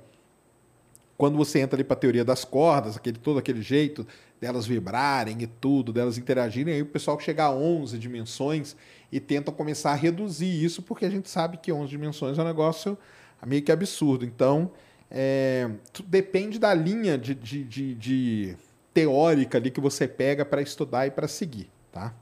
Quando 1.20 1.36
você 1.36 1.60
entra 1.60 1.76
ali 1.76 1.84
para 1.84 1.96
a 1.98 2.00
teoria 2.00 2.24
das 2.24 2.46
cordas, 2.46 2.96
aquele, 2.96 3.18
todo 3.18 3.38
aquele 3.38 3.62
jeito 3.62 4.08
delas 4.40 4.66
vibrarem 4.66 5.41
e 5.41 5.48
tudo, 5.48 5.91
delas 5.91 6.18
interagirem, 6.18 6.74
aí 6.76 6.82
o 6.82 6.86
pessoal 6.86 7.20
chega 7.20 7.44
a 7.44 7.52
11 7.52 7.98
dimensões 8.00 8.74
e 9.12 9.20
tentam 9.20 9.54
começar 9.54 9.91
a 9.91 9.96
reduzir 9.96 10.64
isso, 10.64 10.82
porque 10.82 11.04
a 11.06 11.10
gente 11.10 11.30
sabe 11.30 11.58
que 11.58 11.74
11 11.74 11.90
dimensões 11.90 12.40
é 12.40 12.41
um 12.41 12.46
negócio 12.46 12.98
meio 13.46 13.62
que 13.62 13.70
absurdo. 13.70 14.24
Então, 14.24 14.72
é, 15.12 15.70
depende 16.06 16.58
da 16.58 16.74
linha 16.74 17.18
de, 17.18 17.36
de- 17.36 17.66
de- 17.66 17.96
de 17.96 18.56
teórica 18.94 19.58
ali 19.58 19.72
que 19.72 19.82
você 19.82 20.08
pega 20.08 20.46
para 20.46 20.62
estudar 20.62 21.06
e 21.06 21.12
para 21.12 21.28
seguir, 21.28 21.70
tá? 21.91 22.14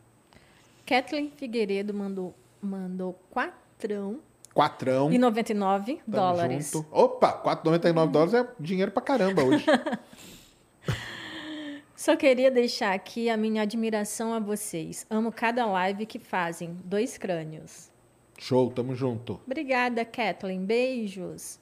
Kathleen 0.87 1.31
Figueiredo 1.37 1.93
mandou, 1.93 2.33
mandou 2.59 3.13
quatrão 3.29 4.17
Quatrão. 4.57 5.11
e 5.11 5.19
99 5.19 5.97
tamo 5.97 6.01
dólares. 6.07 6.71
junto. 6.71 6.87
Opa, 6.91 7.31
4,99 7.43 8.11
dólares 8.11 8.33
é 8.33 8.47
dinheiro 8.59 8.91
pra 8.91 9.03
caramba 9.03 9.43
hoje. 9.43 9.63
Só 11.95 12.15
queria 12.15 12.49
deixar 12.49 12.93
aqui 12.93 13.29
a 13.29 13.37
minha 13.37 13.61
admiração 13.61 14.33
a 14.33 14.39
vocês. 14.39 15.05
Amo 15.11 15.31
cada 15.31 15.63
live 15.67 16.07
que 16.07 16.17
fazem. 16.17 16.75
Dois 16.83 17.19
crânios. 17.19 17.91
Show, 18.39 18.71
tamo 18.71 18.95
junto. 18.95 19.39
Obrigada, 19.45 20.03
Kathleen. 20.03 20.65
Beijos. 20.65 21.59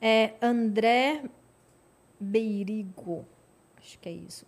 É 0.00 0.32
André 0.40 1.22
Beirigo. 2.18 3.26
Acho 3.78 3.98
que 3.98 4.08
é 4.08 4.12
isso. 4.12 4.46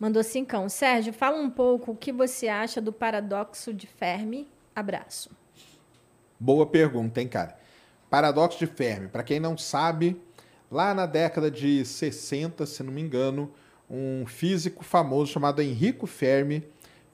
Mandou 0.00 0.22
cincão. 0.22 0.70
Sérgio, 0.70 1.12
fala 1.12 1.38
um 1.38 1.50
pouco 1.50 1.92
o 1.92 1.96
que 1.96 2.12
você 2.12 2.48
acha 2.48 2.80
do 2.80 2.94
paradoxo 2.94 3.74
de 3.74 3.86
Fermi. 3.86 4.48
Abraço. 4.74 5.43
Boa 6.44 6.66
pergunta, 6.66 7.22
hein, 7.22 7.26
cara? 7.26 7.56
Paradoxo 8.10 8.58
de 8.58 8.66
Fermi. 8.66 9.08
Para 9.08 9.22
quem 9.22 9.40
não 9.40 9.56
sabe, 9.56 10.20
lá 10.70 10.92
na 10.92 11.06
década 11.06 11.50
de 11.50 11.82
60, 11.82 12.66
se 12.66 12.82
não 12.82 12.92
me 12.92 13.00
engano, 13.00 13.50
um 13.88 14.26
físico 14.26 14.84
famoso 14.84 15.32
chamado 15.32 15.62
Enrico 15.62 16.06
Fermi 16.06 16.62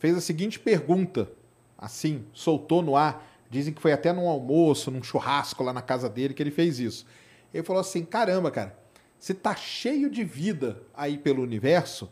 fez 0.01 0.16
a 0.16 0.20
seguinte 0.20 0.59
pergunta, 0.59 1.31
assim, 1.78 2.24
soltou 2.32 2.82
no 2.82 2.97
ar. 2.97 3.24
Dizem 3.48 3.73
que 3.73 3.81
foi 3.81 3.93
até 3.93 4.12
num 4.12 4.28
almoço, 4.28 4.90
num 4.90 5.01
churrasco 5.01 5.62
lá 5.62 5.73
na 5.73 5.81
casa 5.81 6.09
dele 6.09 6.35
que 6.35 6.43
ele 6.43 6.51
fez 6.51 6.81
isso. 6.81 7.07
Ele 7.55 7.62
falou 7.62 7.82
assim: 7.82 8.05
caramba, 8.05 8.51
cara, 8.51 8.77
se 9.16 9.32
tá 9.32 9.55
cheio 9.55 10.11
de 10.11 10.24
vida 10.24 10.82
aí 10.93 11.16
pelo 11.16 11.40
universo, 11.40 12.11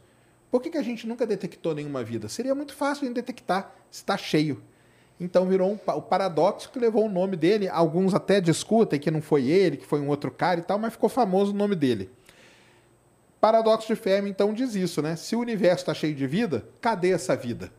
por 0.53 0.63
que, 0.63 0.71
que 0.71 0.79
a 0.79 0.83
gente 0.85 1.05
nunca 1.05 1.27
detectou 1.27 1.75
nenhuma 1.75 2.05
vida? 2.05 2.29
Seria 2.29 2.55
muito 2.55 2.77
fácil 2.77 3.09
de 3.09 3.15
detectar 3.15 3.75
se 3.91 4.03
está 4.03 4.17
cheio. 4.17 4.63
Então 5.21 5.47
virou 5.47 5.73
um, 5.73 5.93
o 5.93 6.03
paradoxo 6.03 6.71
que 6.71 6.79
levou 6.79 7.07
o 7.07 7.11
nome 7.11 7.37
dele. 7.37 7.69
Alguns 7.69 8.15
até 8.15 8.41
discutem 8.41 9.01
que 9.01 9.11
não 9.11 9.21
foi 9.21 9.47
ele, 9.49 9.77
que 9.77 9.87
foi 9.87 10.01
um 10.01 10.09
outro 10.09 10.31
cara 10.31 10.61
e 10.61 10.63
tal, 10.63 10.79
mas 10.79 10.93
ficou 10.93 11.09
famoso 11.09 11.53
o 11.53 11.57
nome 11.57 11.75
dele. 11.75 12.11
Paradoxo 13.41 13.87
de 13.87 13.97
Fermi 13.97 14.31
então 14.31 14.53
diz 14.53 14.75
isso, 14.75 15.01
né? 15.01 15.17
Se 15.17 15.37
o 15.37 15.41
universo 15.41 15.83
está 15.83 15.95
cheio 15.95 16.15
de 16.15 16.27
vida, 16.27 16.69
cadê 16.81 17.11
essa 17.11 17.37
vida? 17.37 17.73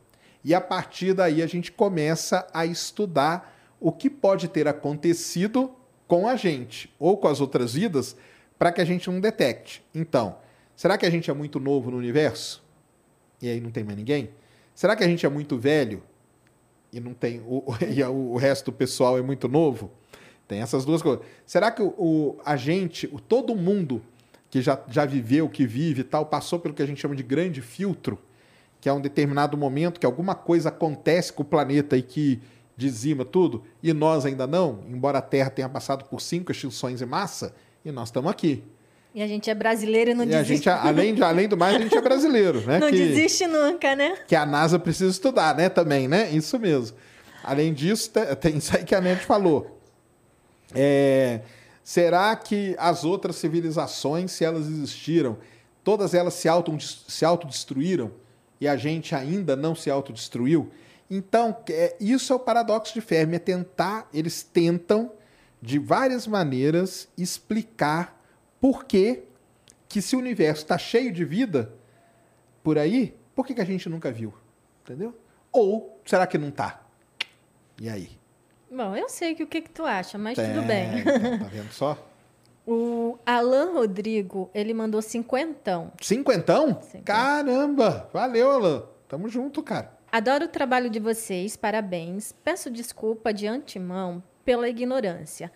E 0.44 0.54
a 0.54 0.62
partir 0.62 1.14
daí 1.14 1.42
a 1.42 1.48
gente 1.48 1.72
começa 1.72 2.48
a 2.54 2.66
estudar 2.66 3.56
o 3.80 3.92
que 3.92 4.10
pode 4.10 4.48
ter 4.48 4.68
acontecido 4.68 5.72
com 6.08 6.28
a 6.28 6.36
gente 6.36 6.94
ou 6.98 7.18
com 7.18 7.28
as 7.28 7.42
outras 7.42 7.74
vidas 7.74 8.16
para 8.58 8.72
que 8.72 8.82
a 8.82 8.86
gente 8.86 9.10
não 9.10 9.20
detecte. 9.20 9.84
Então, 9.94 10.38
será 10.76 10.98
que 10.98 11.06
a 11.06 11.10
gente 11.10 11.30
é 11.30 11.34
muito 11.34 11.60
novo 11.60 11.92
no 11.92 11.98
universo? 11.98 12.64
E 13.42 13.50
aí 13.50 13.60
não 13.60 13.72
tem 13.72 13.84
mais 13.84 13.98
ninguém? 13.98 14.30
Será 14.74 14.96
que 14.96 15.04
a 15.04 15.08
gente 15.08 15.26
é 15.26 15.30
muito 15.30 15.58
velho 15.58 16.04
e 16.92 17.00
não 17.00 17.14
tem 17.14 17.42
o, 17.42 17.64
e 17.88 18.04
o 18.04 18.36
resto 18.38 18.72
do 18.72 18.78
pessoal 18.78 19.18
é 19.18 19.22
muito 19.22 19.48
novo? 19.48 19.92
Tem 20.48 20.62
essas 20.62 20.84
duas 20.84 21.02
coisas. 21.02 21.24
Será 21.46 21.72
que 21.72 21.82
o, 21.82 21.94
o 21.98 22.40
a 22.44 22.56
gente, 22.56 23.08
o, 23.12 23.20
todo 23.20 23.56
mundo 23.56 24.02
que 24.50 24.62
já, 24.62 24.82
já 24.90 25.06
viveu, 25.06 25.48
que 25.48 25.66
vive 25.66 26.02
e 26.02 26.04
tal, 26.04 26.26
passou 26.26 26.60
pelo 26.60 26.74
que 26.74 26.82
a 26.82 26.86
gente 26.86 27.00
chama 27.00 27.16
de 27.16 27.22
grande 27.22 27.62
filtro, 27.62 28.18
que 28.82 28.90
é 28.90 28.94
um 28.94 29.02
determinado 29.02 29.56
momento 29.56 30.00
que 30.00 30.06
alguma 30.06 30.34
coisa 30.34 30.70
acontece 30.70 31.32
com 31.32 31.44
o 31.44 31.46
planeta 31.46 31.96
e 31.96 32.02
que 32.02 32.42
dizima 32.76 33.26
tudo, 33.26 33.64
e 33.84 33.92
nós 33.94 34.26
ainda 34.26 34.48
não, 34.48 34.84
embora 34.88 35.18
a 35.18 35.22
Terra 35.22 35.50
tenha 35.50 35.68
passado 35.68 36.06
por 36.06 36.22
cinco 36.22 36.52
extinções 36.52 37.02
em 37.02 37.06
massa, 37.06 37.54
e 37.84 37.92
nós 37.92 38.08
estamos 38.08 38.32
aqui. 38.32 38.64
E 39.14 39.24
a 39.24 39.28
gente 39.28 39.50
é 39.50 39.56
brasileiro 39.56 40.12
e 40.12 40.14
não 40.14 40.24
e 40.24 40.28
desiste. 40.28 40.70
A 40.70 40.76
gente, 40.76 40.88
além, 40.88 41.16
de, 41.16 41.24
além 41.24 41.48
do 41.48 41.58
mais, 41.58 41.76
a 41.76 41.80
gente 41.80 41.98
é 41.98 42.02
brasileiro, 42.02 42.62
né? 42.62 42.78
Não 42.80 42.90
que, 42.90 42.96
desiste 42.96 43.48
nunca, 43.48 43.96
né? 43.96 44.16
Que 44.28 44.36
a 44.36 44.46
NASA 44.46 44.78
precisa 44.78 45.10
estudar, 45.10 45.56
né? 45.56 45.68
Também, 45.68 46.08
né? 46.08 46.30
Isso 46.30 46.60
mesmo. 46.60 46.96
Além 47.44 47.74
disso, 47.74 48.12
tem 48.40 48.58
isso 48.58 48.76
aí 48.76 48.84
que 48.84 48.94
a 48.94 49.02
Nete 49.02 49.26
falou. 49.26 49.80
É, 50.76 51.42
será 51.84 52.36
que 52.36 52.76
as 52.78 53.04
outras 53.04 53.38
civilizações, 53.38 54.32
se 54.32 54.46
elas 54.46 54.68
existiram, 54.68 55.38
todas 55.84 56.14
elas 56.14 56.36
se, 56.36 56.48
auto, 56.48 56.78
se 56.80 57.26
autodestruíram 57.26 58.12
e 58.62 58.68
a 58.68 58.78
gente 58.78 59.16
ainda 59.16 59.56
não 59.56 59.74
se 59.74 59.90
autodestruiu? 59.90 60.70
Então, 61.10 61.58
é, 61.70 61.96
isso 62.00 62.32
é 62.32 62.36
o 62.36 62.40
paradoxo 62.40 62.94
de 62.94 63.02
Fermi, 63.02 63.38
é 63.38 63.40
tentar, 63.40 64.08
eles 64.14 64.44
tentam, 64.44 65.12
de 65.60 65.80
várias 65.80 66.28
maneiras, 66.28 67.08
explicar 67.18 68.19
por 68.60 68.86
que, 68.86 69.24
que 69.88 70.02
se 70.02 70.16
o 70.16 70.20
universo 70.20 70.64
está 70.64 70.78
cheio 70.78 71.12
de 71.12 71.24
vida 71.26 71.74
por 72.64 72.78
aí, 72.78 73.16
por 73.36 73.46
que, 73.46 73.54
que 73.54 73.62
a 73.62 73.66
gente 73.66 73.88
nunca 73.90 74.12
viu? 74.12 74.34
Entendeu? 74.84 75.18
Ou 75.52 76.00
será 76.06 76.28
que 76.28 76.38
não 76.38 76.50
está? 76.50 76.82
E 77.82 77.90
aí? 77.90 78.12
Bom, 78.72 78.96
eu 78.96 79.10
sei 79.10 79.34
que 79.34 79.44
o 79.44 79.48
que, 79.48 79.62
que 79.62 79.70
tu 79.70 79.84
acha, 79.84 80.18
mas 80.18 80.38
É, 80.38 80.54
tudo 80.54 80.66
bem. 80.68 81.00
então, 81.00 81.40
tá 81.40 81.46
vendo 81.50 81.72
só? 81.72 82.06
O 82.68 83.18
Alan 83.26 83.74
Rodrigo, 83.74 84.52
ele 84.54 84.76
mandou 84.76 85.02
cinquentão. 85.02 85.92
Cinquentão? 86.02 86.80
Cinquentão. 86.84 87.02
Caramba! 87.04 88.08
Valeu, 88.14 88.52
Alan. 88.52 88.84
Tamo 89.08 89.28
junto, 89.28 89.64
cara. 89.64 89.98
Adoro 90.12 90.46
o 90.46 90.50
trabalho 90.50 90.88
de 90.88 91.00
vocês, 91.00 91.56
parabéns. 91.56 92.32
Peço 92.44 92.70
desculpa 92.70 93.34
de 93.34 93.48
antemão 93.48 94.22
pela 94.46 94.70
ignorância. 94.70 95.52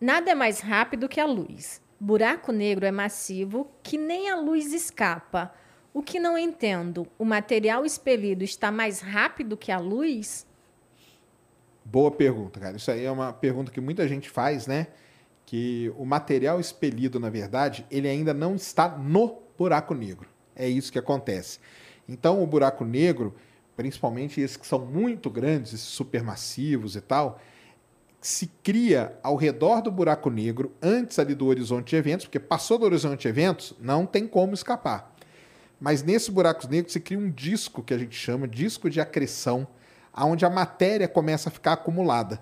Nada 0.00 0.30
é 0.30 0.34
mais 0.34 0.60
rápido 0.60 1.08
que 1.08 1.18
a 1.18 1.26
luz. 1.26 1.81
Buraco 2.04 2.50
negro 2.50 2.84
é 2.84 2.90
massivo 2.90 3.70
que 3.80 3.96
nem 3.96 4.28
a 4.28 4.34
luz 4.34 4.72
escapa. 4.72 5.54
O 5.94 6.02
que 6.02 6.18
não 6.18 6.36
entendo, 6.36 7.06
o 7.16 7.24
material 7.24 7.86
expelido 7.86 8.42
está 8.42 8.72
mais 8.72 8.98
rápido 9.00 9.56
que 9.56 9.70
a 9.70 9.78
luz? 9.78 10.44
Boa 11.84 12.10
pergunta, 12.10 12.58
cara. 12.58 12.76
Isso 12.76 12.90
aí 12.90 13.04
é 13.04 13.10
uma 13.10 13.32
pergunta 13.32 13.70
que 13.70 13.80
muita 13.80 14.08
gente 14.08 14.28
faz, 14.28 14.66
né? 14.66 14.88
Que 15.46 15.94
o 15.96 16.04
material 16.04 16.58
expelido, 16.58 17.20
na 17.20 17.30
verdade, 17.30 17.86
ele 17.88 18.08
ainda 18.08 18.34
não 18.34 18.56
está 18.56 18.88
no 18.98 19.40
buraco 19.56 19.94
negro. 19.94 20.28
É 20.56 20.68
isso 20.68 20.90
que 20.90 20.98
acontece. 20.98 21.60
Então, 22.08 22.42
o 22.42 22.46
buraco 22.48 22.84
negro, 22.84 23.32
principalmente 23.76 24.40
esses 24.40 24.56
que 24.56 24.66
são 24.66 24.80
muito 24.84 25.30
grandes, 25.30 25.72
esses 25.72 25.86
supermassivos 25.86 26.96
e 26.96 27.00
tal, 27.00 27.40
se 28.22 28.46
cria 28.62 29.18
ao 29.20 29.34
redor 29.34 29.82
do 29.82 29.90
buraco 29.90 30.30
negro, 30.30 30.72
antes 30.80 31.18
ali 31.18 31.34
do 31.34 31.46
horizonte 31.46 31.90
de 31.90 31.96
eventos, 31.96 32.24
porque 32.24 32.38
passou 32.38 32.78
do 32.78 32.86
horizonte 32.86 33.22
de 33.22 33.28
eventos, 33.28 33.74
não 33.80 34.06
tem 34.06 34.28
como 34.28 34.54
escapar. 34.54 35.12
Mas 35.80 36.04
nesse 36.04 36.30
buraco 36.30 36.68
negro 36.68 36.90
se 36.90 37.00
cria 37.00 37.18
um 37.18 37.28
disco 37.28 37.82
que 37.82 37.92
a 37.92 37.98
gente 37.98 38.14
chama 38.14 38.46
disco 38.46 38.88
de 38.88 39.00
acreção, 39.00 39.66
onde 40.16 40.44
a 40.44 40.50
matéria 40.50 41.08
começa 41.08 41.48
a 41.48 41.52
ficar 41.52 41.72
acumulada. 41.72 42.40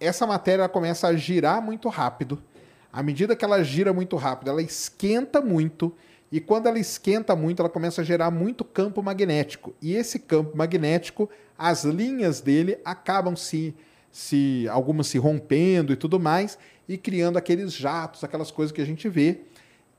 Essa 0.00 0.26
matéria 0.26 0.66
começa 0.70 1.06
a 1.06 1.14
girar 1.14 1.60
muito 1.60 1.90
rápido. 1.90 2.42
À 2.90 3.02
medida 3.02 3.36
que 3.36 3.44
ela 3.44 3.62
gira 3.62 3.92
muito 3.92 4.16
rápido, 4.16 4.48
ela 4.48 4.62
esquenta 4.62 5.42
muito. 5.42 5.94
E 6.32 6.40
quando 6.40 6.66
ela 6.66 6.78
esquenta 6.78 7.36
muito, 7.36 7.60
ela 7.60 7.68
começa 7.68 8.00
a 8.00 8.04
gerar 8.04 8.30
muito 8.30 8.64
campo 8.64 9.02
magnético. 9.02 9.74
E 9.82 9.94
esse 9.94 10.18
campo 10.18 10.56
magnético, 10.56 11.28
as 11.58 11.84
linhas 11.84 12.40
dele 12.40 12.78
acabam 12.82 13.36
se, 13.36 13.74
se 14.14 14.68
algumas 14.68 15.08
se 15.08 15.18
rompendo 15.18 15.92
e 15.92 15.96
tudo 15.96 16.20
mais, 16.20 16.56
e 16.88 16.96
criando 16.96 17.36
aqueles 17.36 17.72
jatos, 17.72 18.22
aquelas 18.22 18.48
coisas 18.48 18.70
que 18.70 18.80
a 18.80 18.84
gente 18.86 19.08
vê. 19.08 19.40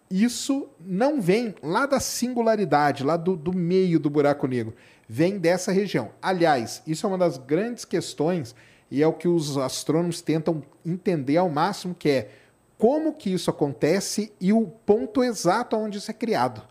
Isso 0.09 0.69
não 0.79 1.19
vem 1.19 1.53
lá 1.61 1.85
da 1.85 1.99
singularidade, 1.99 3.03
lá 3.03 3.17
do, 3.17 3.35
do 3.35 3.51
meio 3.51 3.99
do 3.99 4.09
buraco 4.09 4.47
negro. 4.47 4.73
Vem 5.05 5.37
dessa 5.37 5.69
região. 5.69 6.11
Aliás, 6.21 6.81
isso 6.87 7.05
é 7.05 7.09
uma 7.09 7.17
das 7.17 7.37
grandes 7.37 7.83
questões 7.83 8.55
e 8.89 9.03
é 9.03 9.07
o 9.07 9.11
que 9.11 9.27
os 9.27 9.57
astrônomos 9.57 10.21
tentam 10.21 10.63
entender 10.85 11.35
ao 11.35 11.49
máximo, 11.49 11.93
que 11.93 12.07
é 12.07 12.29
como 12.77 13.11
que 13.11 13.33
isso 13.33 13.49
acontece 13.49 14.31
e 14.39 14.53
o 14.53 14.65
ponto 14.65 15.21
exato 15.25 15.75
onde 15.75 15.97
isso 15.97 16.09
é 16.09 16.13
criado. 16.13 16.63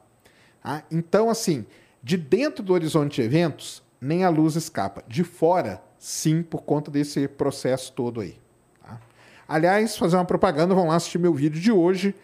tá? 0.62 0.82
Então, 0.90 1.28
assim, 1.28 1.66
de 2.02 2.16
dentro 2.16 2.64
do 2.64 2.72
horizonte 2.72 3.16
de 3.16 3.22
eventos, 3.22 3.82
nem 4.00 4.24
a 4.24 4.30
luz 4.30 4.56
escapa. 4.56 5.04
De 5.06 5.22
fora, 5.22 5.83
sim, 6.04 6.42
por 6.42 6.60
conta 6.64 6.90
desse 6.90 7.26
processo 7.26 7.90
todo 7.90 8.20
aí. 8.20 8.36
tá? 8.82 9.00
Aliás, 9.48 9.96
fazer 9.96 10.16
uma 10.16 10.24
propaganda, 10.26 10.74
vão 10.74 10.88
lá 10.88 10.96
assistir 10.96 11.16
meu 11.16 11.32
vídeo 11.32 11.58
de 11.58 11.72
hoje, 11.72 12.14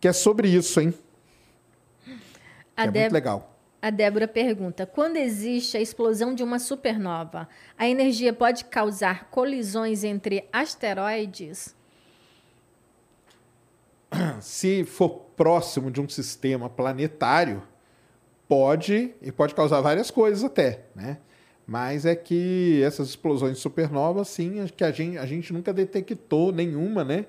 que 0.00 0.08
é 0.08 0.12
sobre 0.12 0.48
isso, 0.48 0.80
hein? 0.80 0.94
É 2.74 2.90
muito 2.90 3.12
legal. 3.12 3.54
a 3.82 3.90
Débora 3.90 4.26
pergunta: 4.26 4.86
quando 4.86 5.18
existe 5.18 5.76
a 5.76 5.80
explosão 5.82 6.34
de 6.34 6.42
uma 6.42 6.58
supernova, 6.58 7.46
a 7.76 7.86
energia 7.86 8.32
pode 8.32 8.64
causar 8.64 9.28
colisões 9.28 10.02
entre 10.02 10.48
asteroides? 10.50 11.76
se 14.40 14.82
for 14.82 15.10
próximo 15.36 15.90
de 15.90 16.00
um 16.00 16.08
sistema 16.08 16.70
planetário, 16.70 17.62
pode 18.48 19.14
e 19.20 19.30
pode 19.30 19.54
causar 19.54 19.82
várias 19.82 20.10
coisas 20.10 20.42
até, 20.42 20.84
né? 20.94 21.18
Mas 21.70 22.04
é 22.04 22.16
que 22.16 22.82
essas 22.84 23.10
explosões 23.10 23.56
supernovas, 23.58 24.26
sim, 24.26 24.66
que 24.76 24.82
a 24.82 24.90
gente, 24.90 25.16
a 25.18 25.24
gente 25.24 25.52
nunca 25.52 25.72
detectou 25.72 26.50
nenhuma, 26.50 27.04
né? 27.04 27.26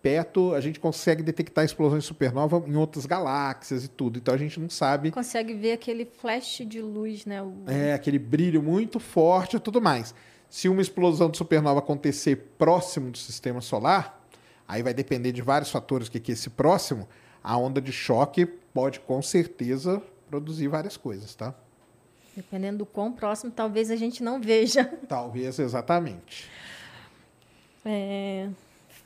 Perto, 0.00 0.54
a 0.54 0.62
gente 0.62 0.80
consegue 0.80 1.22
detectar 1.22 1.62
explosões 1.62 2.02
supernova 2.06 2.64
em 2.66 2.74
outras 2.74 3.04
galáxias 3.04 3.84
e 3.84 3.88
tudo. 3.88 4.18
Então 4.18 4.32
a 4.32 4.38
gente 4.38 4.58
não 4.58 4.70
sabe 4.70 5.10
Consegue 5.10 5.52
ver 5.52 5.72
aquele 5.72 6.06
flash 6.06 6.62
de 6.66 6.80
luz, 6.80 7.26
né? 7.26 7.42
O- 7.42 7.52
é, 7.66 7.92
aquele 7.92 8.18
brilho 8.18 8.62
muito 8.62 8.98
forte 8.98 9.56
e 9.56 9.60
tudo 9.60 9.78
mais. 9.78 10.14
Se 10.48 10.70
uma 10.70 10.80
explosão 10.80 11.28
de 11.30 11.36
supernova 11.36 11.80
acontecer 11.80 12.36
próximo 12.56 13.10
do 13.10 13.18
sistema 13.18 13.60
solar, 13.60 14.26
aí 14.66 14.82
vai 14.82 14.94
depender 14.94 15.32
de 15.32 15.42
vários 15.42 15.70
fatores 15.70 16.08
que 16.08 16.18
que 16.18 16.32
é 16.32 16.34
esse 16.34 16.48
próximo, 16.48 17.06
a 17.44 17.58
onda 17.58 17.78
de 17.78 17.92
choque 17.92 18.46
pode 18.46 19.00
com 19.00 19.20
certeza 19.20 20.02
produzir 20.30 20.66
várias 20.68 20.96
coisas, 20.96 21.34
tá? 21.34 21.54
Dependendo 22.34 22.78
do 22.78 22.86
quão 22.86 23.12
próximo, 23.12 23.50
talvez 23.50 23.90
a 23.90 23.96
gente 23.96 24.22
não 24.22 24.40
veja. 24.40 24.84
Talvez 25.06 25.58
exatamente. 25.58 26.48
É, 27.84 28.48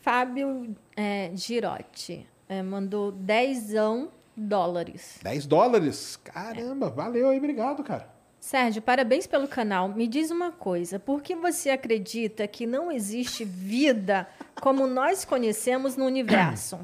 Fábio 0.03 0.77
é, 0.97 1.32
Girotti 1.35 2.27
é, 2.48 2.62
mandou 2.62 3.11
dezão 3.11 4.11
dólares. 4.36 5.19
10 5.23 5.47
dólares? 5.47 6.16
Caramba, 6.23 6.90
valeu 6.90 7.31
aí, 7.31 7.39
obrigado, 7.39 7.82
cara. 7.82 8.15
Sérgio, 8.39 8.81
parabéns 8.81 9.27
pelo 9.27 9.48
canal. 9.48 9.89
Me 9.89 10.07
diz 10.07 10.31
uma 10.31 10.53
coisa: 10.53 11.01
por 11.01 11.23
que 11.23 11.35
você 11.35 11.70
acredita 11.70 12.47
que 12.47 12.66
não 12.66 12.93
existe 12.93 13.44
vida 13.44 14.28
como 14.61 14.86
nós 14.86 15.24
conhecemos 15.24 15.97
no 15.97 16.05
universo? 16.05 16.78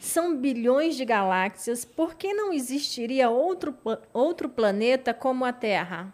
São 0.00 0.36
bilhões 0.36 0.96
de 0.96 1.04
galáxias, 1.04 1.84
por 1.84 2.14
que 2.14 2.32
não 2.32 2.52
existiria 2.52 3.28
outro, 3.30 3.74
outro 4.12 4.48
planeta 4.48 5.12
como 5.12 5.44
a 5.44 5.52
Terra? 5.52 6.12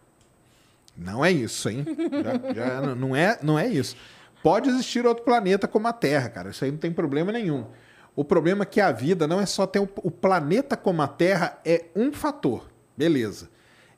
Não 0.96 1.24
é 1.24 1.30
isso, 1.30 1.68
hein? 1.68 1.84
Já, 2.22 2.54
já 2.54 2.80
não, 2.94 3.14
é, 3.14 3.38
não 3.42 3.58
é 3.58 3.66
isso. 3.66 3.96
Pode 4.42 4.68
existir 4.68 5.06
outro 5.06 5.24
planeta 5.24 5.66
como 5.66 5.88
a 5.88 5.92
Terra, 5.92 6.28
cara. 6.28 6.50
Isso 6.50 6.64
aí 6.64 6.70
não 6.70 6.78
tem 6.78 6.92
problema 6.92 7.32
nenhum. 7.32 7.66
O 8.16 8.24
problema 8.24 8.62
é 8.62 8.66
que 8.66 8.80
a 8.80 8.92
vida 8.92 9.26
não 9.26 9.40
é 9.40 9.46
só 9.46 9.66
ter 9.66 9.80
o, 9.80 9.88
o 9.96 10.10
planeta 10.10 10.76
como 10.76 11.02
a 11.02 11.08
Terra, 11.08 11.58
é 11.64 11.86
um 11.96 12.12
fator. 12.12 12.70
Beleza. 12.96 13.50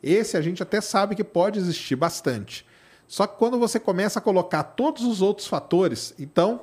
Esse 0.02 0.36
a 0.36 0.40
gente 0.40 0.62
até 0.62 0.80
sabe 0.80 1.14
que 1.14 1.24
pode 1.24 1.58
existir 1.58 1.96
bastante. 1.96 2.66
Só 3.06 3.26
que 3.26 3.38
quando 3.38 3.58
você 3.58 3.78
começa 3.78 4.18
a 4.18 4.22
colocar 4.22 4.62
todos 4.62 5.04
os 5.04 5.22
outros 5.22 5.46
fatores, 5.46 6.14
então, 6.18 6.62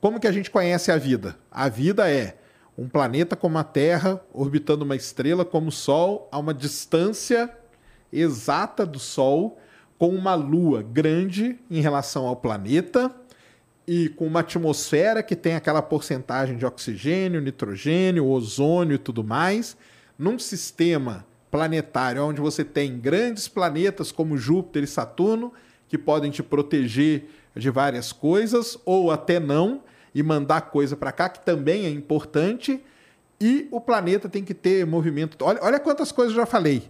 como 0.00 0.20
que 0.20 0.26
a 0.26 0.32
gente 0.32 0.50
conhece 0.50 0.90
a 0.90 0.96
vida? 0.96 1.36
A 1.50 1.68
vida 1.68 2.10
é 2.10 2.38
um 2.76 2.88
planeta 2.88 3.36
como 3.36 3.58
a 3.58 3.64
Terra 3.64 4.20
orbitando 4.32 4.84
uma 4.84 4.96
estrela 4.96 5.44
como 5.44 5.68
o 5.68 5.72
Sol 5.72 6.28
a 6.32 6.38
uma 6.38 6.54
distância 6.54 7.50
exata 8.12 8.84
do 8.84 8.98
Sol, 8.98 9.58
com 9.98 10.08
uma 10.08 10.34
lua 10.34 10.82
grande 10.82 11.58
em 11.70 11.80
relação 11.80 12.26
ao 12.26 12.36
planeta 12.36 13.14
e 13.86 14.08
com 14.08 14.26
uma 14.26 14.40
atmosfera 14.40 15.22
que 15.22 15.36
tem 15.36 15.54
aquela 15.54 15.82
porcentagem 15.82 16.56
de 16.56 16.66
oxigênio, 16.66 17.40
nitrogênio, 17.40 18.26
ozônio 18.26 18.94
e 18.94 18.98
tudo 18.98 19.22
mais, 19.22 19.76
num 20.18 20.38
sistema 20.38 21.26
planetário 21.50 22.24
onde 22.24 22.40
você 22.40 22.64
tem 22.64 22.98
grandes 22.98 23.46
planetas 23.46 24.10
como 24.10 24.36
Júpiter 24.36 24.84
e 24.84 24.86
Saturno 24.86 25.52
que 25.88 25.98
podem 25.98 26.30
te 26.30 26.42
proteger 26.42 27.28
de 27.54 27.70
várias 27.70 28.12
coisas 28.12 28.78
ou 28.84 29.10
até 29.10 29.38
não 29.38 29.82
e 30.14 30.22
mandar 30.22 30.62
coisa 30.62 30.96
para 30.96 31.12
cá 31.12 31.28
que 31.28 31.44
também 31.44 31.86
é 31.86 31.90
importante 31.90 32.82
e 33.40 33.66
o 33.70 33.80
planeta 33.80 34.28
tem 34.28 34.44
que 34.44 34.54
ter 34.54 34.86
movimento. 34.86 35.36
Olha, 35.44 35.58
olha 35.62 35.80
quantas 35.80 36.12
coisas 36.12 36.32
eu 36.32 36.40
já 36.40 36.46
falei. 36.46 36.88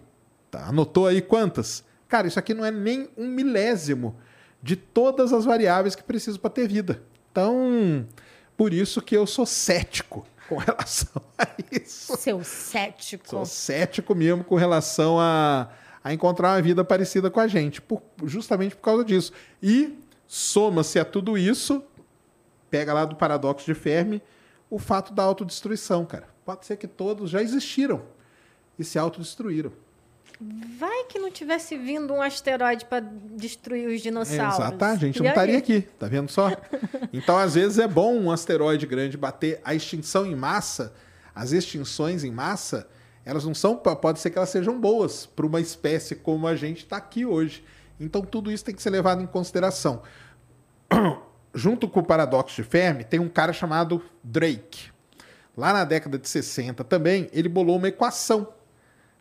Tá? 0.51 0.67
Anotou 0.67 1.07
aí 1.07 1.21
quantas? 1.21 1.83
Cara, 2.07 2.27
isso 2.27 2.37
aqui 2.37 2.53
não 2.53 2.63
é 2.63 2.69
nem 2.69 3.09
um 3.17 3.27
milésimo 3.27 4.15
de 4.61 4.75
todas 4.75 5.33
as 5.33 5.45
variáveis 5.45 5.95
que 5.95 6.03
preciso 6.03 6.39
para 6.39 6.51
ter 6.51 6.67
vida. 6.67 7.01
Então, 7.31 8.07
por 8.55 8.71
isso 8.71 9.01
que 9.01 9.17
eu 9.17 9.25
sou 9.25 9.47
cético 9.47 10.27
com 10.47 10.57
relação 10.57 11.21
a 11.37 11.47
isso. 11.71 12.15
Seu 12.17 12.43
cético. 12.43 13.27
Sou 13.27 13.45
cético 13.45 14.13
mesmo 14.13 14.43
com 14.43 14.55
relação 14.55 15.19
a, 15.19 15.69
a 16.03 16.13
encontrar 16.13 16.55
uma 16.55 16.61
vida 16.61 16.83
parecida 16.83 17.31
com 17.31 17.39
a 17.39 17.47
gente, 17.47 17.81
por, 17.81 18.03
justamente 18.25 18.75
por 18.75 18.83
causa 18.83 19.03
disso. 19.03 19.33
E 19.61 19.97
soma-se 20.27 20.99
a 20.99 21.05
tudo 21.05 21.35
isso, 21.35 21.83
pega 22.73 22.91
lá 22.91 23.05
do 23.05 23.15
paradoxo 23.15 23.67
de 23.67 23.75
Fermi, 23.75 24.19
o 24.67 24.79
fato 24.79 25.13
da 25.13 25.21
autodestruição, 25.21 26.07
cara. 26.07 26.27
Pode 26.43 26.65
ser 26.65 26.75
que 26.75 26.87
todos 26.87 27.29
já 27.29 27.39
existiram 27.39 28.01
e 28.79 28.83
se 28.83 28.97
autodestruíram. 28.97 29.71
Vai 30.79 31.03
que 31.03 31.19
não 31.19 31.29
tivesse 31.29 31.77
vindo 31.77 32.11
um 32.11 32.19
asteroide 32.19 32.85
para 32.85 33.05
destruir 33.35 33.87
os 33.89 34.01
dinossauros. 34.01 34.55
Exato, 34.55 34.85
a 34.85 34.95
gente 34.95 35.21
não 35.21 35.29
estaria 35.29 35.59
aqui, 35.59 35.81
tá 35.99 36.07
vendo 36.07 36.31
só? 36.31 36.49
Então, 37.13 37.37
às 37.37 37.53
vezes 37.53 37.77
é 37.77 37.87
bom 37.87 38.15
um 38.15 38.31
asteroide 38.31 38.87
grande 38.87 39.15
bater 39.15 39.61
a 39.63 39.75
extinção 39.75 40.25
em 40.25 40.35
massa, 40.35 40.95
as 41.35 41.51
extinções 41.51 42.23
em 42.23 42.31
massa, 42.31 42.89
elas 43.23 43.45
não 43.45 43.53
são, 43.53 43.77
pode 43.77 44.19
ser 44.19 44.31
que 44.31 44.37
elas 44.39 44.49
sejam 44.49 44.81
boas 44.81 45.27
para 45.27 45.45
uma 45.45 45.61
espécie 45.61 46.15
como 46.15 46.47
a 46.47 46.55
gente 46.55 46.79
está 46.79 46.97
aqui 46.97 47.23
hoje. 47.23 47.63
Então, 47.99 48.23
tudo 48.23 48.51
isso 48.51 48.65
tem 48.65 48.73
que 48.73 48.81
ser 48.81 48.89
levado 48.89 49.21
em 49.21 49.27
consideração. 49.27 50.01
Junto 51.53 51.87
com 51.87 51.99
o 51.99 52.03
paradoxo 52.03 52.55
de 52.55 52.63
Fermi, 52.63 53.03
tem 53.03 53.19
um 53.19 53.29
cara 53.29 53.53
chamado 53.53 54.01
Drake. 54.23 54.91
Lá 55.55 55.71
na 55.71 55.83
década 55.83 56.17
de 56.17 56.27
60 56.27 56.83
também, 56.83 57.29
ele 57.31 57.47
bolou 57.47 57.77
uma 57.77 57.87
equação 57.87 58.47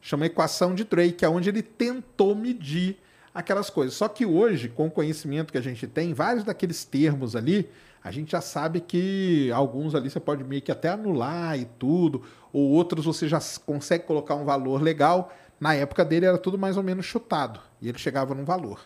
chama 0.03 0.27
equação 0.27 0.75
de 0.75 0.83
Drake, 0.85 1.25
é 1.25 1.29
onde 1.29 1.49
ele 1.49 1.63
tentou 1.63 2.35
medir 2.35 2.99
aquelas 3.33 3.71
coisas. 3.71 3.95
Só 3.95 4.09
que 4.09 4.27
hoje, 4.27 4.69
com 4.69 4.89
o 4.89 4.91
conhecimento 4.91 5.53
que 5.53 5.59
a 5.59 5.63
gente 5.63 5.87
tem, 5.87 6.13
vários 6.13 6.45
daqueles 6.45 6.85
termos 6.85 7.37
ali, 7.37 7.71
a 8.03 8.11
gente 8.11 8.33
já 8.33 8.41
sabe 8.41 8.81
que 8.81 9.51
alguns 9.53 9.95
ali 9.95 10.11
você 10.11 10.19
pode 10.19 10.43
meio 10.43 10.61
que 10.61 10.73
até 10.73 10.89
anular 10.89 11.57
e 11.57 11.65
tudo, 11.65 12.23
ou 12.53 12.71
outros 12.71 13.05
você 13.05 13.29
já 13.29 13.39
consegue 13.65 14.05
colocar 14.05 14.35
um 14.35 14.45
valor 14.45 14.83
legal. 14.83 15.33
Na 15.61 15.73
época 15.73 16.05
dele 16.05 16.27
era 16.27 16.37
tudo 16.37 16.59
mais 16.59 16.77
ou 16.77 16.83
menos 16.83 17.07
chutado, 17.07 17.61
e 17.81 17.89
ele 17.89 17.99
chegava 17.99 18.35
num 18.35 18.45
valor. 18.45 18.81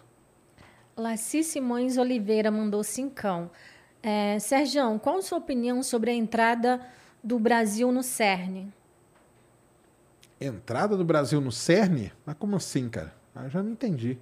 Laci 0.97 1.45
Simões 1.45 1.99
Oliveira 1.99 2.51
mandou 2.51 2.83
cincão. 2.83 3.51
É, 4.03 4.39
Sérgio, 4.39 4.99
qual 5.01 5.19
a 5.19 5.23
sua 5.23 5.37
opinião 5.37 5.83
sobre 5.83 6.11
a 6.11 6.15
entrada 6.15 6.81
do 7.23 7.39
Brasil 7.39 7.93
no 7.93 8.03
CERN? 8.03 8.73
entrada 10.41 10.97
do 10.97 11.05
Brasil 11.05 11.41
no 11.41 11.51
CERN? 11.51 12.11
Mas 12.25 12.37
como 12.39 12.57
assim, 12.57 12.89
cara? 12.89 13.15
Ah, 13.35 13.45
eu 13.45 13.51
já 13.51 13.63
não 13.63 13.73
entendi. 13.73 14.19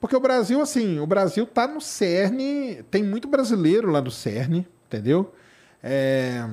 Porque 0.00 0.14
o 0.14 0.20
Brasil, 0.20 0.60
assim, 0.60 0.98
o 1.00 1.06
Brasil 1.06 1.46
tá 1.46 1.66
no 1.66 1.80
CERN, 1.80 2.82
tem 2.90 3.02
muito 3.02 3.26
brasileiro 3.26 3.90
lá 3.90 4.00
no 4.00 4.10
CERN, 4.10 4.64
entendeu? 4.86 5.34
É... 5.82 6.48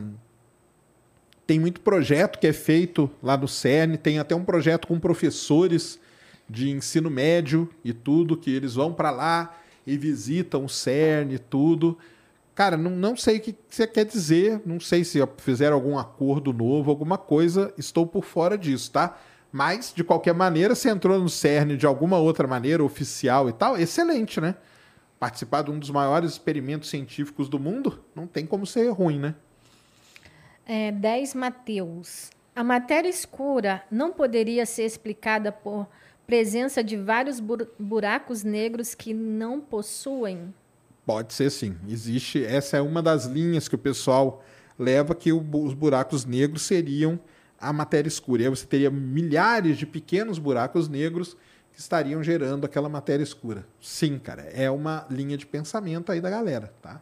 Tem 1.46 1.60
muito 1.60 1.80
projeto 1.82 2.40
que 2.40 2.48
é 2.48 2.54
feito 2.54 3.10
lá 3.22 3.38
no 3.38 3.48
CERN, 3.48 3.98
tem 3.98 4.20
até 4.20 4.36
um 4.36 4.44
projeto 4.44 4.88
com 4.88 5.00
professores 5.00 6.00
de 6.50 6.70
ensino 6.70 7.10
médio 7.10 7.70
e 7.84 7.94
tudo, 7.94 8.38
que 8.38 8.54
eles 8.54 8.76
vão 8.76 8.94
para 8.94 9.12
lá 9.12 9.58
e 9.86 9.98
visitam 9.98 10.66
o 10.66 10.70
CERN 10.70 11.34
e 11.34 11.40
tudo. 11.40 11.98
Cara, 12.54 12.78
não, 12.78 12.92
não 12.92 13.18
sei 13.18 13.38
o 13.38 13.42
que 13.42 13.56
você 13.70 13.86
quer 13.86 14.06
dizer, 14.06 14.62
não 14.66 14.80
sei 14.80 15.04
se 15.04 15.20
fizeram 15.38 15.76
algum 15.76 15.98
acordo 15.98 16.54
novo, 16.54 16.90
alguma 16.90 17.18
coisa, 17.18 17.74
estou 17.78 18.08
por 18.08 18.24
fora 18.24 18.58
disso, 18.58 18.92
tá? 18.92 19.18
Mas, 19.52 19.94
de 19.94 20.04
qualquer 20.04 20.34
maneira, 20.34 20.76
se 20.76 20.90
entrou 20.90 21.20
no 21.20 21.30
CERN 21.30 21.76
de 21.78 21.86
alguma 21.86 22.18
outra 22.18 22.48
maneira, 22.48 22.84
oficial 22.84 23.50
e 23.50 23.54
tal, 23.54 23.78
excelente, 23.78 24.40
né? 24.40 24.56
Participar 25.20 25.64
de 25.64 25.72
um 25.72 25.80
dos 25.80 25.90
maiores 25.90 26.32
experimentos 26.32 26.90
científicos 26.90 27.50
do 27.50 27.60
mundo, 27.60 28.04
não 28.14 28.28
tem 28.28 28.46
como 28.46 28.66
ser 28.66 28.90
ruim, 28.90 29.20
né? 29.20 29.36
É, 30.66 30.92
10 30.92 31.36
Mateus. 31.36 32.32
A 32.56 32.64
matéria 32.64 33.10
escura 33.10 33.84
não 33.92 34.12
poderia 34.12 34.66
ser 34.66 34.84
explicada 34.84 35.52
por 35.52 35.88
presença 36.26 36.84
de 36.84 36.98
vários 36.98 37.40
buracos 37.80 38.44
negros 38.44 38.96
que 38.96 39.14
não 39.14 39.62
possuem 39.62 40.54
Pode 41.06 41.34
ser 41.34 41.52
sim. 41.52 41.78
Existe. 41.88 42.44
Essa 42.44 42.78
é 42.78 42.82
uma 42.82 43.02
das 43.02 43.26
linhas 43.26 43.68
que 43.68 43.76
o 43.76 43.78
pessoal 43.78 44.44
leva 44.78 45.14
que 45.14 45.32
o, 45.32 45.40
os 45.40 45.74
buracos 45.74 46.26
negros 46.26 46.64
seriam 46.64 47.20
a 47.60 47.72
matéria 47.72 48.08
escura. 48.08 48.42
E 48.42 48.46
aí 48.46 48.50
você 48.50 48.66
teria 48.66 48.90
milhares 48.90 49.78
de 49.78 49.86
pequenos 49.86 50.40
buracos 50.40 50.90
negros 50.90 51.38
que 51.72 51.80
estariam 51.80 52.24
gerando 52.24 52.66
aquela 52.66 52.90
matéria 52.90 53.24
escura. 53.24 53.68
Sim, 53.80 54.18
cara, 54.18 54.44
é 54.44 54.70
uma 54.72 55.06
linha 55.10 55.38
de 55.38 55.46
pensamento 55.46 56.12
aí 56.12 56.20
da 56.20 56.30
galera, 56.30 56.74
tá? 56.82 57.02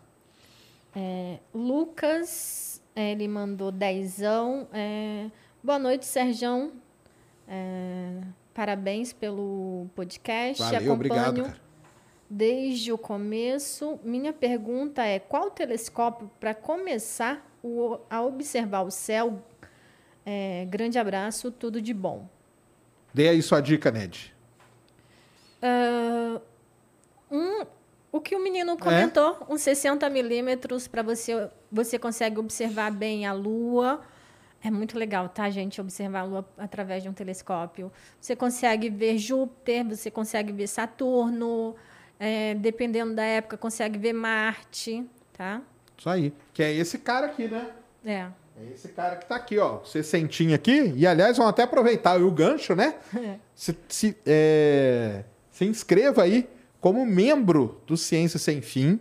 É, 0.96 1.40
Lucas, 1.54 2.82
ele 2.96 3.28
mandou 3.28 3.72
dezão. 3.72 4.68
É, 4.74 5.30
boa 5.64 5.80
noite, 5.80 6.06
Serjão. 6.06 6.74
É, 7.48 8.22
parabéns 8.54 9.14
pelo 9.14 9.88
podcast. 9.96 10.62
Valeu, 10.62 10.78
Acompanho 10.78 10.94
obrigado, 10.94 11.44
cara 11.44 11.64
desde 12.34 12.92
o 12.92 12.98
começo. 12.98 14.00
Minha 14.04 14.34
pergunta 14.34 15.04
é: 15.04 15.20
qual 15.20 15.52
telescópio 15.52 16.30
para 16.40 16.54
começar 16.54 17.46
o, 17.62 18.00
a 18.10 18.22
observar 18.22 18.82
o 18.82 18.92
céu? 18.92 19.42
É, 20.26 20.66
grande 20.70 20.98
abraço, 20.98 21.52
tudo 21.52 21.82
de 21.82 21.94
bom. 21.94 22.28
Dê 23.14 23.30
aí 23.30 23.42
sua 23.42 23.62
dica, 23.62 23.92
Ned. 23.92 24.34
Uh, 25.62 26.42
um, 27.30 27.66
o 28.12 28.20
que 28.20 28.36
o 28.36 28.42
menino 28.42 28.78
comentou, 28.78 29.38
é? 29.42 29.54
uns 29.54 29.62
60 29.62 30.10
milímetros 30.10 30.88
para 30.88 31.04
você, 31.04 31.50
você 31.72 32.00
consegue 32.00 32.40
observar 32.40 32.92
bem 32.92 33.26
a 33.26 33.34
Lua. 33.34 34.02
É 34.64 34.72
muito 34.72 34.98
legal, 34.98 35.28
tá, 35.28 35.50
gente? 35.50 35.82
Observar 35.82 36.22
a 36.22 36.24
Lua 36.24 36.50
através 36.58 37.04
de 37.04 37.10
um 37.10 37.14
telescópio. 37.14 37.92
Você 38.20 38.34
consegue 38.34 38.90
ver 38.90 39.18
Júpiter, 39.18 39.86
você 39.86 40.10
consegue 40.10 40.54
ver 40.54 40.68
Saturno, 40.68 41.76
é, 42.18 42.56
dependendo 42.56 43.14
da 43.14 43.24
época, 43.26 43.58
consegue 43.58 44.00
ver 44.00 44.14
Marte, 44.14 45.06
tá? 45.34 45.62
Isso 45.98 46.10
aí. 46.10 46.34
Que 46.54 46.64
é 46.64 46.72
esse 46.72 46.98
cara 46.98 47.26
aqui, 47.26 47.48
né? 47.48 47.72
É. 48.06 48.28
É 48.56 48.74
esse 48.74 48.88
cara 48.90 49.18
que 49.18 49.26
tá 49.26 49.36
aqui, 49.36 49.58
ó. 49.58 49.80
Você 49.80 50.02
sentinho 50.02 50.56
aqui. 50.56 50.94
E, 50.96 51.06
aliás, 51.06 51.38
vão 51.38 51.48
até 51.48 51.64
aproveitar 51.64 52.22
o 52.22 52.32
gancho, 52.32 52.74
né? 52.76 52.96
É. 53.16 53.36
Se, 53.56 53.78
se, 53.88 54.18
é, 54.26 55.24
se 55.52 55.64
inscreva 55.66 56.24
aí 56.24 56.50
como 56.82 57.06
membro 57.06 57.80
do 57.86 57.96
Ciência 57.96 58.40
Sem 58.40 58.62
Fim. 58.62 59.00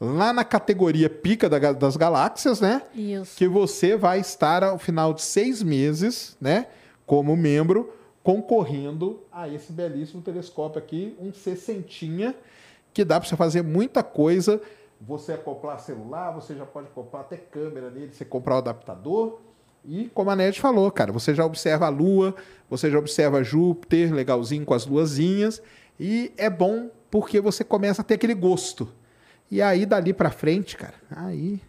Lá 0.00 0.32
na 0.32 0.44
categoria 0.44 1.10
Pica 1.10 1.48
da- 1.48 1.72
das 1.72 1.96
Galáxias, 1.96 2.60
né? 2.60 2.82
Isso. 2.94 3.36
Que 3.36 3.46
você 3.46 3.96
vai 3.96 4.18
estar 4.20 4.64
ao 4.64 4.78
final 4.78 5.12
de 5.12 5.22
seis 5.22 5.62
meses, 5.62 6.36
né? 6.40 6.66
Como 7.06 7.36
membro, 7.36 7.92
concorrendo 8.22 9.20
a 9.30 9.48
esse 9.48 9.72
belíssimo 9.72 10.22
telescópio 10.22 10.78
aqui, 10.78 11.16
um 11.20 11.32
60 11.32 12.34
que 12.94 13.04
dá 13.04 13.20
para 13.20 13.28
você 13.28 13.36
fazer 13.36 13.62
muita 13.62 14.02
coisa. 14.02 14.60
Você 15.00 15.32
acoplar 15.32 15.78
celular, 15.80 16.30
você 16.32 16.54
já 16.54 16.64
pode 16.66 16.86
acoplar 16.88 17.22
até 17.22 17.36
câmera 17.36 17.90
nele, 17.90 18.12
você 18.12 18.24
comprar 18.24 18.56
o 18.56 18.58
adaptador. 18.58 19.38
E 19.84 20.10
como 20.14 20.28
a 20.30 20.36
Ned 20.36 20.60
falou, 20.60 20.90
cara, 20.90 21.10
você 21.10 21.34
já 21.34 21.44
observa 21.44 21.86
a 21.86 21.88
Lua, 21.88 22.34
você 22.68 22.90
já 22.90 22.98
observa 22.98 23.42
Júpiter, 23.42 24.12
legalzinho 24.12 24.64
com 24.66 24.74
as 24.74 24.86
luazinhas. 24.86 25.62
E 25.98 26.32
é 26.36 26.50
bom 26.50 26.90
porque 27.10 27.40
você 27.40 27.64
começa 27.64 28.02
a 28.02 28.04
ter 28.04 28.14
aquele 28.14 28.34
gosto. 28.34 28.92
E 29.50 29.60
aí, 29.60 29.84
dali 29.84 30.12
pra 30.12 30.30
frente, 30.30 30.76
cara, 30.76 30.94
aí 31.10 31.60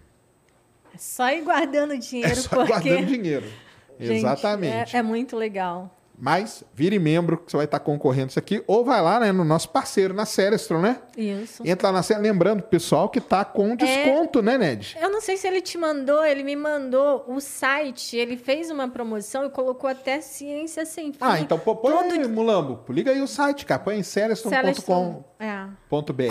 É 0.94 0.98
só 0.98 1.30
ir 1.32 1.42
guardando 1.42 1.98
dinheiro, 1.98 2.32
é 2.32 2.36
só 2.36 2.50
porque. 2.50 2.72
guardando 2.90 3.06
dinheiro. 3.08 3.46
Gente, 4.00 4.18
Exatamente. 4.18 4.96
É, 4.96 5.00
é 5.00 5.04
muito 5.04 5.36
legal. 5.38 5.96
Mas 6.24 6.64
vire 6.76 7.00
membro 7.00 7.36
que 7.38 7.50
você 7.52 7.58
vai 7.58 7.66
estar 7.66 7.80
concorrendo 7.80 8.30
isso 8.30 8.38
aqui. 8.38 8.64
Ou 8.68 8.86
vai 8.86 9.02
lá 9.02 9.20
né, 9.20 9.32
no 9.32 9.44
nosso 9.44 9.70
parceiro, 9.70 10.14
na 10.14 10.24
Celestron, 10.24 10.80
né? 10.80 11.00
Isso. 11.18 11.64
Entra 11.66 11.88
lá 11.88 11.94
na 11.94 12.04
Celestron. 12.04 12.32
Lembrando, 12.32 12.62
pessoal, 12.62 13.10
que 13.10 13.20
tá 13.20 13.44
com 13.44 13.76
desconto, 13.76 14.40
né, 14.42 14.56
Ned? 14.56 14.96
Eu 15.02 15.10
não 15.10 15.20
sei 15.20 15.36
se 15.36 15.48
ele 15.48 15.62
te 15.62 15.80
mandou, 15.80 16.24
ele 16.24 16.44
me 16.44 16.56
mandou 16.56 17.26
o 17.28 17.40
site, 17.42 18.16
ele 18.18 18.38
fez 18.38 18.70
uma 18.70 18.88
promoção 18.88 19.46
e 19.46 19.50
colocou 19.50 19.90
até 19.90 20.22
Ciência 20.22 20.86
Sem 20.86 21.12
Fim. 21.12 21.18
Ah, 21.20 21.40
então 21.40 21.58
pô, 21.58 21.76
põe 21.76 21.92
Todo 21.92 22.12
aí, 22.14 22.28
Mulambo. 22.28 22.82
Liga 22.90 23.10
aí 23.12 23.22
o 23.22 23.28
site, 23.28 23.66
cara. 23.66 23.82
Põe 23.82 23.98
em 23.98 24.04
celestron.com.br. 24.04 24.62
Celestron- 24.74 25.24
é. 25.40 25.68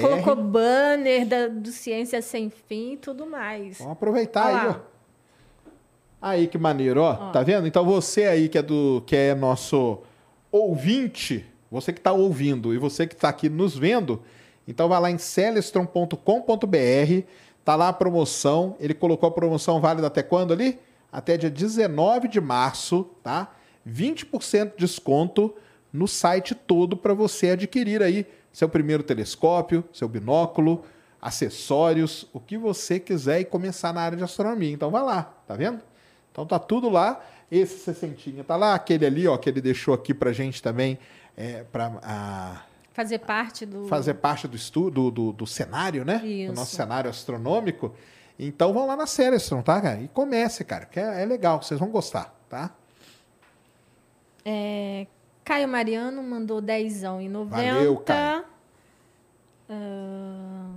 Colocou 0.00 0.36
banner 0.36 1.26
da- 1.26 1.48
do 1.48 1.70
Ciência 1.72 2.22
Sem 2.22 2.48
Fim 2.48 2.92
e 2.92 2.96
tudo 2.96 3.26
mais. 3.26 3.78
Vamos 3.78 3.94
aproveitar 3.94 4.46
Olha 4.46 4.60
aí, 4.60 4.66
lá. 4.68 4.80
ó. 4.86 4.89
Aí 6.20 6.46
que 6.46 6.58
maneiro, 6.58 7.02
ó. 7.02 7.30
Tá 7.30 7.42
vendo? 7.42 7.66
Então 7.66 7.84
você 7.84 8.24
aí 8.24 8.48
que 8.48 8.58
é 8.58 8.62
do 8.62 9.02
que 9.06 9.16
é 9.16 9.34
nosso 9.34 9.98
ouvinte, 10.52 11.46
você 11.70 11.92
que 11.92 12.00
tá 12.00 12.12
ouvindo 12.12 12.74
e 12.74 12.78
você 12.78 13.06
que 13.06 13.16
tá 13.16 13.28
aqui 13.28 13.48
nos 13.48 13.76
vendo, 13.76 14.22
então 14.66 14.88
vai 14.88 15.00
lá 15.00 15.10
em 15.10 15.18
celestron.com.br, 15.18 16.16
tá 17.64 17.76
lá 17.76 17.88
a 17.88 17.92
promoção, 17.92 18.76
ele 18.80 18.92
colocou 18.92 19.28
a 19.28 19.32
promoção 19.32 19.80
válida 19.80 20.06
até 20.06 20.22
quando 20.22 20.52
ali? 20.52 20.78
Até 21.12 21.36
dia 21.36 21.50
19 21.50 22.28
de 22.28 22.40
março, 22.40 23.08
tá? 23.22 23.52
20% 23.88 24.72
de 24.72 24.76
desconto 24.78 25.54
no 25.92 26.06
site 26.06 26.54
todo 26.54 26.96
para 26.96 27.14
você 27.14 27.50
adquirir 27.50 28.02
aí 28.02 28.26
seu 28.52 28.68
primeiro 28.68 29.02
telescópio, 29.02 29.82
seu 29.92 30.08
binóculo, 30.08 30.84
acessórios, 31.20 32.26
o 32.32 32.40
que 32.40 32.56
você 32.56 32.98
quiser 32.98 33.40
e 33.40 33.44
começar 33.44 33.92
na 33.92 34.00
área 34.00 34.16
de 34.16 34.24
astronomia. 34.24 34.72
Então 34.72 34.90
vai 34.90 35.02
lá, 35.02 35.22
tá 35.46 35.54
vendo? 35.54 35.80
Então 36.30 36.46
tá 36.46 36.58
tudo 36.58 36.88
lá. 36.88 37.20
Esse 37.50 37.78
sessentinha 37.78 38.44
tá 38.44 38.56
lá, 38.56 38.74
aquele 38.74 39.04
ali, 39.04 39.26
ó, 39.26 39.36
que 39.36 39.48
ele 39.48 39.60
deixou 39.60 39.92
aqui 39.92 40.14
pra 40.14 40.32
gente 40.32 40.62
também, 40.62 40.98
é, 41.36 41.64
para 41.64 42.64
Fazer 42.92 43.18
parte 43.18 43.64
do. 43.64 43.86
fazer 43.86 44.14
parte 44.14 44.46
do 44.46 44.56
estudo, 44.56 45.10
do, 45.10 45.32
do 45.32 45.46
cenário, 45.46 46.04
né? 46.04 46.20
Isso. 46.24 46.52
Do 46.52 46.56
nosso 46.56 46.74
cenário 46.74 47.08
astronômico. 47.08 47.94
Então 48.38 48.72
vão 48.72 48.86
lá 48.86 48.96
na 48.96 49.06
Celestron, 49.06 49.62
tá, 49.62 49.80
cara? 49.80 50.00
E 50.00 50.08
comece, 50.08 50.64
cara, 50.64 50.86
que 50.86 50.98
é, 50.98 51.22
é 51.22 51.26
legal, 51.26 51.62
vocês 51.62 51.78
vão 51.78 51.88
gostar, 51.88 52.34
tá? 52.48 52.70
É, 54.44 55.06
Caio 55.44 55.68
Mariano 55.68 56.22
mandou 56.22 56.60
dezão 56.60 57.20
em 57.20 57.28
90. 57.28 57.56
Valeu, 57.56 57.96
Caio. 57.98 58.44
Ah, 59.68 60.70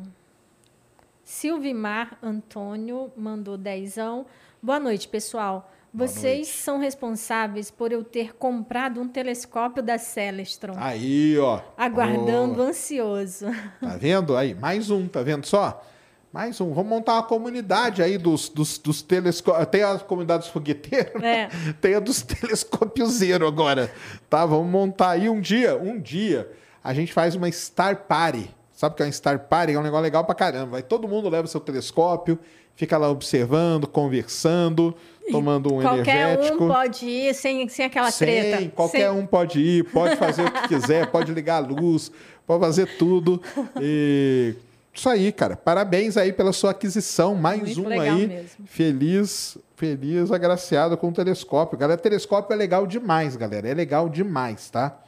Silvimar 1.24 2.18
Antônio 2.22 3.12
mandou 3.18 3.58
dezão. 3.58 4.26
Boa 4.64 4.80
noite, 4.80 5.10
pessoal. 5.10 5.70
Boa 5.92 6.08
Vocês 6.08 6.48
noite. 6.48 6.58
são 6.58 6.80
responsáveis 6.80 7.70
por 7.70 7.92
eu 7.92 8.02
ter 8.02 8.34
comprado 8.34 9.02
um 9.02 9.08
telescópio 9.10 9.84
da 9.84 9.98
Celestron. 9.98 10.74
Aí, 10.78 11.38
ó. 11.38 11.60
aguardando, 11.78 12.62
Ó, 12.64 12.68
ansioso. 12.68 13.48
tá 13.82 13.98
vendo? 13.98 14.38
Aí, 14.38 14.56
mais 14.56 14.90
um, 14.90 15.06
tá 15.08 15.22
vendo 15.22 15.46
só? 15.46 15.86
Mais 16.32 16.60
um. 16.62 16.74
Vamos 16.74 16.90
montar 16.90 17.16
uma 17.16 17.24
comunidade 17.24 18.02
aí 18.02 18.18
dos, 18.18 18.48
dos, 18.48 18.78
dos 18.80 19.02
telescópios. 19.04 19.68
Tem 19.68 19.84
a 19.84 20.00
comunidade 20.00 20.44
dos 20.44 20.52
fogueteiros, 20.52 21.22
É. 21.22 21.50
tem 21.82 21.94
a 21.96 22.00
dos 22.00 22.22
telescópios 22.24 23.10
zero 23.16 23.46
agora. 23.46 23.92
Tá? 24.30 24.46
Vamos 24.46 24.72
montar 24.72 25.10
aí 25.10 25.30
um 25.30 25.42
dia, 25.42 25.78
um 25.78 26.00
dia, 26.00 26.50
a 26.82 26.94
gente 26.94 27.12
faz 27.14 27.36
uma 27.36 27.52
Star 27.52 28.06
Party. 28.08 28.50
Sabe 28.72 28.94
o 28.94 28.96
que 28.96 29.04
é 29.04 29.06
uma 29.06 29.12
Star 29.12 29.38
Party? 29.48 29.74
É 29.74 29.80
um 29.80 29.84
negócio 29.84 30.02
legal 30.04 30.24
pra 30.26 30.34
caramba. 30.34 30.72
Vai 30.72 30.82
todo 30.82 31.06
mundo 31.08 31.30
leva 31.30 31.46
seu 31.48 31.60
telescópio, 31.60 32.40
fica 32.76 32.98
lá 32.98 33.10
observando, 33.10 33.88
conversando, 33.88 34.96
tomando 35.32 35.74
um 35.74 35.82
Qualquer 35.82 36.32
energético. 36.34 36.66
um 36.66 36.68
pode 36.68 37.06
ir 37.06 37.34
sem, 37.34 37.68
sem 37.70 37.86
aquela 37.86 38.12
Sim, 38.12 38.26
treta. 38.26 38.72
qualquer 38.76 39.10
Sem- 39.12 39.20
um 39.20 39.26
pode 39.26 39.60
ir, 39.60 39.84
pode 39.86 40.16
fazer 40.18 40.44
o 40.46 40.52
que 40.52 40.68
quiser, 40.70 41.08
pode 41.12 41.32
ligar 41.34 41.56
a 41.64 41.66
luz, 41.66 42.12
pode 42.46 42.60
fazer 42.60 42.88
tudo. 42.98 43.42
E 43.80 44.56
isso 44.94 45.08
aí, 45.10 45.32
cara. 45.32 45.56
Parabéns 45.56 46.18
aí 46.18 46.34
pela 46.34 46.52
sua 46.54 46.72
aquisição. 46.72 47.36
Mais 47.36 47.78
Muito 47.78 47.84
um 47.84 48.00
aí. 48.00 48.28
mesmo. 48.28 48.66
Feliz, 48.66 49.58
feliz, 49.76 50.32
agraciado 50.32 50.98
com 50.98 51.10
o 51.10 51.14
telescópio. 51.14 51.78
Galera, 51.78 52.00
telescópio 52.00 52.54
é 52.54 52.58
legal 52.58 52.86
demais, 52.86 53.36
galera. 53.36 53.68
É 53.68 53.74
legal 53.74 54.10
demais, 54.10 54.70
tá? 54.70 55.00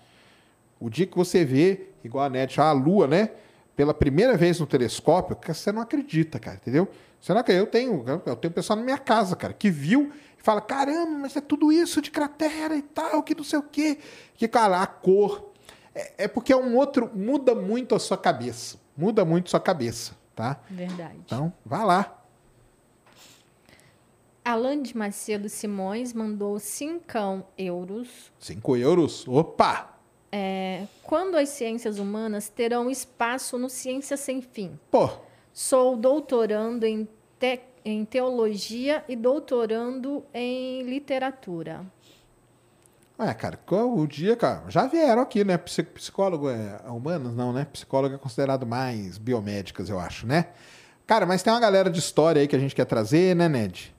O 0.80 0.90
dia 0.90 1.06
que 1.06 1.16
você 1.18 1.44
vê, 1.46 1.88
igual 2.04 2.26
a 2.26 2.30
NET, 2.30 2.60
a 2.60 2.72
Lua, 2.72 3.08
né? 3.08 3.30
Pela 3.76 3.94
primeira 3.94 4.38
vez 4.38 4.60
no 4.60 4.66
telescópio, 4.66 5.36
você 5.46 5.72
não 5.72 5.82
acredita, 5.82 6.40
cara, 6.40 6.58
entendeu? 6.62 6.88
Não 7.34 7.42
acredita. 7.42 7.64
Eu 7.64 7.68
tenho, 7.68 8.22
eu 8.26 8.36
tenho 8.36 8.54
pessoal 8.54 8.78
na 8.78 8.86
minha 8.86 8.98
casa, 8.98 9.36
cara, 9.36 9.54
que 9.54 9.70
viu 9.70 10.12
e 10.38 10.44
fala: 10.44 10.62
caramba, 10.62 11.20
mas 11.20 11.36
é 11.36 11.42
tudo 11.42 11.72
isso 11.72 12.02
de 12.02 12.12
cratera 12.12 12.76
e 12.76 12.82
tal, 12.82 13.24
que 13.24 13.34
não 13.34 13.44
sei 13.44 13.60
o 13.60 13.64
quê. 13.64 13.98
Que, 14.36 14.48
cara, 14.48 14.82
a 14.82 14.88
cor. 14.88 15.52
É, 15.94 16.26
é 16.26 16.28
porque 16.28 16.54
é 16.54 16.58
um 16.58 16.76
outro. 16.76 17.10
Muda 17.14 17.56
muito 17.56 17.96
a 17.96 18.00
sua 18.00 18.18
cabeça. 18.18 18.78
Muda 18.96 19.26
muito 19.26 19.48
a 19.48 19.50
sua 19.50 19.60
cabeça, 19.60 20.16
tá? 20.36 20.60
Verdade. 20.70 21.18
Então, 21.26 21.52
vá 21.66 21.84
lá. 21.84 22.22
Alan 24.44 24.84
de 24.84 24.96
Macedo 24.96 25.50
Simões 25.50 26.14
mandou 26.14 26.60
5 26.60 27.44
euros. 27.58 28.32
5 28.40 28.78
euros. 28.78 29.28
Opa! 29.28 29.98
É, 30.32 30.86
quando 31.02 31.36
as 31.36 31.50
ciências 31.50 31.98
humanas 31.98 32.48
terão 32.48 32.90
espaço 32.90 33.58
no 33.58 33.70
Ciência 33.70 34.16
Sem 34.16 34.42
Fim? 34.42 34.80
Pô, 34.92 35.10
Sou 35.56 35.96
doutorando 35.96 36.86
em, 36.86 37.08
te- 37.40 37.62
em 37.84 38.03
teologia 38.06 39.03
e 39.07 39.16
doutorando 39.16 40.24
em 40.34 40.84
literatura. 40.84 41.82
É, 43.18 43.34
cara, 43.34 43.57
qual 43.66 43.95
o 43.95 44.06
dia, 44.06 44.36
cara, 44.36 44.64
já 44.68 44.88
vieram 44.88 45.22
aqui, 45.22 45.44
né? 45.45 45.57
Psi- 45.57 45.84
Psicólogo 45.84 46.49
é 46.49 46.80
humanos, 46.90 47.34
não, 47.34 47.53
né? 47.53 47.66
Psicólogo 47.72 48.16
é 48.16 48.18
considerado 48.18 48.66
mais 48.66 49.18
biomédicas, 49.18 49.88
eu 49.90 49.98
acho, 49.99 50.28
né? 50.28 50.48
Cara, 51.07 51.26
mas 51.26 51.41
tem 51.41 51.53
uma 51.53 51.60
galera 51.60 51.90
de 51.90 51.99
história 51.99 52.41
aí 52.41 52.48
que 52.48 52.56
a 52.56 52.60
gente 52.60 52.76
quer 52.76 52.86
trazer, 52.86 53.36
né, 53.36 53.48
Ned? 53.48 53.95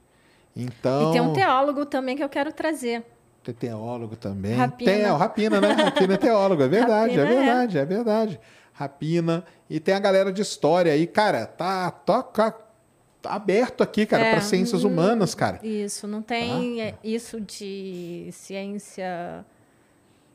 Então. 0.55 1.11
E 1.11 1.13
tem 1.13 1.21
um 1.21 1.33
teólogo 1.33 1.87
também 1.87 2.17
que 2.17 2.23
eu 2.25 2.29
quero 2.29 2.53
trazer. 2.53 3.05
Tem 3.43 3.55
teólogo 3.55 4.17
também. 4.17 4.55
Rapina. 4.57 4.91
Tem, 4.93 5.03
é, 5.03 5.13
o 5.13 5.17
Rapina, 5.17 5.61
né? 5.61 5.69
Rapina 5.73 6.15
é 6.15 6.17
teólogo, 6.19 6.63
é 6.63 6.69
verdade, 6.69 7.19
é 7.19 7.23
Rapina 7.23 7.41
é. 7.41 7.45
verdade, 7.45 7.79
é 7.79 7.85
verdade. 7.85 8.41
Rapina. 8.73 9.45
E 9.71 9.81
tem 9.81 9.95
a 9.95 9.99
galera 10.01 10.31
de 10.33 10.43
história 10.43 10.93
aí, 10.93 11.07
cara, 11.07 11.47
tá, 11.47 11.91
toca, 11.91 12.55
aberto 13.27 13.83
aqui, 13.83 14.07
cara, 14.07 14.25
É, 14.25 14.31
para 14.33 14.41
ciências 14.41 14.85
hum, 14.85 14.89
humanas, 14.89 15.35
cara. 15.35 15.61
Isso, 15.63 16.07
não 16.07 16.23
tem 16.23 16.81
é, 16.83 16.95
isso 17.03 17.41
de 17.41 18.29
ciência. 18.33 19.45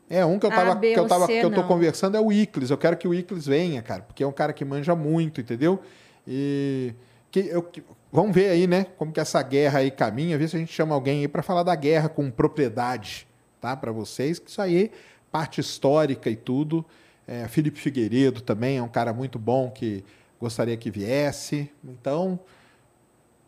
É, 0.10 0.26
um 0.26 0.38
que 0.38 0.46
eu 0.46 0.52
A, 0.52 0.56
tava, 0.56 0.76
B 0.76 0.94
que 0.94 1.00
eu 1.00 1.08
tava, 1.08 1.26
C, 1.26 1.40
que 1.40 1.46
eu 1.46 1.52
tô 1.52 1.62
não. 1.62 1.68
conversando 1.68 2.18
é 2.18 2.20
o 2.20 2.32
Iclis. 2.32 2.70
Eu 2.70 2.78
quero 2.78 2.98
que 2.98 3.08
o 3.08 3.14
Iclis 3.14 3.46
venha, 3.46 3.82
cara, 3.82 4.02
porque 4.02 4.24
é 4.24 4.28
um 4.28 4.32
cara 4.32 4.52
que 4.52 4.66
manja 4.66 4.94
muito, 4.96 5.40
entendeu? 5.40 5.80
E 6.28 6.94
que 7.32 7.40
eu 7.40 7.64
que- 7.64 7.82
vamos 8.12 8.36
ver 8.36 8.50
aí, 8.50 8.68
né, 8.68 8.88
como 8.98 9.12
que 9.14 9.20
essa 9.22 9.42
guerra 9.42 9.80
aí 9.80 9.90
caminha, 9.90 10.38
ver 10.38 10.50
se 10.50 10.56
a 10.58 10.60
gente 10.60 10.74
chama 10.74 10.94
alguém 10.94 11.22
aí 11.22 11.28
para 11.30 11.42
falar 11.42 11.64
da 11.64 11.74
guerra 11.76 12.10
com 12.10 12.30
propriedade, 12.30 13.26
tá? 13.62 13.76
Para 13.78 13.92
vocês, 13.94 14.38
que 14.38 14.50
isso 14.50 14.62
aí 14.62 14.92
parte 15.32 15.62
histórica 15.62 16.30
e 16.30 16.36
tudo. 16.36 16.86
É, 17.26 17.48
Felipe 17.48 17.80
Figueiredo 17.80 18.42
também 18.42 18.78
é 18.78 18.84
um 18.84 18.90
cara 18.90 19.14
muito 19.14 19.40
bom 19.40 19.72
que 19.72 20.04
gostaria 20.42 20.76
que 20.76 20.92
viesse. 20.92 21.72
Então, 21.86 22.38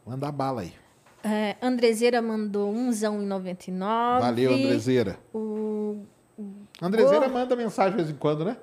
manda 0.06 0.32
bala 0.32 0.62
aí. 0.62 0.74
É, 1.24 1.56
Andrezeira 1.62 2.22
mandou 2.22 2.70
umzão 2.70 3.22
em 3.22 3.26
99. 3.26 4.22
Valeu, 4.22 4.54
Andrezeira. 4.54 5.18
O 5.34 6.00
Andrezeira 6.82 7.28
Gor- 7.28 7.34
manda 7.34 7.56
mensagem 7.56 7.92
de 7.92 7.98
vez 7.98 8.10
em 8.10 8.18
quando, 8.18 8.44
né? 8.44 8.58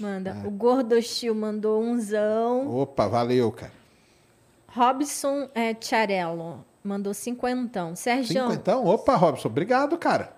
Manda. 0.00 0.30
É. 0.42 0.46
O 0.46 0.50
Gordostil 0.50 1.34
mandou 1.34 1.80
umzão. 1.80 2.68
Opa, 2.76 3.06
valeu, 3.06 3.52
cara. 3.52 3.72
Robson 4.68 5.48
é, 5.54 5.74
Tcharello 5.74 6.64
mandou 6.82 7.14
cinquentão. 7.14 7.94
Sergião, 7.94 8.48
Cinquentão? 8.50 8.84
Opa, 8.86 9.14
Robson, 9.14 9.48
obrigado, 9.48 9.96
cara. 9.98 10.34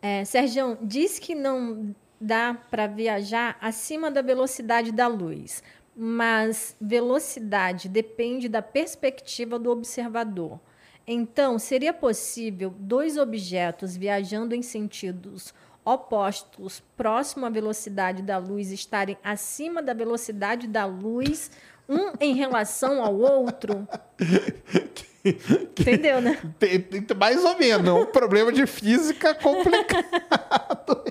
é, 0.00 0.24
Sergião, 0.24 0.78
diz 0.80 1.18
que 1.18 1.34
não 1.34 1.94
dá 2.20 2.56
para 2.70 2.86
viajar 2.86 3.56
acima 3.60 4.10
da 4.10 4.22
velocidade 4.22 4.90
da 4.92 5.06
luz. 5.06 5.62
Mas 5.96 6.76
velocidade 6.78 7.88
depende 7.88 8.48
da 8.48 8.60
perspectiva 8.60 9.58
do 9.58 9.70
observador. 9.70 10.60
Então, 11.06 11.58
seria 11.58 11.94
possível 11.94 12.74
dois 12.78 13.16
objetos 13.16 13.96
viajando 13.96 14.54
em 14.54 14.60
sentidos 14.60 15.54
opostos, 15.84 16.82
próximo 16.96 17.46
à 17.46 17.48
velocidade 17.48 18.20
da 18.20 18.38
luz, 18.38 18.72
estarem 18.72 19.16
acima 19.22 19.80
da 19.80 19.94
velocidade 19.94 20.66
da 20.66 20.84
luz, 20.84 21.50
um 21.88 22.12
em 22.20 22.34
relação 22.34 23.02
ao 23.02 23.14
outro? 23.16 23.86
Entendeu, 25.24 26.20
né? 26.20 26.38
Tem, 26.58 26.80
tem, 26.80 27.16
mais 27.16 27.44
ou 27.44 27.56
menos. 27.56 27.88
Um 27.88 28.06
problema 28.06 28.52
de 28.52 28.66
física 28.66 29.34
complicado. 29.34 31.04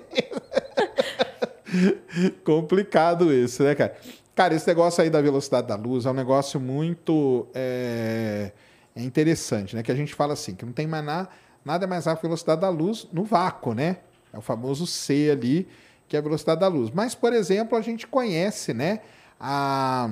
complicado 2.44 3.34
esse, 3.34 3.64
né, 3.64 3.76
cara? 3.76 3.96
Cara, 4.36 4.54
esse 4.54 4.68
negócio 4.68 5.02
aí 5.02 5.10
da 5.10 5.22
velocidade 5.22 5.66
da 5.68 5.76
luz 5.76 6.06
é 6.06 6.10
um 6.10 6.14
negócio 6.14 6.60
muito 6.60 7.48
é, 7.56 8.52
é 8.94 9.02
interessante, 9.02 9.74
né? 9.74 9.82
Que 9.82 9.94
a 9.94 9.96
gente 9.96 10.14
fala 10.14 10.34
assim, 10.34 10.54
que 10.54 10.66
não 10.66 10.74
tem 10.74 10.86
mais 10.86 11.06
nada, 11.06 11.30
nada 11.64 11.88
mais 11.88 12.06
rápido 12.06 12.20
que 12.20 12.26
a 12.26 12.30
velocidade 12.30 12.60
da 12.60 12.68
luz 12.68 13.08
no 13.14 13.24
vácuo, 13.24 13.74
né? 13.74 14.00
É 14.34 14.38
o 14.38 14.42
famoso 14.42 14.86
C 14.86 15.30
ali, 15.32 15.66
que 16.10 16.18
é 16.18 16.20
a 16.20 16.22
velocidade 16.22 16.60
da 16.60 16.68
luz. 16.68 16.92
Mas, 16.92 17.16
por 17.16 17.32
exemplo, 17.32 17.78
a 17.78 17.82
gente 17.82 18.06
conhece, 18.06 18.74
né? 18.74 19.00
A, 19.40 20.10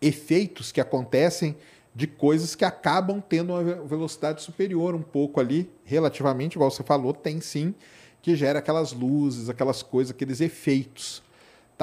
efeitos 0.00 0.70
que 0.70 0.80
acontecem 0.80 1.56
de 1.92 2.06
coisas 2.06 2.54
que 2.54 2.64
acabam 2.64 3.20
tendo 3.20 3.52
uma 3.52 3.62
velocidade 3.84 4.42
superior 4.42 4.94
um 4.94 5.02
pouco 5.02 5.40
ali, 5.40 5.68
relativamente, 5.84 6.54
igual 6.54 6.70
você 6.70 6.84
falou, 6.84 7.12
tem 7.12 7.40
sim, 7.40 7.74
que 8.22 8.36
gera 8.36 8.60
aquelas 8.60 8.92
luzes, 8.92 9.48
aquelas 9.48 9.82
coisas, 9.82 10.12
aqueles 10.12 10.40
efeitos 10.40 11.20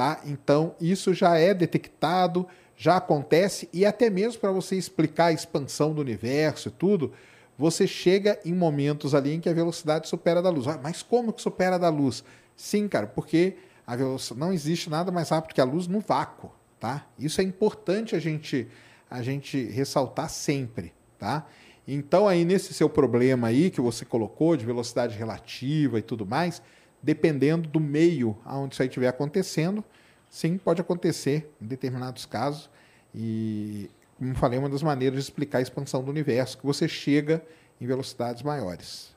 tá? 0.00 0.18
Então, 0.24 0.74
isso 0.80 1.12
já 1.12 1.36
é 1.36 1.52
detectado, 1.52 2.48
já 2.74 2.96
acontece, 2.96 3.68
e 3.70 3.84
até 3.84 4.08
mesmo 4.08 4.40
para 4.40 4.50
você 4.50 4.74
explicar 4.74 5.26
a 5.26 5.32
expansão 5.32 5.92
do 5.92 6.00
universo 6.00 6.68
e 6.68 6.70
tudo, 6.70 7.12
você 7.58 7.86
chega 7.86 8.40
em 8.42 8.54
momentos 8.54 9.14
ali 9.14 9.34
em 9.34 9.40
que 9.40 9.48
a 9.50 9.52
velocidade 9.52 10.08
supera 10.08 10.38
a 10.38 10.42
da 10.42 10.48
luz. 10.48 10.66
Ah, 10.66 10.80
mas 10.82 11.02
como 11.02 11.34
que 11.34 11.42
supera 11.42 11.74
a 11.74 11.78
da 11.78 11.90
luz? 11.90 12.24
Sim, 12.56 12.88
cara, 12.88 13.06
porque 13.08 13.56
a 13.86 13.94
velocidade, 13.94 14.40
não 14.40 14.54
existe 14.54 14.88
nada 14.88 15.12
mais 15.12 15.28
rápido 15.28 15.54
que 15.54 15.60
a 15.60 15.64
luz 15.64 15.86
no 15.86 16.00
vácuo, 16.00 16.50
tá? 16.78 17.06
Isso 17.18 17.42
é 17.42 17.44
importante 17.44 18.16
a 18.16 18.18
gente 18.18 18.68
a 19.10 19.20
gente 19.20 19.62
ressaltar 19.64 20.30
sempre, 20.30 20.94
tá? 21.18 21.46
Então 21.86 22.26
aí 22.26 22.42
nesse 22.46 22.72
seu 22.72 22.88
problema 22.88 23.48
aí 23.48 23.68
que 23.68 23.82
você 23.82 24.06
colocou 24.06 24.56
de 24.56 24.64
velocidade 24.64 25.18
relativa 25.18 25.98
e 25.98 26.02
tudo 26.02 26.24
mais, 26.24 26.62
dependendo 27.02 27.68
do 27.68 27.80
meio 27.80 28.36
onde 28.46 28.74
isso 28.74 28.82
aí 28.82 28.88
estiver 28.88 29.08
acontecendo, 29.08 29.84
sim, 30.28 30.58
pode 30.58 30.80
acontecer 30.80 31.52
em 31.60 31.66
determinados 31.66 32.26
casos. 32.26 32.70
E, 33.14 33.90
como 34.18 34.34
falei, 34.34 34.58
uma 34.58 34.68
das 34.68 34.82
maneiras 34.82 35.16
de 35.16 35.22
explicar 35.22 35.58
a 35.58 35.62
expansão 35.62 36.02
do 36.02 36.10
universo, 36.10 36.58
que 36.58 36.66
você 36.66 36.86
chega 36.86 37.42
em 37.80 37.86
velocidades 37.86 38.42
maiores. 38.42 39.14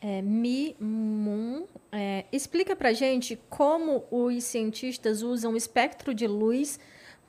É, 0.00 0.22
Mi 0.22 0.76
Moon 0.78 1.66
é, 1.90 2.24
explica 2.30 2.76
para 2.76 2.92
gente 2.92 3.38
como 3.48 4.04
os 4.10 4.44
cientistas 4.44 5.22
usam 5.22 5.54
o 5.54 5.56
espectro 5.56 6.14
de 6.14 6.26
luz 6.26 6.78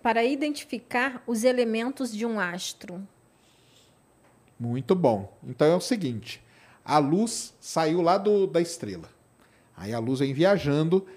para 0.04 0.24
identificar 0.24 1.24
os 1.26 1.44
elementos 1.44 2.12
de 2.16 2.26
um 2.26 2.40
astro. 2.40 3.06
Muito 4.60 4.94
bom. 4.94 5.36
Então 5.44 5.66
é 5.66 5.76
o 5.76 5.82
seguinte: 5.82 6.44
a 6.86 7.00
luz 7.00 7.56
saiu 7.60 8.02
lá 8.02 8.18
do, 8.18 8.46
da 8.46 8.62
estrela. 8.62 9.10
Aí 9.80 9.94
a 9.94 10.00
luz 10.00 10.20
vem 10.20 10.34
viajando. 10.34 11.08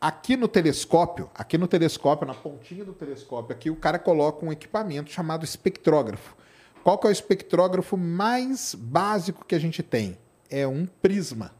Aqui 0.00 0.36
no 0.36 0.46
telescópio, 0.46 1.28
aqui 1.34 1.58
no 1.58 1.66
telescópio, 1.66 2.26
na 2.26 2.34
pontinha 2.34 2.84
do 2.84 2.92
telescópio, 2.92 3.54
aqui 3.54 3.70
o 3.70 3.76
cara 3.76 3.98
coloca 3.98 4.46
um 4.46 4.52
equipamento 4.52 5.10
chamado 5.10 5.44
espectrógrafo. 5.44 6.36
Qual 6.84 6.96
que 6.96 7.06
é 7.08 7.10
o 7.10 7.12
espectrógrafo 7.12 7.96
mais 7.96 8.74
básico 8.74 9.44
que 9.44 9.54
a 9.54 9.58
gente 9.58 9.82
tem? 9.82 10.16
É 10.48 10.66
um 10.66 10.86
prisma. 10.86 11.52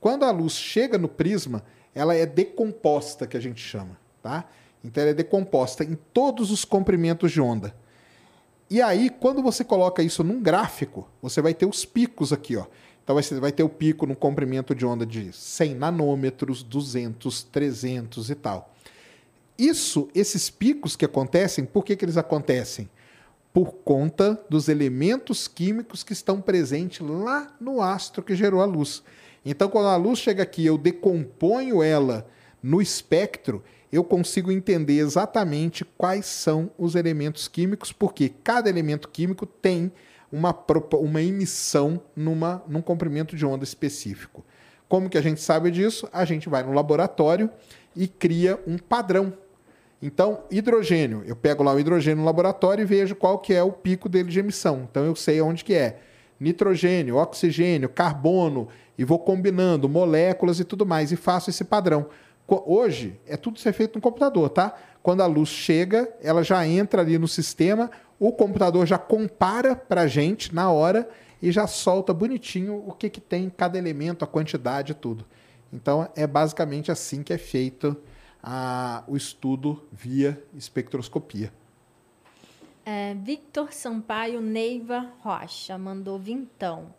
Quando 0.00 0.24
a 0.24 0.30
luz 0.30 0.54
chega 0.54 0.96
no 0.96 1.08
prisma, 1.08 1.62
ela 1.94 2.14
é 2.14 2.24
decomposta, 2.24 3.26
que 3.26 3.36
a 3.36 3.40
gente 3.40 3.60
chama, 3.60 3.98
tá? 4.22 4.44
Então 4.82 5.02
ela 5.02 5.10
é 5.10 5.14
decomposta 5.14 5.84
em 5.84 5.96
todos 6.14 6.50
os 6.50 6.64
comprimentos 6.64 7.30
de 7.30 7.40
onda. 7.40 7.74
E 8.68 8.82
aí, 8.82 9.10
quando 9.10 9.42
você 9.42 9.62
coloca 9.62 10.02
isso 10.02 10.24
num 10.24 10.42
gráfico, 10.42 11.08
você 11.22 11.40
vai 11.40 11.54
ter 11.54 11.66
os 11.66 11.84
picos 11.84 12.32
aqui, 12.32 12.56
ó. 12.56 12.66
Então 13.06 13.14
você 13.14 13.38
vai 13.38 13.52
ter 13.52 13.62
o 13.62 13.68
pico 13.68 14.04
no 14.04 14.16
comprimento 14.16 14.74
de 14.74 14.84
onda 14.84 15.06
de 15.06 15.32
100 15.32 15.76
nanômetros, 15.76 16.64
200, 16.64 17.44
300 17.44 18.30
e 18.30 18.34
tal. 18.34 18.74
Isso, 19.56 20.08
esses 20.12 20.50
picos 20.50 20.96
que 20.96 21.04
acontecem, 21.04 21.64
por 21.64 21.84
que, 21.84 21.94
que 21.94 22.04
eles 22.04 22.16
acontecem? 22.16 22.90
Por 23.52 23.74
conta 23.84 24.44
dos 24.50 24.68
elementos 24.68 25.46
químicos 25.46 26.02
que 26.02 26.12
estão 26.12 26.40
presentes 26.40 26.98
lá 26.98 27.54
no 27.60 27.80
astro 27.80 28.24
que 28.24 28.34
gerou 28.34 28.60
a 28.60 28.64
luz. 28.64 29.04
Então, 29.44 29.68
quando 29.68 29.86
a 29.86 29.96
luz 29.96 30.18
chega 30.18 30.42
aqui, 30.42 30.66
eu 30.66 30.76
decomponho 30.76 31.84
ela 31.84 32.26
no 32.60 32.82
espectro, 32.82 33.62
eu 33.92 34.02
consigo 34.02 34.50
entender 34.50 34.98
exatamente 34.98 35.84
quais 35.96 36.26
são 36.26 36.72
os 36.76 36.96
elementos 36.96 37.46
químicos, 37.46 37.92
porque 37.92 38.32
cada 38.42 38.68
elemento 38.68 39.08
químico 39.08 39.46
tem 39.46 39.92
uma, 40.30 40.56
uma 40.94 41.22
emissão 41.22 42.00
numa, 42.14 42.62
num 42.66 42.82
comprimento 42.82 43.36
de 43.36 43.44
onda 43.46 43.64
específico. 43.64 44.44
Como 44.88 45.10
que 45.10 45.18
a 45.18 45.22
gente 45.22 45.40
sabe 45.40 45.70
disso? 45.70 46.08
A 46.12 46.24
gente 46.24 46.48
vai 46.48 46.62
no 46.62 46.72
laboratório 46.72 47.50
e 47.94 48.06
cria 48.06 48.58
um 48.66 48.78
padrão. 48.78 49.32
Então, 50.00 50.44
hidrogênio, 50.50 51.22
eu 51.26 51.34
pego 51.34 51.62
lá 51.62 51.72
o 51.72 51.80
hidrogênio 51.80 52.18
no 52.18 52.24
laboratório 52.24 52.82
e 52.82 52.86
vejo 52.86 53.16
qual 53.16 53.38
que 53.38 53.54
é 53.54 53.62
o 53.62 53.72
pico 53.72 54.08
dele 54.08 54.28
de 54.28 54.38
emissão. 54.38 54.86
Então 54.88 55.04
eu 55.04 55.16
sei 55.16 55.40
onde 55.40 55.64
que 55.64 55.74
é. 55.74 55.98
Nitrogênio, 56.38 57.16
oxigênio, 57.16 57.88
carbono, 57.88 58.68
e 58.98 59.04
vou 59.04 59.18
combinando 59.18 59.88
moléculas 59.88 60.60
e 60.60 60.64
tudo 60.64 60.84
mais, 60.84 61.10
e 61.10 61.16
faço 61.16 61.48
esse 61.48 61.64
padrão. 61.64 62.06
Hoje, 62.46 63.18
é 63.26 63.36
tudo 63.36 63.58
ser 63.58 63.72
feito 63.72 63.96
no 63.96 64.02
computador, 64.02 64.50
tá? 64.50 64.74
Quando 65.02 65.22
a 65.22 65.26
luz 65.26 65.48
chega, 65.48 66.08
ela 66.22 66.42
já 66.42 66.66
entra 66.66 67.00
ali 67.00 67.18
no 67.18 67.26
sistema, 67.26 67.90
o 68.18 68.32
computador 68.32 68.86
já 68.86 68.98
compara 68.98 69.76
para 69.76 70.02
a 70.02 70.06
gente 70.06 70.54
na 70.54 70.70
hora 70.70 71.08
e 71.40 71.52
já 71.52 71.66
solta 71.66 72.14
bonitinho 72.14 72.82
o 72.86 72.92
que, 72.92 73.10
que 73.10 73.20
tem 73.20 73.50
cada 73.50 73.76
elemento, 73.78 74.24
a 74.24 74.28
quantidade 74.28 74.92
e 74.92 74.94
tudo. 74.94 75.24
Então 75.72 76.08
é 76.16 76.26
basicamente 76.26 76.90
assim 76.90 77.22
que 77.22 77.32
é 77.32 77.38
feito 77.38 77.96
a, 78.42 79.04
o 79.06 79.16
estudo 79.16 79.84
via 79.92 80.42
espectroscopia. 80.54 81.52
É, 82.84 83.14
Victor 83.14 83.72
Sampaio 83.72 84.40
Neiva 84.40 85.12
Rocha 85.20 85.76
mandou 85.76 86.18
vintão. 86.18 86.94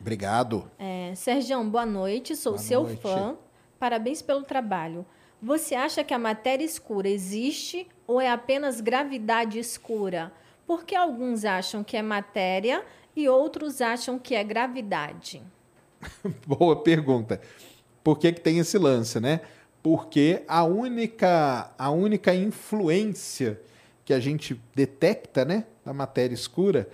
Obrigado. 0.00 0.70
É, 0.78 1.12
Sergião, 1.14 1.68
boa 1.68 1.84
noite, 1.84 2.36
sou 2.36 2.52
boa 2.52 2.62
seu 2.62 2.82
noite. 2.84 3.02
fã. 3.02 3.36
Parabéns 3.78 4.22
pelo 4.22 4.42
trabalho. 4.42 5.04
Você 5.40 5.74
acha 5.74 6.04
que 6.04 6.14
a 6.14 6.18
matéria 6.18 6.64
escura 6.64 7.08
existe 7.08 7.88
ou 8.06 8.20
é 8.20 8.30
apenas 8.30 8.80
gravidade 8.80 9.58
escura? 9.58 10.32
Porque 10.72 10.94
alguns 10.94 11.44
acham 11.44 11.84
que 11.84 11.98
é 11.98 12.02
matéria 12.02 12.82
e 13.14 13.28
outros 13.28 13.82
acham 13.82 14.18
que 14.18 14.34
é 14.34 14.42
gravidade. 14.42 15.42
Boa 16.48 16.82
pergunta. 16.82 17.42
Por 18.02 18.18
que, 18.18 18.32
que 18.32 18.40
tem 18.40 18.58
esse 18.58 18.78
lance, 18.78 19.20
né? 19.20 19.42
Porque 19.82 20.42
a 20.48 20.64
única, 20.64 21.70
a 21.76 21.90
única 21.90 22.34
influência 22.34 23.60
que 24.02 24.14
a 24.14 24.18
gente 24.18 24.58
detecta, 24.74 25.44
né, 25.44 25.66
da 25.84 25.92
matéria 25.92 26.32
escura 26.32 26.88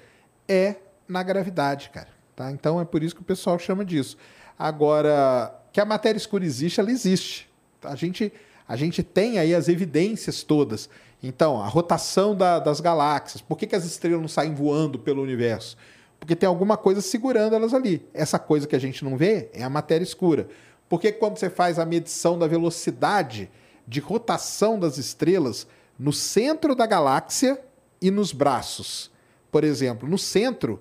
é 0.48 0.74
na 1.06 1.22
gravidade, 1.22 1.90
cara. 1.90 2.08
Tá? 2.34 2.50
Então 2.50 2.80
é 2.80 2.84
por 2.84 3.00
isso 3.04 3.14
que 3.14 3.22
o 3.22 3.24
pessoal 3.24 3.60
chama 3.60 3.84
disso. 3.84 4.18
Agora, 4.58 5.56
que 5.72 5.80
a 5.80 5.84
matéria 5.84 6.18
escura 6.18 6.44
existe, 6.44 6.80
ela 6.80 6.90
existe. 6.90 7.48
A 7.84 7.94
gente, 7.94 8.32
a 8.66 8.74
gente 8.74 9.04
tem 9.04 9.38
aí 9.38 9.54
as 9.54 9.68
evidências 9.68 10.42
todas. 10.42 10.90
Então, 11.22 11.60
a 11.60 11.66
rotação 11.66 12.34
da, 12.34 12.58
das 12.58 12.80
galáxias. 12.80 13.42
Por 13.42 13.58
que, 13.58 13.66
que 13.66 13.76
as 13.76 13.84
estrelas 13.84 14.20
não 14.20 14.28
saem 14.28 14.54
voando 14.54 14.98
pelo 14.98 15.22
universo? 15.22 15.76
Porque 16.18 16.36
tem 16.36 16.48
alguma 16.48 16.76
coisa 16.76 17.00
segurando 17.00 17.54
elas 17.54 17.74
ali. 17.74 18.06
Essa 18.14 18.38
coisa 18.38 18.66
que 18.66 18.76
a 18.76 18.78
gente 18.78 19.04
não 19.04 19.16
vê 19.16 19.50
é 19.52 19.62
a 19.62 19.70
matéria 19.70 20.04
escura. 20.04 20.48
Por 20.88 21.00
que 21.00 21.12
quando 21.12 21.36
você 21.36 21.50
faz 21.50 21.78
a 21.78 21.84
medição 21.84 22.38
da 22.38 22.46
velocidade 22.46 23.50
de 23.86 24.00
rotação 24.00 24.78
das 24.78 24.96
estrelas 24.96 25.66
no 25.98 26.12
centro 26.12 26.74
da 26.74 26.86
galáxia 26.86 27.60
e 28.00 28.10
nos 28.10 28.32
braços? 28.32 29.10
Por 29.50 29.64
exemplo, 29.64 30.08
no 30.08 30.18
centro, 30.18 30.80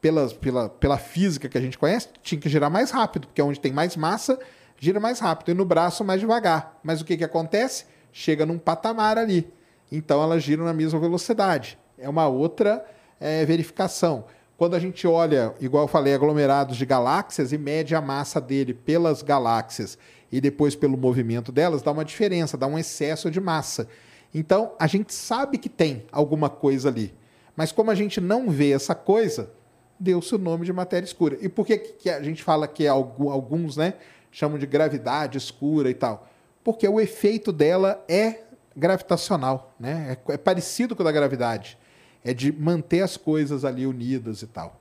pela, 0.00 0.28
pela, 0.28 0.68
pela 0.68 0.98
física 0.98 1.48
que 1.48 1.56
a 1.56 1.60
gente 1.60 1.78
conhece, 1.78 2.08
tinha 2.22 2.40
que 2.40 2.48
girar 2.48 2.70
mais 2.70 2.90
rápido, 2.90 3.26
porque 3.26 3.40
é 3.40 3.44
onde 3.44 3.60
tem 3.60 3.72
mais 3.72 3.96
massa, 3.96 4.38
gira 4.78 5.00
mais 5.00 5.18
rápido, 5.18 5.50
e 5.50 5.54
no 5.54 5.64
braço 5.64 6.04
mais 6.04 6.20
devagar. 6.20 6.78
Mas 6.82 7.00
o 7.00 7.04
que, 7.04 7.16
que 7.16 7.24
acontece? 7.24 7.86
Chega 8.12 8.44
num 8.44 8.58
patamar 8.58 9.18
ali 9.18 9.50
então 9.90 10.22
elas 10.22 10.42
giram 10.42 10.64
na 10.64 10.72
mesma 10.72 10.98
velocidade. 10.98 11.78
É 11.96 12.08
uma 12.08 12.28
outra 12.28 12.84
é, 13.20 13.44
verificação. 13.44 14.24
quando 14.56 14.74
a 14.74 14.78
gente 14.78 15.06
olha, 15.06 15.54
igual 15.60 15.84
eu 15.84 15.88
falei, 15.88 16.14
aglomerados 16.14 16.76
de 16.76 16.84
galáxias 16.84 17.52
e 17.52 17.58
mede 17.58 17.94
a 17.94 18.00
massa 18.00 18.40
dele 18.40 18.74
pelas 18.74 19.22
galáxias 19.22 19.98
e 20.30 20.40
depois 20.40 20.74
pelo 20.74 20.96
movimento 20.96 21.50
delas, 21.50 21.82
dá 21.82 21.90
uma 21.90 22.04
diferença, 22.04 22.56
dá 22.56 22.66
um 22.66 22.78
excesso 22.78 23.30
de 23.30 23.40
massa. 23.40 23.88
Então, 24.34 24.72
a 24.78 24.86
gente 24.86 25.14
sabe 25.14 25.58
que 25.58 25.68
tem 25.68 26.04
alguma 26.12 26.50
coisa 26.50 26.88
ali. 26.88 27.14
Mas 27.56 27.72
como 27.72 27.90
a 27.90 27.94
gente 27.94 28.20
não 28.20 28.50
vê 28.50 28.72
essa 28.72 28.94
coisa, 28.94 29.50
deu-se 29.98 30.34
o 30.34 30.38
nome 30.38 30.64
de 30.64 30.72
matéria 30.72 31.06
escura. 31.06 31.38
E 31.40 31.48
por 31.48 31.66
que, 31.66 31.78
que 31.78 32.10
a 32.10 32.22
gente 32.22 32.42
fala 32.42 32.68
que 32.68 32.86
alguns 32.86 33.76
né, 33.76 33.94
chamam 34.30 34.58
de 34.58 34.66
gravidade 34.66 35.38
escura 35.38 35.90
e 35.90 35.94
tal? 35.94 36.28
Porque 36.62 36.86
o 36.86 37.00
efeito 37.00 37.50
dela 37.50 38.04
é 38.06 38.40
gravitacional, 38.78 39.74
né? 39.78 40.16
é, 40.28 40.32
é 40.34 40.36
parecido 40.36 40.94
com 40.94 41.02
o 41.02 41.04
da 41.04 41.12
gravidade 41.12 41.78
é 42.24 42.34
de 42.34 42.52
manter 42.52 43.00
as 43.00 43.16
coisas 43.16 43.64
ali 43.64 43.86
unidas 43.86 44.42
e 44.42 44.46
tal. 44.46 44.80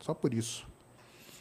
Só 0.00 0.14
por 0.14 0.32
isso. 0.32 0.66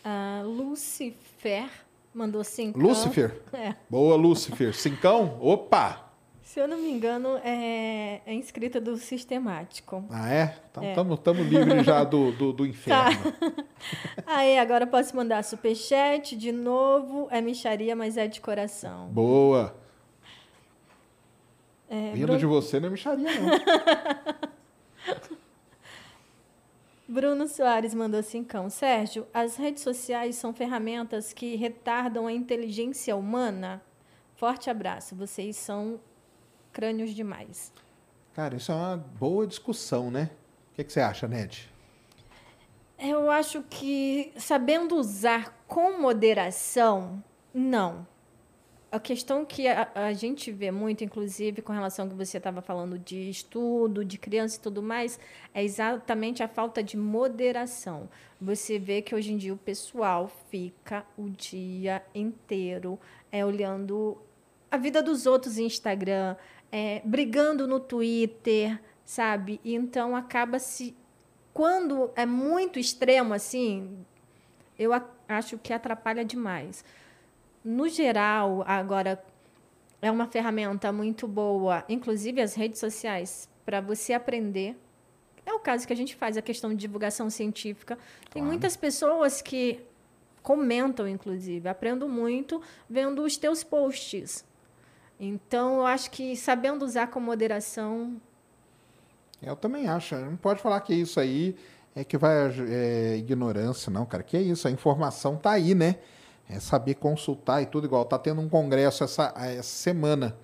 A 0.03 0.41
Lucifer 0.43 1.69
mandou 2.13 2.43
cinco. 2.43 2.79
Lucifer? 2.79 3.41
É. 3.53 3.75
Boa, 3.89 4.15
Lucifer. 4.15 4.73
Cincão? 4.73 5.37
Opa! 5.41 6.05
Se 6.41 6.61
eu 6.61 6.67
não 6.67 6.77
me 6.77 6.89
engano, 6.89 7.37
é, 7.43 8.21
é 8.25 8.33
inscrita 8.33 8.79
do 8.79 8.95
Sistemático. 8.97 10.05
Ah, 10.09 10.33
é? 10.33 10.55
Então 10.71 11.13
estamos 11.13 11.45
é. 11.45 11.49
livres 11.49 11.85
já 11.85 12.03
do, 12.05 12.31
do, 12.31 12.53
do 12.53 12.65
inferno. 12.67 13.31
Tá. 13.33 13.63
Aí, 14.25 14.57
agora 14.57 14.87
posso 14.87 15.15
mandar 15.15 15.43
superchat 15.43 16.35
de 16.35 16.51
novo. 16.51 17.27
É 17.31 17.41
micharia, 17.41 17.95
mas 17.95 18.17
é 18.17 18.27
de 18.27 18.39
coração. 18.39 19.09
Boa! 19.09 19.75
É, 21.89 22.11
Vindo 22.11 22.25
Bruno... 22.25 22.39
de 22.39 22.45
você 22.45 22.79
não 22.79 22.87
é 22.87 22.91
micharia, 22.91 23.29
não. 23.39 24.57
Bruno 27.07 27.47
Soares 27.47 27.93
mandou 27.93 28.21
cincão. 28.21 28.69
Sérgio, 28.69 29.25
as 29.33 29.55
redes 29.55 29.81
sociais 29.81 30.35
são 30.35 30.53
ferramentas 30.53 31.31
que 31.31 31.55
retardam 31.55 32.27
a 32.27 32.33
inteligência 32.33 33.15
humana? 33.15 33.81
Forte 34.35 34.69
abraço. 34.69 35.15
Vocês 35.15 35.55
são 35.55 36.01
crânios 36.73 37.15
demais. 37.15 37.71
Cara, 38.33 38.57
isso 38.57 38.71
é 38.71 38.75
uma 38.75 38.97
boa 38.97 39.47
discussão, 39.47 40.11
né? 40.11 40.29
O 40.73 40.75
que, 40.75 40.83
que 40.83 40.91
você 40.91 40.99
acha, 40.99 41.27
Ned? 41.27 41.69
Eu 42.99 43.31
acho 43.31 43.63
que 43.69 44.33
sabendo 44.35 44.95
usar 44.95 45.63
com 45.65 45.99
moderação, 46.01 47.23
não 47.53 48.05
a 48.91 48.99
questão 48.99 49.45
que 49.45 49.67
a, 49.67 49.89
a, 49.93 50.13
gente 50.13 50.51
vê 50.51 50.71
muito, 50.71 51.03
inclusive, 51.03 51.61
com 51.61 51.73
relação 51.73 52.05
ao 52.05 52.11
que 52.11 52.15
você 52.15 52.37
estava 52.37 52.61
falando 52.61 52.97
de 52.97 53.29
estudo, 53.29 54.05
de 54.05 54.17
criança 54.17 54.57
e 54.57 54.61
tudo 54.61 54.81
mais, 54.81 55.19
é 55.53 55.63
exatamente 55.63 56.41
a 56.41 56.47
falta 56.47 56.81
de 56.81 56.95
moderação. 56.95 58.09
Você 58.39 58.79
vê 58.79 59.01
que 59.01 59.13
hoje 59.13 59.33
em 59.33 59.37
dia 59.37 59.53
o 59.53 59.57
pessoal 59.57 60.31
fica 60.49 61.05
o 61.17 61.29
dia 61.29 62.01
inteiro 62.15 62.99
é, 63.31 63.45
olhando 63.45 64.17
a 64.71 64.77
vida 64.77 65.01
dos 65.01 65.25
outros 65.25 65.57
no 65.57 65.63
Instagram, 65.63 66.35
é, 66.71 67.01
brigando 67.03 67.67
no 67.67 67.79
Twitter, 67.79 68.79
sabe? 69.03 69.59
E 69.63 69.75
então 69.75 70.15
acaba 70.15 70.59
se. 70.59 70.95
Quando 71.53 72.11
é 72.15 72.25
muito 72.25 72.77
extremo 72.79 73.33
assim, 73.33 74.05
eu 74.77 74.91
acho 75.27 75.57
que 75.57 75.73
atrapalha 75.73 76.23
demais 76.23 76.85
no 77.67 77.89
geral, 77.89 78.63
agora 78.65 79.21
é 80.01 80.09
uma 80.09 80.25
ferramenta 80.25 80.89
muito 80.93 81.27
boa, 81.27 81.83
inclusive 81.89 82.39
as 82.41 82.53
redes 82.53 82.79
sociais, 82.79 83.49
para 83.65 83.81
você 83.81 84.13
aprender. 84.13 84.77
É 85.45 85.51
o 85.51 85.59
caso 85.59 85.85
que 85.85 85.91
a 85.91 85.95
gente 85.95 86.15
faz, 86.15 86.37
a 86.37 86.41
questão 86.41 86.69
de 86.69 86.77
divulgação 86.77 87.29
científica. 87.29 87.97
Claro. 87.97 88.29
Tem 88.31 88.41
muitas 88.41 88.77
pessoas 88.77 89.41
que 89.41 89.81
comentam, 90.41 91.09
inclusive, 91.09 91.67
aprendo 91.67 92.07
muito 92.07 92.61
vendo 92.89 93.21
os 93.21 93.35
teus 93.35 93.65
posts. 93.65 94.45
Então, 95.19 95.79
eu 95.79 95.85
acho 95.85 96.09
que 96.09 96.37
sabendo 96.37 96.85
usar 96.85 97.07
com 97.07 97.19
moderação. 97.19 98.15
Eu 99.41 99.57
também 99.57 99.89
acho. 99.89 100.15
Não 100.15 100.37
pode 100.37 100.61
falar 100.61 100.79
que 100.79 100.93
isso 100.93 101.19
aí 101.19 101.53
é 101.93 102.05
que 102.05 102.17
vai 102.17 102.49
é, 102.69 103.17
ignorância, 103.17 103.91
não, 103.91 104.05
cara. 104.05 104.23
Que 104.23 104.37
é 104.37 104.41
isso, 104.41 104.69
a 104.69 104.71
informação 104.71 105.35
tá 105.35 105.51
aí, 105.51 105.75
né? 105.75 105.97
É 106.49 106.59
saber 106.59 106.95
consultar 106.95 107.61
e 107.61 107.65
tudo 107.65 107.85
igual. 107.85 108.05
Tá 108.05 108.17
tendo 108.17 108.41
um 108.41 108.49
congresso 108.49 109.03
essa, 109.03 109.33
essa 109.37 109.63
semana, 109.63 110.35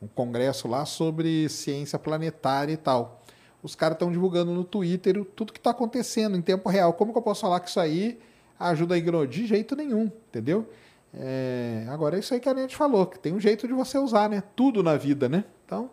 um 0.00 0.06
congresso 0.06 0.68
lá 0.68 0.84
sobre 0.84 1.48
ciência 1.48 1.98
planetária 1.98 2.72
e 2.72 2.76
tal. 2.76 3.22
Os 3.62 3.74
caras 3.74 3.96
estão 3.96 4.12
divulgando 4.12 4.52
no 4.52 4.64
Twitter 4.64 5.24
tudo 5.34 5.52
que 5.52 5.58
está 5.58 5.70
acontecendo 5.70 6.36
em 6.36 6.42
tempo 6.42 6.68
real. 6.68 6.92
Como 6.92 7.12
que 7.12 7.18
eu 7.18 7.22
posso 7.22 7.40
falar 7.40 7.60
que 7.60 7.68
isso 7.68 7.80
aí 7.80 8.18
ajuda 8.58 8.94
a 8.94 8.98
ignorar? 8.98 9.26
De 9.26 9.46
jeito 9.46 9.74
nenhum, 9.74 10.04
entendeu? 10.28 10.68
É, 11.12 11.86
agora 11.88 12.16
é 12.16 12.20
isso 12.20 12.34
aí 12.34 12.40
que 12.40 12.48
a 12.48 12.54
gente 12.54 12.76
falou, 12.76 13.06
que 13.06 13.18
tem 13.18 13.32
um 13.32 13.40
jeito 13.40 13.66
de 13.66 13.72
você 13.72 13.98
usar, 13.98 14.28
né? 14.28 14.42
Tudo 14.54 14.82
na 14.82 14.96
vida, 14.96 15.28
né? 15.28 15.44
Então, 15.64 15.90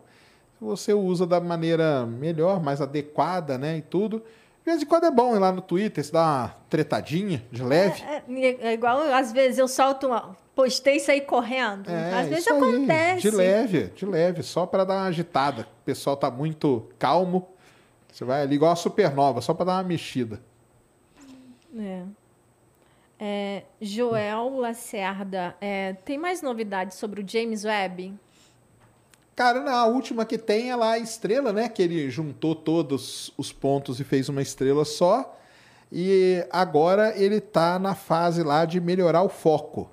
se 0.58 0.64
você 0.64 0.92
usa 0.92 1.26
da 1.26 1.40
maneira 1.40 2.04
melhor, 2.04 2.62
mais 2.62 2.80
adequada, 2.80 3.56
né? 3.56 3.78
E 3.78 3.82
tudo, 3.82 4.22
de 4.64 4.70
vez 4.70 4.82
em 4.82 4.86
quando 4.86 5.04
é 5.04 5.10
bom 5.10 5.36
ir 5.36 5.38
lá 5.38 5.52
no 5.52 5.60
Twitter, 5.60 6.02
se 6.02 6.10
dá 6.10 6.22
uma 6.22 6.56
tretadinha 6.70 7.44
de 7.52 7.62
leve. 7.62 8.02
É, 8.02 8.22
é, 8.26 8.68
é 8.68 8.72
igual, 8.72 8.98
às 9.12 9.30
vezes 9.30 9.58
eu 9.58 9.68
solto 9.68 10.06
uma. 10.06 10.34
Postei 10.54 10.96
isso 10.96 11.10
aí 11.10 11.20
correndo. 11.20 11.90
É, 11.90 12.20
às 12.20 12.28
vezes 12.28 12.48
acontece. 12.48 13.20
de 13.20 13.30
leve, 13.30 13.84
de 13.94 14.06
leve, 14.06 14.42
só 14.42 14.64
para 14.64 14.84
dar 14.84 14.94
uma 14.94 15.06
agitada. 15.08 15.68
O 15.82 15.84
pessoal 15.84 16.16
tá 16.16 16.30
muito 16.30 16.88
calmo. 16.98 17.46
Você 18.10 18.24
vai 18.24 18.40
ali 18.40 18.54
igual 18.54 18.72
a 18.72 18.76
supernova, 18.76 19.42
só 19.42 19.52
para 19.52 19.66
dar 19.66 19.72
uma 19.72 19.82
mexida. 19.82 20.40
É. 21.76 22.02
é 23.20 23.62
Joel 23.82 24.56
Lacerda, 24.56 25.54
é, 25.60 25.92
tem 26.04 26.16
mais 26.16 26.40
novidades 26.40 26.96
sobre 26.96 27.20
o 27.20 27.28
James 27.28 27.64
Webb? 27.64 28.14
Cara, 29.36 29.60
na 29.60 29.84
última 29.86 30.24
que 30.24 30.38
tem 30.38 30.70
é 30.70 30.76
lá 30.76 30.92
a 30.92 30.98
estrela, 30.98 31.52
né? 31.52 31.68
Que 31.68 31.82
ele 31.82 32.08
juntou 32.08 32.54
todos 32.54 33.32
os 33.36 33.52
pontos 33.52 33.98
e 33.98 34.04
fez 34.04 34.28
uma 34.28 34.40
estrela 34.40 34.84
só. 34.84 35.36
E 35.90 36.46
agora 36.50 37.16
ele 37.16 37.36
está 37.36 37.78
na 37.78 37.94
fase 37.94 38.42
lá 38.42 38.64
de 38.64 38.80
melhorar 38.80 39.22
o 39.22 39.28
foco. 39.28 39.90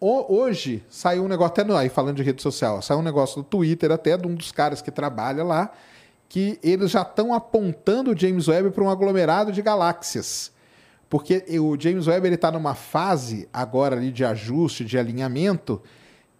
Hoje 0.00 0.82
saiu 0.88 1.24
um 1.24 1.28
negócio, 1.28 1.52
até 1.52 1.64
no, 1.64 1.76
aí 1.76 1.88
falando 1.88 2.16
de 2.16 2.22
rede 2.22 2.40
social, 2.40 2.80
saiu 2.80 3.00
um 3.00 3.02
negócio 3.02 3.42
do 3.42 3.44
Twitter 3.44 3.90
até 3.90 4.16
de 4.16 4.28
um 4.28 4.34
dos 4.34 4.52
caras 4.52 4.80
que 4.80 4.92
trabalha 4.92 5.42
lá, 5.42 5.72
que 6.28 6.58
eles 6.62 6.92
já 6.92 7.02
estão 7.02 7.34
apontando 7.34 8.12
o 8.12 8.16
James 8.16 8.46
Webb 8.46 8.70
para 8.70 8.84
um 8.84 8.90
aglomerado 8.90 9.50
de 9.50 9.60
galáxias. 9.60 10.52
Porque 11.10 11.44
o 11.58 11.76
James 11.78 12.06
Webb 12.06 12.28
está 12.28 12.50
numa 12.50 12.74
fase 12.74 13.48
agora 13.52 13.96
ali 13.96 14.12
de 14.12 14.24
ajuste, 14.24 14.84
de 14.84 14.96
alinhamento, 14.96 15.82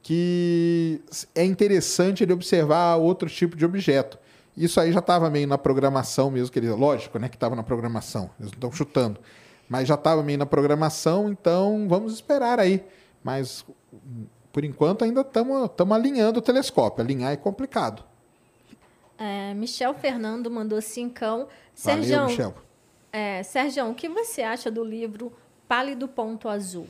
que 0.08 1.02
é 1.34 1.44
interessante 1.44 2.24
ele 2.24 2.32
observar 2.32 2.96
outro 2.96 3.28
tipo 3.28 3.54
de 3.54 3.66
objeto. 3.66 4.18
Isso 4.56 4.80
aí 4.80 4.90
já 4.90 5.00
estava 5.00 5.28
meio 5.28 5.46
na 5.46 5.58
programação 5.58 6.30
mesmo, 6.30 6.50
que 6.50 6.58
ele, 6.58 6.70
lógico, 6.70 7.18
né, 7.18 7.28
que 7.28 7.36
estava 7.36 7.54
na 7.54 7.62
programação, 7.62 8.30
eles 8.40 8.50
não 8.52 8.56
estão 8.56 8.72
chutando, 8.72 9.20
mas 9.68 9.86
já 9.86 9.96
estava 9.96 10.22
meio 10.22 10.38
na 10.38 10.46
programação, 10.46 11.30
então 11.30 11.86
vamos 11.86 12.14
esperar 12.14 12.58
aí. 12.58 12.82
Mas 13.22 13.66
por 14.50 14.64
enquanto 14.64 15.04
ainda 15.04 15.20
estamos 15.20 15.92
alinhando 15.92 16.38
o 16.38 16.42
telescópio, 16.42 17.04
alinhar 17.04 17.30
é 17.30 17.36
complicado. 17.36 18.02
É, 19.18 19.52
Michel 19.52 19.92
Fernando 19.92 20.50
mandou 20.50 20.80
cincão. 20.80 21.48
Sérgio, 21.74 22.24
Michel. 22.24 22.54
É, 23.12 23.42
Sérgio, 23.42 23.90
o 23.90 23.94
que 23.94 24.08
você 24.08 24.40
acha 24.40 24.70
do 24.70 24.82
livro 24.82 25.30
Pálido 25.68 26.08
Ponto 26.08 26.48
Azul? 26.48 26.86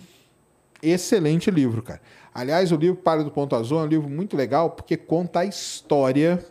Excelente 0.83 1.51
livro, 1.51 1.83
cara. 1.83 2.01
Aliás, 2.33 2.71
o 2.71 2.77
livro 2.77 2.97
Para 2.97 3.25
do 3.25 3.31
Ponto 3.31 3.57
Azul 3.57 3.81
é 3.81 3.83
um 3.83 3.87
livro 3.87 4.09
muito 4.09 4.37
legal 4.37 4.71
porque 4.71 4.97
conta 4.97 5.41
a 5.41 5.45
história. 5.45 6.45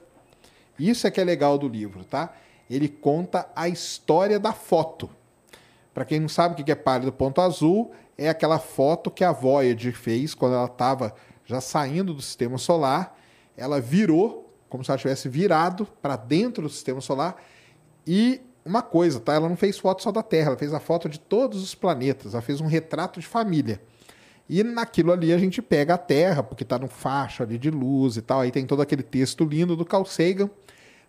Isso 0.78 1.08
é 1.08 1.12
que 1.12 1.22
é 1.22 1.24
legal 1.24 1.58
do 1.58 1.68
livro, 1.68 2.04
tá? 2.04 2.34
Ele 2.70 2.90
conta 2.90 3.48
a 3.56 3.70
história 3.70 4.40
da 4.40 4.52
foto. 4.52 5.10
Para 5.94 6.04
quem 6.04 6.20
não 6.20 6.28
sabe 6.28 6.62
o 6.62 6.66
que 6.66 6.72
é 6.72 6.76
Pálido 6.76 7.12
Ponto 7.12 7.40
Azul, 7.40 7.91
é 8.18 8.28
aquela 8.28 8.60
foto 8.60 9.10
que 9.10 9.24
a 9.24 9.32
Voyager 9.32 9.95
fez 9.95 10.36
quando 10.36 10.56
ela 10.56 10.66
estava 10.66 11.16
já 11.45 11.62
saindo 11.62 12.14
do 12.14 12.22
sistema 12.22 12.58
solar. 12.58 13.18
Ela 13.56 13.80
virou, 13.80 14.54
como 14.68 14.84
se 14.84 14.91
ela 14.91 14.98
tivesse 14.98 15.30
virado 15.30 15.88
para 16.02 16.18
dentro 16.18 16.64
do 16.64 16.70
sistema 16.70 16.99
solar. 16.99 17.41
E 18.06 18.41
uma 18.66 18.82
coisa, 18.82 19.20
tá? 19.20 19.34
Ela 19.34 19.48
não 19.48 19.56
fez 19.56 19.80
foto 19.80 20.04
só 20.04 20.12
da 20.12 20.22
Terra, 20.22 20.49
ela 20.49 20.58
fez 20.58 20.74
a 20.74 20.80
foto 20.80 21.08
de 21.08 21.20
todos 21.20 21.64
os 21.64 21.74
planetas. 21.74 22.34
Ela 22.34 22.41
fez 22.41 22.60
um 22.60 22.68
retrato 22.68 23.20
de 23.22 23.26
família. 23.26 23.82
E 24.49 24.64
naquilo 24.64 25.11
ali 25.11 25.34
a 25.34 25.38
gente 25.38 25.61
pega 25.61 25.95
a 25.95 25.98
Terra, 25.98 26.41
porque 26.41 26.64
está 26.64 26.80
no 26.80 26.88
faixa 26.88 27.44
ali 27.44 27.57
de 27.57 27.69
luz 27.69 28.15
e 28.18 28.22
tal. 28.22 28.41
Aí 28.41 28.52
tem 28.52 28.65
todo 28.65 28.82
aquele 28.82 29.03
texto 29.03 29.44
lindo 29.44 29.76
do 29.76 29.86
Carl 29.86 30.06
Sagan. 30.06 30.49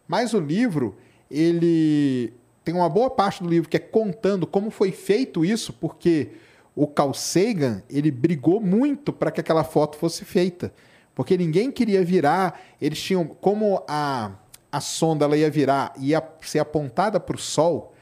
Mas 0.06 0.34
o 0.34 0.40
livro, 0.40 0.96
ele 1.30 2.32
tem 2.64 2.74
uma 2.74 2.88
boa 2.88 3.10
parte 3.10 3.42
do 3.42 3.48
livro 3.48 3.68
que 3.68 3.76
é 3.76 3.80
contando 3.80 4.46
como 4.46 4.70
foi 4.70 4.90
feito 4.90 5.44
isso, 5.44 5.72
porque 5.72 6.30
o 6.74 6.86
Carl 6.86 7.14
Sagan, 7.14 7.82
ele 7.88 8.10
brigou 8.10 8.60
muito 8.60 9.12
para 9.12 9.30
que 9.30 9.40
aquela 9.40 9.64
foto 9.64 9.96
fosse 9.96 10.24
feita. 10.24 10.72
Porque 11.14 11.36
ninguém 11.36 11.70
queria 11.70 12.04
virar, 12.04 12.60
eles 12.80 13.00
tinham 13.00 13.24
como 13.26 13.82
a 13.88 14.32
a 14.70 14.80
sonda 14.80 15.24
ela 15.24 15.36
ia 15.36 15.50
virar 15.50 15.94
ia 15.98 16.22
ser 16.42 16.58
apontada 16.58 17.18
para 17.18 17.36
o 17.36 17.38
sol, 17.38 17.94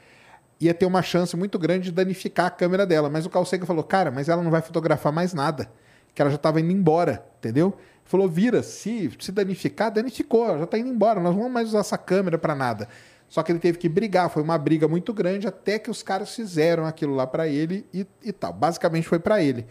ia 0.59 0.73
ter 0.73 0.85
uma 0.85 1.01
chance 1.01 1.35
muito 1.35 1.59
grande 1.59 1.85
de 1.85 1.91
danificar 1.91 2.47
a 2.47 2.49
câmera 2.49 2.85
dela. 2.85 3.09
Mas 3.09 3.25
o 3.25 3.29
Carl 3.29 3.45
Sagan 3.45 3.65
falou, 3.65 3.83
cara, 3.83 4.11
mas 4.11 4.29
ela 4.29 4.41
não 4.41 4.51
vai 4.51 4.61
fotografar 4.61 5.11
mais 5.11 5.33
nada. 5.33 5.69
Que 6.13 6.21
ela 6.21 6.31
já 6.31 6.35
estava 6.35 6.59
indo 6.59 6.71
embora, 6.71 7.25
entendeu? 7.37 7.75
Falou, 8.03 8.27
vira, 8.27 8.63
se, 8.63 9.11
se 9.19 9.31
danificar, 9.31 9.91
danificou, 9.91 10.57
já 10.57 10.63
está 10.63 10.77
indo 10.77 10.89
embora, 10.89 11.19
nós 11.19 11.33
não 11.33 11.39
vamos 11.39 11.53
mais 11.53 11.67
usar 11.67 11.79
essa 11.79 11.97
câmera 11.97 12.37
para 12.37 12.55
nada. 12.55 12.87
Só 13.27 13.43
que 13.43 13.51
ele 13.51 13.59
teve 13.59 13.77
que 13.77 13.89
brigar, 13.89 14.29
foi 14.29 14.41
uma 14.41 14.57
briga 14.57 14.87
muito 14.87 15.13
grande 15.13 15.47
até 15.47 15.77
que 15.77 15.91
os 15.91 16.01
caras 16.01 16.33
fizeram 16.33 16.85
aquilo 16.85 17.13
lá 17.13 17.27
para 17.27 17.47
ele 17.47 17.85
e, 17.93 18.07
e 18.23 18.31
tal. 18.31 18.53
Basicamente 18.53 19.07
foi 19.07 19.19
para 19.19 19.43
ele. 19.43 19.67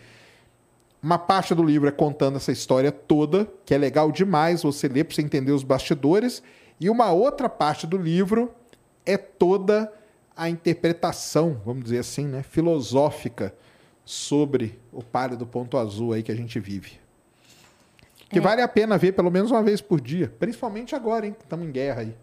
Uma 1.03 1.19
parte 1.19 1.55
do 1.55 1.63
livro 1.63 1.89
é 1.89 1.93
contando 1.93 2.37
essa 2.37 2.53
história 2.53 2.93
toda, 2.93 3.49
que 3.65 3.75
é 3.75 3.79
legal 3.79 4.13
demais 4.13 4.63
você 4.63 4.89
ler 4.89 5.05
para 5.05 5.15
você 5.15 5.23
entender 5.23 5.53
os 5.53 5.63
bastidores, 5.63 6.43
e 6.79 6.91
uma 6.91 7.11
outra 7.13 7.49
parte 7.49 7.87
do 7.87 7.97
livro 7.97 8.53
é 9.05 9.17
toda 9.17 9.91
a 10.37 10.51
interpretação, 10.51 11.61
vamos 11.65 11.85
dizer 11.85 11.99
assim, 11.99 12.27
né, 12.27 12.43
filosófica 12.43 13.55
sobre 14.05 14.79
o 14.93 15.03
pálido 15.03 15.47
ponto 15.47 15.79
azul 15.79 16.13
aí 16.13 16.23
que 16.23 16.31
a 16.31 16.37
gente 16.37 16.61
vive. 16.61 17.01
Que 18.29 18.39
é. 18.39 18.43
vale 18.43 18.61
a 18.61 18.69
pena 18.69 18.99
ver 18.99 19.13
pelo 19.13 19.31
menos 19.31 19.51
uma 19.51 19.63
vez 19.63 19.81
por 19.81 20.01
dia, 20.01 20.33
principalmente 20.39 20.95
agora, 20.95 21.27
hein, 21.27 21.33
que 21.33 21.45
estamos 21.45 21.67
em 21.67 21.73
guerra 21.73 22.03
aí. 22.03 22.15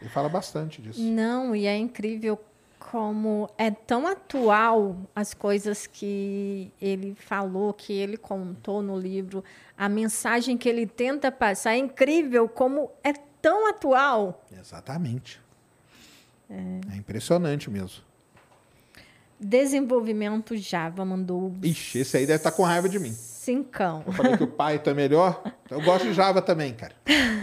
Ele 0.00 0.10
fala 0.10 0.28
bastante 0.28 0.80
disso. 0.80 1.00
Não, 1.00 1.54
e 1.54 1.66
é 1.66 1.76
incrível 1.76 2.38
como 2.78 3.48
é 3.56 3.70
tão 3.70 4.06
atual 4.06 4.96
as 5.14 5.32
coisas 5.34 5.86
que 5.86 6.72
ele 6.80 7.14
falou, 7.14 7.72
que 7.72 7.92
ele 7.92 8.16
contou 8.16 8.82
no 8.82 8.98
livro, 8.98 9.44
a 9.76 9.88
mensagem 9.88 10.56
que 10.56 10.68
ele 10.68 10.86
tenta 10.86 11.30
passar. 11.30 11.74
É 11.74 11.76
incrível 11.76 12.48
como 12.48 12.90
é 13.04 13.12
tão 13.12 13.68
atual. 13.68 14.44
Exatamente. 14.58 15.41
É, 16.52 16.94
é 16.94 16.96
impressionante 16.96 17.70
mesmo. 17.70 18.04
Desenvolvimento 19.40 20.54
Java 20.56 21.04
mandou. 21.04 21.52
Ixi, 21.62 22.00
esse 22.00 22.16
aí 22.16 22.26
deve 22.26 22.36
estar 22.36 22.50
tá 22.50 22.56
com 22.56 22.62
raiva 22.62 22.88
de 22.88 22.98
mim. 22.98 23.12
Cincão. 23.12 24.04
Eu 24.06 24.12
falei 24.12 24.36
que 24.36 24.44
o 24.44 24.46
Python 24.46 24.90
é 24.90 24.94
melhor. 24.94 25.42
Eu 25.68 25.82
gosto 25.82 26.04
de 26.04 26.12
Java 26.12 26.42
também, 26.42 26.74
cara. 26.74 26.94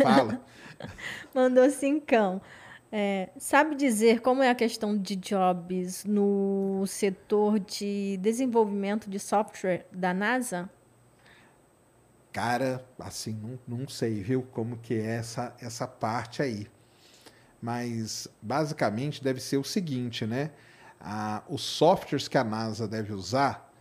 Fala. 0.02 0.40
mandou 1.34 1.70
cincão. 1.72 2.42
É, 2.92 3.30
sabe 3.38 3.76
dizer 3.76 4.22
como 4.22 4.42
é 4.42 4.50
a 4.50 4.56
questão 4.56 4.98
de 4.98 5.16
jobs 5.16 6.06
no 6.06 6.86
setor 6.88 7.60
de 7.60 8.18
desenvolvimento 8.18 9.10
de 9.10 9.20
software 9.20 9.86
da 9.92 10.14
NASA? 10.14 10.70
Cara, 12.32 12.86
assim, 13.00 13.34
não, 13.68 13.80
não 13.80 13.88
sei, 13.88 14.22
viu, 14.22 14.44
como 14.52 14.78
que 14.78 14.94
é 14.94 15.18
essa, 15.18 15.54
essa 15.60 15.88
parte 15.88 16.42
aí. 16.42 16.68
Mas, 17.62 18.28
basicamente, 18.42 19.24
deve 19.24 19.40
ser 19.40 19.58
o 19.58 19.64
seguinte, 19.64 20.26
né? 20.26 20.52
Ah, 21.00 21.44
os 21.50 21.62
softwares 21.62 22.28
que 22.28 22.38
a 22.38 22.44
NASA 22.44 22.88
deve 22.88 23.14
usar, 23.14 23.72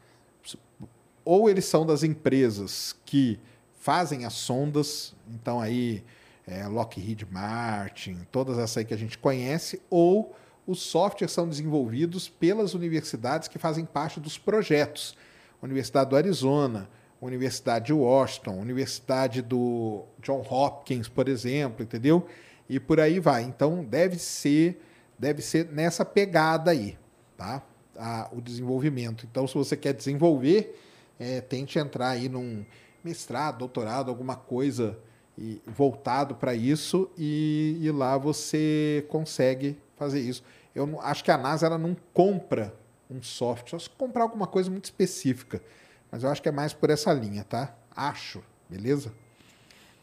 ou 1.24 1.50
eles 1.50 1.64
são 1.64 1.84
das 1.84 2.02
empresas 2.02 2.96
que 3.04 3.38
fazem 3.74 4.24
as 4.24 4.34
sondas, 4.34 5.14
então 5.28 5.60
aí 5.60 6.02
é, 6.46 6.66
Lockheed 6.66 7.26
Martin, 7.30 8.26
todas 8.32 8.58
essas 8.58 8.78
aí 8.78 8.84
que 8.84 8.94
a 8.94 8.98
gente 8.98 9.18
conhece, 9.18 9.80
ou 9.90 10.34
os 10.66 10.80
softwares 10.80 11.32
são 11.32 11.48
desenvolvidos 11.48 12.28
pelas 12.28 12.74
universidades 12.74 13.48
que 13.48 13.58
fazem 13.58 13.84
parte 13.84 14.20
dos 14.20 14.38
projetos. 14.38 15.16
Universidade 15.62 16.10
do 16.10 16.16
Arizona, 16.16 16.88
Universidade 17.20 17.86
de 17.86 17.92
Washington, 17.92 18.58
Universidade 18.58 19.42
do 19.42 20.04
John 20.22 20.44
Hopkins, 20.48 21.08
por 21.08 21.28
exemplo, 21.28 21.82
entendeu? 21.82 22.26
E 22.68 22.78
por 22.78 23.00
aí 23.00 23.18
vai. 23.18 23.42
Então 23.42 23.84
deve 23.84 24.18
ser, 24.18 24.82
deve 25.18 25.42
ser 25.42 25.66
nessa 25.66 26.04
pegada 26.04 26.70
aí, 26.70 26.98
tá? 27.36 27.62
A, 27.96 28.28
o 28.32 28.40
desenvolvimento. 28.40 29.26
Então, 29.28 29.46
se 29.46 29.54
você 29.54 29.76
quer 29.76 29.92
desenvolver, 29.92 30.78
é, 31.18 31.40
tente 31.40 31.78
entrar 31.78 32.10
aí 32.10 32.28
num 32.28 32.64
mestrado, 33.02 33.58
doutorado, 33.58 34.08
alguma 34.08 34.36
coisa 34.36 34.98
e 35.36 35.62
voltado 35.66 36.34
para 36.34 36.54
isso 36.54 37.08
e, 37.16 37.78
e, 37.80 37.90
lá 37.92 38.18
você 38.18 39.06
consegue 39.08 39.78
fazer 39.96 40.20
isso. 40.20 40.42
Eu 40.74 40.86
não, 40.86 41.00
acho 41.00 41.22
que 41.22 41.30
a 41.30 41.38
NASA 41.38 41.66
ela 41.66 41.78
não 41.78 41.96
compra 42.12 42.74
um 43.08 43.22
software, 43.22 43.70
só 43.70 43.78
se 43.78 43.90
comprar 43.90 44.24
alguma 44.24 44.46
coisa 44.46 44.70
muito 44.70 44.86
específica. 44.86 45.62
Mas 46.10 46.24
eu 46.24 46.30
acho 46.30 46.42
que 46.42 46.48
é 46.48 46.52
mais 46.52 46.72
por 46.72 46.90
essa 46.90 47.12
linha, 47.12 47.44
tá? 47.44 47.74
Acho, 47.94 48.42
beleza? 48.68 49.12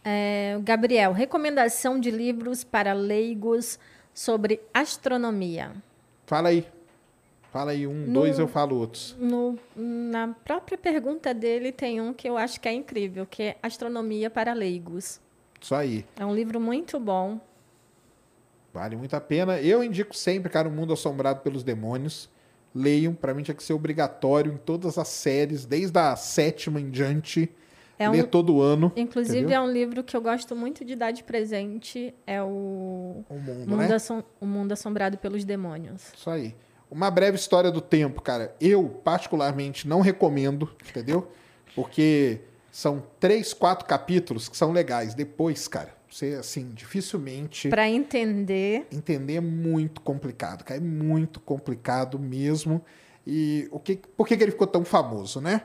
É, 0.05 0.59
Gabriel, 0.61 1.11
recomendação 1.11 1.99
de 1.99 2.11
livros 2.11 2.63
para 2.63 2.93
leigos 2.93 3.79
sobre 4.13 4.61
astronomia. 4.71 5.71
Fala 6.27 6.49
aí. 6.49 6.65
Fala 7.51 7.71
aí, 7.71 7.87
um, 7.87 7.93
no, 7.93 8.13
dois 8.13 8.37
eu 8.37 8.47
falo 8.47 8.75
outros. 8.75 9.15
No, 9.17 9.57
na 9.75 10.27
própria 10.27 10.77
pergunta 10.77 11.33
dele 11.33 11.71
tem 11.71 12.01
um 12.01 12.13
que 12.13 12.29
eu 12.29 12.37
acho 12.37 12.59
que 12.59 12.67
é 12.67 12.73
incrível, 12.73 13.25
que 13.25 13.41
é 13.41 13.57
Astronomia 13.63 14.29
para 14.29 14.53
Leigos. 14.53 15.21
Isso 15.59 15.73
aí. 15.73 16.05
É 16.19 16.25
um 16.25 16.35
livro 16.35 16.59
muito 16.59 16.99
bom. 16.99 17.39
Vale 18.73 18.97
muito 18.97 19.15
a 19.15 19.21
pena. 19.21 19.59
Eu 19.59 19.83
indico 19.83 20.15
sempre, 20.15 20.51
cara, 20.51 20.67
O 20.67 20.71
Mundo 20.71 20.91
Assombrado 20.91 21.39
pelos 21.39 21.63
Demônios. 21.63 22.29
Leiam, 22.75 23.13
para 23.13 23.33
mim 23.33 23.41
tinha 23.41 23.55
que 23.55 23.63
ser 23.63 23.71
obrigatório 23.71 24.51
em 24.51 24.57
todas 24.57 24.97
as 24.97 25.07
séries, 25.07 25.65
desde 25.65 25.97
a 25.97 26.13
sétima 26.17 26.79
em 26.79 26.89
diante. 26.89 27.49
É 27.97 28.09
um, 28.09 28.23
todo 28.23 28.61
ano. 28.61 28.91
Inclusive, 28.95 29.39
entendeu? 29.39 29.57
é 29.57 29.61
um 29.61 29.71
livro 29.71 30.03
que 30.03 30.15
eu 30.15 30.21
gosto 30.21 30.55
muito 30.55 30.83
de 30.83 30.95
dar 30.95 31.11
de 31.11 31.23
presente. 31.23 32.13
É 32.27 32.41
o, 32.41 33.23
o 33.29 33.33
Mundo, 33.35 33.69
mundo 33.69 33.77
né? 33.77 34.23
o 34.39 34.45
mundo 34.45 34.71
Assombrado 34.73 35.17
pelos 35.17 35.45
Demônios. 35.45 36.11
Isso 36.15 36.29
aí. 36.29 36.55
Uma 36.91 37.09
breve 37.09 37.37
história 37.37 37.71
do 37.71 37.81
tempo, 37.81 38.21
cara. 38.21 38.53
Eu, 38.59 38.89
particularmente, 39.03 39.87
não 39.87 40.01
recomendo, 40.01 40.69
entendeu? 40.87 41.27
Porque 41.73 42.41
são 42.71 43.03
três, 43.19 43.53
quatro 43.53 43.85
capítulos 43.85 44.49
que 44.49 44.57
são 44.57 44.71
legais. 44.71 45.13
Depois, 45.13 45.67
cara, 45.67 45.95
você, 46.09 46.35
assim, 46.39 46.71
dificilmente. 46.73 47.69
Para 47.69 47.89
entender. 47.89 48.87
Entender 48.91 49.35
é 49.35 49.41
muito 49.41 50.01
complicado, 50.01 50.63
cara. 50.63 50.79
É 50.79 50.83
muito 50.83 51.39
complicado 51.39 52.19
mesmo. 52.19 52.81
E 53.25 53.67
o 53.71 53.79
que, 53.79 53.95
por 53.95 54.27
que, 54.27 54.37
que 54.37 54.43
ele 54.43 54.51
ficou 54.51 54.67
tão 54.67 54.85
famoso, 54.85 55.41
né? 55.41 55.61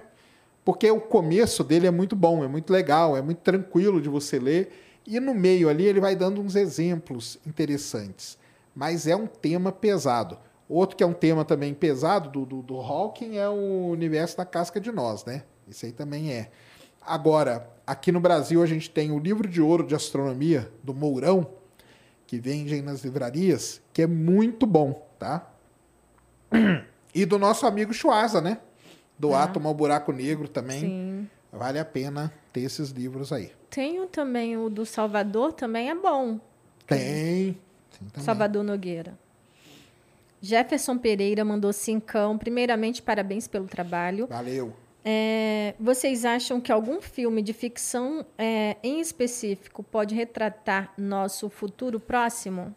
Porque 0.71 0.89
o 0.89 1.01
começo 1.01 1.65
dele 1.65 1.89
é 1.89 1.91
muito 1.91 2.15
bom, 2.15 2.45
é 2.45 2.47
muito 2.47 2.73
legal, 2.73 3.17
é 3.17 3.21
muito 3.21 3.39
tranquilo 3.39 4.01
de 4.01 4.09
você 4.09 4.39
ler. 4.39 4.73
E 5.05 5.19
no 5.19 5.35
meio 5.35 5.69
ali 5.69 5.85
ele 5.85 5.99
vai 5.99 6.15
dando 6.15 6.41
uns 6.41 6.55
exemplos 6.55 7.41
interessantes. 7.45 8.39
Mas 8.73 9.09
é 9.09 9.17
um 9.17 9.27
tema 9.27 9.73
pesado. 9.73 10.39
Outro 10.69 10.97
que 10.97 11.03
é 11.03 11.07
um 11.09 11.13
tema 11.13 11.45
também 11.45 11.75
pesado 11.75 12.31
do, 12.31 12.47
do, 12.47 12.63
do 12.63 12.77
Hawking 12.77 13.37
é 13.37 13.49
o 13.49 13.89
universo 13.89 14.37
da 14.37 14.45
casca 14.45 14.81
de 14.81 14.93
nós, 14.93 15.25
né? 15.25 15.43
Isso 15.67 15.87
aí 15.87 15.91
também 15.91 16.33
é. 16.33 16.53
Agora, 17.03 17.69
aqui 17.85 18.13
no 18.13 18.21
Brasil 18.21 18.63
a 18.63 18.67
gente 18.67 18.89
tem 18.89 19.11
o 19.11 19.19
livro 19.19 19.49
de 19.49 19.61
ouro 19.61 19.85
de 19.85 19.97
astronomia 19.97 20.71
do 20.85 20.95
Mourão, 20.95 21.51
que 22.29 22.39
vendem 22.39 22.81
nas 22.81 23.03
livrarias, 23.03 23.83
que 23.93 24.03
é 24.03 24.07
muito 24.07 24.69
bom, 24.69 25.05
tá? 25.19 25.51
E 27.13 27.25
do 27.25 27.41
nosso 27.41 27.67
amigo 27.67 27.93
Schwarza, 27.93 28.41
né? 28.41 28.61
Do 29.21 29.35
ah. 29.35 29.45
Átomo 29.45 29.69
ao 29.69 29.75
Buraco 29.75 30.13
Negro 30.13 30.49
também. 30.49 30.81
Sim. 30.81 31.31
Vale 31.53 31.79
a 31.79 31.85
pena 31.85 32.33
ter 32.53 32.63
esses 32.63 32.89
livros 32.91 33.33
aí. 33.33 33.53
Tem 33.69 34.07
também 34.09 34.57
o 34.57 34.71
do 34.71 34.87
Salvador, 34.87 35.53
também 35.53 35.91
é 35.91 35.95
bom. 35.95 36.41
Tem. 36.87 37.59
Tem 38.13 38.25
Salvador 38.25 38.65
Nogueira. 38.65 39.19
Jefferson 40.41 40.97
Pereira 40.97 41.45
mandou 41.45 41.71
cincão. 41.71 42.39
Primeiramente, 42.39 43.03
parabéns 43.03 43.47
pelo 43.47 43.67
trabalho. 43.67 44.27
Valeu. 44.27 44.73
É, 45.05 45.75
vocês 45.79 46.25
acham 46.25 46.61
que 46.61 46.73
algum 46.73 47.01
filme 47.03 47.43
de 47.43 47.53
ficção 47.53 48.25
é, 48.39 48.77
em 48.83 49.01
específico 49.01 49.83
pode 49.83 50.15
retratar 50.15 50.93
nosso 50.97 51.51
futuro 51.51 52.01
próximo? 52.01 52.75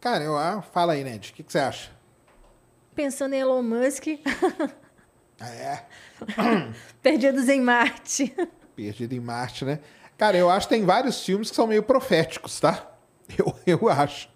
Cara, 0.00 0.22
eu 0.22 0.36
ah, 0.36 0.60
fala 0.60 0.92
aí, 0.92 1.02
Ned. 1.02 1.30
O 1.30 1.34
que, 1.34 1.42
que, 1.42 1.52
você 1.52 1.58
acha? 1.58 1.90
Pensando 2.94 3.34
em 3.34 3.40
Elon 3.40 3.62
Musk. 3.62 4.06
é. 5.40 5.82
Perdidos 7.02 7.48
em 7.48 7.60
Marte. 7.60 8.34
Perdido 8.76 9.14
em 9.14 9.20
Marte, 9.20 9.64
né? 9.64 9.80
Cara, 10.16 10.36
eu 10.36 10.48
acho 10.48 10.68
que 10.68 10.74
tem 10.74 10.84
vários 10.84 11.24
filmes 11.24 11.50
que 11.50 11.56
são 11.56 11.66
meio 11.66 11.82
proféticos, 11.82 12.60
tá? 12.60 12.90
Eu, 13.38 13.54
eu 13.66 13.88
acho. 13.88 14.28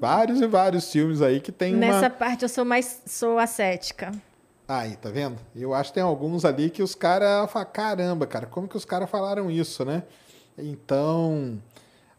Vários 0.00 0.40
e 0.40 0.46
vários 0.46 0.90
filmes 0.90 1.20
aí 1.20 1.40
que 1.40 1.52
tem 1.52 1.74
Nessa 1.74 2.06
uma... 2.06 2.10
parte 2.10 2.42
eu 2.42 2.48
sou 2.48 2.64
mais 2.64 3.02
sou 3.04 3.38
ascética. 3.38 4.12
Aí, 4.66 4.96
tá 4.96 5.10
vendo? 5.10 5.36
Eu 5.54 5.74
acho 5.74 5.90
que 5.90 5.94
tem 5.96 6.02
alguns 6.02 6.44
ali 6.46 6.70
que 6.70 6.82
os 6.82 6.94
caras 6.94 7.50
falam, 7.50 7.68
caramba, 7.70 8.26
cara, 8.26 8.46
como 8.46 8.66
que 8.66 8.78
os 8.78 8.86
caras 8.86 9.10
falaram 9.10 9.50
isso, 9.50 9.84
né? 9.84 10.04
Então, 10.56 11.60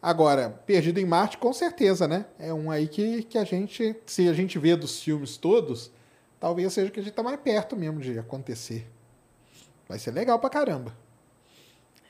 agora, 0.01 0.49
Perdido 0.65 0.99
em 0.99 1.05
Marte, 1.05 1.37
com 1.37 1.53
certeza, 1.53 2.07
né? 2.07 2.25
É 2.39 2.53
um 2.53 2.71
aí 2.71 2.87
que, 2.87 3.23
que 3.23 3.37
a 3.37 3.43
gente, 3.43 3.95
se 4.05 4.27
a 4.27 4.33
gente 4.33 4.57
vê 4.59 4.75
dos 4.75 5.01
filmes 5.01 5.37
todos, 5.37 5.91
talvez 6.39 6.71
seja 6.73 6.91
que 6.91 6.99
a 6.99 7.03
gente 7.03 7.13
tá 7.13 7.23
mais 7.23 7.39
perto 7.39 7.75
mesmo 7.75 7.99
de 7.99 8.17
acontecer. 8.17 8.87
Vai 9.87 9.99
ser 9.99 10.11
legal 10.11 10.39
pra 10.39 10.49
caramba. 10.49 10.95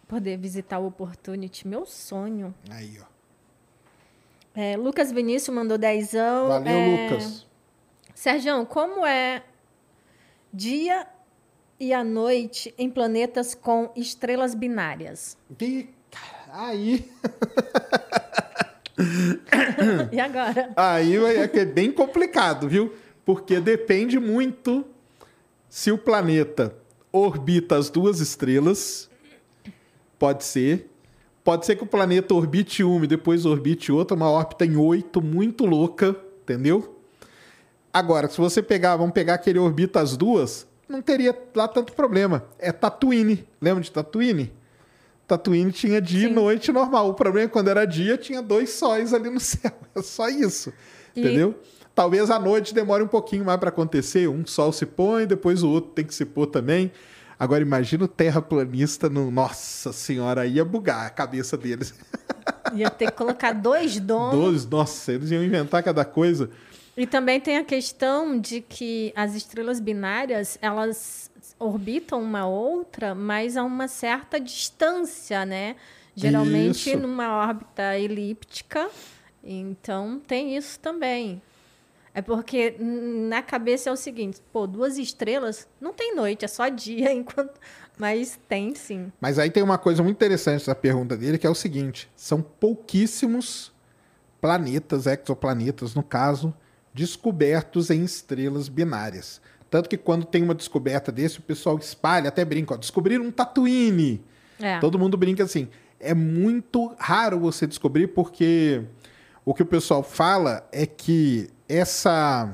Poder 0.07 0.37
visitar 0.37 0.79
o 0.79 0.87
Opportunity, 0.87 1.67
meu 1.67 1.85
sonho. 1.85 2.53
Aí, 2.69 2.97
ó. 3.01 3.05
É, 4.53 4.75
Lucas 4.75 5.11
Vinícius 5.11 5.55
mandou 5.55 5.77
dezão. 5.77 6.49
Valeu, 6.49 6.71
É, 6.73 7.09
Lucas. 7.09 7.47
Sérgio, 8.13 8.65
como 8.65 9.05
é 9.05 9.43
dia 10.53 11.07
e 11.79 11.93
a 11.93 12.03
noite 12.03 12.73
em 12.77 12.89
planetas 12.89 13.55
com 13.55 13.89
estrelas 13.95 14.53
binárias? 14.53 15.37
E, 15.59 15.89
aí, 16.51 17.09
E 20.11 20.19
agora? 20.19 20.71
aí 20.75 21.15
é 21.15 21.49
é 21.59 21.65
bem 21.65 21.91
complicado, 21.91 22.67
viu? 22.67 22.93
Porque 23.25 23.59
depende 23.59 24.19
muito 24.19 24.85
se 25.69 25.91
o 25.91 25.97
planeta 25.97 26.75
orbita 27.11 27.77
as 27.77 27.89
duas 27.89 28.19
estrelas. 28.19 29.09
Pode 30.19 30.43
ser. 30.43 30.89
Pode 31.43 31.65
ser 31.65 31.75
que 31.75 31.83
o 31.83 31.87
planeta 31.87 32.33
orbite 32.35 32.83
uma 32.83 33.05
e 33.05 33.07
depois 33.07 33.45
orbite 33.45 33.91
outra, 33.91 34.15
uma 34.15 34.29
órbita 34.29 34.63
em 34.65 34.75
oito, 34.75 35.21
muito 35.21 35.65
louca, 35.65 36.15
entendeu? 36.43 36.99
Agora, 37.91 38.29
se 38.29 38.37
você 38.37 38.61
pegar, 38.61 38.95
vamos 38.95 39.13
pegar 39.13 39.39
que 39.39 39.49
ele 39.49 39.57
orbita 39.57 39.99
as 39.99 40.15
duas, 40.15 40.67
não 40.87 41.01
teria 41.01 41.35
lá 41.55 41.67
tanto 41.67 41.93
problema. 41.93 42.45
É 42.59 42.71
Tatooine. 42.71 43.47
Lembra 43.59 43.83
de 43.83 43.91
Tatooine? 43.91 44.53
Tatooine 45.27 45.71
tinha 45.71 46.01
dia 46.01 46.27
Sim. 46.27 46.31
e 46.31 46.35
noite 46.35 46.71
normal. 46.71 47.09
O 47.09 47.13
problema 47.13 47.45
é 47.45 47.47
que 47.47 47.53
quando 47.53 47.69
era 47.69 47.85
dia, 47.85 48.17
tinha 48.17 48.41
dois 48.41 48.71
sóis 48.71 49.13
ali 49.13 49.29
no 49.29 49.39
céu. 49.41 49.71
É 49.95 50.01
só 50.01 50.27
isso. 50.29 50.73
E- 51.15 51.19
Entendeu? 51.21 51.55
Talvez 51.93 52.29
à 52.29 52.39
noite 52.39 52.73
demore 52.73 53.03
um 53.03 53.07
pouquinho 53.07 53.43
mais 53.45 53.59
para 53.59 53.69
acontecer. 53.69 54.27
Um 54.29 54.45
sol 54.45 54.71
se 54.71 54.85
põe, 54.85 55.25
depois 55.25 55.61
o 55.63 55.69
outro 55.69 55.91
tem 55.91 56.05
que 56.05 56.13
se 56.15 56.25
pôr 56.25 56.47
também. 56.47 56.91
Agora 57.37 57.61
imagina 57.61 58.05
o 58.05 58.07
terraplanista 58.07 59.09
no. 59.09 59.31
Nossa 59.31 59.91
senhora, 59.91 60.41
aí 60.41 60.53
ia 60.53 60.65
bugar 60.65 61.07
a 61.07 61.09
cabeça 61.09 61.57
deles. 61.57 61.93
Ia 62.73 62.89
ter 62.89 63.07
que 63.07 63.17
colocar 63.17 63.51
dois 63.51 63.99
donos. 63.99 64.33
Dois, 64.35 64.65
nossa, 64.65 65.11
eles 65.11 65.29
iam 65.31 65.43
inventar 65.43 65.83
cada 65.83 66.05
coisa. 66.05 66.49
E 66.95 67.05
também 67.07 67.39
tem 67.39 67.57
a 67.57 67.63
questão 67.65 68.39
de 68.39 68.61
que 68.61 69.11
as 69.15 69.33
estrelas 69.35 69.79
binárias, 69.79 70.57
elas 70.61 71.30
orbitam 71.61 72.21
uma 72.21 72.45
outra, 72.47 73.13
mas 73.13 73.55
a 73.55 73.63
uma 73.63 73.87
certa 73.87 74.39
distância, 74.39 75.45
né? 75.45 75.75
Geralmente 76.15 76.89
Isso. 76.89 76.99
numa 76.99 77.47
órbita 77.47 77.97
elíptica. 77.97 78.89
Então 79.43 80.19
tem 80.19 80.57
isso 80.57 80.79
também. 80.79 81.41
É 82.13 82.21
porque 82.21 82.75
na 82.79 83.41
cabeça 83.41 83.89
é 83.89 83.93
o 83.93 83.95
seguinte, 83.95 84.41
pô, 84.51 84.67
duas 84.67 84.97
estrelas 84.97 85.67
não 85.79 85.93
tem 85.93 86.13
noite, 86.13 86.43
é 86.43 86.47
só 86.47 86.67
dia, 86.67 87.11
enquanto 87.13 87.59
mas 87.97 88.39
tem 88.49 88.73
sim. 88.73 89.11
Mas 89.21 89.37
aí 89.37 89.51
tem 89.51 89.61
uma 89.61 89.77
coisa 89.77 90.01
muito 90.01 90.17
interessante 90.17 90.65
da 90.65 90.73
pergunta 90.73 91.15
dele, 91.15 91.37
que 91.37 91.45
é 91.45 91.49
o 91.49 91.55
seguinte: 91.55 92.09
são 92.15 92.41
pouquíssimos 92.41 93.71
planetas, 94.41 95.05
exoplanetas, 95.05 95.93
no 95.93 96.01
caso, 96.01 96.53
descobertos 96.93 97.89
em 97.89 98.03
estrelas 98.03 98.67
binárias. 98.67 99.39
Tanto 99.71 99.87
que 99.87 99.95
quando 99.95 100.25
tem 100.25 100.43
uma 100.43 100.53
descoberta 100.53 101.13
desse, 101.13 101.39
o 101.39 101.41
pessoal 101.41 101.77
espalha, 101.77 102.27
até 102.27 102.43
brinca, 102.43 102.73
ó, 102.73 102.77
descobriram 102.77 103.23
um 103.23 103.31
Tatooine. 103.31 104.21
É. 104.59 104.77
Todo 104.79 104.99
mundo 104.99 105.15
brinca 105.15 105.45
assim. 105.45 105.69
É 105.97 106.13
muito 106.13 106.93
raro 106.99 107.39
você 107.39 107.65
descobrir, 107.65 108.07
porque 108.07 108.83
o 109.45 109.53
que 109.53 109.63
o 109.63 109.65
pessoal 109.65 110.03
fala 110.03 110.67
é 110.73 110.85
que 110.85 111.49
essa 111.69 112.53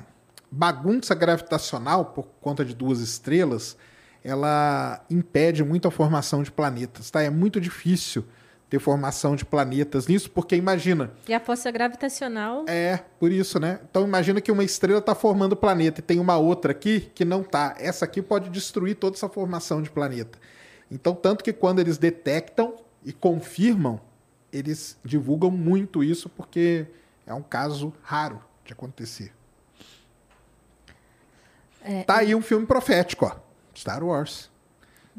bagunça 0.51 1.15
gravitacional, 1.15 2.05
por 2.05 2.27
conta 2.39 2.63
de 2.63 2.75
duas 2.75 2.99
estrelas, 2.99 3.75
ela 4.23 5.03
impede 5.09 5.63
muito 5.63 5.87
a 5.87 5.91
formação 5.91 6.43
de 6.43 6.51
planetas. 6.51 7.09
Tá? 7.09 7.23
É 7.23 7.31
muito 7.31 7.59
difícil 7.59 8.25
ter 8.69 8.79
formação 8.79 9.35
de 9.35 9.45
planetas 9.45 10.07
nisso, 10.07 10.29
porque 10.29 10.55
imagina, 10.55 11.11
E 11.27 11.33
a 11.33 11.39
força 11.39 11.71
gravitacional 11.71 12.65
é, 12.67 12.97
por 13.19 13.31
isso, 13.31 13.59
né? 13.59 13.79
Então 13.89 14.03
imagina 14.03 14.41
que 14.41 14.51
uma 14.51 14.63
estrela 14.63 14.99
está 14.99 15.15
formando 15.15 15.55
planeta 15.55 16.01
e 16.01 16.03
tem 16.03 16.19
uma 16.19 16.37
outra 16.37 16.71
aqui 16.71 17.09
que 17.15 17.23
não 17.23 17.43
tá. 17.43 17.75
Essa 17.79 18.05
aqui 18.05 18.21
pode 18.21 18.49
destruir 18.49 18.95
toda 18.95 19.15
essa 19.15 19.29
formação 19.29 19.81
de 19.81 19.89
planeta. 19.89 20.37
Então, 20.91 21.13
tanto 21.13 21.43
que 21.43 21.53
quando 21.53 21.79
eles 21.79 21.97
detectam 21.97 22.75
e 23.03 23.11
confirmam, 23.11 23.99
eles 24.51 24.97
divulgam 25.03 25.51
muito 25.51 26.03
isso 26.03 26.29
porque 26.29 26.87
é 27.25 27.33
um 27.33 27.41
caso 27.41 27.93
raro 28.01 28.41
de 28.65 28.73
acontecer. 28.73 29.31
tá 32.05 32.17
aí 32.17 32.35
um 32.35 32.41
filme 32.41 32.65
profético, 32.65 33.25
ó. 33.25 33.35
Star 33.75 34.03
Wars. 34.03 34.49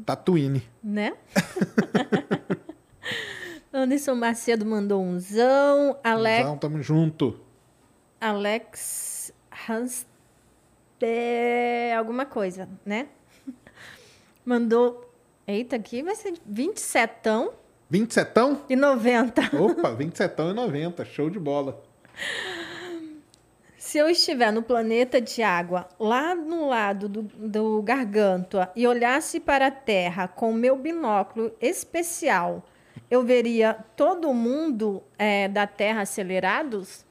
Tatooine. 0.05 0.67
né? 0.83 1.13
Anderson 3.71 4.15
Macedo 4.15 4.65
mandou 4.65 5.01
um 5.01 5.19
zão. 5.19 5.97
Alex, 6.03 6.39
Então, 6.41 6.57
tamo 6.57 6.81
junto. 6.81 7.39
Alex 8.19 9.31
Hans 9.67 10.05
alguma 11.97 12.25
coisa, 12.25 12.67
né? 12.85 13.07
Mandou. 14.43 15.09
Eita, 15.47 15.77
aqui 15.77 16.03
vai 16.03 16.15
ser 16.15 16.33
27 16.45 17.29
27 17.89 18.31
e 18.69 18.75
90. 18.75 19.49
Opa, 19.57 19.91
27 19.93 20.41
e 20.41 20.53
90. 20.53 21.05
Show 21.05 21.29
de 21.29 21.39
bola. 21.39 21.81
Se 23.77 23.97
eu 23.97 24.09
estiver 24.09 24.51
no 24.51 24.61
planeta 24.61 25.19
de 25.19 25.41
água, 25.41 25.87
lá 25.99 26.35
no 26.35 26.67
lado 26.67 27.09
do, 27.09 27.23
do 27.23 27.81
Gargantua, 27.81 28.71
e 28.75 28.85
olhasse 28.85 29.39
para 29.39 29.67
a 29.67 29.71
Terra 29.71 30.27
com 30.27 30.53
meu 30.53 30.75
binóculo 30.75 31.51
especial, 31.59 32.63
eu 33.09 33.23
veria 33.23 33.73
todo 33.95 34.33
mundo 34.33 35.01
é, 35.17 35.47
da 35.47 35.65
Terra 35.65 36.01
acelerados? 36.01 37.05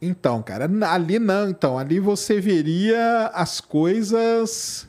Então, 0.00 0.42
cara, 0.42 0.68
ali 0.88 1.18
não. 1.18 1.48
Então, 1.48 1.78
ali 1.78 1.98
você 1.98 2.40
veria 2.40 3.28
as 3.28 3.60
coisas. 3.60 4.88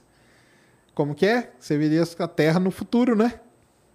Como 0.93 1.13
que 1.15 1.25
é? 1.25 1.51
Você 1.59 1.77
veria 1.77 2.03
a 2.19 2.27
Terra 2.27 2.59
no 2.59 2.71
futuro, 2.71 3.15
né? 3.15 3.39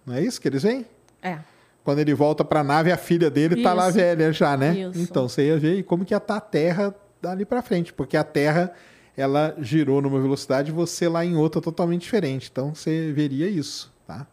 Não 0.05 0.15
é 0.15 0.21
isso 0.21 0.39
que 0.39 0.47
eles 0.47 0.63
veem? 0.63 0.85
É. 1.21 1.39
Quando 1.83 1.99
ele 1.99 2.13
volta 2.13 2.45
pra 2.45 2.63
nave, 2.63 2.91
a 2.91 2.97
filha 2.97 3.29
dele 3.29 3.61
tá 3.61 3.73
lá 3.73 3.89
velha 3.89 4.31
já, 4.31 4.55
né? 4.55 4.73
Isso. 4.73 4.99
Então, 4.99 5.27
você 5.27 5.47
ia 5.47 5.57
ver 5.57 5.83
como 5.83 6.05
que 6.05 6.13
ia 6.13 6.17
estar 6.17 6.37
a 6.37 6.41
Terra 6.41 6.95
dali 7.21 7.45
pra 7.45 7.61
frente. 7.61 7.93
Porque 7.93 8.15
a 8.15 8.23
Terra, 8.23 8.73
ela 9.15 9.53
girou 9.59 10.01
numa 10.01 10.19
velocidade 10.19 10.71
e 10.71 10.73
você 10.73 11.07
lá 11.09 11.25
em 11.25 11.35
outra 11.35 11.61
totalmente 11.61 12.01
diferente. 12.01 12.49
Então, 12.51 12.73
você 12.73 13.11
veria 13.11 13.47
isso, 13.47 13.93
tá? 14.07 14.25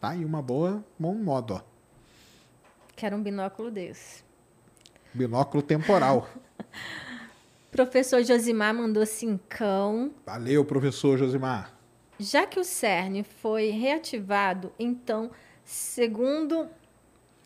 Tá 0.00 0.10
aí 0.10 0.24
uma 0.24 0.40
boa, 0.40 0.84
bom 0.98 1.14
modo, 1.14 1.54
ó. 1.54 1.62
Quero 2.94 3.16
um 3.16 3.22
binóculo 3.22 3.70
desse. 3.70 4.22
Binóculo 5.12 5.62
temporal. 5.62 6.28
Professor 7.70 8.22
Josimar 8.22 8.74
mandou 8.74 9.04
cincão. 9.04 10.12
Valeu, 10.24 10.64
professor 10.64 11.18
Josimar. 11.18 11.74
Já 12.18 12.46
que 12.46 12.58
o 12.58 12.64
CERN 12.64 13.22
foi 13.22 13.70
reativado, 13.70 14.72
então, 14.78 15.30
segundo 15.64 16.68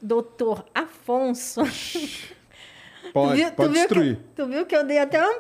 doutor 0.01 0.65
Afonso. 0.75 1.61
Pode, 3.13 3.33
Tu 3.33 3.37
viu- 3.37 3.51
tu 3.51 3.55
pode 3.57 3.69
viu 3.73 3.81
destruir. 3.81 4.17
Que, 4.17 4.23
tu 4.37 4.47
viu 4.47 4.67
que 4.67 4.77
eu 4.77 4.85
dei 4.87 4.99
até 4.99 5.21
uma, 5.21 5.35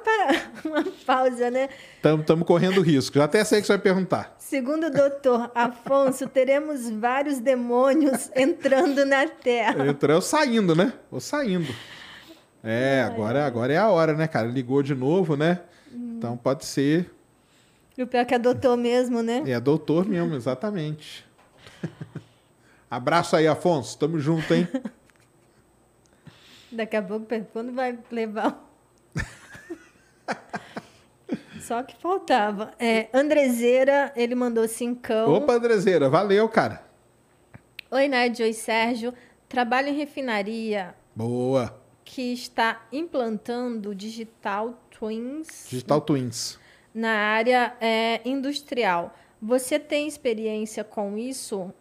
uma 0.64 0.84
pausa, 1.06 1.50
né? 1.50 1.68
Estamos 1.96 2.46
correndo 2.46 2.80
risco. 2.82 3.16
Já 3.18 3.24
até 3.24 3.44
sei 3.44 3.60
que 3.60 3.66
você 3.66 3.72
vai 3.74 3.82
perguntar. 3.82 4.34
Segundo 4.38 4.88
o 4.88 4.90
doutor 4.90 5.50
Afonso, 5.54 6.28
teremos 6.28 6.90
vários 6.90 7.38
demônios 7.38 8.30
entrando 8.36 9.04
na 9.06 9.26
Terra. 9.26 9.86
Entrou 9.86 10.20
saindo, 10.20 10.74
né? 10.74 10.92
Ou 11.10 11.20
saindo. 11.20 11.72
É, 12.64 13.02
agora, 13.02 13.46
agora 13.46 13.72
é 13.72 13.78
a 13.78 13.88
hora, 13.90 14.12
né, 14.14 14.26
cara? 14.28 14.46
Ligou 14.46 14.82
de 14.82 14.94
novo, 14.94 15.36
né? 15.36 15.60
Então 15.92 16.36
pode 16.36 16.64
ser. 16.64 17.10
E 17.96 18.02
o 18.02 18.06
pior 18.06 18.24
que 18.24 18.34
é 18.34 18.38
doutor 18.38 18.76
mesmo, 18.76 19.22
né? 19.22 19.42
É 19.46 19.58
doutor 19.60 20.06
mesmo, 20.06 20.34
exatamente. 20.34 21.24
Abraço 22.90 23.36
aí, 23.36 23.46
Afonso. 23.46 23.98
Tamo 23.98 24.18
junto, 24.18 24.52
hein? 24.54 24.68
Daqui 26.72 26.96
a 26.96 27.02
pouco, 27.02 27.26
quando 27.52 27.72
vai 27.72 27.98
levar. 28.10 28.68
Só 31.60 31.82
que 31.82 31.96
faltava. 32.00 32.72
É, 32.78 33.08
Andrezeira, 33.12 34.12
ele 34.16 34.34
mandou 34.34 34.66
cincão. 34.66 35.32
Opa, 35.32 35.54
Andrezeira, 35.54 36.08
valeu, 36.08 36.48
cara. 36.48 36.82
Oi, 37.90 38.08
Nádia. 38.08 38.46
Oi, 38.46 38.52
Sérgio. 38.52 39.14
Trabalho 39.48 39.88
em 39.88 39.96
refinaria 39.96 40.94
Boa. 41.14 41.78
que 42.04 42.32
está 42.32 42.82
implantando 42.90 43.94
digital 43.94 44.80
twins 44.90 45.66
Digital 45.68 46.00
Twins. 46.00 46.58
na 46.94 47.10
área 47.10 47.76
é, 47.80 48.20
industrial. 48.24 49.14
Você 49.40 49.78
tem 49.78 50.08
experiência 50.08 50.82
com 50.82 51.18
isso 51.18 51.72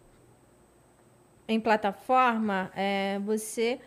em 1.48 1.58
plataforma? 1.58 2.70
É, 2.76 3.18
você 3.24 3.80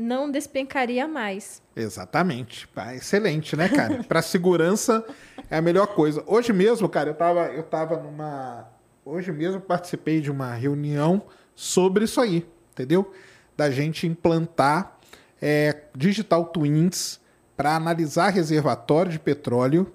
não 0.00 0.30
despencaria 0.30 1.06
mais. 1.06 1.62
Exatamente. 1.76 2.68
Excelente, 2.94 3.54
né, 3.54 3.68
cara? 3.68 4.02
Para 4.08 4.22
segurança 4.22 5.04
é 5.50 5.58
a 5.58 5.62
melhor 5.62 5.88
coisa. 5.88 6.24
Hoje 6.26 6.52
mesmo, 6.52 6.88
cara, 6.88 7.10
eu 7.10 7.14
tava, 7.14 7.46
eu 7.48 7.62
tava 7.62 7.96
numa. 7.96 8.68
Hoje 9.04 9.30
mesmo 9.30 9.60
participei 9.60 10.20
de 10.20 10.30
uma 10.30 10.54
reunião 10.54 11.22
sobre 11.54 12.04
isso 12.04 12.20
aí, 12.20 12.46
entendeu? 12.72 13.12
da 13.60 13.70
gente 13.70 14.06
implantar 14.06 14.98
é, 15.38 15.82
digital 15.94 16.46
twins 16.46 17.20
para 17.54 17.76
analisar 17.76 18.30
reservatório 18.30 19.12
de 19.12 19.18
petróleo 19.18 19.92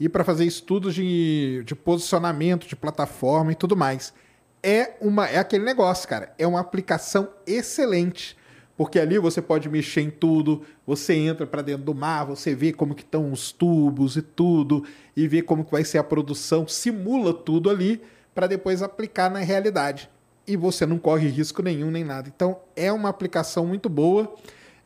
e 0.00 0.08
para 0.08 0.24
fazer 0.24 0.44
estudos 0.44 0.96
de, 0.96 1.62
de 1.64 1.76
posicionamento 1.76 2.66
de 2.66 2.74
plataforma 2.74 3.52
e 3.52 3.54
tudo 3.54 3.76
mais. 3.76 4.12
É, 4.60 4.94
uma, 5.00 5.28
é 5.28 5.38
aquele 5.38 5.64
negócio, 5.64 6.08
cara. 6.08 6.34
É 6.36 6.44
uma 6.44 6.58
aplicação 6.58 7.28
excelente. 7.46 8.36
Porque 8.76 8.98
ali 8.98 9.18
você 9.18 9.40
pode 9.40 9.68
mexer 9.68 10.00
em 10.00 10.10
tudo, 10.10 10.62
você 10.86 11.14
entra 11.14 11.46
para 11.46 11.62
dentro 11.62 11.84
do 11.84 11.94
mar, 11.94 12.24
você 12.24 12.54
vê 12.54 12.72
como 12.72 12.94
que 12.94 13.02
estão 13.02 13.30
os 13.30 13.52
tubos 13.52 14.16
e 14.16 14.22
tudo, 14.22 14.84
e 15.16 15.28
vê 15.28 15.42
como 15.42 15.64
que 15.64 15.70
vai 15.70 15.84
ser 15.84 15.98
a 15.98 16.04
produção, 16.04 16.66
simula 16.66 17.32
tudo 17.32 17.70
ali 17.70 18.02
para 18.34 18.48
depois 18.48 18.82
aplicar 18.82 19.30
na 19.30 19.38
realidade. 19.38 20.10
E 20.46 20.56
você 20.56 20.84
não 20.84 20.98
corre 20.98 21.28
risco 21.28 21.62
nenhum 21.62 21.90
nem 21.90 22.02
nada. 22.02 22.30
Então 22.34 22.58
é 22.74 22.92
uma 22.92 23.08
aplicação 23.08 23.64
muito 23.64 23.88
boa 23.88 24.34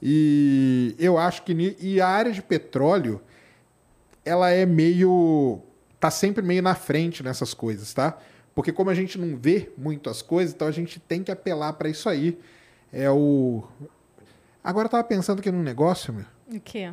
e 0.03 0.95
eu 0.99 1.19
acho 1.19 1.43
que 1.43 1.77
e 1.81 2.01
a 2.01 2.07
área 2.07 2.31
de 2.31 2.43
petróleo 2.43 3.21
ela 4.25 4.51
é 4.51 4.67
meio. 4.67 5.61
tá 5.99 6.11
sempre 6.11 6.43
meio 6.43 6.63
na 6.63 6.75
frente 6.75 7.23
nessas 7.23 7.55
coisas, 7.55 7.93
tá? 7.95 8.19
Porque 8.55 8.73
como 8.73 8.91
a 8.91 8.95
gente 8.95 9.19
não 9.19 9.37
vê 9.37 9.71
muito 9.77 10.11
as 10.11 10.21
coisas, 10.21 10.55
então 10.55 10.69
a 10.69 10.73
gente 10.73 11.01
tem 11.01 11.23
que 11.23 11.31
apelar 11.31 11.73
para 11.75 11.89
isso 11.89 12.09
aí. 12.09 12.39
É 12.93 13.11
o. 13.11 13.63
Agora 14.63 14.87
eu 14.87 14.91
tava 14.91 15.05
pensando 15.05 15.41
aqui 15.41 15.51
num 15.51 15.63
negócio, 15.63 16.13
meu. 16.13 16.27
O 16.49 16.61
quê? 16.61 16.93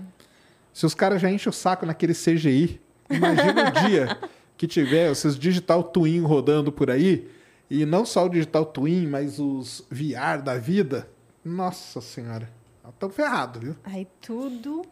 Se 0.74 0.86
os 0.86 0.94
caras 0.94 1.22
já 1.22 1.32
enchem 1.32 1.50
o 1.50 1.54
saco 1.54 1.86
naquele 1.86 2.14
CGI, 2.14 2.82
imagina 3.10 3.70
o 3.70 3.88
dia 3.88 4.20
que 4.58 4.68
tiver 4.68 5.12
esses 5.12 5.38
digital 5.38 5.84
twin 5.84 6.22
rodando 6.22 6.72
por 6.72 6.92
aí, 6.92 7.30
e 7.70 7.86
não 7.86 8.06
só 8.06 8.26
o 8.26 8.30
digital 8.30 8.66
twin, 8.66 9.08
mas 9.08 9.40
os 9.40 9.86
VR 9.90 10.42
da 10.44 10.58
vida. 10.58 11.10
Nossa 11.44 12.02
senhora. 12.02 12.50
Estão 12.88 13.10
ferrados, 13.10 13.62
viu? 13.62 13.76
Aí 13.84 14.08
tudo 14.22 14.84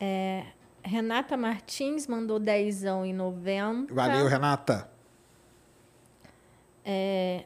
é, 0.00 0.44
Renata 0.82 1.36
Martins 1.36 2.06
mandou 2.06 2.38
dezão 2.38 3.06
em 3.06 3.12
novembro. 3.14 3.94
Valeu, 3.94 4.26
Renata. 4.26 4.90
É, 6.84 7.44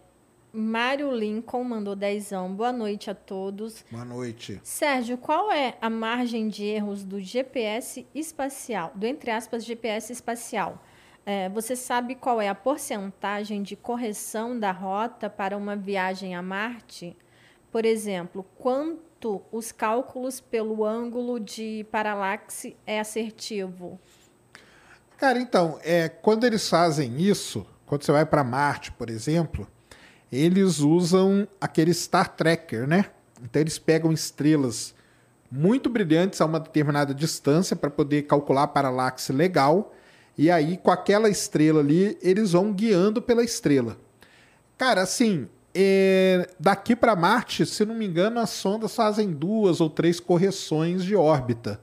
Mário 0.52 1.10
Lincoln 1.10 1.62
mandou 1.64 1.94
dezão. 1.94 2.54
Boa 2.54 2.72
noite 2.72 3.10
a 3.10 3.14
todos. 3.14 3.84
Boa 3.90 4.04
noite. 4.04 4.60
Sérgio, 4.62 5.18
qual 5.18 5.52
é 5.52 5.76
a 5.80 5.90
margem 5.90 6.48
de 6.48 6.64
erros 6.64 7.04
do 7.04 7.20
GPS 7.20 8.06
espacial, 8.14 8.92
do 8.94 9.06
entre 9.06 9.30
aspas 9.30 9.64
GPS 9.64 10.12
espacial? 10.12 10.82
É, 11.26 11.48
você 11.50 11.76
sabe 11.76 12.14
qual 12.14 12.40
é 12.40 12.48
a 12.48 12.54
porcentagem 12.54 13.62
de 13.62 13.76
correção 13.76 14.58
da 14.58 14.72
rota 14.72 15.28
para 15.28 15.56
uma 15.56 15.76
viagem 15.76 16.34
a 16.34 16.40
Marte? 16.40 17.14
Por 17.70 17.84
exemplo, 17.84 18.46
quanto 18.56 19.42
os 19.52 19.70
cálculos 19.70 20.40
pelo 20.40 20.86
ângulo 20.86 21.38
de 21.38 21.86
paralaxe 21.90 22.74
é 22.86 22.98
assertivo? 22.98 24.00
Cara, 25.18 25.38
então, 25.38 25.78
é, 25.82 26.08
quando 26.08 26.44
eles 26.44 26.66
fazem 26.66 27.20
isso, 27.20 27.66
quando 27.84 28.04
você 28.04 28.12
vai 28.12 28.24
para 28.24 28.42
Marte, 28.42 28.90
por 28.92 29.10
exemplo, 29.10 29.68
eles 30.30 30.80
usam 30.80 31.46
aquele 31.60 31.92
Star 31.92 32.34
Tracker, 32.34 32.86
né? 32.86 33.06
Então 33.42 33.60
eles 33.60 33.78
pegam 33.78 34.12
estrelas 34.12 34.94
muito 35.50 35.88
brilhantes 35.88 36.40
a 36.40 36.44
uma 36.44 36.60
determinada 36.60 37.14
distância 37.14 37.74
para 37.74 37.90
poder 37.90 38.22
calcular 38.22 38.64
a 38.64 38.68
paralaxe 38.68 39.32
legal. 39.32 39.94
E 40.36 40.50
aí, 40.50 40.76
com 40.76 40.90
aquela 40.90 41.28
estrela 41.28 41.80
ali, 41.80 42.18
eles 42.22 42.52
vão 42.52 42.72
guiando 42.72 43.20
pela 43.20 43.42
estrela. 43.42 43.96
Cara, 44.76 45.02
assim, 45.02 45.48
é, 45.74 46.48
daqui 46.60 46.94
para 46.94 47.16
Marte, 47.16 47.66
se 47.66 47.84
não 47.84 47.94
me 47.94 48.06
engano, 48.06 48.38
as 48.38 48.50
sondas 48.50 48.94
fazem 48.94 49.32
duas 49.32 49.80
ou 49.80 49.90
três 49.90 50.20
correções 50.20 51.05
de 51.05 51.16
órbita, 51.16 51.80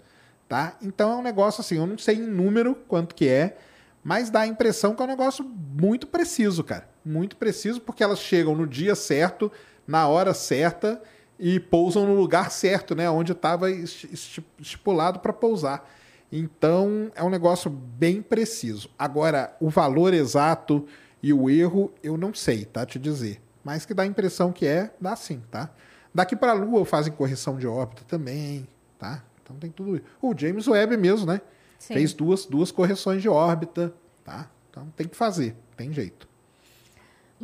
tá? 0.48 0.78
Então 0.82 1.12
é 1.12 1.16
um 1.16 1.22
negócio 1.22 1.62
assim, 1.62 1.78
eu 1.78 1.88
não 1.88 1.98
sei 1.98 2.16
em 2.16 2.28
número 2.28 2.76
quanto 2.88 3.14
que 3.14 3.28
é, 3.28 3.58
mas 4.04 4.30
dá 4.30 4.42
a 4.42 4.48
impressão 4.48 4.96
que 4.96 5.02
é 5.02 5.06
um 5.06 5.10
negócio 5.10 5.44
muito 5.44 6.08
preciso, 6.08 6.64
cara. 6.64 6.88
Muito 7.06 7.36
preciso, 7.36 7.80
porque 7.80 8.04
elas 8.04 8.20
chegam 8.20 8.56
no 8.56 8.66
dia 8.66 8.96
certo, 8.96 9.52
na 9.88 10.08
hora 10.08 10.34
certa 10.34 11.02
e 11.40 11.60
pousam 11.60 12.06
no 12.06 12.16
lugar 12.16 12.50
certo, 12.50 12.96
né? 12.96 13.10
Onde 13.10 13.32
estava 13.32 13.70
estipulado 13.70 15.20
para 15.20 15.32
pousar. 15.32 15.90
Então 16.32 17.12
é 17.16 17.24
um 17.24 17.30
negócio 17.30 17.70
bem 17.70 18.22
preciso. 18.22 18.90
Agora, 18.98 19.56
o 19.60 19.70
valor 19.70 20.14
exato 20.14 20.86
e 21.22 21.32
o 21.32 21.50
erro, 21.50 21.94
eu 22.02 22.18
não 22.18 22.34
sei, 22.34 22.66
tá? 22.66 22.86
Te 22.86 22.98
dizer 22.98 23.42
mas 23.66 23.84
que 23.84 23.96
dá 23.96 24.04
a 24.04 24.06
impressão 24.06 24.54
que 24.54 24.68
é, 24.68 24.94
dá 25.02 25.16
sim, 25.16 25.42
tá? 25.50 25.72
Daqui 26.14 26.36
para 26.36 26.52
a 26.52 26.54
Lua 26.54 26.86
fazem 26.86 27.12
correção 27.12 27.58
de 27.58 27.66
órbita 27.66 28.04
também, 28.08 28.68
tá? 29.00 29.24
Então 29.42 29.58
tem 29.58 29.72
tudo 29.72 29.96
isso. 29.96 30.06
O 30.22 30.38
James 30.38 30.68
Webb 30.68 30.96
mesmo, 30.96 31.26
né? 31.26 31.42
Sim. 31.80 31.96
Fez 31.96 32.14
duas, 32.14 32.46
duas 32.46 32.72
correções 32.72 33.24
de 33.24 33.28
órbita, 33.28 33.92
tá? 34.24 34.48
Então 34.70 34.88
tem 34.96 35.08
que 35.08 35.16
fazer, 35.18 35.56
tem 35.76 35.92
jeito. 35.92 36.30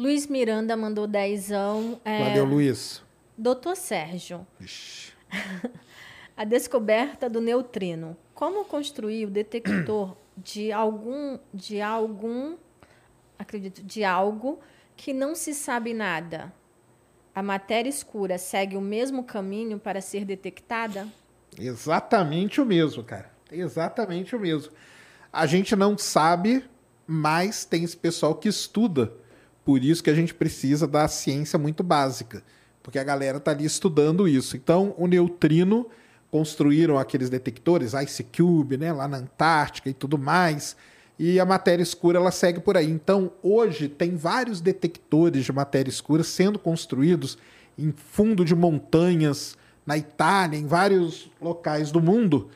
Luiz 0.02 0.26
Miranda 0.26 0.76
mandou 0.76 1.06
dezão. 1.06 2.02
É... 2.04 2.30
Valeu, 2.30 2.44
Luiz. 2.44 3.04
Doutor 3.38 3.76
Sérgio. 3.76 4.48
a 6.36 6.44
descoberta 6.44 7.30
do 7.30 7.40
neutrino. 7.40 8.18
Como 8.34 8.66
construir 8.66 9.28
o 9.28 9.30
detector 9.30 10.18
de 10.36 10.72
algum, 10.72 11.38
de 11.54 11.80
algum, 11.82 12.58
acredito, 13.38 13.84
de 13.84 14.04
algo 14.04 14.60
que 14.98 15.14
não 15.14 15.36
se 15.36 15.54
sabe 15.54 15.94
nada, 15.94 16.52
a 17.36 17.44
matéria 17.44 17.88
escura 17.90 18.40
segue 18.40 18.76
o 18.76 18.82
mesmo 18.82 19.24
caminho 19.24 19.78
para 19.78 20.02
ser 20.02 20.26
detectada? 20.26 21.08
Exatamente 21.60 22.60
o 22.60 22.66
mesmo, 22.66 23.04
cara. 23.04 23.32
Exatamente 23.52 24.36
o 24.36 24.40
mesmo. 24.40 24.74
A 25.32 25.46
gente 25.46 25.76
não 25.76 25.96
sabe, 25.96 26.66
mas 27.06 27.66
tem 27.66 27.84
esse 27.84 27.96
pessoal 27.96 28.34
que 28.34 28.50
estuda. 28.50 29.21
Por 29.64 29.84
isso 29.84 30.04
que 30.04 30.10
a 30.10 30.16
gente 30.16 30.34
precisa 30.34 30.88
da 30.88 31.08
ciência 31.08 31.58
muito 31.60 31.84
básica, 31.84 32.44
porque 32.82 32.98
a 32.98 33.04
galera 33.04 33.38
está 33.38 33.52
ali 33.52 33.66
estudando 33.66 34.28
isso. 34.28 34.58
Então, 34.58 34.96
o 34.98 35.08
neutrino 35.08 35.88
construíram 36.30 36.98
aqueles 36.98 37.30
detectores, 37.30 37.94
Ice 37.94 38.24
Cube, 38.24 38.78
né, 38.78 38.92
lá 38.92 39.08
na 39.08 39.18
Antártica 39.18 39.90
e 39.90 39.94
tudo 39.94 40.18
mais 40.18 40.76
e 41.24 41.40
a 41.40 41.46
matéria 41.46 41.84
escura 41.84 42.18
ela 42.18 42.32
segue 42.32 42.60
por 42.60 42.76
aí. 42.76 42.90
Então, 42.90 43.32
hoje 43.44 43.88
tem 43.88 44.16
vários 44.16 44.60
detectores 44.60 45.46
de 45.46 45.54
matéria 45.54 45.88
escura 45.88 46.24
sendo 46.24 46.58
construídos 46.58 47.38
em 47.78 47.92
fundo 47.92 48.44
de 48.44 48.56
montanhas 48.56 49.56
na 49.86 49.96
Itália, 49.96 50.58
em 50.58 50.66
vários 50.66 51.30
locais 51.40 51.92
do 51.92 52.02
mundo, 52.02 52.50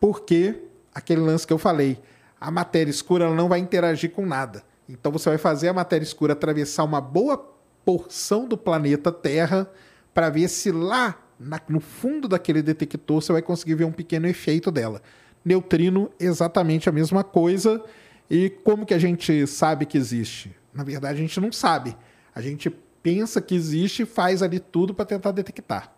porque 0.00 0.56
aquele 0.92 1.20
lance 1.20 1.46
que 1.46 1.52
eu 1.52 1.58
falei, 1.58 1.96
a 2.40 2.50
matéria 2.50 2.90
escura 2.90 3.24
ela 3.24 3.36
não 3.36 3.48
vai 3.48 3.60
interagir 3.60 4.10
com 4.10 4.26
nada. 4.26 4.64
Então 4.88 5.12
você 5.12 5.28
vai 5.28 5.38
fazer 5.38 5.68
a 5.68 5.72
matéria 5.72 6.04
escura 6.04 6.32
atravessar 6.32 6.84
uma 6.84 7.00
boa 7.00 7.36
porção 7.84 8.46
do 8.46 8.56
planeta 8.56 9.12
Terra 9.12 9.70
para 10.14 10.30
ver 10.30 10.48
se 10.48 10.72
lá 10.72 11.18
na, 11.38 11.60
no 11.68 11.80
fundo 11.80 12.26
daquele 12.26 12.62
detector 12.62 13.22
você 13.22 13.32
vai 13.32 13.42
conseguir 13.42 13.74
ver 13.74 13.84
um 13.84 13.92
pequeno 13.92 14.26
efeito 14.26 14.70
dela. 14.70 15.02
Neutrino, 15.44 16.10
exatamente 16.18 16.88
a 16.88 16.92
mesma 16.92 17.22
coisa. 17.22 17.82
E 18.30 18.50
como 18.50 18.84
que 18.84 18.92
a 18.92 18.98
gente 18.98 19.46
sabe 19.46 19.86
que 19.86 19.96
existe? 19.96 20.54
Na 20.74 20.84
verdade, 20.84 21.18
a 21.18 21.22
gente 21.22 21.40
não 21.40 21.52
sabe. 21.52 21.96
A 22.34 22.40
gente 22.40 22.68
pensa 23.02 23.40
que 23.40 23.54
existe 23.54 24.02
e 24.02 24.06
faz 24.06 24.42
ali 24.42 24.58
tudo 24.58 24.92
para 24.92 25.04
tentar 25.04 25.30
detectar. 25.30 25.92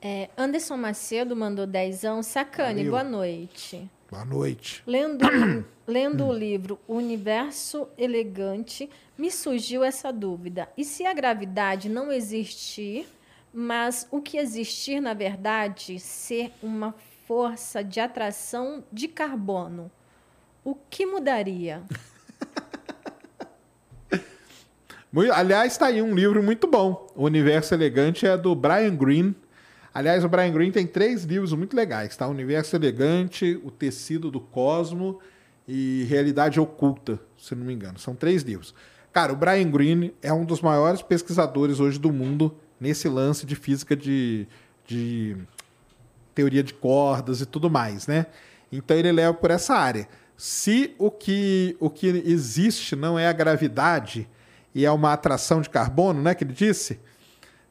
É, 0.00 0.30
Anderson 0.38 0.76
Macedo 0.76 1.34
mandou 1.34 1.66
dezão. 1.66 2.22
Sacane, 2.22 2.84
Valeu. 2.84 2.90
boa 2.90 3.04
noite. 3.04 3.90
Boa 4.10 4.24
noite. 4.24 4.82
Lendo, 4.86 5.24
lendo 5.86 6.26
o 6.26 6.32
livro 6.32 6.78
Universo 6.88 7.88
Elegante, 7.96 8.88
me 9.16 9.30
surgiu 9.30 9.84
essa 9.84 10.12
dúvida. 10.12 10.68
E 10.76 10.84
se 10.84 11.04
a 11.04 11.12
gravidade 11.12 11.88
não 11.88 12.10
existir, 12.10 13.06
mas 13.52 14.06
o 14.10 14.20
que 14.20 14.38
existir, 14.38 15.00
na 15.00 15.14
verdade, 15.14 15.98
ser 15.98 16.52
uma 16.62 16.94
força 17.26 17.84
de 17.84 18.00
atração 18.00 18.84
de 18.92 19.08
carbono? 19.08 19.90
o 20.68 20.74
que 20.74 21.06
mudaria? 21.06 21.82
Aliás, 25.32 25.72
está 25.72 25.86
aí 25.86 26.02
um 26.02 26.14
livro 26.14 26.42
muito 26.42 26.66
bom. 26.66 27.06
O 27.16 27.24
Universo 27.24 27.72
Elegante 27.72 28.26
é 28.26 28.36
do 28.36 28.54
Brian 28.54 28.94
Greene. 28.94 29.34
Aliás, 29.92 30.24
o 30.24 30.28
Brian 30.28 30.52
Greene 30.52 30.72
tem 30.72 30.86
três 30.86 31.24
livros 31.24 31.52
muito 31.52 31.76
legais, 31.76 32.16
tá? 32.16 32.26
O 32.26 32.30
Universo 32.30 32.76
Elegante, 32.76 33.60
O 33.64 33.70
Tecido 33.70 34.30
do 34.30 34.40
Cosmo 34.40 35.18
e 35.66 36.06
Realidade 36.08 36.60
Oculta, 36.60 37.18
se 37.36 37.54
não 37.54 37.64
me 37.64 37.74
engano. 37.74 37.98
São 37.98 38.14
três 38.14 38.42
livros. 38.42 38.74
Cara, 39.12 39.32
o 39.32 39.36
Brian 39.36 39.70
Greene 39.70 40.14
é 40.22 40.32
um 40.32 40.44
dos 40.44 40.60
maiores 40.60 41.02
pesquisadores 41.02 41.80
hoje 41.80 41.98
do 41.98 42.12
mundo 42.12 42.54
nesse 42.80 43.08
lance 43.08 43.44
de 43.44 43.56
física 43.56 43.96
de, 43.96 44.46
de 44.86 45.36
teoria 46.34 46.62
de 46.62 46.72
cordas 46.72 47.40
e 47.40 47.46
tudo 47.46 47.68
mais, 47.68 48.06
né? 48.06 48.26
Então 48.70 48.96
ele 48.96 49.10
leva 49.10 49.34
por 49.34 49.50
essa 49.50 49.74
área. 49.74 50.08
Se 50.36 50.94
o 50.98 51.10
que, 51.10 51.76
o 51.80 51.90
que 51.90 52.06
existe 52.06 52.94
não 52.94 53.18
é 53.18 53.26
a 53.26 53.32
gravidade 53.32 54.28
e 54.72 54.84
é 54.84 54.90
uma 54.90 55.12
atração 55.12 55.60
de 55.60 55.68
carbono, 55.68 56.22
né, 56.22 56.34
que 56.34 56.44
ele 56.44 56.52
disse? 56.52 57.00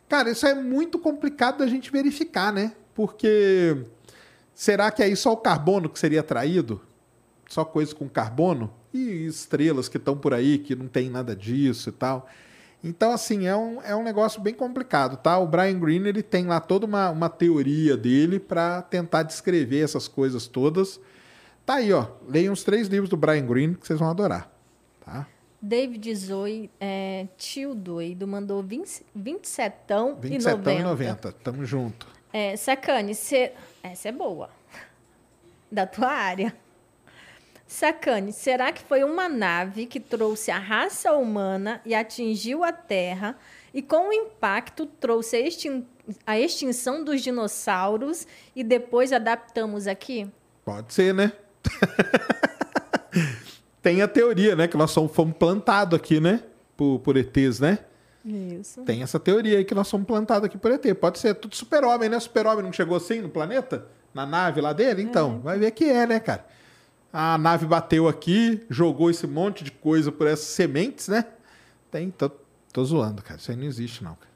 Cara, 0.09 0.29
isso 0.29 0.45
é 0.45 0.53
muito 0.53 0.97
complicado 0.97 1.59
da 1.59 1.67
gente 1.67 1.91
verificar, 1.91 2.53
né? 2.53 2.73
Porque 2.95 3.85
será 4.55 4.89
que 4.89 5.03
aí 5.03 5.15
só 5.15 5.33
o 5.33 5.37
carbono 5.37 5.89
que 5.89 5.99
seria 5.99 6.23
traído? 6.23 6.81
Só 7.49 7.65
coisa 7.65 7.93
com 7.93 8.07
carbono? 8.07 8.73
E 8.93 9.25
estrelas 9.25 9.89
que 9.89 9.97
estão 9.97 10.17
por 10.17 10.33
aí 10.33 10.57
que 10.57 10.75
não 10.75 10.87
tem 10.87 11.09
nada 11.09 11.35
disso 11.35 11.89
e 11.89 11.91
tal. 11.91 12.27
Então, 12.83 13.11
assim, 13.11 13.47
é 13.47 13.55
um, 13.55 13.81
é 13.81 13.95
um 13.95 14.03
negócio 14.03 14.39
bem 14.39 14.53
complicado, 14.53 15.17
tá? 15.17 15.37
O 15.37 15.47
Brian 15.47 15.79
Greene, 15.79 16.09
ele 16.09 16.23
tem 16.23 16.45
lá 16.45 16.59
toda 16.59 16.85
uma, 16.85 17.09
uma 17.09 17.29
teoria 17.29 17.97
dele 17.97 18.39
para 18.39 18.81
tentar 18.81 19.23
descrever 19.23 19.83
essas 19.83 20.07
coisas 20.07 20.47
todas. 20.47 20.99
Tá 21.65 21.75
aí, 21.75 21.91
ó. 21.91 22.07
Leiam 22.27 22.53
os 22.53 22.63
três 22.63 22.87
livros 22.87 23.09
do 23.09 23.17
Brian 23.17 23.45
Greene 23.45 23.75
que 23.75 23.85
vocês 23.85 23.99
vão 23.99 24.09
adorar, 24.09 24.49
tá? 25.05 25.27
David 25.61 26.15
Zoe, 26.15 26.69
é, 26.79 27.27
tio 27.37 27.73
doido, 27.73 28.27
mandou 28.27 28.61
20, 28.61 29.03
27 29.15 29.75
e 30.23 30.37
90. 30.37 30.73
e 30.73 30.83
90. 30.83 31.31
Tamo 31.31 31.65
junto. 31.65 32.07
É, 32.31 32.55
Sacane, 32.55 33.15
cê, 33.15 33.53
essa 33.81 34.09
é 34.09 34.11
boa. 34.11 34.49
Da 35.71 35.87
tua 35.87 36.09
área. 36.09 36.55
Sacane, 37.65 38.31
será 38.31 38.71
que 38.71 38.81
foi 38.81 39.03
uma 39.03 39.27
nave 39.27 39.87
que 39.87 39.99
trouxe 39.99 40.51
a 40.51 40.59
raça 40.59 41.11
humana 41.13 41.81
e 41.85 41.93
atingiu 41.93 42.63
a 42.63 42.71
Terra 42.71 43.37
e 43.73 43.81
com 43.81 44.09
o 44.09 44.13
impacto 44.13 44.85
trouxe 44.85 45.35
a, 45.35 45.39
extin 45.39 45.85
a 46.25 46.39
extinção 46.39 47.03
dos 47.03 47.21
dinossauros 47.21 48.25
e 48.55 48.63
depois 48.63 49.11
adaptamos 49.11 49.85
aqui? 49.85 50.29
Pode 50.63 50.93
ser, 50.93 51.13
né? 51.13 51.33
Tem 53.87 54.01
a 54.01 54.07
teoria, 54.07 54.53
né? 54.53 54.67
Que 54.67 54.75
nós 54.75 54.93
fomos 54.93 55.37
plantados 55.37 55.97
aqui, 55.97 56.19
né? 56.19 56.43
Por, 56.75 56.99
por 56.99 57.15
ETs, 57.15 57.61
né? 57.61 57.79
Isso. 58.25 58.81
Tem 58.81 59.01
essa 59.01 59.17
teoria 59.17 59.59
aí 59.59 59.63
que 59.63 59.73
nós 59.73 59.89
fomos 59.89 60.05
plantados 60.05 60.45
aqui 60.45 60.57
por 60.57 60.69
ET. 60.73 60.83
Pode 60.95 61.19
ser 61.19 61.35
tudo 61.35 61.55
super-homem, 61.55 62.09
né? 62.09 62.19
Super-homem 62.19 62.65
não 62.65 62.73
chegou 62.73 62.97
assim 62.97 63.21
no 63.21 63.29
planeta? 63.29 63.87
Na 64.13 64.25
nave 64.25 64.59
lá 64.59 64.73
dele? 64.73 65.01
Então, 65.01 65.37
é. 65.37 65.39
vai 65.39 65.57
ver 65.57 65.71
que 65.71 65.85
é, 65.85 66.05
né, 66.05 66.19
cara? 66.19 66.45
A 67.13 67.37
nave 67.37 67.65
bateu 67.65 68.09
aqui, 68.09 68.61
jogou 68.69 69.09
esse 69.09 69.25
monte 69.25 69.63
de 69.63 69.71
coisa 69.71 70.11
por 70.11 70.27
essas 70.27 70.47
sementes, 70.47 71.07
né? 71.07 71.23
Tem, 71.89 72.11
tô, 72.11 72.29
tô 72.73 72.83
zoando, 72.83 73.23
cara. 73.23 73.39
Isso 73.39 73.51
aí 73.51 73.55
não 73.55 73.63
existe, 73.63 74.03
não. 74.03 74.15
Cara. 74.15 74.31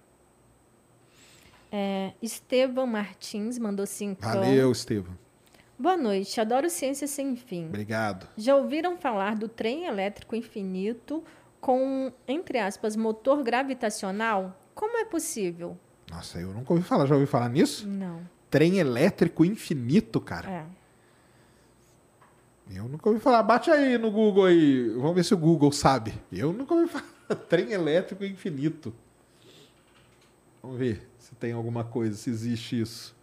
É, 1.73 2.13
Estevam 2.21 2.87
Martins 2.87 3.59
mandou 3.59 3.85
cinco. 3.85 4.21
Valeu, 4.21 4.71
Estevam. 4.71 5.13
Boa 5.81 5.97
noite, 5.97 6.39
adoro 6.39 6.69
ciência 6.69 7.07
sem 7.07 7.35
fim. 7.35 7.65
Obrigado. 7.65 8.27
Já 8.37 8.55
ouviram 8.55 8.97
falar 8.97 9.35
do 9.35 9.49
trem 9.49 9.85
elétrico 9.85 10.35
infinito 10.35 11.23
com, 11.59 12.13
entre 12.27 12.59
aspas, 12.59 12.95
motor 12.95 13.41
gravitacional? 13.41 14.55
Como 14.75 14.95
é 14.99 15.05
possível? 15.05 15.75
Nossa, 16.07 16.39
eu 16.39 16.53
nunca 16.53 16.71
ouvi 16.71 16.85
falar. 16.85 17.07
Já 17.07 17.15
ouvi 17.15 17.25
falar 17.25 17.49
nisso? 17.49 17.87
Não. 17.87 18.21
Trem 18.47 18.77
elétrico 18.77 19.43
infinito, 19.43 20.21
cara. 20.21 20.51
É. 20.51 20.65
Eu 22.77 22.83
nunca 22.83 23.09
ouvi 23.09 23.19
falar. 23.19 23.41
Bate 23.41 23.71
aí 23.71 23.97
no 23.97 24.11
Google 24.11 24.45
aí. 24.45 24.87
Vamos 24.89 25.15
ver 25.15 25.23
se 25.23 25.33
o 25.33 25.37
Google 25.37 25.71
sabe. 25.71 26.13
Eu 26.31 26.53
nunca 26.53 26.75
ouvi 26.75 26.85
falar. 26.93 27.35
Trem 27.49 27.71
elétrico 27.71 28.23
infinito. 28.23 28.93
Vamos 30.61 30.77
ver 30.77 31.09
se 31.17 31.33
tem 31.33 31.53
alguma 31.53 31.83
coisa, 31.83 32.15
se 32.15 32.29
existe 32.29 32.79
isso. 32.79 33.19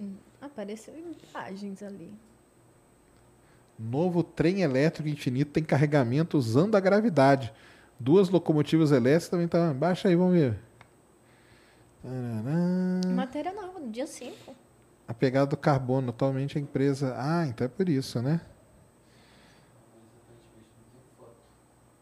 Hum, 0.00 0.14
apareceu 0.58 0.92
imagens 1.32 1.84
ali. 1.84 2.12
Novo 3.78 4.24
trem 4.24 4.62
elétrico 4.62 5.08
infinito 5.08 5.52
tem 5.52 5.62
carregamento 5.62 6.36
usando 6.36 6.74
a 6.74 6.80
gravidade. 6.80 7.52
Duas 7.98 8.28
locomotivas 8.28 8.90
elétricas 8.90 9.28
também 9.28 9.46
estão. 9.46 9.68
Tá... 9.68 9.74
Baixa 9.74 10.08
aí, 10.08 10.16
vamos 10.16 10.34
ver. 10.34 10.58
Matéria 13.14 13.52
nova, 13.52 13.78
no 13.78 13.88
dia 13.88 14.06
5. 14.06 14.34
A 15.06 15.14
pegada 15.14 15.46
do 15.46 15.56
carbono. 15.56 16.10
Atualmente 16.10 16.58
a 16.58 16.60
empresa. 16.60 17.14
Ah, 17.16 17.46
então 17.46 17.64
é 17.64 17.68
por 17.68 17.88
isso, 17.88 18.20
né? 18.20 18.40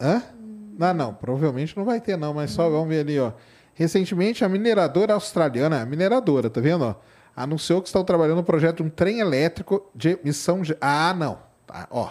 Hã? 0.01 0.23
Hum. 0.35 0.77
Não, 0.79 0.95
não, 0.95 1.15
provavelmente 1.15 1.77
não 1.77 1.85
vai 1.85 2.01
ter, 2.01 2.17
não, 2.17 2.33
mas 2.35 2.53
hum. 2.53 2.55
só 2.55 2.71
vamos 2.71 2.89
ver 2.89 3.01
ali, 3.01 3.19
ó. 3.19 3.33
Recentemente, 3.75 4.45
a 4.45 4.49
mineradora 4.49 5.13
australiana, 5.13 5.83
a 5.83 5.87
mineradora, 5.87 6.49
tá 6.49 6.61
vendo? 6.61 6.85
Ó, 6.85 6.95
anunciou 7.37 7.83
que 7.83 7.89
estão 7.89 8.03
trabalhando 8.03 8.39
no 8.39 8.45
projeto 8.45 8.79
de 8.79 8.85
um 8.85 8.89
trem 8.89 9.21
elétrico 9.21 9.89
de 9.95 10.19
emissão 10.23 10.63
de. 10.63 10.75
Ah, 10.81 11.15
não. 11.15 11.39
Tá, 11.67 11.87
ó. 11.91 12.11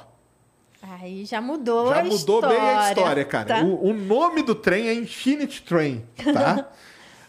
Aí 0.82 1.26
já 1.26 1.42
mudou 1.42 1.90
já 1.90 2.02
a 2.02 2.04
mudou 2.04 2.40
história. 2.40 2.50
bem 2.50 2.60
a 2.60 2.90
história, 2.90 3.26
cara. 3.26 3.48
Tá? 3.48 3.64
O, 3.64 3.90
o, 3.90 3.94
nome 3.94 4.44
do 4.44 4.54
trem 4.54 4.88
é 4.88 4.94
Infinity 4.94 5.64
Train, 5.64 6.06
tá? 6.32 6.70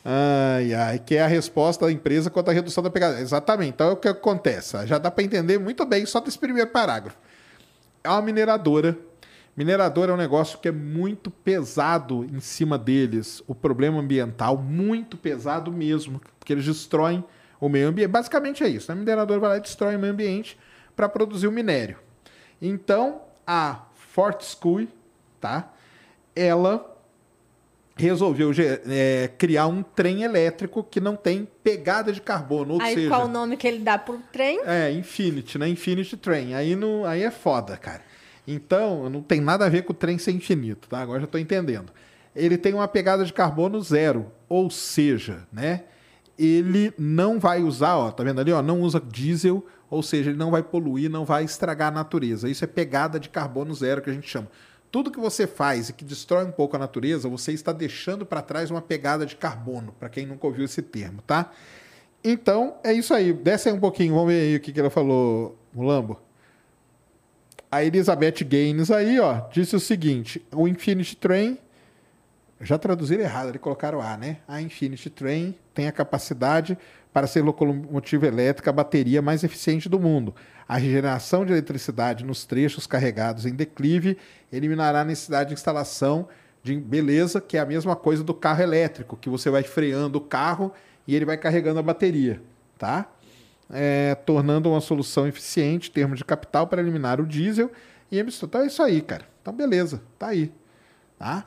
Ai, 0.09 0.73
ai, 0.73 0.99
que 1.01 1.17
é 1.17 1.25
a 1.25 1.27
resposta 1.27 1.85
da 1.85 1.91
empresa 1.91 2.31
quanto 2.31 2.49
à 2.49 2.53
redução 2.53 2.81
da 2.81 2.89
pegada. 2.89 3.21
Exatamente. 3.21 3.71
Então, 3.71 3.89
é 3.89 3.93
o 3.93 3.97
que 3.97 4.07
acontece? 4.07 4.87
Já 4.87 4.99
dá 4.99 5.11
para 5.11 5.25
entender 5.25 5.59
muito 5.59 5.85
bem 5.85 6.07
só 6.07 6.21
desse 6.21 6.39
primeiro 6.39 6.71
parágrafo. 6.71 7.19
É 8.05 8.09
uma 8.09 8.23
mineradora. 8.23 8.97
Mineradora 9.57 10.13
é 10.13 10.15
um 10.15 10.17
negócio 10.17 10.61
que 10.61 10.69
é 10.69 10.71
muito 10.71 11.29
pesado 11.29 12.25
em 12.25 12.39
cima 12.39 12.79
deles. 12.79 13.43
O 13.49 13.55
problema 13.55 13.99
ambiental, 13.99 14.57
muito 14.57 15.17
pesado 15.17 15.73
mesmo. 15.73 16.23
Porque 16.39 16.53
eles 16.53 16.65
destroem 16.65 17.25
o 17.61 17.69
meio 17.69 17.89
ambiente. 17.89 18.09
Basicamente 18.09 18.65
é 18.65 18.69
isso. 18.69 18.91
A 18.91 18.95
mineradora 18.95 19.41
vai 19.41 19.51
lá 19.51 19.57
e 19.57 19.61
destrói 19.61 19.97
o 19.97 19.99
meio 19.99 20.13
ambiente 20.13 20.59
para 20.95 21.09
produzir 21.09 21.47
o 21.47 21.53
minério. 21.53 21.99
Então, 22.61 23.23
a 23.47 23.87
Fortescue, 23.95 24.89
tá? 25.41 25.73
Ela 26.35 26.95
resolveu 27.97 28.51
é, 28.87 29.31
criar 29.39 29.67
um 29.67 29.83
trem 29.83 30.23
elétrico 30.23 30.85
que 30.85 31.01
não 31.01 31.17
tem 31.17 31.49
pegada 31.65 32.13
de 32.13 32.21
carbono. 32.21 32.75
Ou 32.75 32.81
aí 32.81 32.95
seja, 32.95 33.09
qual 33.09 33.25
o 33.25 33.29
nome 33.29 33.57
que 33.57 33.67
ele 33.67 33.79
dá 33.79 33.97
pro 33.97 34.19
trem? 34.31 34.61
É, 34.67 34.93
Infinity, 34.93 35.59
né? 35.59 35.69
Infinity 35.69 36.17
Train. 36.17 36.55
Aí, 36.55 36.77
não, 36.77 37.05
aí 37.05 37.23
é 37.23 37.31
foda, 37.31 37.77
cara. 37.77 38.03
Então, 38.47 39.11
não 39.11 39.23
tem 39.23 39.41
nada 39.41 39.65
a 39.65 39.69
ver 39.69 39.83
com 39.83 39.93
o 39.93 39.97
trem 39.97 40.19
ser 40.19 40.31
infinito, 40.31 40.89
tá? 40.89 41.01
Agora 41.01 41.21
já 41.21 41.25
estou 41.25 41.41
entendendo. 41.41 41.91
Ele 42.35 42.57
tem 42.57 42.75
uma 42.75 42.87
pegada 42.87 43.25
de 43.25 43.33
carbono 43.33 43.81
zero, 43.81 44.31
ou 44.49 44.71
seja, 44.71 45.47
né? 45.53 45.85
Ele 46.39 46.93
não 46.99 47.39
vai 47.39 47.63
usar, 47.63 47.97
ó, 47.97 48.11
tá 48.11 48.23
vendo 48.23 48.41
ali, 48.41 48.53
ó, 48.53 48.61
não 48.61 48.83
usa 48.83 49.01
diesel, 49.01 49.65
ou 49.89 50.03
seja, 50.03 50.31
ele 50.31 50.39
não 50.39 50.51
vai 50.51 50.63
poluir, 50.63 51.11
não 51.11 51.25
vai 51.25 51.45
estragar 51.45 51.89
a 51.89 51.91
natureza. 51.91 52.49
Isso 52.49 52.65
é 52.65 52.67
pegada 52.67 53.19
de 53.19 53.29
carbono 53.29 53.75
zero 53.75 54.03
que 54.03 54.11
a 54.11 54.13
gente 54.13 54.29
chama. 54.29 54.49
Tudo 54.91 55.11
que 55.11 55.19
você 55.19 55.47
faz 55.47 55.89
e 55.89 55.93
que 55.93 56.05
destrói 56.05 56.45
um 56.45 56.53
pouco 56.53 56.77
a 56.77 56.79
natureza, 56.79 57.29
você 57.29 57.53
está 57.53 57.73
deixando 57.73 58.25
para 58.25 58.43
trás 58.43 58.71
uma 58.71 58.83
pegada 58.83 59.27
de 59.27 59.37
carbono, 59.37 59.95
para 59.99 60.09
quem 60.09 60.27
nunca 60.27 60.47
ouviu 60.47 60.65
esse 60.65 60.83
termo, 60.83 61.23
tá? 61.27 61.51
Então, 62.23 62.77
é 62.83 62.93
isso 62.93 63.15
aí. 63.15 63.33
Desce 63.33 63.69
aí 63.69 63.75
um 63.75 63.81
pouquinho, 63.81 64.15
vamos 64.15 64.29
ver 64.29 64.41
aí 64.41 64.57
o 64.57 64.61
que, 64.61 64.73
que 64.73 64.81
ela 64.81 64.91
falou, 64.91 65.57
Mulambo. 65.73 66.21
A 67.71 67.85
Elizabeth 67.85 68.45
Gaines 68.45 68.91
aí, 68.91 69.19
ó, 69.21 69.49
disse 69.51 69.77
o 69.77 69.81
seguinte: 69.81 70.45
o 70.53 70.67
Infinity 70.67 71.17
Train. 71.17 71.59
Já 72.59 72.79
traduziram 72.79 73.23
errado, 73.23 73.51
eles 73.51 73.61
colocaram 73.61 74.01
A, 74.01 74.17
né? 74.17 74.39
A 74.49 74.63
Infinity 74.63 75.11
Train 75.11 75.55
tem 75.77 75.87
a 75.87 75.93
capacidade 75.93 76.77
para 77.13 77.27
ser 77.27 77.43
locomotiva 77.43 78.27
elétrica 78.27 78.71
a 78.71 78.73
bateria 78.73 79.21
mais 79.21 79.45
eficiente 79.45 79.89
do 79.89 80.01
mundo. 80.01 80.35
A 80.67 80.79
regeneração 80.79 81.45
de 81.45 81.53
eletricidade 81.53 82.25
nos 82.25 82.47
trechos 82.47 82.87
carregados 82.87 83.45
em 83.45 83.55
declive 83.55 84.17
eliminará 84.51 85.03
a 85.03 85.05
necessidade 85.05 85.51
de 85.51 85.55
instalação 85.55 86.29
de 86.63 86.75
beleza, 86.77 87.41
que 87.41 87.59
é 87.59 87.61
a 87.61 87.67
mesma 87.67 87.95
coisa 87.95 88.25
do 88.25 88.35
carro 88.35 88.63
elétrico, 88.63 89.17
que 89.17 89.29
você 89.29 89.51
vai 89.51 89.63
freando 89.63 90.19
o 90.19 90.21
carro 90.21 90.73
e 91.07 91.15
ele 91.15 91.25
vai 91.25 91.37
carregando 91.37 91.79
a 91.79 91.83
bateria, 91.83 92.43
tá? 92.77 93.07
É, 93.71 94.15
tornando 94.15 94.71
uma 94.71 94.81
solução 94.81 95.27
eficiente 95.29 95.91
em 95.91 95.93
termos 95.93 96.19
de 96.19 96.25
capital 96.25 96.67
para 96.67 96.81
eliminar 96.81 97.21
o 97.21 97.27
diesel 97.27 97.71
e 98.11 98.19
emissão. 98.19 98.47
Então 98.47 98.63
é 98.63 98.67
isso 98.67 98.83
aí, 98.83 99.01
cara. 99.01 99.27
Então 99.43 99.55
beleza, 99.55 100.03
tá 100.19 100.29
aí, 100.29 100.51
tá? 101.19 101.47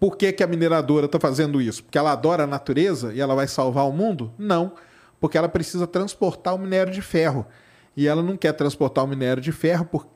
Por 0.00 0.16
que, 0.16 0.32
que 0.32 0.42
a 0.42 0.46
mineradora 0.46 1.04
está 1.04 1.20
fazendo 1.20 1.60
isso? 1.60 1.84
Porque 1.84 1.98
ela 1.98 2.12
adora 2.12 2.44
a 2.44 2.46
natureza 2.46 3.12
e 3.12 3.20
ela 3.20 3.34
vai 3.34 3.46
salvar 3.46 3.86
o 3.86 3.92
mundo? 3.92 4.32
Não, 4.38 4.72
porque 5.20 5.36
ela 5.36 5.48
precisa 5.48 5.86
transportar 5.86 6.54
o 6.54 6.58
minério 6.58 6.90
de 6.90 7.02
ferro. 7.02 7.46
E 7.94 8.08
ela 8.08 8.22
não 8.22 8.34
quer 8.34 8.54
transportar 8.54 9.04
o 9.04 9.06
minério 9.06 9.42
de 9.42 9.52
ferro 9.52 9.84
por, 9.84 10.08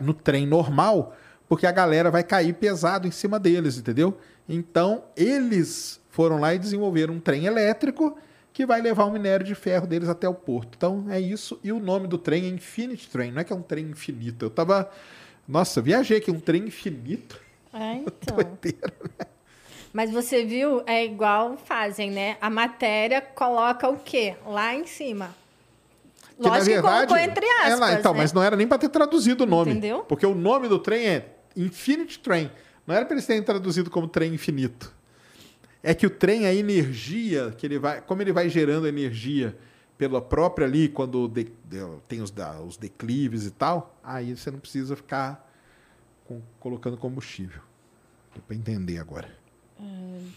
no 0.00 0.14
trem 0.14 0.46
normal, 0.46 1.16
porque 1.48 1.66
a 1.66 1.72
galera 1.72 2.12
vai 2.12 2.22
cair 2.22 2.54
pesado 2.54 3.08
em 3.08 3.10
cima 3.10 3.40
deles, 3.40 3.76
entendeu? 3.76 4.16
Então, 4.48 5.02
eles 5.16 6.00
foram 6.10 6.38
lá 6.38 6.54
e 6.54 6.58
desenvolveram 6.58 7.14
um 7.14 7.20
trem 7.20 7.46
elétrico 7.46 8.16
que 8.52 8.64
vai 8.64 8.80
levar 8.80 9.04
o 9.04 9.10
minério 9.10 9.44
de 9.44 9.56
ferro 9.56 9.84
deles 9.84 10.08
até 10.08 10.28
o 10.28 10.34
porto. 10.34 10.74
Então, 10.76 11.06
é 11.08 11.18
isso. 11.18 11.58
E 11.64 11.72
o 11.72 11.80
nome 11.80 12.06
do 12.06 12.18
trem 12.18 12.44
é 12.44 12.48
Infinite 12.48 13.10
Train, 13.10 13.32
não 13.32 13.40
é 13.40 13.44
que 13.44 13.52
é 13.52 13.56
um 13.56 13.62
trem 13.62 13.86
infinito. 13.86 14.44
Eu 14.44 14.50
tava. 14.50 14.88
Nossa, 15.48 15.82
viajei 15.82 16.18
aqui, 16.18 16.30
um 16.30 16.38
trem 16.38 16.68
infinito. 16.68 17.43
É, 17.74 17.94
então. 18.06 18.36
né? 18.38 19.26
Mas 19.92 20.10
você 20.10 20.44
viu, 20.44 20.82
é 20.86 21.04
igual 21.04 21.56
fazem, 21.56 22.10
né? 22.10 22.36
A 22.40 22.48
matéria 22.50 23.20
coloca 23.20 23.88
o 23.88 23.96
quê? 23.96 24.36
Lá 24.46 24.74
em 24.74 24.86
cima. 24.86 25.34
Que, 26.36 26.48
Lógico 26.48 26.64
verdade, 26.64 27.06
que 27.06 27.06
colocou 27.06 27.16
entre 27.16 27.46
aspas. 27.46 27.70
É 27.70 27.76
lá, 27.76 27.92
então, 27.92 28.12
né? 28.12 28.18
mas 28.18 28.32
não 28.32 28.42
era 28.42 28.56
nem 28.56 28.66
para 28.66 28.78
ter 28.78 28.88
traduzido 28.88 29.44
o 29.44 29.46
nome. 29.46 29.70
Entendeu? 29.70 30.00
Porque 30.00 30.26
o 30.26 30.34
nome 30.34 30.68
do 30.68 30.78
trem 30.78 31.06
é 31.06 31.36
Infinity 31.56 32.18
Train. 32.18 32.50
Não 32.86 32.94
era 32.94 33.04
para 33.04 33.14
eles 33.14 33.26
terem 33.26 33.42
traduzido 33.42 33.88
como 33.88 34.08
trem 34.08 34.34
infinito. 34.34 34.92
É 35.82 35.94
que 35.94 36.06
o 36.06 36.10
trem, 36.10 36.46
a 36.46 36.54
energia 36.54 37.54
que 37.56 37.66
ele 37.66 37.78
vai, 37.78 38.00
como 38.00 38.20
ele 38.20 38.32
vai 38.32 38.48
gerando 38.48 38.88
energia 38.88 39.56
pela 39.96 40.20
própria 40.20 40.66
ali, 40.66 40.88
quando 40.88 41.28
de, 41.28 41.44
de, 41.44 41.78
tem 42.08 42.20
os, 42.20 42.30
da, 42.30 42.60
os 42.60 42.76
declives 42.76 43.46
e 43.46 43.50
tal, 43.50 43.96
aí 44.02 44.36
você 44.36 44.50
não 44.50 44.58
precisa 44.58 44.96
ficar 44.96 45.48
com, 46.24 46.40
colocando 46.58 46.96
combustível. 46.96 47.62
Deu 48.32 48.42
para 48.42 48.56
entender 48.56 48.98
agora. 48.98 49.28
Hum, 49.80 50.30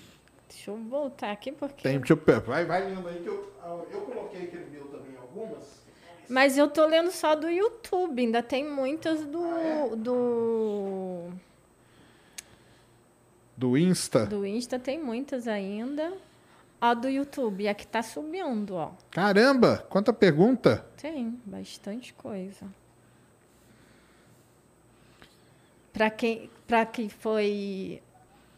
deixa 0.48 0.72
eu 0.72 0.78
voltar 0.78 1.32
aqui 1.32 1.52
porque. 1.52 1.84
Tem, 1.84 1.98
deixa 2.00 2.14
eu, 2.14 2.42
vai, 2.42 2.66
vai 2.66 2.90
lendo 2.90 3.08
aí 3.08 3.22
que 3.22 3.28
eu, 3.28 3.54
eu 3.92 4.02
coloquei 4.02 4.44
aquele 4.44 4.70
meu 4.70 4.86
também 4.86 5.16
algumas. 5.18 5.86
Mas 6.30 6.58
eu 6.58 6.68
tô 6.68 6.86
lendo 6.86 7.12
só 7.12 7.36
do 7.36 7.50
YouTube, 7.50 8.22
ainda 8.22 8.44
tem 8.44 8.70
muitas 8.70 9.26
do. 9.26 9.44
Ah, 9.44 9.62
é? 9.62 9.96
Do. 9.96 11.30
Do 13.56 13.78
Insta? 13.78 14.26
Do 14.26 14.46
Insta 14.46 14.78
tem 14.78 15.02
muitas 15.02 15.48
ainda. 15.48 16.14
Ó, 16.80 16.94
do 16.94 17.10
YouTube, 17.10 17.68
aqui 17.68 17.88
tá 17.88 18.04
subindo, 18.04 18.76
ó. 18.76 18.92
Caramba, 19.10 19.84
quanta 19.90 20.14
pergunta! 20.14 20.86
Tem, 20.96 21.40
bastante 21.44 22.14
coisa. 22.14 22.68
Para 25.98 26.12
quem, 26.12 26.50
para 26.68 26.86
quem 26.86 27.10
foi, 27.10 28.04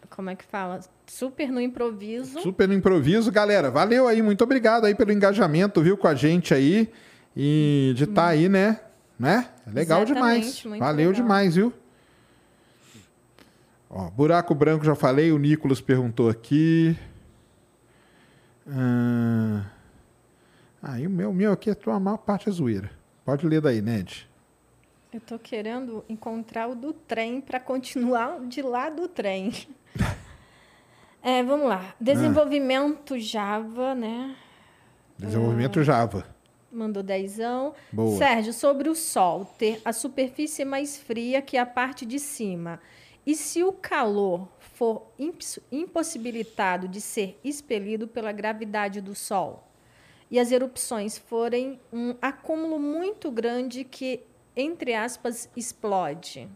como 0.09 0.29
é 0.29 0.35
que 0.35 0.43
fala? 0.43 0.81
Super 1.07 1.49
no 1.49 1.61
improviso. 1.61 2.41
Super 2.41 2.67
no 2.67 2.73
improviso, 2.73 3.31
galera. 3.31 3.71
Valeu 3.71 4.09
aí, 4.09 4.21
muito 4.21 4.43
obrigado 4.43 4.85
aí 4.85 4.93
pelo 4.93 5.13
engajamento, 5.13 5.81
viu, 5.81 5.95
com 5.95 6.07
a 6.07 6.13
gente 6.13 6.53
aí. 6.53 6.91
E 7.35 7.93
de 7.95 8.03
estar 8.03 8.23
tá 8.23 8.27
aí, 8.27 8.49
né? 8.49 8.81
Né? 9.17 9.47
É 9.65 9.71
legal 9.71 10.03
Exatamente, 10.03 10.63
demais. 10.63 10.79
Valeu 10.79 11.09
legal. 11.09 11.13
demais, 11.13 11.55
viu? 11.55 11.73
Ó, 13.89 14.09
buraco 14.09 14.53
branco 14.53 14.83
já 14.83 14.93
falei, 14.93 15.31
o 15.31 15.39
Nicolas 15.39 15.79
perguntou 15.79 16.29
aqui. 16.29 16.95
Ah, 18.67 19.63
aí 20.83 21.07
o 21.07 21.09
meu, 21.09 21.33
meu 21.33 21.53
aqui 21.53 21.69
é 21.69 21.77
a 21.87 21.99
maior 21.99 22.17
parte 22.17 22.49
é 22.49 22.51
zoeira. 22.51 22.91
Pode 23.23 23.47
ler 23.47 23.61
daí, 23.61 23.81
Ned. 23.81 24.28
Eu 25.11 25.19
tô 25.19 25.40
querendo 25.40 26.06
encontrar 26.07 26.69
o 26.69 26.76
do 26.76 26.94
trem 26.94 27.41
para 27.41 27.60
continuar 27.60 28.41
de 28.41 28.61
lá 28.61 28.91
do 28.91 29.07
trem. 29.07 29.52
é, 31.23 31.41
vamos 31.41 31.68
lá. 31.68 31.95
Desenvolvimento 31.99 33.15
ah. 33.15 33.19
Java, 33.19 33.95
né? 33.95 34.36
Desenvolvimento 35.18 35.80
ah. 35.80 35.84
Java. 35.84 36.27
Mandou 36.72 37.02
dezão. 37.02 37.73
Boa. 37.91 38.19
Sérgio, 38.19 38.53
sobre 38.53 38.88
o 38.88 38.94
Sol 38.94 39.45
ter 39.57 39.81
a 39.84 39.91
superfície 39.91 40.64
mais 40.64 40.98
fria 40.98 41.41
que 41.41 41.57
a 41.57 41.65
parte 41.65 42.06
de 42.06 42.19
cima. 42.19 42.80
E 43.26 43.36
se 43.36 43.64
o 43.64 43.73
calor 43.73 44.48
for 44.60 45.07
impossibilitado 45.72 46.88
de 46.88 47.02
ser 47.02 47.40
expelido 47.44 48.07
pela 48.07 48.31
gravidade 48.31 49.02
do 49.02 49.15
Sol? 49.15 49.68
E 50.31 50.40
as 50.40 50.52
erupções 50.52 51.18
forem 51.18 51.80
um 51.91 52.14
acúmulo 52.22 52.80
muito 52.80 53.31
grande 53.31 53.84
que, 53.84 54.22
entre 54.61 54.94
aspas, 54.94 55.49
explode? 55.56 56.48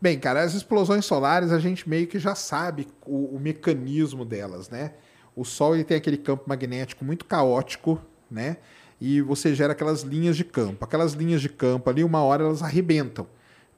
Bem, 0.00 0.18
cara, 0.18 0.42
as 0.42 0.54
explosões 0.54 1.04
solares 1.04 1.50
a 1.50 1.58
gente 1.58 1.88
meio 1.88 2.06
que 2.06 2.18
já 2.18 2.34
sabe 2.34 2.86
o, 3.04 3.36
o 3.36 3.40
mecanismo 3.40 4.24
delas, 4.24 4.68
né? 4.68 4.92
O 5.34 5.44
Sol 5.44 5.74
ele 5.74 5.84
tem 5.84 5.96
aquele 5.96 6.18
campo 6.18 6.44
magnético 6.46 7.04
muito 7.04 7.24
caótico, 7.24 8.00
né? 8.30 8.58
E 9.00 9.20
você 9.20 9.54
gera 9.54 9.72
aquelas 9.72 10.02
linhas 10.02 10.36
de 10.36 10.44
campo. 10.44 10.84
Aquelas 10.84 11.12
linhas 11.12 11.40
de 11.40 11.48
campo 11.48 11.88
ali, 11.90 12.04
uma 12.04 12.22
hora 12.22 12.44
elas 12.44 12.62
arrebentam. 12.62 13.26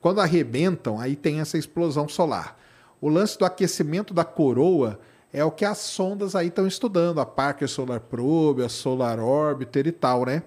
Quando 0.00 0.20
arrebentam, 0.20 0.98
aí 0.98 1.14
tem 1.14 1.40
essa 1.40 1.58
explosão 1.58 2.08
solar. 2.08 2.58
O 3.00 3.08
lance 3.08 3.38
do 3.38 3.44
aquecimento 3.44 4.12
da 4.12 4.24
coroa 4.24 5.00
é 5.32 5.44
o 5.44 5.50
que 5.50 5.64
as 5.64 5.78
sondas 5.78 6.34
aí 6.34 6.48
estão 6.48 6.66
estudando, 6.66 7.20
a 7.20 7.26
Parker 7.26 7.68
Solar 7.68 8.00
Probe, 8.00 8.62
a 8.62 8.68
Solar 8.68 9.18
Orbiter 9.18 9.86
e 9.86 9.92
tal, 9.92 10.26
né? 10.26 10.42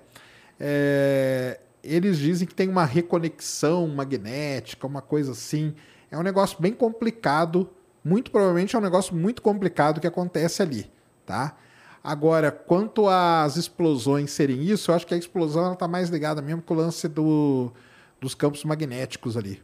É... 0.65 1.59
Eles 1.83 2.17
dizem 2.17 2.47
que 2.47 2.55
tem 2.55 2.69
uma 2.69 2.85
reconexão 2.85 3.85
magnética, 3.87 4.87
uma 4.87 5.01
coisa 5.01 5.33
assim. 5.33 5.75
É 6.09 6.17
um 6.17 6.23
negócio 6.23 6.61
bem 6.61 6.71
complicado. 6.71 7.69
Muito 8.03 8.31
provavelmente 8.31 8.73
é 8.73 8.79
um 8.79 8.81
negócio 8.81 9.13
muito 9.13 9.41
complicado 9.41 9.99
que 9.99 10.07
acontece 10.07 10.61
ali 10.61 10.89
tá? 11.25 11.55
Agora, 12.03 12.51
quanto 12.51 13.07
às 13.07 13.55
explosões 13.55 14.31
serem 14.31 14.61
isso, 14.63 14.91
eu 14.91 14.95
acho 14.95 15.07
que 15.07 15.13
a 15.13 15.17
explosão 15.17 15.73
está 15.73 15.87
mais 15.87 16.09
ligada 16.09 16.41
mesmo 16.41 16.61
com 16.61 16.73
o 16.73 16.77
lance 16.77 17.07
do, 17.07 17.71
dos 18.19 18.35
campos 18.35 18.63
magnéticos 18.65 19.37
ali. 19.37 19.61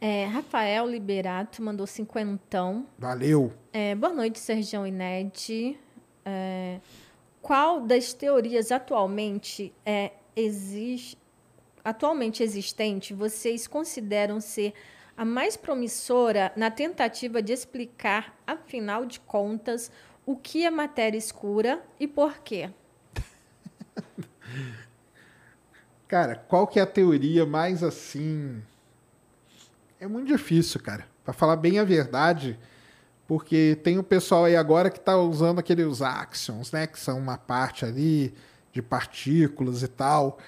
É, 0.00 0.26
Rafael 0.26 0.86
Liberato 0.86 1.62
mandou 1.62 1.86
cinquentão. 1.86 2.86
Valeu. 2.98 3.52
É, 3.72 3.94
boa 3.94 4.12
noite, 4.12 4.38
Sergião 4.38 4.86
e 4.86 4.90
Ned. 4.90 5.76
É, 6.24 6.78
qual 7.48 7.80
das 7.80 8.12
teorias 8.12 8.70
atualmente 8.70 9.72
é, 9.86 10.12
existe, 10.36 11.16
atualmente 11.82 12.42
existente 12.42 13.14
vocês 13.14 13.66
consideram 13.66 14.38
ser 14.38 14.74
a 15.16 15.24
mais 15.24 15.56
promissora 15.56 16.52
na 16.54 16.70
tentativa 16.70 17.40
de 17.40 17.54
explicar, 17.54 18.38
afinal 18.46 19.06
de 19.06 19.18
contas, 19.20 19.90
o 20.26 20.36
que 20.36 20.62
é 20.62 20.70
matéria 20.70 21.16
escura 21.16 21.82
e 21.98 22.06
por 22.06 22.36
quê. 22.40 22.68
Cara, 26.06 26.36
qual 26.36 26.66
que 26.66 26.78
é 26.78 26.82
a 26.82 26.86
teoria 26.86 27.46
mais 27.46 27.82
assim? 27.82 28.62
É 29.98 30.06
muito 30.06 30.28
difícil, 30.28 30.82
cara. 30.82 31.08
Para 31.24 31.32
falar 31.32 31.56
bem 31.56 31.78
a 31.78 31.84
verdade, 31.84 32.60
porque 33.28 33.78
tem 33.84 33.96
o 33.96 34.02
pessoal 34.02 34.46
aí 34.46 34.56
agora 34.56 34.90
que 34.90 34.98
está 34.98 35.16
usando 35.16 35.60
aqueles 35.60 36.02
axons, 36.02 36.72
né, 36.72 36.88
que 36.88 36.98
são 36.98 37.16
uma 37.16 37.38
parte 37.38 37.84
ali 37.84 38.34
de 38.72 38.82
partículas 38.82 39.84
e 39.84 39.88
tal. 39.88 40.38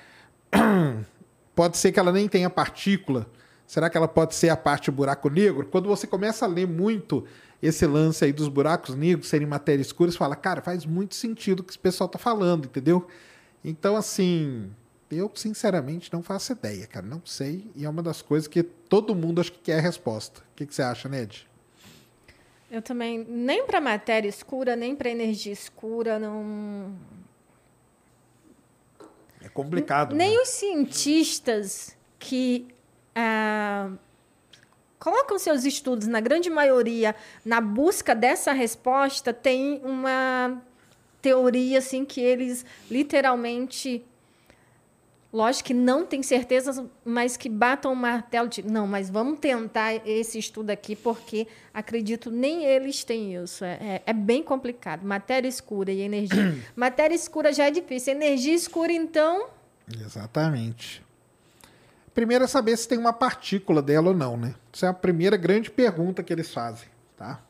Pode 1.55 1.77
ser 1.77 1.93
que 1.93 2.01
ela 2.01 2.11
nem 2.11 2.27
tenha 2.27 2.51
partícula, 2.51 3.27
Será 3.70 3.89
que 3.89 3.97
ela 3.97 4.09
pode 4.09 4.35
ser 4.35 4.48
a 4.48 4.57
parte 4.57 4.90
buraco 4.90 5.31
negro? 5.31 5.65
Quando 5.65 5.89
você 5.89 6.05
começa 6.05 6.44
a 6.44 6.48
ler 6.48 6.66
muito 6.66 7.24
esse 7.62 7.86
lance 7.86 8.24
aí 8.24 8.32
dos 8.32 8.48
buracos 8.48 8.97
negros 8.97 9.28
serem 9.28 9.47
matéria 9.47 9.81
escura, 9.81 10.11
você 10.11 10.19
fala, 10.19 10.35
cara, 10.35 10.61
faz 10.61 10.85
muito 10.85 11.15
sentido 11.15 11.61
o 11.61 11.62
que 11.62 11.70
esse 11.70 11.78
pessoal 11.78 12.07
está 12.07 12.19
falando, 12.19 12.65
entendeu? 12.65 13.07
Então, 13.65 13.94
assim, 13.94 14.73
eu 15.09 15.31
sinceramente 15.36 16.12
não 16.12 16.20
faço 16.20 16.51
ideia, 16.51 16.85
cara, 16.89 17.07
não 17.07 17.23
sei. 17.24 17.70
E 17.77 17.85
é 17.85 17.89
uma 17.89 18.02
das 18.02 18.20
coisas 18.20 18.48
que 18.48 18.65
todo 18.65 19.15
mundo 19.15 19.40
acho 19.40 19.52
que 19.52 19.61
quer 19.61 19.78
a 19.78 19.81
resposta. 19.81 20.40
O 20.40 20.57
que, 20.57 20.66
que 20.66 20.74
você 20.74 20.82
acha, 20.82 21.09
Ned? 21.09 21.48
Eu 22.70 22.80
também, 22.80 23.18
nem 23.28 23.66
para 23.66 23.80
matéria 23.80 24.28
escura, 24.28 24.76
nem 24.76 24.94
para 24.94 25.10
energia 25.10 25.52
escura, 25.52 26.18
não. 26.18 26.94
É 29.42 29.48
complicado. 29.48 30.14
Nem 30.14 30.36
né? 30.36 30.42
os 30.42 30.51
cientistas 30.51 31.97
que 32.18 32.68
ah, 33.14 33.90
colocam 35.01 35.36
seus 35.38 35.64
estudos, 35.64 36.06
na 36.06 36.20
grande 36.20 36.48
maioria, 36.48 37.16
na 37.44 37.60
busca 37.60 38.14
dessa 38.14 38.52
resposta, 38.52 39.32
tem 39.32 39.80
uma 39.82 40.62
teoria 41.20 41.78
assim 41.78 42.05
que 42.05 42.20
eles 42.20 42.64
literalmente 42.90 44.05
lógico 45.32 45.69
que 45.69 45.74
não 45.74 46.05
tem 46.05 46.23
certeza, 46.23 46.89
mas 47.05 47.36
que 47.36 47.48
batam 47.48 47.93
o 47.93 47.97
martelo 47.97 48.48
de 48.48 48.62
não, 48.62 48.86
mas 48.86 49.09
vamos 49.09 49.39
tentar 49.39 49.94
esse 50.07 50.39
estudo 50.39 50.70
aqui, 50.70 50.97
porque 50.97 51.47
acredito 51.73 52.31
nem 52.31 52.65
eles 52.65 53.05
têm 53.05 53.35
isso. 53.36 53.65
É, 53.65 53.73
é, 53.81 54.02
é 54.07 54.12
bem 54.12 54.43
complicado. 54.43 55.05
Matéria 55.05 55.48
escura 55.48 55.93
e 55.93 56.01
energia. 56.01 56.57
Matéria 56.74 57.15
escura 57.15 57.52
já 57.52 57.66
é 57.66 57.70
difícil. 57.70 58.12
Energia 58.12 58.55
escura, 58.55 58.93
então. 58.93 59.48
Exatamente. 60.05 61.02
Primeiro 62.12 62.44
é 62.44 62.47
saber 62.47 62.77
se 62.77 62.89
tem 62.89 62.98
uma 62.98 63.12
partícula 63.12 63.81
dela 63.81 64.09
ou 64.09 64.15
não, 64.16 64.36
né? 64.36 64.55
Essa 64.73 64.86
é 64.86 64.89
a 64.89 64.93
primeira 64.94 65.36
grande 65.36 65.70
pergunta 65.70 66.23
que 66.23 66.32
eles 66.32 66.52
fazem, 66.52 66.89
tá? 67.16 67.40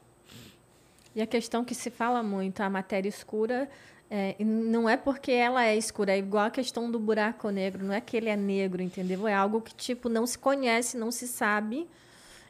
E 1.14 1.20
a 1.20 1.26
questão 1.26 1.64
que 1.64 1.74
se 1.74 1.90
fala 1.90 2.22
muito, 2.22 2.60
a 2.60 2.70
matéria 2.70 3.08
escura, 3.08 3.68
é, 4.10 4.36
não 4.42 4.88
é 4.88 4.96
porque 4.96 5.30
ela 5.30 5.64
é 5.64 5.76
escura, 5.76 6.12
é 6.12 6.18
igual 6.18 6.46
a 6.46 6.50
questão 6.50 6.90
do 6.90 6.98
buraco 6.98 7.48
negro, 7.50 7.84
não 7.84 7.94
é 7.94 8.00
que 8.00 8.16
ele 8.16 8.28
é 8.28 8.36
negro, 8.36 8.82
entendeu? 8.82 9.28
É 9.28 9.34
algo 9.34 9.60
que, 9.60 9.74
tipo, 9.74 10.08
não 10.08 10.26
se 10.26 10.38
conhece, 10.38 10.96
não 10.96 11.10
se 11.10 11.28
sabe. 11.28 11.88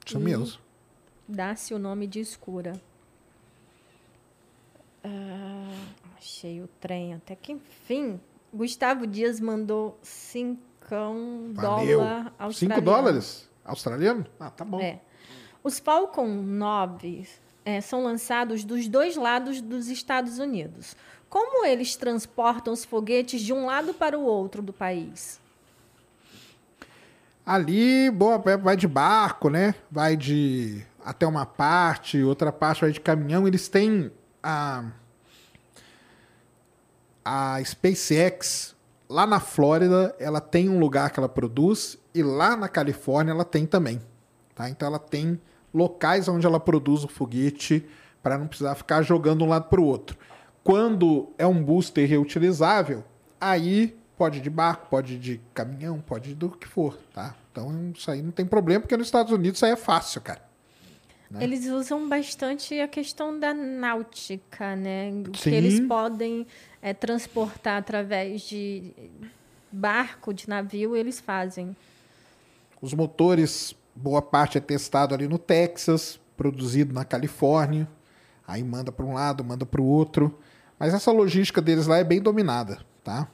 Isso 0.04 0.18
mesmo. 0.18 0.58
Dá-se 1.28 1.74
o 1.74 1.78
nome 1.78 2.06
de 2.06 2.20
escura. 2.20 2.80
Ah, 5.04 5.70
achei 6.18 6.60
o 6.62 6.68
trem, 6.80 7.14
até 7.14 7.36
que 7.36 7.52
enfim. 7.52 8.20
Gustavo 8.52 9.06
Dias 9.06 9.38
mandou 9.38 9.96
cinco 10.02 10.70
Falcão 10.90 11.52
dólar 11.52 12.34
australiano. 12.36 12.80
5 12.80 12.80
dólares 12.80 13.50
australiano? 13.64 14.26
Ah, 14.40 14.50
tá 14.50 14.64
bom. 14.64 14.80
É. 14.80 15.00
Os 15.62 15.78
Falcon 15.78 16.26
9 16.26 17.28
é, 17.64 17.80
são 17.80 18.02
lançados 18.02 18.64
dos 18.64 18.88
dois 18.88 19.14
lados 19.16 19.60
dos 19.60 19.88
Estados 19.88 20.38
Unidos. 20.38 20.96
Como 21.30 21.64
eles 21.64 21.94
transportam 21.94 22.72
os 22.72 22.84
foguetes 22.84 23.40
de 23.40 23.52
um 23.52 23.64
lado 23.64 23.94
para 23.94 24.18
o 24.18 24.22
outro 24.24 24.60
do 24.60 24.72
país? 24.72 25.38
Ali, 27.46 28.10
boa, 28.10 28.36
vai 28.38 28.76
de 28.76 28.88
barco, 28.88 29.48
né? 29.48 29.76
Vai 29.88 30.16
de 30.16 30.84
até 31.04 31.26
uma 31.26 31.46
parte, 31.46 32.20
outra 32.22 32.50
parte 32.50 32.80
vai 32.80 32.90
de 32.90 33.00
caminhão. 33.00 33.46
Eles 33.46 33.68
têm 33.68 34.10
a 34.42 34.84
a 37.24 37.62
SpaceX 37.62 38.74
lá 39.08 39.26
na 39.26 39.38
Flórida, 39.38 40.14
ela 40.18 40.40
tem 40.40 40.68
um 40.68 40.80
lugar 40.80 41.10
que 41.10 41.20
ela 41.20 41.28
produz 41.28 41.96
e 42.14 42.22
lá 42.22 42.56
na 42.56 42.68
Califórnia 42.68 43.32
ela 43.32 43.44
tem 43.44 43.66
também, 43.66 44.00
tá? 44.54 44.68
Então 44.68 44.88
ela 44.88 44.98
tem 44.98 45.40
locais 45.72 46.26
onde 46.28 46.46
ela 46.46 46.58
produz 46.58 47.04
o 47.04 47.08
foguete 47.08 47.88
para 48.22 48.36
não 48.36 48.48
precisar 48.48 48.74
ficar 48.74 49.02
jogando 49.02 49.44
um 49.44 49.48
lado 49.48 49.68
para 49.68 49.80
o 49.80 49.84
outro. 49.84 50.16
Quando 50.62 51.30
é 51.38 51.46
um 51.46 51.62
booster 51.62 52.08
reutilizável, 52.08 53.04
aí 53.40 53.96
pode 54.16 54.40
de 54.40 54.50
barco, 54.50 54.88
pode 54.90 55.18
de 55.18 55.40
caminhão, 55.54 56.00
pode 56.00 56.34
do 56.34 56.50
que 56.50 56.68
for, 56.68 56.98
tá? 57.14 57.34
Então 57.50 57.92
isso 57.96 58.10
aí 58.10 58.20
não 58.20 58.30
tem 58.30 58.44
problema, 58.44 58.80
porque 58.80 58.96
nos 58.96 59.06
Estados 59.06 59.32
Unidos 59.32 59.58
isso 59.58 59.64
aí 59.64 59.72
é 59.72 59.76
fácil, 59.76 60.20
cara. 60.20 60.42
Né? 61.30 61.44
Eles 61.44 61.66
usam 61.66 62.08
bastante 62.08 62.78
a 62.80 62.88
questão 62.88 63.38
da 63.38 63.54
náutica, 63.54 64.74
né? 64.74 65.10
O 65.26 65.30
que 65.30 65.48
eles 65.48 65.80
podem 65.80 66.46
é, 66.82 66.92
transportar 66.92 67.78
através 67.78 68.42
de 68.42 68.92
barco, 69.70 70.34
de 70.34 70.48
navio, 70.48 70.96
eles 70.96 71.20
fazem. 71.20 71.74
Os 72.82 72.92
motores, 72.92 73.74
boa 73.94 74.20
parte 74.20 74.58
é 74.58 74.60
testado 74.60 75.14
ali 75.14 75.28
no 75.28 75.38
Texas, 75.38 76.18
produzido 76.36 76.92
na 76.92 77.04
Califórnia. 77.04 77.88
Aí 78.46 78.64
manda 78.64 78.90
para 78.90 79.06
um 79.06 79.14
lado, 79.14 79.44
manda 79.44 79.64
para 79.64 79.80
o 79.80 79.84
outro. 79.84 80.36
Mas 80.80 80.94
essa 80.94 81.12
logística 81.12 81.60
deles 81.60 81.86
lá 81.86 81.98
é 81.98 82.04
bem 82.04 82.22
dominada, 82.22 82.78
tá? 83.04 83.28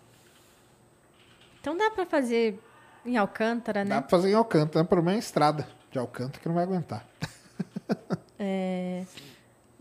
Então 1.61 1.77
dá 1.77 1.89
para 1.93 2.05
fazer 2.05 2.59
em 3.05 3.17
Alcântara, 3.17 3.85
né? 3.85 3.91
Dá 3.91 4.03
para 4.03 4.11
fazer 4.11 4.31
em 4.31 4.35
Alcântara, 4.35 4.85
o 4.85 4.89
problema 4.89 5.13
é 5.13 5.15
a 5.15 5.21
estrada 5.21 5.69
de 5.93 5.99
Alcântara 5.99 6.41
que 6.41 6.49
não 6.49 6.57
vai 6.57 6.65
aguentar. 6.65 7.07
É... 8.39 9.07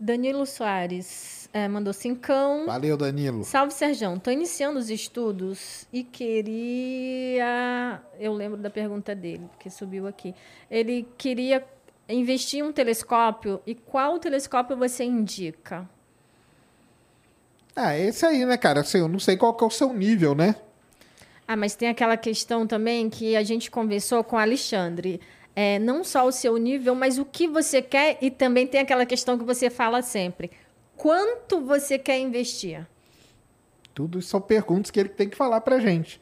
Danilo 0.00 0.46
Soares 0.46 1.46
é, 1.52 1.68
mandou 1.68 1.92
cincão. 1.92 2.64
Valeu, 2.64 2.96
Danilo. 2.96 3.44
Salve, 3.44 3.74
Serjão. 3.74 4.14
Estou 4.16 4.32
iniciando 4.32 4.78
os 4.78 4.88
estudos 4.88 5.86
e 5.92 6.02
queria. 6.02 8.00
Eu 8.18 8.32
lembro 8.32 8.58
da 8.58 8.70
pergunta 8.70 9.14
dele, 9.14 9.46
que 9.58 9.68
subiu 9.68 10.06
aqui. 10.06 10.34
Ele 10.70 11.06
queria 11.18 11.62
investir 12.08 12.60
em 12.60 12.62
um 12.62 12.72
telescópio 12.72 13.60
e 13.66 13.74
qual 13.74 14.18
telescópio 14.18 14.74
você 14.74 15.04
indica? 15.04 15.86
Ah, 17.76 17.96
esse 17.96 18.24
aí, 18.24 18.46
né, 18.46 18.56
cara? 18.56 18.80
Assim, 18.80 18.98
eu 18.98 19.06
não 19.06 19.18
sei 19.18 19.36
qual 19.36 19.52
que 19.52 19.62
é 19.62 19.66
o 19.66 19.70
seu 19.70 19.92
nível, 19.92 20.34
né? 20.34 20.56
Ah, 21.46 21.56
mas 21.56 21.76
tem 21.76 21.88
aquela 21.90 22.16
questão 22.16 22.66
também 22.66 23.10
que 23.10 23.36
a 23.36 23.42
gente 23.42 23.70
conversou 23.70 24.24
com 24.24 24.36
o 24.36 24.38
Alexandre. 24.38 25.20
É, 25.54 25.78
não 25.78 26.02
só 26.02 26.26
o 26.26 26.32
seu 26.32 26.56
nível, 26.56 26.94
mas 26.94 27.18
o 27.18 27.24
que 27.24 27.46
você 27.46 27.82
quer 27.82 28.18
e 28.22 28.30
também 28.30 28.66
tem 28.66 28.80
aquela 28.80 29.04
questão 29.04 29.38
que 29.38 29.44
você 29.44 29.68
fala 29.68 30.00
sempre. 30.00 30.50
Quanto 30.96 31.60
você 31.60 31.98
quer 31.98 32.18
investir? 32.18 32.86
Tudo 33.94 34.18
isso 34.18 34.28
são 34.28 34.40
perguntas 34.40 34.90
que 34.90 34.98
ele 34.98 35.10
tem 35.10 35.28
que 35.28 35.36
falar 35.36 35.60
pra 35.60 35.78
gente. 35.78 36.20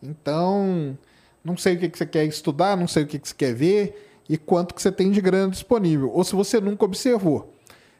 Então, 0.00 0.96
não 1.44 1.56
sei 1.56 1.74
o 1.74 1.78
que, 1.78 1.88
que 1.88 1.98
você 1.98 2.06
quer 2.06 2.24
estudar, 2.24 2.76
não 2.76 2.88
sei 2.88 3.02
o 3.02 3.06
que, 3.06 3.18
que 3.18 3.28
você 3.28 3.34
quer 3.34 3.54
ver 3.54 4.22
e 4.28 4.38
quanto 4.38 4.74
que 4.74 4.80
você 4.80 4.90
tem 4.90 5.10
de 5.10 5.20
grana 5.20 5.50
disponível. 5.50 6.10
Ou 6.12 6.22
se 6.22 6.34
você 6.34 6.60
nunca 6.60 6.84
observou. 6.84 7.51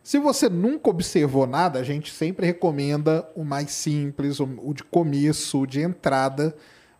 Se 0.02 0.18
você 0.18 0.48
nunca 0.48 0.90
observou 0.90 1.46
nada, 1.46 1.78
a 1.78 1.84
gente 1.84 2.12
sempre 2.12 2.44
recomenda 2.44 3.28
o 3.36 3.44
mais 3.44 3.70
simples, 3.70 4.40
o 4.40 4.74
de 4.74 4.82
começo, 4.82 5.60
o 5.60 5.66
de 5.66 5.80
entrada, 5.80 6.54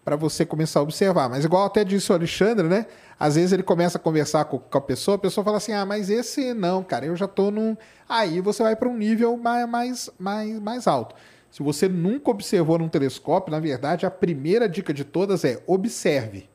para 0.04 0.14
você 0.14 0.46
começar 0.46 0.80
a 0.80 0.82
observar. 0.84 1.28
Mas 1.28 1.44
igual 1.44 1.66
até 1.66 1.84
disse 1.84 2.12
o 2.12 2.14
Alexandre, 2.14 2.68
né? 2.68 2.86
Às 3.18 3.34
vezes 3.34 3.52
ele 3.52 3.62
começa 3.64 3.98
a 3.98 4.00
conversar 4.00 4.44
com, 4.44 4.60
a 4.70 4.80
pessoa, 4.80 5.16
a 5.16 5.18
pessoa 5.18 5.44
fala 5.44 5.56
assim: 5.56 5.72
ah, 5.72 5.84
mas 5.84 6.10
esse 6.10 6.54
não, 6.54 6.82
cara, 6.82 7.06
eu 7.06 7.16
já 7.16 7.26
tô 7.26 7.50
num. 7.50 7.76
Aí 8.08 8.40
você 8.40 8.62
vai 8.62 8.76
para 8.76 8.88
um 8.88 8.96
nível 8.96 9.36
mais, 9.36 9.68
mais, 9.68 10.10
mais, 10.18 10.60
mais 10.60 10.86
alto. 10.86 11.14
Se 11.50 11.62
você 11.62 11.88
nunca 11.88 12.30
observou 12.30 12.78
num 12.78 12.88
telescópio, 12.88 13.50
na 13.50 13.60
verdade, 13.60 14.06
a 14.06 14.10
primeira 14.10 14.68
dica 14.68 14.94
de 14.94 15.04
todas 15.04 15.44
é 15.44 15.60
observe. 15.66 16.48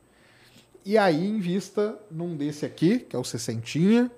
E 0.86 0.98
aí 0.98 1.28
invista 1.28 2.00
num 2.10 2.36
desse 2.36 2.66
aqui, 2.66 3.00
que 3.00 3.16
é 3.16 3.20
o 3.20 3.24
60. 3.24 4.10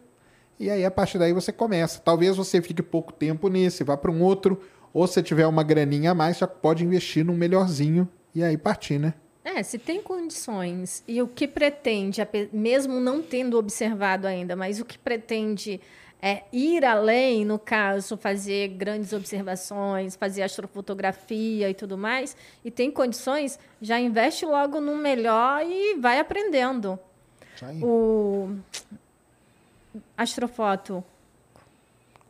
E 0.60 0.69
aí 0.69 0.84
a 0.84 0.91
partir 0.91 1.18
daí 1.18 1.31
você 1.31 1.52
começa. 1.53 1.99
Talvez 1.99 2.36
você 2.36 2.61
fique 2.61 2.84
pouco 2.84 3.14
tempo 3.14 3.48
nesse, 3.48 3.84
vá 3.84 3.95
para 3.95 4.11
um 4.11 4.22
outro, 4.22 4.61
ou 4.94 5.07
se 5.07 5.23
tiver 5.23 5.48
uma 5.48 5.64
graninha 5.64 6.11
a 6.11 6.15
mais, 6.15 6.38
já 6.38 6.48
pode 6.48 6.84
investir 6.84 7.23
num 7.23 7.36
melhorzinho 7.36 8.07
e 8.36 8.44
aí 8.44 8.57
partir, 8.57 8.99
né? 8.99 9.14
É, 9.44 9.64
se 9.64 9.80
tem 9.80 10.02
condições 10.02 11.03
e 11.07 11.22
o 11.22 11.27
que 11.27 11.48
pretende, 11.48 12.22
mesmo 12.52 12.99
não 12.99 13.22
tendo 13.22 13.57
observado 13.57 14.27
ainda, 14.27 14.56
mas 14.56 14.80
o 14.80 14.86
que 14.86 14.98
pretende 14.98 15.80
é 16.22 16.44
ir 16.52 16.84
além, 16.84 17.45
no 17.45 17.57
caso, 17.57 18.18
fazer 18.18 18.68
grandes 18.69 19.14
observações, 19.14 20.18
fazer 20.18 20.44
astrofotografia 20.44 21.69
e 21.69 21.73
tudo 21.73 21.98
mais, 21.98 22.36
e 22.64 22.69
tem 22.69 22.91
condições, 22.91 23.57
já 23.81 23.99
investe 23.99 24.45
logo 24.45 24.81
no 24.81 24.98
melhor 24.98 25.64
e 25.65 25.95
vai 25.95 26.19
aprendendo. 26.19 26.99
O 27.81 28.56
astrofoto. 30.20 31.04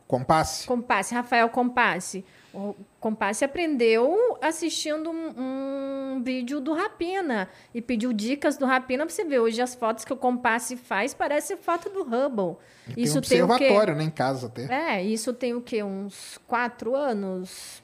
Compasse. 0.06 0.66
Compasse, 0.66 1.14
Rafael 1.14 1.48
Compasse. 1.48 2.24
O 2.52 2.74
Compasse 2.98 3.44
aprendeu 3.44 4.36
assistindo 4.42 5.08
um, 5.08 6.14
um, 6.16 6.22
vídeo 6.22 6.60
do 6.60 6.72
Rapina 6.72 7.48
e 7.72 7.80
pediu 7.80 8.12
dicas 8.12 8.56
do 8.56 8.66
Rapina 8.66 9.06
para 9.06 9.14
você 9.14 9.24
ver. 9.24 9.38
Hoje 9.38 9.62
as 9.62 9.74
fotos 9.74 10.04
que 10.04 10.12
o 10.12 10.16
Compasse 10.16 10.76
faz 10.76 11.14
parece 11.14 11.56
foto 11.56 11.88
do 11.90 12.02
Hubble. 12.02 12.56
Tem 12.92 13.04
isso 13.04 13.18
um 13.18 13.22
tem 13.22 13.42
observatório, 13.42 13.94
né, 13.94 14.04
em 14.04 14.10
casa 14.10 14.48
até. 14.48 14.96
É, 14.96 15.04
isso 15.04 15.32
tem 15.32 15.54
o 15.54 15.60
quê? 15.60 15.82
Uns 15.82 16.38
quatro 16.46 16.96
anos, 16.96 17.80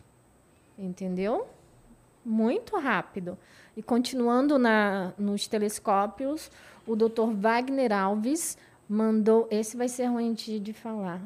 entendeu? 0.76 1.46
Muito 2.24 2.76
rápido. 2.76 3.38
E 3.76 3.82
continuando 3.82 4.58
na, 4.58 5.12
nos 5.16 5.46
telescópios, 5.46 6.50
o 6.84 6.96
Dr. 6.96 7.30
Wagner 7.34 7.92
Alves 7.92 8.58
mandou. 8.88 9.46
Esse 9.50 9.76
vai 9.76 9.88
ser 9.88 10.06
ruim 10.06 10.32
de, 10.32 10.58
de 10.58 10.72
falar. 10.72 11.20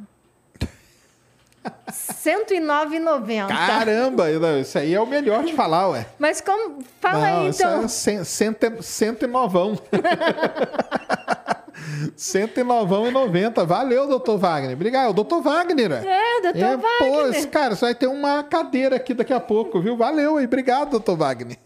109,90. 1.90 3.48
Caramba, 3.48 4.30
isso 4.60 4.78
aí 4.78 4.94
é 4.94 5.00
o 5.00 5.06
melhor 5.06 5.44
de 5.44 5.52
falar, 5.52 5.88
ué. 5.90 6.06
Mas 6.18 6.40
como. 6.40 6.82
Fala 7.00 7.18
Não, 7.18 7.40
aí, 7.42 7.48
então. 7.50 7.84
Isso 7.84 8.10
é 8.10 8.24
cento, 8.24 8.82
cento 8.82 9.24
e 9.24 9.26
novão. 9.28 9.78
109,90. 12.16 13.66
Valeu, 13.66 14.06
doutor 14.06 14.38
Wagner. 14.38 14.74
Obrigado, 14.74 15.12
doutor 15.12 15.42
Wagner. 15.42 15.92
É, 15.92 16.40
doutor 16.42 16.58
é, 16.58 16.76
Wagner. 16.76 17.44
Pô, 17.44 17.50
cara, 17.50 17.74
você 17.74 17.84
vai 17.86 17.94
ter 17.94 18.06
uma 18.06 18.42
cadeira 18.42 18.96
aqui 18.96 19.12
daqui 19.12 19.32
a 19.32 19.40
pouco, 19.40 19.80
viu? 19.80 19.96
Valeu 19.96 20.36
aí. 20.36 20.46
Obrigado, 20.46 20.90
doutor 20.90 21.16
Wagner. 21.16 21.58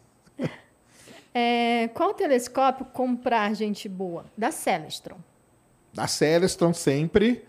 É, 1.32 1.88
qual 1.94 2.14
telescópio 2.14 2.86
comprar, 2.86 3.54
gente 3.54 3.88
boa? 3.88 4.24
Da 4.38 4.50
Celestron. 4.52 5.16
Da 5.94 6.06
Celestron 6.06 6.74
sempre. 6.74 7.44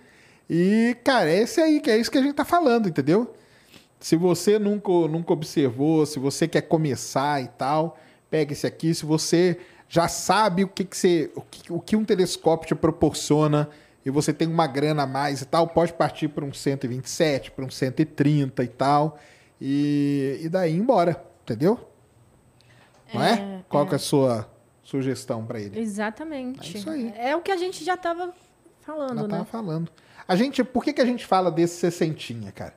E, 0.49 0.95
cara, 1.03 1.29
é 1.29 1.41
esse 1.41 1.59
aí, 1.59 1.79
que 1.79 1.89
é 1.89 1.97
isso 1.97 2.11
que 2.11 2.17
a 2.17 2.21
gente 2.21 2.35
tá 2.35 2.45
falando, 2.45 2.87
entendeu? 2.87 3.33
Se 3.99 4.15
você 4.15 4.59
nunca, 4.59 4.91
nunca 5.07 5.33
observou, 5.33 6.05
se 6.05 6.19
você 6.19 6.47
quer 6.47 6.61
começar 6.61 7.41
e 7.41 7.47
tal, 7.47 7.97
pega 8.29 8.53
esse 8.53 8.67
aqui. 8.67 8.93
Se 8.93 9.05
você 9.05 9.57
já 9.89 10.07
sabe 10.07 10.63
o 10.63 10.67
que, 10.67 10.85
que, 10.85 10.95
você, 10.95 11.31
o 11.35 11.41
que, 11.41 11.73
o 11.73 11.79
que 11.79 11.95
um 11.95 12.05
telescópio 12.05 12.67
te 12.67 12.75
proporciona 12.75 13.67
e 14.05 14.11
você 14.11 14.31
tem 14.31 14.47
uma 14.47 14.67
grana 14.67 15.03
a 15.03 15.07
mais 15.07 15.41
e 15.41 15.45
tal, 15.45 15.67
pode 15.67 15.93
partir 15.93 16.27
para 16.27 16.45
um 16.45 16.53
127, 16.53 17.49
para 17.49 17.65
um 17.65 17.69
130 17.71 18.63
e 18.63 18.67
tal. 18.67 19.17
E, 19.59 20.39
e 20.43 20.49
daí 20.49 20.75
embora, 20.75 21.23
entendeu? 21.43 21.79
Não 23.11 23.23
é? 23.23 23.33
é 23.33 23.63
Qual 23.67 23.85
é. 23.85 23.87
que 23.87 23.93
é 23.93 23.95
a 23.95 23.99
sua 23.99 24.47
sugestão 24.85 25.43
para 25.45 25.59
ele? 25.59 25.77
Exatamente. 25.77 26.77
É 26.77 26.79
isso 26.79 26.89
aí. 26.89 27.13
É 27.17 27.35
o 27.35 27.41
que 27.41 27.51
a 27.51 27.57
gente 27.57 27.83
já 27.83 27.95
estava 27.95 28.33
falando, 28.81 29.17
já 29.17 29.23
né? 29.23 29.29
Tava 29.29 29.45
falando. 29.45 29.91
A 30.27 30.35
gente, 30.35 30.63
por 30.63 30.83
que, 30.83 30.93
que 30.93 31.01
a 31.01 31.05
gente 31.05 31.25
fala 31.25 31.51
desse 31.51 31.77
sessentinha, 31.77 32.51
cara? 32.51 32.73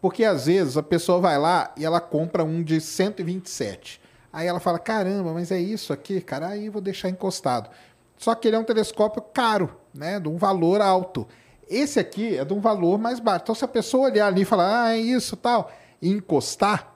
Porque 0.00 0.24
às 0.24 0.46
vezes 0.46 0.76
a 0.76 0.82
pessoa 0.82 1.20
vai 1.20 1.38
lá 1.38 1.72
e 1.76 1.84
ela 1.84 2.00
compra 2.00 2.44
um 2.44 2.62
de 2.62 2.80
127. 2.80 4.00
Aí 4.32 4.46
ela 4.46 4.58
fala: 4.58 4.78
caramba, 4.78 5.32
mas 5.32 5.52
é 5.52 5.60
isso 5.60 5.92
aqui, 5.92 6.20
cara, 6.20 6.48
aí 6.48 6.68
vou 6.68 6.82
deixar 6.82 7.08
encostado. 7.08 7.70
Só 8.18 8.34
que 8.34 8.48
ele 8.48 8.56
é 8.56 8.58
um 8.58 8.64
telescópio 8.64 9.22
caro, 9.22 9.76
né? 9.94 10.18
De 10.18 10.28
um 10.28 10.36
valor 10.36 10.80
alto. 10.80 11.26
Esse 11.68 12.00
aqui 12.00 12.36
é 12.36 12.44
de 12.44 12.52
um 12.52 12.60
valor 12.60 12.98
mais 12.98 13.20
baixo. 13.20 13.44
Então, 13.44 13.54
se 13.54 13.64
a 13.64 13.68
pessoa 13.68 14.08
olhar 14.10 14.26
ali 14.26 14.42
e 14.42 14.44
falar, 14.44 14.84
ah, 14.84 14.96
é 14.96 14.98
isso 14.98 15.36
tal, 15.36 15.72
e 16.00 16.10
encostar, 16.10 16.94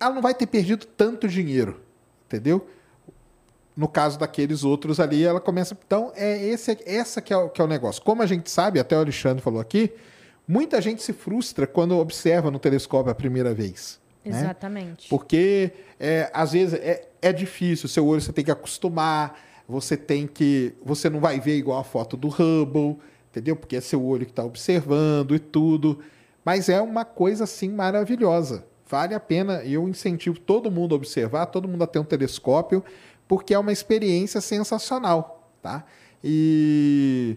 ela 0.00 0.14
não 0.14 0.22
vai 0.22 0.34
ter 0.34 0.46
perdido 0.46 0.84
tanto 0.84 1.28
dinheiro, 1.28 1.80
entendeu? 2.26 2.66
No 3.76 3.88
caso 3.88 4.18
daqueles 4.18 4.64
outros 4.64 5.00
ali, 5.00 5.24
ela 5.24 5.40
começa. 5.40 5.76
Então, 5.86 6.12
é 6.14 6.42
esse, 6.44 6.78
essa 6.84 7.20
que 7.20 7.32
é, 7.32 7.36
o, 7.36 7.48
que 7.48 7.60
é 7.60 7.64
o 7.64 7.68
negócio. 7.68 8.02
Como 8.02 8.22
a 8.22 8.26
gente 8.26 8.50
sabe, 8.50 8.78
até 8.78 8.96
o 8.96 9.00
Alexandre 9.00 9.42
falou 9.42 9.60
aqui, 9.60 9.92
muita 10.46 10.80
gente 10.80 11.02
se 11.02 11.12
frustra 11.12 11.66
quando 11.66 11.96
observa 11.96 12.50
no 12.50 12.58
telescópio 12.58 13.10
a 13.10 13.14
primeira 13.14 13.54
vez. 13.54 13.98
Né? 14.24 14.38
Exatamente. 14.38 15.04
Né? 15.04 15.08
Porque, 15.08 15.72
é, 15.98 16.30
às 16.32 16.52
vezes, 16.52 16.74
é, 16.74 17.08
é 17.20 17.32
difícil, 17.32 17.88
seu 17.88 18.06
olho 18.06 18.20
você 18.20 18.32
tem 18.32 18.44
que 18.44 18.50
acostumar, 18.50 19.38
você 19.66 19.96
tem 19.96 20.26
que. 20.26 20.74
Você 20.84 21.08
não 21.08 21.20
vai 21.20 21.40
ver 21.40 21.56
igual 21.56 21.78
a 21.78 21.84
foto 21.84 22.16
do 22.16 22.28
Hubble, 22.28 22.98
entendeu? 23.30 23.56
Porque 23.56 23.76
é 23.76 23.80
seu 23.80 24.04
olho 24.04 24.26
que 24.26 24.32
está 24.32 24.44
observando 24.44 25.34
e 25.34 25.38
tudo. 25.38 26.00
Mas 26.44 26.68
é 26.68 26.80
uma 26.80 27.04
coisa 27.04 27.44
assim 27.44 27.70
maravilhosa. 27.70 28.64
Vale 28.86 29.14
a 29.14 29.20
pena. 29.20 29.64
Eu 29.64 29.88
incentivo 29.88 30.38
todo 30.38 30.70
mundo 30.70 30.94
a 30.94 30.96
observar, 30.96 31.46
todo 31.46 31.66
mundo 31.66 31.82
a 31.82 31.86
ter 31.86 31.98
um 31.98 32.04
telescópio, 32.04 32.84
porque 33.26 33.54
é 33.54 33.58
uma 33.58 33.72
experiência 33.72 34.40
sensacional, 34.40 35.48
tá? 35.62 35.84
E 36.22 37.36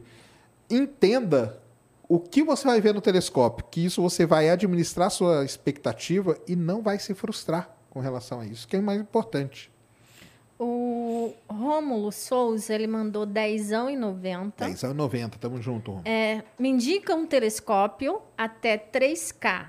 entenda 0.69 1.61
o 2.07 2.19
que 2.19 2.43
você 2.43 2.67
vai 2.67 2.79
ver 2.79 2.93
no 2.93 3.01
telescópio, 3.01 3.65
que 3.69 3.83
isso 3.85 4.01
você 4.01 4.25
vai 4.25 4.49
administrar 4.49 5.09
sua 5.09 5.43
expectativa 5.43 6.37
e 6.47 6.55
não 6.55 6.81
vai 6.81 6.99
se 6.99 7.13
frustrar 7.13 7.69
com 7.89 7.99
relação 7.99 8.41
a 8.41 8.45
isso, 8.45 8.67
que 8.67 8.75
é 8.75 8.79
o 8.79 8.83
mais 8.83 8.99
importante. 8.99 9.71
O 10.57 11.33
Rômulo 11.49 12.11
Souza, 12.11 12.73
ele 12.73 12.87
mandou 12.87 13.27
10,90. 13.27 14.53
10,90, 14.57 15.31
tamo 15.37 15.61
junto, 15.61 15.91
Rômulo. 15.91 16.07
É, 16.07 16.43
me 16.57 16.69
indica 16.69 17.13
um 17.13 17.25
telescópio 17.25 18.21
até 18.37 18.77
3K. 18.77 19.67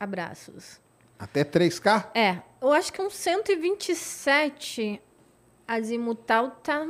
Abraços. 0.00 0.80
Até 1.18 1.44
3K? 1.44 2.10
É, 2.14 2.38
eu 2.60 2.72
acho 2.72 2.92
que 2.92 3.00
um 3.00 3.10
127 3.10 5.00
azimutal 5.68 6.50
tá 6.62 6.80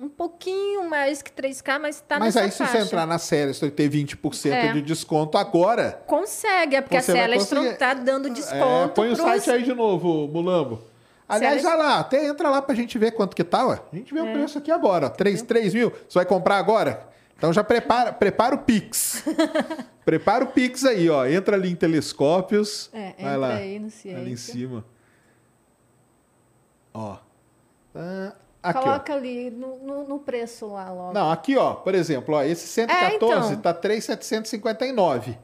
um 0.00 0.08
pouquinho 0.08 0.88
mais 0.88 1.20
que 1.22 1.30
3K, 1.32 1.78
mas 1.80 2.00
tá 2.00 2.18
Mas 2.18 2.36
aí, 2.36 2.50
se 2.50 2.58
faixa. 2.58 2.72
você 2.72 2.78
entrar 2.84 3.04
na 3.06 3.18
Celestron 3.18 3.66
e 3.68 3.70
ter 3.72 3.88
20% 3.90 4.52
É. 4.52 4.72
de 4.72 4.80
desconto 4.80 5.36
agora. 5.36 6.00
Consegue, 6.06 6.76
é 6.76 6.80
porque 6.80 6.96
a 6.96 7.02
Celestron 7.02 7.58
conseguir. 7.62 7.78
tá 7.78 7.94
dando 7.94 8.28
É, 8.28 8.30
desconto 8.30 8.94
põe 8.94 9.10
o 9.12 9.14
pros- 9.16 9.26
site 9.28 9.50
aí 9.50 9.62
de 9.64 9.74
novo, 9.74 10.28
Mulambo. 10.28 10.82
Aliás, 11.28 11.62
olha 11.64 11.74
lá, 11.74 11.98
até 11.98 12.24
entra 12.26 12.48
lá 12.48 12.62
pra 12.62 12.74
gente 12.74 12.96
ver 12.96 13.10
quanto 13.10 13.36
que 13.36 13.44
tá, 13.44 13.66
ué. 13.66 13.80
A 13.92 13.96
gente 13.96 14.16
É. 14.16 14.22
vê 14.22 14.28
o 14.30 14.32
preço 14.32 14.56
aqui 14.56 14.70
agora, 14.70 15.06
ó. 15.06 15.10
3, 15.10 15.42
3 15.42 15.74
mil. 15.74 15.90
Você 16.08 16.18
vai 16.18 16.24
comprar 16.24 16.56
agora? 16.56 17.06
Então 17.36 17.52
já 17.52 17.62
prepara, 17.62 18.12
prepara 18.12 18.54
o 18.54 18.58
Pix. 18.58 19.22
prepara 20.06 20.42
o 20.44 20.46
Pix 20.48 20.84
aí, 20.84 21.10
ó. 21.10 21.26
Entra 21.26 21.56
ali 21.56 21.70
em 21.70 21.76
telescópios. 21.76 22.88
É, 22.94 22.98
vai 23.00 23.12
entra 23.18 23.36
lá. 23.36 23.54
aí 23.56 23.78
no 23.78 23.90
Ciência. 23.90 24.20
Ali 24.20 24.32
em 24.32 24.36
cima. 24.36 24.84
Ó. 26.94 27.16
Tá. 27.92 28.34
Aqui, 28.62 28.78
ó. 28.78 28.82
Coloca 28.82 29.14
ali 29.14 29.50
no, 29.50 30.04
no, 30.04 30.18
preço 30.18 30.66
lá 30.66 30.90
logo. 30.90 31.12
Não, 31.12 31.30
aqui, 31.30 31.56
ó, 31.56 31.74
por 31.74 31.94
exemplo, 31.94 32.34
ó, 32.34 32.42
esse 32.42 32.66
114 32.66 33.50
É, 33.50 33.52
então. 33.52 33.62
tá 33.62 33.72
3,759. 33.72 35.38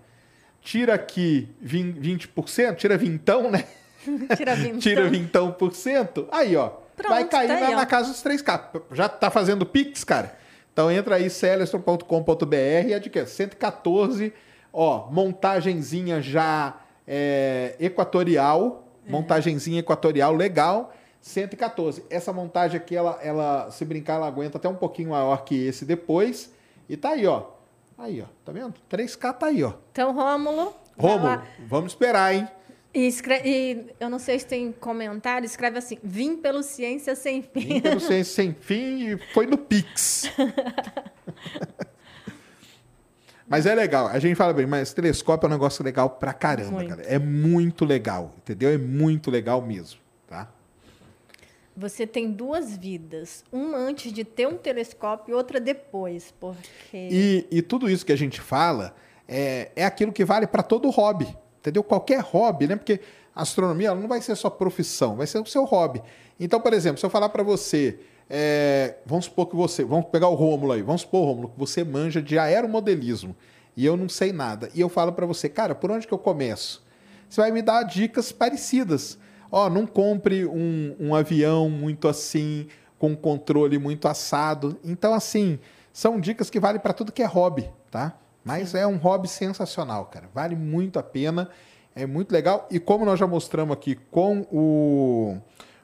Tira 0.61 0.95
aqui 0.95 1.49
vin- 1.61 1.93
20%, 1.93 2.77
tira 2.77 2.97
vintão, 2.97 3.51
né? 3.51 3.65
Tira 4.37 4.55
vintão. 4.57 4.79
Tira 4.79 5.09
vintão 5.09 5.53
por 5.53 5.73
cento. 5.75 6.27
Aí, 6.31 6.57
ó. 6.57 6.71
Pronto, 6.97 7.11
vai 7.11 7.25
cair 7.25 7.49
tá 7.49 7.55
aí, 7.55 7.61
na, 7.63 7.71
ó. 7.71 7.77
na 7.77 7.87
casa 7.87 8.11
dos 8.11 8.23
3K. 8.23 8.83
Já 8.93 9.09
tá 9.09 9.31
fazendo 9.31 9.65
Pix, 9.65 10.05
cara? 10.05 10.37
Então 10.73 10.91
entra 10.91 11.17
aí, 11.17 11.31
celestron.com.br 11.31 12.89
e 12.89 12.95
adquire. 12.95 13.27
114, 13.27 14.33
ó, 14.73 15.09
montagenzinha 15.11 16.21
já 16.21 16.75
é, 17.07 17.77
equatorial. 17.79 18.89
É. 19.07 19.11
Montagenzinha 19.11 19.81
equatorial 19.81 20.35
legal. 20.35 20.93
114. 21.25 22.05
Essa 22.11 22.35
montagem 22.35 22.77
aqui, 22.77 22.95
ela, 22.95 23.19
ela, 23.23 23.71
se 23.71 23.83
brincar, 23.85 24.15
ela 24.17 24.27
aguenta 24.27 24.59
até 24.59 24.69
um 24.69 24.75
pouquinho 24.75 25.09
maior 25.11 25.43
que 25.43 25.55
esse 25.67 25.87
depois. 25.87 26.53
E 26.87 26.99
tá 26.99 27.11
aí, 27.11 27.27
ó. 27.27 27.45
Aí, 27.97 28.21
ó. 28.21 28.27
Tá 28.45 28.53
vendo? 28.53 28.75
3K 28.91 29.33
tá 29.33 29.47
aí, 29.47 29.65
ó. 29.65 29.73
Então, 29.91 30.13
Rômulo. 30.13 30.75
Rômulo, 30.99 31.43
vamos 31.67 31.93
esperar, 31.93 32.35
hein? 32.35 32.47
E, 32.93 33.07
escre- 33.07 33.41
e 33.43 33.87
eu 33.99 34.11
não 34.11 34.19
sei 34.19 34.39
se 34.39 34.45
tem 34.47 34.71
comentário, 34.71 35.47
escreve 35.47 35.79
assim: 35.79 35.99
vim 36.05 36.37
pelo 36.37 36.63
Ciência 36.63 37.17
Sem 37.17 37.41
Fim. 37.43 37.61
Vim 37.69 37.81
pelo 37.81 37.99
Ciência 38.05 38.35
Sem 38.35 38.53
Fim 38.55 39.09
e 39.15 39.19
foi 39.33 39.47
no 39.47 39.57
Pix. 39.57 40.31
Mas 43.49 43.67
é 43.67 43.75
legal. 43.75 44.07
A 44.09 44.19
gente 44.19 44.35
fala 44.37 44.53
bem, 44.53 44.67
mas 44.67 44.93
telescópio 44.95 45.47
é 45.47 45.49
um 45.49 45.53
negócio 45.53 45.85
legal 45.85 46.09
pra 46.11 46.33
caramba, 46.33 46.71
Muito. 46.73 46.89
cara. 46.89 47.03
É 47.03 47.19
muito 47.19 47.85
legal, 47.85 48.33
entendeu? 48.39 48.71
É 48.71 48.79
muito 48.79 49.31
legal 49.31 49.61
mesmo? 49.61 50.01
Você 51.77 52.07
tem 52.07 52.31
duas 52.31 52.77
vidas. 52.77 53.45
Uma 53.51 53.79
antes 53.79 54.13
de 54.13 54.25
ter 54.25 54.47
um 54.47 54.57
telescópio 54.57 55.33
e 55.33 55.35
outra 55.35 55.59
depois. 55.59 56.33
Porque. 56.39 56.63
E, 56.93 57.47
e 57.51 57.63
tudo 57.63 57.91
isso 57.91 58.07
que 58.07 58.13
a 58.13 58.17
gente 58.17 58.41
fala 58.41 58.95
é, 59.29 59.71
é 59.75 59.85
aquilo 59.85 60.13
que 60.13 60.25
vale 60.25 60.47
para 60.47 60.63
todo 60.63 60.89
hobby, 60.91 61.27
entendeu? 61.59 61.83
Qualquer 61.83 62.21
hobby, 62.21 62.67
né? 62.67 62.77
Porque 62.77 63.01
astronomia 63.35 63.89
ela 63.89 64.01
não 64.01 64.09
vai 64.09 64.21
ser 64.21 64.37
só 64.37 64.49
profissão, 64.49 65.17
vai 65.17 65.27
ser 65.27 65.39
o 65.39 65.47
seu 65.47 65.65
hobby. 65.65 66.03
Então, 66.39 66.61
por 66.61 66.73
exemplo, 66.73 66.99
se 66.99 67.07
eu 67.07 67.11
falar 67.11 67.29
para 67.29 67.43
você, 67.43 67.99
é, 68.31 68.97
vamos 69.05 69.27
supor 69.27 69.47
que 69.47 69.57
você, 69.57 69.85
vamos 69.85 70.07
pegar 70.07 70.29
o 70.29 70.35
Rômulo 70.35 70.73
aí, 70.73 70.83
vamos 70.83 71.03
supor, 71.03 71.25
Rômulo, 71.27 71.49
que 71.49 71.59
você 71.59 71.83
manja 71.83 72.23
de 72.23 72.39
aeromodelismo 72.39 73.35
e 73.77 73.85
eu 73.85 73.97
não 73.97 74.09
sei 74.09 74.33
nada. 74.33 74.71
E 74.75 74.81
eu 74.81 74.89
falo 74.89 75.13
para 75.13 75.27
você, 75.27 75.49
cara, 75.49 75.75
por 75.75 75.91
onde 75.91 76.07
que 76.07 76.15
eu 76.15 76.19
começo? 76.19 76.83
Você 77.29 77.41
vai 77.41 77.51
me 77.51 77.63
dar 77.63 77.83
dicas 77.83 78.31
parecidas. 78.31 79.19
Ó, 79.57 79.71
não 79.71 79.87
compre 79.87 80.45
um, 80.45 80.97
um 80.99 81.15
avião 81.15 81.71
muito 81.71 82.09
assim, 82.09 82.67
com 82.99 83.15
controle 83.15 83.79
muito 83.79 84.09
assado. 84.09 84.77
Então, 84.83 85.15
assim, 85.15 85.61
são 85.93 86.19
dicas 86.19 86.51
que 86.51 86.59
valem 86.59 86.81
para 86.81 86.93
tudo 86.93 87.13
que 87.13 87.23
é 87.23 87.25
hobby, 87.25 87.71
tá? 87.89 88.19
Mas 88.45 88.75
é 88.75 88.85
um 88.85 88.97
hobby 88.97 89.29
sensacional, 89.29 90.07
cara. 90.07 90.29
Vale 90.35 90.57
muito 90.57 90.99
a 90.99 91.05
pena. 91.05 91.49
É 91.95 92.05
muito 92.05 92.33
legal. 92.33 92.67
E 92.69 92.81
como 92.81 93.05
nós 93.05 93.17
já 93.17 93.29
mostramos 93.29 93.75
aqui 93.75 93.95
com 94.11 94.41
o 94.51 95.39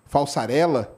Falsarella 0.04 0.92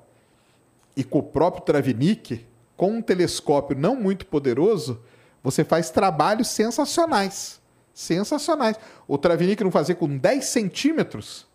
e 0.96 1.04
com 1.04 1.18
o 1.18 1.22
próprio 1.22 1.64
Travnik, 1.64 2.46
com 2.74 2.92
um 2.92 3.02
telescópio 3.02 3.76
não 3.76 3.94
muito 3.94 4.24
poderoso, 4.24 5.02
você 5.42 5.62
faz 5.62 5.90
trabalhos 5.90 6.48
sensacionais. 6.48 7.60
Sensacionais. 7.92 8.78
O 9.06 9.18
Travnik 9.18 9.62
não 9.62 9.70
fazia 9.70 9.94
com 9.94 10.16
10 10.16 10.42
centímetros, 10.46 11.51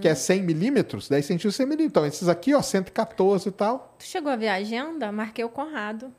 que 0.00 0.08
é 0.08 0.14
100 0.14 0.42
milímetros, 0.42 1.08
10 1.08 1.24
centímetros, 1.26 1.56
100 1.56 1.66
milímetros. 1.66 1.90
Então, 1.90 2.06
esses 2.06 2.28
aqui, 2.28 2.54
ó, 2.54 2.62
114 2.62 3.48
e 3.48 3.52
tal. 3.52 3.94
Tu 3.98 4.04
chegou 4.04 4.32
a 4.32 4.36
ver 4.36 4.48
a 4.48 4.54
agenda? 4.54 5.12
Marquei 5.12 5.44
o 5.44 5.48
Conrado. 5.48 6.12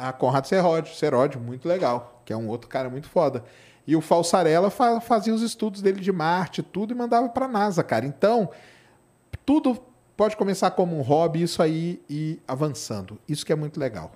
A 0.00 0.12
Conrado 0.12 0.46
Serródio, 0.46 0.94
Serródio, 0.94 1.40
muito 1.40 1.66
legal, 1.68 2.20
que 2.24 2.32
é 2.32 2.36
um 2.36 2.48
outro 2.48 2.68
cara 2.68 2.88
muito 2.90 3.08
foda. 3.08 3.42
E 3.86 3.94
o 3.96 4.00
Falsarella 4.00 4.70
fa- 4.70 5.00
fazia 5.00 5.34
os 5.34 5.42
estudos 5.42 5.80
dele 5.82 6.00
de 6.00 6.12
Marte, 6.12 6.62
tudo, 6.62 6.92
e 6.92 6.96
mandava 6.96 7.28
para 7.28 7.46
NASA, 7.48 7.82
cara. 7.82 8.04
Então, 8.06 8.50
tudo 9.44 9.78
pode 10.16 10.36
começar 10.36 10.70
como 10.70 10.96
um 10.98 11.02
hobby, 11.02 11.42
isso 11.42 11.62
aí 11.62 12.00
e 12.08 12.38
avançando. 12.46 13.18
Isso 13.28 13.44
que 13.44 13.52
é 13.52 13.56
muito 13.56 13.78
legal. 13.80 14.12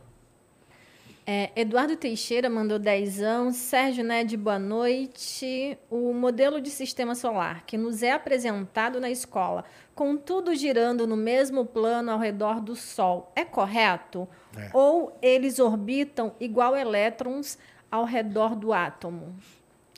É, 1.30 1.50
Eduardo 1.54 1.94
Teixeira 1.94 2.48
mandou 2.48 2.78
dezão. 2.78 3.52
Sérgio 3.52 4.02
Ned, 4.02 4.34
boa 4.34 4.58
noite. 4.58 5.76
O 5.90 6.14
modelo 6.14 6.58
de 6.58 6.70
sistema 6.70 7.14
solar 7.14 7.66
que 7.66 7.76
nos 7.76 8.02
é 8.02 8.12
apresentado 8.12 8.98
na 8.98 9.10
escola, 9.10 9.62
com 9.94 10.16
tudo 10.16 10.54
girando 10.54 11.06
no 11.06 11.18
mesmo 11.18 11.66
plano 11.66 12.10
ao 12.10 12.18
redor 12.18 12.62
do 12.62 12.74
Sol, 12.74 13.30
é 13.36 13.44
correto? 13.44 14.26
É. 14.56 14.70
Ou 14.72 15.18
eles 15.20 15.58
orbitam 15.58 16.32
igual 16.40 16.74
elétrons 16.74 17.58
ao 17.90 18.06
redor 18.06 18.56
do 18.56 18.72
átomo? 18.72 19.36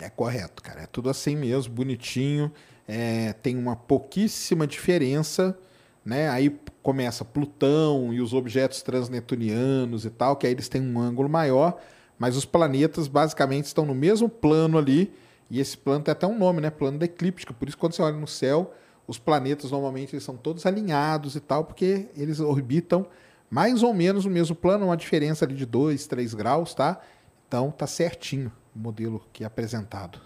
É 0.00 0.10
correto, 0.10 0.60
cara. 0.60 0.82
É 0.82 0.86
tudo 0.86 1.08
assim 1.08 1.36
mesmo, 1.36 1.72
bonitinho. 1.72 2.50
É, 2.88 3.34
tem 3.34 3.56
uma 3.56 3.76
pouquíssima 3.76 4.66
diferença, 4.66 5.56
né? 6.04 6.28
Aí 6.28 6.58
começa 6.82 7.24
Plutão 7.24 8.12
e 8.12 8.20
os 8.20 8.32
objetos 8.32 8.82
transnetunianos 8.82 10.04
e 10.04 10.10
tal, 10.10 10.36
que 10.36 10.46
aí 10.46 10.52
eles 10.52 10.68
têm 10.68 10.82
um 10.82 10.98
ângulo 10.98 11.28
maior, 11.28 11.78
mas 12.18 12.36
os 12.36 12.44
planetas 12.44 13.08
basicamente 13.08 13.66
estão 13.66 13.84
no 13.84 13.94
mesmo 13.94 14.28
plano 14.28 14.78
ali. 14.78 15.12
E 15.50 15.58
esse 15.58 15.76
plano 15.76 16.04
tem 16.04 16.12
até 16.12 16.26
um 16.26 16.38
nome, 16.38 16.60
né? 16.60 16.70
Plano 16.70 16.98
da 16.98 17.04
eclíptica. 17.04 17.52
Por 17.52 17.68
isso, 17.68 17.76
quando 17.76 17.92
você 17.92 18.02
olha 18.02 18.16
no 18.16 18.26
céu, 18.26 18.72
os 19.06 19.18
planetas 19.18 19.72
normalmente 19.72 20.14
eles 20.14 20.22
são 20.22 20.36
todos 20.36 20.64
alinhados 20.64 21.34
e 21.34 21.40
tal, 21.40 21.64
porque 21.64 22.08
eles 22.16 22.38
orbitam 22.38 23.06
mais 23.50 23.82
ou 23.82 23.92
menos 23.92 24.24
no 24.24 24.30
mesmo 24.30 24.54
plano, 24.54 24.86
uma 24.86 24.96
diferença 24.96 25.44
ali 25.44 25.54
de 25.54 25.66
2, 25.66 26.06
3 26.06 26.34
graus, 26.34 26.72
tá? 26.72 27.00
Então 27.48 27.70
tá 27.72 27.86
certinho 27.86 28.52
o 28.74 28.78
modelo 28.78 29.20
que 29.32 29.42
é 29.42 29.46
apresentado. 29.46 30.20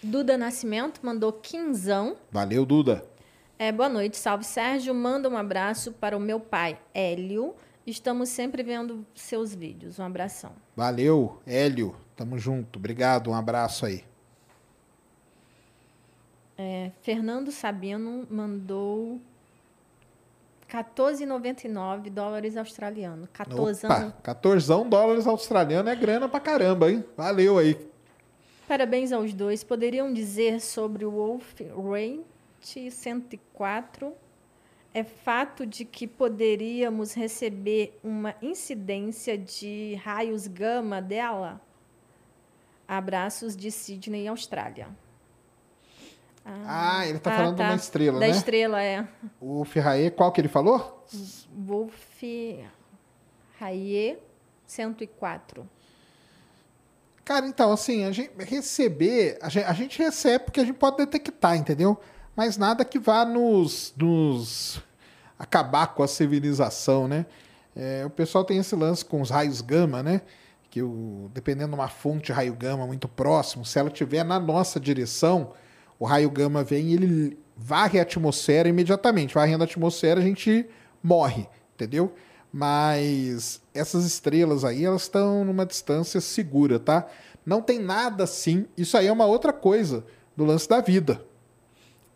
Duda 0.00 0.38
Nascimento 0.38 1.00
mandou 1.02 1.32
quinzão. 1.32 2.16
Valeu, 2.30 2.64
Duda. 2.64 3.04
É, 3.56 3.70
boa 3.70 3.88
noite, 3.88 4.16
salve 4.16 4.44
Sérgio. 4.44 4.92
Manda 4.92 5.28
um 5.28 5.36
abraço 5.36 5.92
para 5.92 6.16
o 6.16 6.20
meu 6.20 6.40
pai, 6.40 6.78
Hélio. 6.92 7.54
Estamos 7.86 8.28
sempre 8.28 8.62
vendo 8.62 9.06
seus 9.14 9.54
vídeos. 9.54 9.98
Um 9.98 10.04
abração. 10.04 10.52
Valeu, 10.74 11.40
Hélio. 11.46 11.94
Tamo 12.16 12.36
junto. 12.36 12.78
Obrigado, 12.78 13.30
um 13.30 13.34
abraço 13.34 13.86
aí. 13.86 14.04
É, 16.58 16.90
Fernando 17.02 17.52
Sabino 17.52 18.26
mandou 18.28 19.20
14,99 20.68 22.10
dólares 22.10 22.56
australianos. 22.56 23.28
14 23.32 23.86
Opa, 23.86 24.14
14 24.22 24.66
dólares 24.88 25.26
australiano 25.28 25.88
é 25.88 25.94
grana 25.94 26.28
pra 26.28 26.40
caramba, 26.40 26.90
hein? 26.90 27.04
Valeu 27.16 27.58
aí. 27.58 27.78
Parabéns 28.66 29.12
aos 29.12 29.32
dois. 29.32 29.62
Poderiam 29.62 30.12
dizer 30.12 30.60
sobre 30.60 31.04
o 31.04 31.10
Wolf 31.12 31.52
Rate 32.64 32.90
104? 32.90 34.14
é 34.94 35.02
fato 35.02 35.66
de 35.66 35.84
que 35.84 36.06
poderíamos 36.06 37.14
receber 37.14 37.98
uma 38.02 38.32
incidência 38.40 39.36
de 39.36 40.00
raios 40.04 40.46
gama 40.46 41.02
dela? 41.02 41.60
Abraços 42.86 43.56
de 43.56 43.72
Sydney, 43.72 44.28
Austrália. 44.28 44.86
Ah, 46.44 47.04
ele 47.08 47.18
está 47.18 47.32
ah, 47.32 47.36
falando 47.36 47.56
tá. 47.56 47.64
de 47.64 47.70
uma 47.70 47.76
estrela, 47.76 48.20
da 48.20 48.26
né? 48.26 48.32
Da 48.32 48.38
estrela, 48.38 48.82
é. 48.82 49.08
O 49.40 49.64
Ferraê, 49.64 50.10
qual 50.10 50.30
que 50.30 50.40
ele 50.40 50.48
falou? 50.48 51.04
Wolf 51.52 52.22
Raie 53.58 54.18
104. 54.64 55.68
Cara, 57.24 57.46
então, 57.48 57.72
assim, 57.72 58.04
a 58.04 58.12
gente 58.12 58.30
receber, 58.38 59.38
a 59.42 59.48
gente, 59.48 59.64
a 59.64 59.72
gente 59.72 59.98
recebe 59.98 60.44
porque 60.44 60.60
a 60.60 60.64
gente 60.64 60.76
pode 60.76 60.98
detectar, 60.98 61.56
entendeu? 61.56 61.98
Mas 62.36 62.56
nada 62.56 62.84
que 62.84 62.98
vá 62.98 63.24
nos, 63.24 63.94
nos 63.96 64.82
acabar 65.38 65.88
com 65.94 66.02
a 66.02 66.08
civilização, 66.08 67.06
né? 67.06 67.26
É, 67.76 68.04
o 68.04 68.10
pessoal 68.10 68.44
tem 68.44 68.58
esse 68.58 68.74
lance 68.74 69.04
com 69.04 69.20
os 69.20 69.30
raios 69.30 69.60
gama, 69.60 70.02
né? 70.02 70.22
Que 70.70 70.82
o, 70.82 71.30
dependendo 71.32 71.70
de 71.70 71.74
uma 71.74 71.88
fonte 71.88 72.26
de 72.26 72.32
raio 72.32 72.54
gama 72.54 72.86
muito 72.86 73.08
próximo, 73.08 73.64
se 73.64 73.78
ela 73.78 73.88
estiver 73.88 74.24
na 74.24 74.38
nossa 74.38 74.80
direção, 74.80 75.52
o 75.98 76.04
raio 76.04 76.30
gama 76.30 76.64
vem 76.64 76.88
e 76.88 76.94
ele 76.94 77.38
varre 77.56 77.98
a 77.98 78.02
atmosfera 78.02 78.68
imediatamente. 78.68 79.34
Varrendo 79.34 79.62
a 79.62 79.66
atmosfera, 79.66 80.20
a 80.20 80.22
gente 80.22 80.66
morre, 81.02 81.48
entendeu? 81.74 82.14
Mas 82.52 83.60
essas 83.72 84.04
estrelas 84.04 84.64
aí, 84.64 84.84
elas 84.84 85.02
estão 85.02 85.44
numa 85.44 85.66
distância 85.66 86.20
segura, 86.20 86.78
tá? 86.78 87.06
Não 87.44 87.60
tem 87.60 87.78
nada 87.78 88.24
assim. 88.24 88.66
Isso 88.76 88.96
aí 88.96 89.06
é 89.06 89.12
uma 89.12 89.26
outra 89.26 89.52
coisa 89.52 90.04
do 90.36 90.44
lance 90.44 90.68
da 90.68 90.80
vida. 90.80 91.24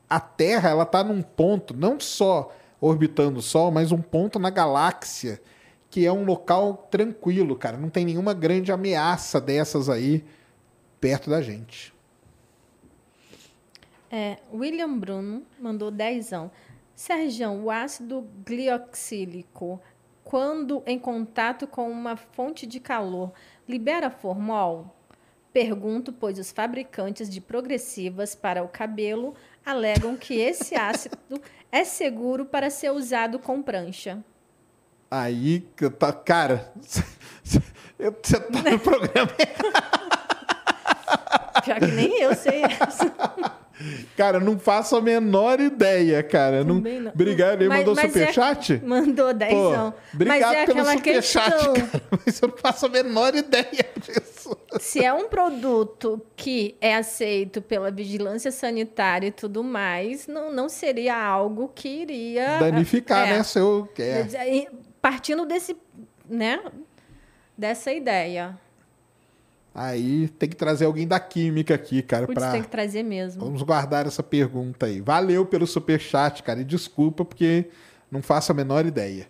A 0.09 0.21
Terra, 0.21 0.71
ela 0.71 0.87
tá 0.87 1.05
num 1.05 1.23
ponto, 1.23 1.77
não 1.77 2.01
só 2.01 2.53
orbitando 2.81 3.41
o 3.41 3.43
Sol, 3.43 3.71
mas 3.71 3.93
um 3.93 4.01
ponto 4.01 4.39
na 4.39 4.51
galáxia 4.51 5.41
que 5.91 6.05
é 6.05 6.13
um 6.13 6.25
local 6.25 6.89
tranquilo, 6.91 7.57
cara. 7.57 7.77
Não 7.77 7.89
tem 7.89 8.05
nenhuma 8.05 8.35
grande 8.35 8.71
ameaça 8.71 9.41
dessas 9.41 9.89
aí 9.89 10.25
perto 11.01 11.31
da 11.31 11.41
gente. 11.41 11.95
É, 14.11 14.39
William 14.53 14.99
Bruno 14.99 15.43
mandou 15.59 15.91
dezão. 15.91 16.51
Sérgio, 16.95 17.51
o 17.51 17.71
ácido 17.71 18.27
glioxílico, 18.45 19.81
quando 20.25 20.83
em 20.87 20.99
contato 20.99 21.67
com 21.67 21.91
uma 21.91 22.17
fonte 22.17 22.67
de 22.67 22.81
calor, 22.81 23.33
libera 23.69 24.11
formol? 24.11 24.95
Pergunto, 25.59 26.13
pois 26.13 26.39
os 26.39 26.53
fabricantes 26.53 27.29
de 27.29 27.41
progressivas 27.41 28.33
para 28.33 28.63
o 28.63 28.69
cabelo 28.69 29.35
alegam 29.67 30.17
que 30.17 30.35
esse 30.35 30.77
ácido 30.77 31.19
é 31.73 31.83
seguro 31.83 32.45
para 32.47 32.71
ser 32.71 32.93
usado 32.93 33.41
com 33.41 33.61
prancha. 33.61 34.23
Aí, 35.11 35.67
cara, 36.25 36.73
você 36.79 38.39
tá 38.39 38.71
no 38.71 38.79
programa. 38.79 39.33
Já 41.67 41.81
que 41.81 41.87
nem 41.89 42.23
eu 42.23 42.37
sei 42.37 42.63
essa. 42.63 43.58
Cara, 44.17 44.41
não 44.41 44.59
faço 44.59 44.97
a 44.97 45.01
menor 45.01 45.61
ideia, 45.61 46.23
cara. 46.23 46.65
Não... 46.65 46.77
não. 46.81 47.13
Obrigado, 47.13 47.63
ele 47.63 47.69
mas, 47.69 47.79
mandou 47.79 47.95
mas 47.95 48.13
superchat? 48.13 48.75
É... 48.75 48.87
Mandou 48.87 49.33
10. 49.33 49.53
Obrigado 50.15 50.41
mas 50.41 50.43
é 50.43 50.67
pelo 50.67 50.85
superchat, 50.85 51.51
questão... 51.51 51.75
cara. 51.75 52.03
Mas 52.27 52.43
eu 52.43 52.49
não 52.49 52.57
faço 52.57 52.87
a 52.87 52.89
menor 52.89 53.35
ideia 53.35 53.87
disso. 54.01 54.57
Se 54.81 55.05
é 55.05 55.13
um 55.13 55.29
produto 55.29 56.21
que 56.35 56.77
é 56.81 56.97
aceito 56.97 57.63
pela 57.63 57.91
vigilância 57.91 58.51
sanitária 58.51 59.29
e 59.29 59.33
tudo 59.33 59.63
mais, 59.63 60.27
não, 60.27 60.53
não 60.53 60.69
seria 60.69 61.17
algo 61.17 61.71
que 61.75 61.89
iria... 61.89 62.59
Danificar, 62.59 63.29
é, 63.29 63.39
né? 63.39 63.43
Seu... 63.43 63.89
É. 63.99 64.67
Partindo 65.01 65.47
desse, 65.47 65.77
né? 66.29 66.61
Dessa 67.57 67.93
ideia. 67.93 68.59
Aí 69.74 70.28
tem 70.28 70.49
que 70.49 70.57
trazer 70.57 70.86
alguém 70.86 71.07
da 71.07 71.20
química 71.20 71.74
aqui, 71.74 72.03
cara. 72.03 72.27
Putz, 72.27 72.39
pra... 72.39 72.53
tem 72.53 72.62
que 72.62 72.69
trazer 72.69 73.03
mesmo. 73.03 73.45
Vamos 73.45 73.62
guardar 73.62 74.07
essa 74.07 74.23
pergunta 74.23 74.86
aí. 74.86 75.01
Valeu 75.01 75.47
pelo 75.47 75.66
super 75.66 76.01
chat, 76.01 76.43
cara. 76.43 76.61
E 76.61 76.65
desculpa 76.65 77.24
porque 77.24 77.69
não 78.11 78.23
faço 78.23 78.51
a 78.51 78.55
menor 78.55 78.86
ideia. 78.86 79.28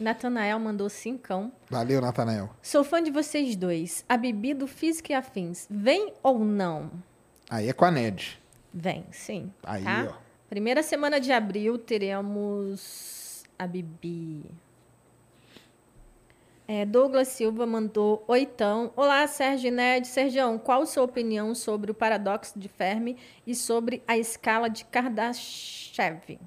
Natanael 0.00 0.58
mandou 0.58 0.88
cincão. 0.88 1.52
Valeu, 1.68 2.00
Natanael. 2.00 2.50
Sou 2.62 2.84
fã 2.84 3.02
de 3.02 3.10
vocês 3.10 3.56
dois. 3.56 4.04
A 4.08 4.16
Bibi 4.16 4.54
do 4.54 4.66
Física 4.66 5.12
e 5.12 5.16
Afins. 5.16 5.66
Vem 5.68 6.12
ou 6.22 6.38
não? 6.38 6.90
Aí 7.50 7.68
é 7.68 7.72
com 7.72 7.84
a 7.84 7.90
Ned. 7.90 8.40
Vem, 8.72 9.04
sim. 9.10 9.50
Aí, 9.64 9.82
tá? 9.82 10.08
ó. 10.10 10.28
Primeira 10.48 10.82
semana 10.82 11.20
de 11.20 11.32
abril 11.32 11.76
teremos 11.78 13.44
a 13.58 13.66
Bibi. 13.66 14.44
É, 16.70 16.84
Douglas 16.84 17.28
Silva 17.28 17.64
mandou 17.64 18.22
oitão. 18.28 18.92
Olá, 18.94 19.26
Sérgio 19.26 19.72
Ned. 19.72 20.06
Sergião, 20.06 20.58
qual 20.58 20.84
sua 20.84 21.02
opinião 21.02 21.54
sobre 21.54 21.90
o 21.90 21.94
paradoxo 21.94 22.58
de 22.58 22.68
Fermi 22.68 23.16
e 23.46 23.54
sobre 23.54 24.02
a 24.06 24.18
escala 24.18 24.68
de 24.68 24.84
Kardashev? 24.84 26.38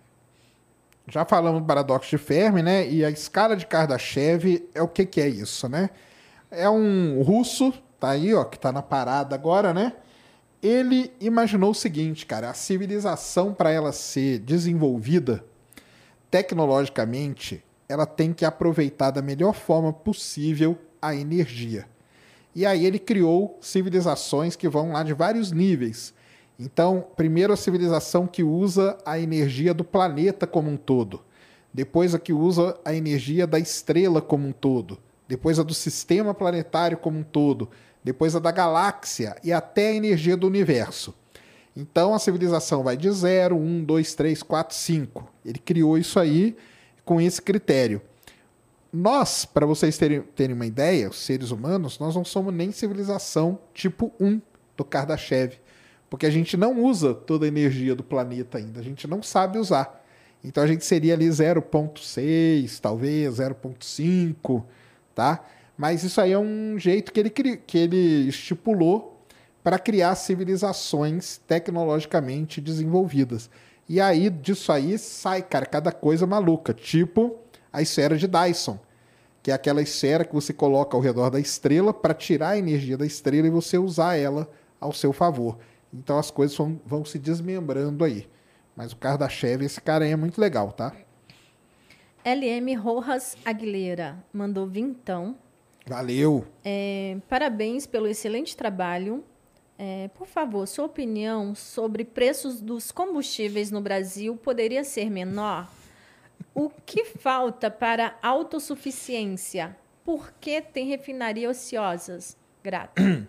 Já 1.08 1.26
falamos 1.26 1.62
do 1.62 1.66
paradoxo 1.66 2.12
de 2.12 2.20
Fermi, 2.20 2.62
né? 2.62 2.88
E 2.88 3.04
a 3.04 3.10
escala 3.10 3.56
de 3.56 3.66
Kardashev 3.66 4.70
é 4.76 4.82
o 4.84 4.88
que, 4.88 5.08
que 5.08 5.20
é 5.20 5.28
isso, 5.28 5.68
né? 5.68 5.90
É 6.52 6.70
um 6.70 7.24
russo, 7.24 7.74
tá 8.00 8.12
aí, 8.12 8.32
ó, 8.32 8.44
que 8.44 8.60
tá 8.60 8.72
na 8.72 8.84
parada 8.84 9.34
agora, 9.34 9.74
né? 9.74 9.94
Ele 10.62 11.12
imaginou 11.20 11.72
o 11.72 11.76
seguinte, 11.76 12.28
cara, 12.28 12.52
a 12.52 12.54
civilização 12.54 13.56
para 13.56 13.72
ela 13.72 13.92
ser 13.92 14.38
desenvolvida 14.38 15.44
tecnologicamente, 16.30 17.64
ela 17.92 18.06
tem 18.06 18.32
que 18.32 18.46
aproveitar 18.46 19.12
da 19.12 19.22
melhor 19.22 19.54
forma 19.54 19.92
possível 19.92 20.78
a 21.02 21.14
energia. 21.14 21.86
E 22.56 22.66
aí 22.66 22.86
ele 22.86 23.00
criou 23.00 23.58
civilizações 23.62 24.56
que 24.56 24.70
vão 24.70 24.94
lá 24.94 25.04
de 25.04 25.14
vários 25.14 25.52
níveis. 25.52 26.14
Então, 26.58 27.06
primeiro 27.16 27.52
a 27.52 27.58
civilização 27.58 28.28
que 28.28 28.44
usa 28.44 28.98
a 29.06 29.20
energia 29.20 29.74
do 29.74 29.84
planeta 29.84 30.48
como 30.48 30.70
um 30.70 30.78
todo, 30.78 31.22
depois 31.74 32.14
a 32.14 32.20
que 32.20 32.32
usa 32.32 32.78
a 32.86 32.94
energia 32.94 33.48
da 33.48 33.60
estrela 33.60 34.22
como 34.22 34.48
um 34.48 34.52
todo, 34.52 34.98
depois 35.28 35.60
a 35.60 35.64
do 35.64 35.74
sistema 35.74 36.34
planetário 36.34 36.98
como 36.98 37.20
um 37.20 37.24
todo, 37.24 37.70
depois 38.04 38.36
a 38.36 38.40
da 38.40 38.52
galáxia 38.52 39.36
e 39.44 39.52
até 39.52 39.90
a 39.90 39.94
energia 39.94 40.38
do 40.38 40.48
universo. 40.48 41.14
Então 41.76 42.14
a 42.14 42.20
civilização 42.20 42.84
vai 42.84 42.96
de 42.96 43.10
0, 43.10 43.56
1, 43.56 43.84
2, 43.84 44.14
3, 44.14 44.44
4, 44.44 44.76
5. 44.76 45.28
Ele 45.46 45.60
criou 45.60 45.98
isso 45.98 46.20
aí 46.20 46.56
com 47.12 47.20
esse 47.20 47.42
critério. 47.42 48.02
Nós, 48.94 49.44
para 49.44 49.66
vocês 49.66 49.98
terem, 49.98 50.22
terem 50.22 50.56
uma 50.56 50.66
ideia, 50.66 51.10
os 51.10 51.18
seres 51.18 51.52
humanos, 51.52 52.00
nós 52.00 52.16
não 52.16 52.24
somos 52.24 52.54
nem 52.54 52.72
civilização 52.72 53.60
tipo 53.74 54.14
1 54.18 54.40
do 54.78 54.86
Kardashev, 54.86 55.56
porque 56.10 56.26
a 56.26 56.30
gente 56.30 56.56
não 56.56 56.82
usa 56.82 57.14
toda 57.14 57.44
a 57.44 57.50
energia 57.50 57.94
do 57.94 58.02
planeta 58.02 58.60
ainda, 58.60 58.80
a 58.80 58.84
gente 58.84 59.10
não 59.10 59.22
sabe 59.22 59.58
usar. 59.58 60.02
Então 60.42 60.64
a 60.64 60.68
gente 60.68 60.86
seria 60.86 61.16
ali 61.16 61.28
0.6, 61.28 62.80
talvez 62.80 63.40
0.5, 63.40 64.64
tá? 65.14 65.44
Mas 65.78 66.06
isso 66.06 66.22
aí 66.22 66.32
é 66.32 66.40
um 66.40 66.80
jeito 66.80 67.12
que 67.12 67.20
ele, 67.20 67.30
que 67.30 67.78
ele 67.78 68.30
estipulou 68.30 69.22
para 69.62 69.78
criar 69.78 70.16
civilizações 70.16 71.42
tecnologicamente 71.46 72.62
desenvolvidas. 72.62 73.50
E 73.92 74.00
aí, 74.00 74.30
disso 74.30 74.72
aí, 74.72 74.98
sai, 74.98 75.42
cara, 75.42 75.66
cada 75.66 75.92
coisa 75.92 76.26
maluca. 76.26 76.74
Tipo 76.74 77.38
a 77.74 77.82
esfera 77.82 78.18
de 78.18 78.26
Dyson, 78.26 78.80
que 79.44 79.52
é 79.52 79.54
aquela 79.54 79.82
esfera 79.82 80.24
que 80.24 80.34
você 80.34 80.54
coloca 80.54 80.96
ao 80.96 81.04
redor 81.04 81.30
da 81.30 81.42
estrela 81.42 81.94
para 81.94 82.14
tirar 82.14 82.52
a 82.52 82.58
energia 82.58 82.98
da 82.98 83.06
estrela 83.06 83.48
e 83.48 83.50
você 83.50 83.78
usar 83.78 84.16
ela 84.16 84.50
ao 84.80 84.94
seu 84.94 85.12
favor. 85.12 85.58
Então 85.94 86.18
as 86.18 86.32
coisas 86.32 86.56
vão, 86.56 86.80
vão 86.86 87.04
se 87.04 87.20
desmembrando 87.20 88.06
aí. 88.06 88.30
Mas 88.78 88.94
o 88.94 88.96
Kardashev, 88.96 89.62
esse 89.62 89.82
cara 89.82 90.06
aí 90.06 90.12
é 90.12 90.16
muito 90.16 90.40
legal, 90.40 90.72
tá? 90.72 90.96
LM 92.24 92.74
Rojas 92.80 93.36
Aguilera 93.44 94.24
mandou 94.32 94.68
vintão. 94.68 95.36
Valeu! 95.86 96.46
É, 96.64 97.18
parabéns 97.28 97.86
pelo 97.86 98.08
excelente 98.08 98.56
trabalho. 98.56 99.22
É, 99.84 100.10
por 100.10 100.28
favor, 100.28 100.68
sua 100.68 100.86
opinião 100.86 101.56
sobre 101.56 102.06
preços 102.06 102.62
dos 102.62 102.92
combustíveis 102.92 103.72
no 103.72 103.82
Brasil 103.82 104.38
poderia 104.38 104.84
ser 104.84 105.10
menor? 105.10 105.68
O 106.54 106.70
que 106.70 107.04
falta 107.04 107.72
para 107.72 108.16
autossuficiência? 108.22 109.76
Por 110.06 110.34
que 110.40 110.62
tem 110.62 110.86
refinaria 110.86 111.50
ociosas? 111.50 112.38
Grato. 112.64 113.02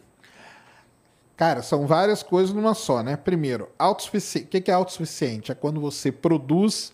Cara, 1.39 1.63
são 1.63 1.87
várias 1.87 2.23
coisas 2.23 2.55
numa 2.55 2.75
só, 2.75 3.03
né? 3.03 3.17
Primeiro, 3.17 3.71
autossuficiente. 3.79 4.47
O 4.47 4.63
que 4.63 4.71
é 4.71 4.75
autossuficiente? 4.75 5.51
É 5.51 5.55
quando 5.55 5.81
você 5.81 6.13
produz, 6.13 6.93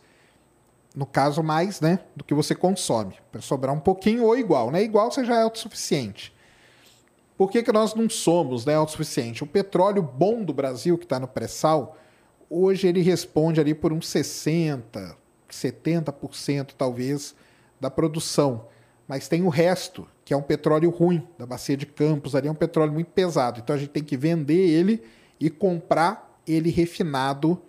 no 0.95 1.05
caso, 1.05 1.43
mais, 1.43 1.81
né? 1.81 1.99
Do 2.15 2.23
que 2.23 2.33
você 2.33 2.55
consome. 2.55 3.17
Para 3.33 3.41
sobrar 3.41 3.75
um 3.75 3.81
pouquinho 3.81 4.25
ou 4.25 4.39
igual, 4.39 4.71
né? 4.71 4.85
Igual 4.85 5.11
você 5.11 5.25
já 5.25 5.35
é 5.35 5.43
autossuficiente. 5.43 6.33
Por 7.39 7.53
que, 7.53 7.63
que 7.63 7.71
nós 7.71 7.95
não 7.95 8.11
somos 8.11 8.67
né, 8.67 8.75
autossuficiente? 8.75 9.45
O 9.45 9.47
petróleo 9.47 10.03
bom 10.03 10.43
do 10.43 10.53
Brasil, 10.53 10.99
que 10.99 11.05
está 11.05 11.21
no 11.21 11.29
pré-sal, 11.29 11.97
hoje 12.51 12.89
ele 12.89 13.01
responde 13.01 13.61
ali 13.61 13.75
por 13.75 13.93
uns 13.93 14.09
60%, 14.09 15.15
70% 15.49 16.71
talvez 16.77 17.37
da 17.81 17.89
produção. 17.89 18.67
Mas 19.07 19.29
tem 19.29 19.43
o 19.45 19.49
resto, 19.49 20.05
que 20.25 20.35
é 20.35 20.37
um 20.37 20.43
petróleo 20.43 20.91
ruim, 20.91 21.25
da 21.39 21.47
bacia 21.47 21.77
de 21.77 21.87
Campos, 21.87 22.35
ali 22.35 22.49
é 22.49 22.51
um 22.51 22.57
petróleo 22.57 22.93
muito 22.93 23.13
pesado. 23.13 23.61
Então 23.61 23.77
a 23.77 23.79
gente 23.79 23.91
tem 23.91 24.03
que 24.03 24.17
vender 24.17 24.69
ele 24.69 25.01
e 25.39 25.49
comprar 25.49 26.43
ele 26.45 26.71
refinado 26.71 27.63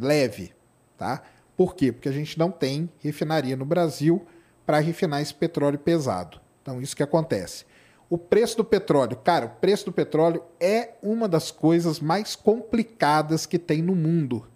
leve, 0.00 0.52
tá? 0.96 1.20
Por 1.56 1.74
quê? 1.74 1.90
Porque 1.90 2.08
a 2.08 2.12
gente 2.12 2.38
não 2.38 2.52
tem 2.52 2.88
refinaria 3.00 3.56
no 3.56 3.64
Brasil 3.64 4.24
para 4.64 4.78
refinar 4.78 5.20
esse 5.20 5.34
petróleo 5.34 5.80
pesado. 5.80 6.40
Então 6.62 6.80
isso 6.80 6.94
que 6.94 7.02
acontece. 7.02 7.64
O 8.08 8.16
preço 8.16 8.56
do 8.56 8.64
petróleo, 8.64 9.16
cara, 9.16 9.46
o 9.46 9.50
preço 9.60 9.86
do 9.86 9.92
petróleo 9.92 10.42
é 10.60 10.94
uma 11.02 11.28
das 11.28 11.50
coisas 11.50 11.98
mais 11.98 12.36
complicadas 12.36 13.46
que 13.46 13.58
tem 13.58 13.82
no 13.82 13.96
mundo, 13.96 14.46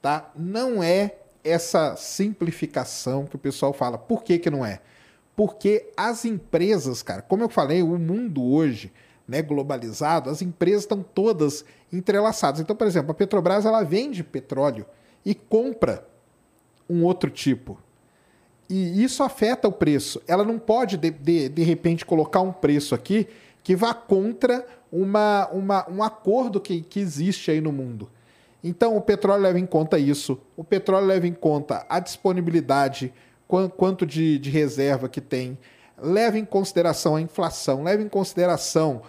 tá? 0.00 0.30
Não 0.34 0.82
é 0.82 1.16
essa 1.44 1.94
simplificação 1.96 3.26
que 3.26 3.36
o 3.36 3.38
pessoal 3.38 3.72
fala. 3.72 3.98
Por 3.98 4.24
que, 4.24 4.38
que 4.38 4.50
não 4.50 4.64
é? 4.64 4.80
Porque 5.36 5.92
as 5.94 6.24
empresas, 6.24 7.02
cara, 7.02 7.20
como 7.20 7.42
eu 7.42 7.48
falei, 7.50 7.82
o 7.82 7.98
mundo 7.98 8.42
hoje, 8.42 8.90
né, 9.28 9.42
globalizado, 9.42 10.30
as 10.30 10.40
empresas 10.40 10.82
estão 10.82 11.02
todas 11.02 11.64
entrelaçadas. 11.92 12.60
Então, 12.60 12.74
por 12.74 12.86
exemplo, 12.86 13.10
a 13.10 13.14
Petrobras 13.14 13.66
ela 13.66 13.82
vende 13.82 14.24
petróleo 14.24 14.86
e 15.24 15.34
compra 15.34 16.06
um 16.88 17.04
outro 17.04 17.30
tipo. 17.30 17.78
E 18.68 19.02
isso 19.02 19.22
afeta 19.22 19.68
o 19.68 19.72
preço. 19.72 20.20
Ela 20.26 20.44
não 20.44 20.58
pode, 20.58 20.96
de, 20.96 21.10
de, 21.10 21.48
de 21.48 21.62
repente, 21.62 22.04
colocar 22.04 22.40
um 22.40 22.52
preço 22.52 22.94
aqui 22.94 23.28
que 23.62 23.74
vá 23.76 23.92
contra 23.94 24.64
uma, 24.90 25.48
uma, 25.52 25.90
um 25.90 26.02
acordo 26.02 26.60
que, 26.60 26.82
que 26.82 27.00
existe 27.00 27.50
aí 27.50 27.60
no 27.60 27.72
mundo. 27.72 28.08
Então, 28.62 28.96
o 28.96 29.00
petróleo 29.00 29.42
leva 29.42 29.58
em 29.58 29.66
conta 29.66 29.98
isso. 29.98 30.40
O 30.56 30.64
petróleo 30.64 31.06
leva 31.06 31.26
em 31.26 31.32
conta 31.32 31.86
a 31.88 32.00
disponibilidade, 32.00 33.12
quanto 33.76 34.04
de, 34.04 34.38
de 34.38 34.50
reserva 34.50 35.08
que 35.08 35.20
tem. 35.20 35.56
Leva 35.98 36.38
em 36.38 36.44
consideração 36.44 37.16
a 37.16 37.20
inflação, 37.20 37.82
leva 37.84 38.02
em 38.02 38.08
consideração 38.08 39.02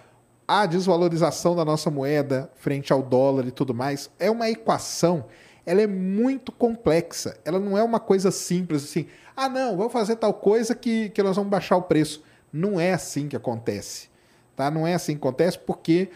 a 0.47 0.65
desvalorização 0.65 1.55
da 1.55 1.65
nossa 1.65 1.91
moeda 1.91 2.49
frente 2.55 2.93
ao 2.93 3.03
dólar 3.03 3.45
e 3.47 3.51
tudo 3.51 3.73
mais. 3.73 4.09
É 4.17 4.31
uma 4.31 4.49
equação, 4.49 5.25
ela 5.67 5.81
é 5.81 5.87
muito 5.87 6.51
complexa. 6.51 7.37
Ela 7.45 7.59
não 7.59 7.77
é 7.77 7.83
uma 7.83 7.99
coisa 7.99 8.31
simples 8.31 8.85
assim 8.85 9.07
ah, 9.37 9.47
não, 9.47 9.77
vou 9.77 9.87
fazer 9.87 10.15
tal 10.15 10.33
coisa 10.33 10.73
que, 10.73 11.09
que 11.09 11.21
nós 11.21 11.35
vamos 11.35 11.51
baixar 11.51 11.77
o 11.77 11.83
preço. 11.83 12.23
Não 12.51 12.79
é 12.79 12.93
assim 12.93 13.27
que 13.27 13.35
acontece. 13.35 14.09
Tá? 14.55 14.71
Não 14.71 14.87
é 14.87 14.95
assim 14.95 15.13
que 15.13 15.19
acontece 15.19 15.59
porque 15.59 16.09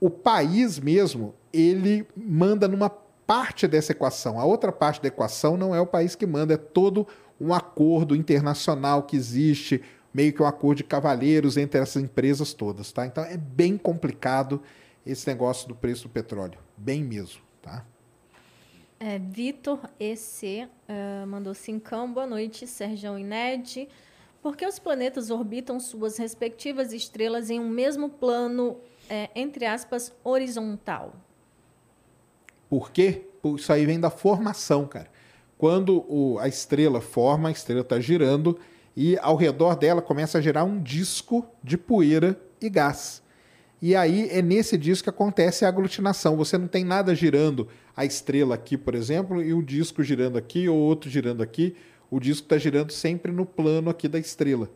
o 0.00 0.08
país 0.08 0.78
mesmo, 0.78 1.34
ele 1.52 2.06
manda 2.16 2.68
numa 2.68 2.88
parte 2.88 3.66
dessa 3.66 3.90
equação. 3.90 4.38
A 4.38 4.44
outra 4.44 4.70
parte 4.70 5.02
da 5.02 5.08
equação 5.08 5.56
não 5.56 5.74
é 5.74 5.80
o 5.80 5.86
país 5.86 6.14
que 6.14 6.24
manda, 6.24 6.54
é 6.54 6.56
todo 6.56 7.08
um 7.40 7.52
acordo 7.52 8.14
internacional 8.14 9.02
que 9.02 9.16
existe, 9.16 9.82
meio 10.12 10.32
que 10.32 10.40
um 10.40 10.46
acordo 10.46 10.78
de 10.78 10.84
cavalheiros 10.84 11.56
entre 11.56 11.80
essas 11.80 12.00
empresas 12.00 12.54
todas, 12.54 12.92
tá? 12.92 13.04
Então 13.04 13.24
é 13.24 13.36
bem 13.36 13.76
complicado 13.76 14.62
esse 15.04 15.26
negócio 15.26 15.66
do 15.66 15.74
preço 15.74 16.04
do 16.04 16.10
petróleo, 16.10 16.58
bem 16.76 17.02
mesmo, 17.02 17.40
tá? 17.60 17.84
É, 19.06 19.18
Vitor 19.18 19.80
EC 20.00 20.66
uh, 20.66 21.26
mandou 21.26 21.52
cincão. 21.52 22.10
Boa 22.10 22.26
noite, 22.26 22.66
Sérgio 22.66 23.18
e 23.18 23.22
Ned. 23.22 23.86
Por 24.40 24.56
que 24.56 24.66
os 24.66 24.78
planetas 24.78 25.28
orbitam 25.28 25.78
suas 25.78 26.16
respectivas 26.16 26.90
estrelas 26.90 27.50
em 27.50 27.60
um 27.60 27.68
mesmo 27.68 28.08
plano, 28.08 28.78
é, 29.10 29.28
entre 29.36 29.66
aspas, 29.66 30.10
horizontal? 30.24 31.12
Por 32.66 32.90
quê? 32.90 33.26
Isso 33.54 33.70
aí 33.74 33.84
vem 33.84 34.00
da 34.00 34.08
formação, 34.08 34.86
cara. 34.86 35.10
Quando 35.58 36.06
o, 36.08 36.38
a 36.38 36.48
estrela 36.48 37.02
forma, 37.02 37.50
a 37.50 37.52
estrela 37.52 37.82
está 37.82 38.00
girando 38.00 38.58
e 38.96 39.18
ao 39.18 39.36
redor 39.36 39.76
dela 39.76 40.00
começa 40.00 40.38
a 40.38 40.40
gerar 40.40 40.64
um 40.64 40.82
disco 40.82 41.46
de 41.62 41.76
poeira 41.76 42.40
e 42.58 42.70
gás. 42.70 43.22
E 43.82 43.94
aí 43.94 44.28
é 44.30 44.40
nesse 44.40 44.78
disco 44.78 45.04
que 45.04 45.10
acontece 45.10 45.64
a 45.64 45.68
aglutinação. 45.68 46.36
Você 46.36 46.56
não 46.56 46.66
tem 46.66 46.84
nada 46.84 47.14
girando 47.14 47.68
a 47.96 48.04
estrela 48.04 48.54
aqui, 48.54 48.76
por 48.76 48.94
exemplo, 48.94 49.42
e 49.42 49.52
o 49.52 49.62
disco 49.62 50.02
girando 50.02 50.38
aqui 50.38 50.68
ou 50.68 50.78
outro 50.78 51.10
girando 51.10 51.42
aqui. 51.42 51.76
O 52.10 52.18
disco 52.18 52.44
está 52.44 52.56
girando 52.56 52.92
sempre 52.92 53.32
no 53.32 53.44
plano 53.44 53.90
aqui 53.90 54.08
da 54.08 54.18
estrela, 54.18 54.70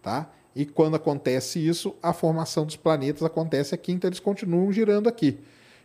tá? 0.00 0.30
E 0.54 0.64
quando 0.64 0.94
acontece 0.94 1.58
isso, 1.66 1.96
a 2.02 2.12
formação 2.12 2.64
dos 2.64 2.76
planetas 2.76 3.22
acontece 3.22 3.74
aqui, 3.74 3.92
então 3.92 4.08
eles 4.08 4.20
continuam 4.20 4.70
girando 4.72 5.08
aqui. 5.08 5.40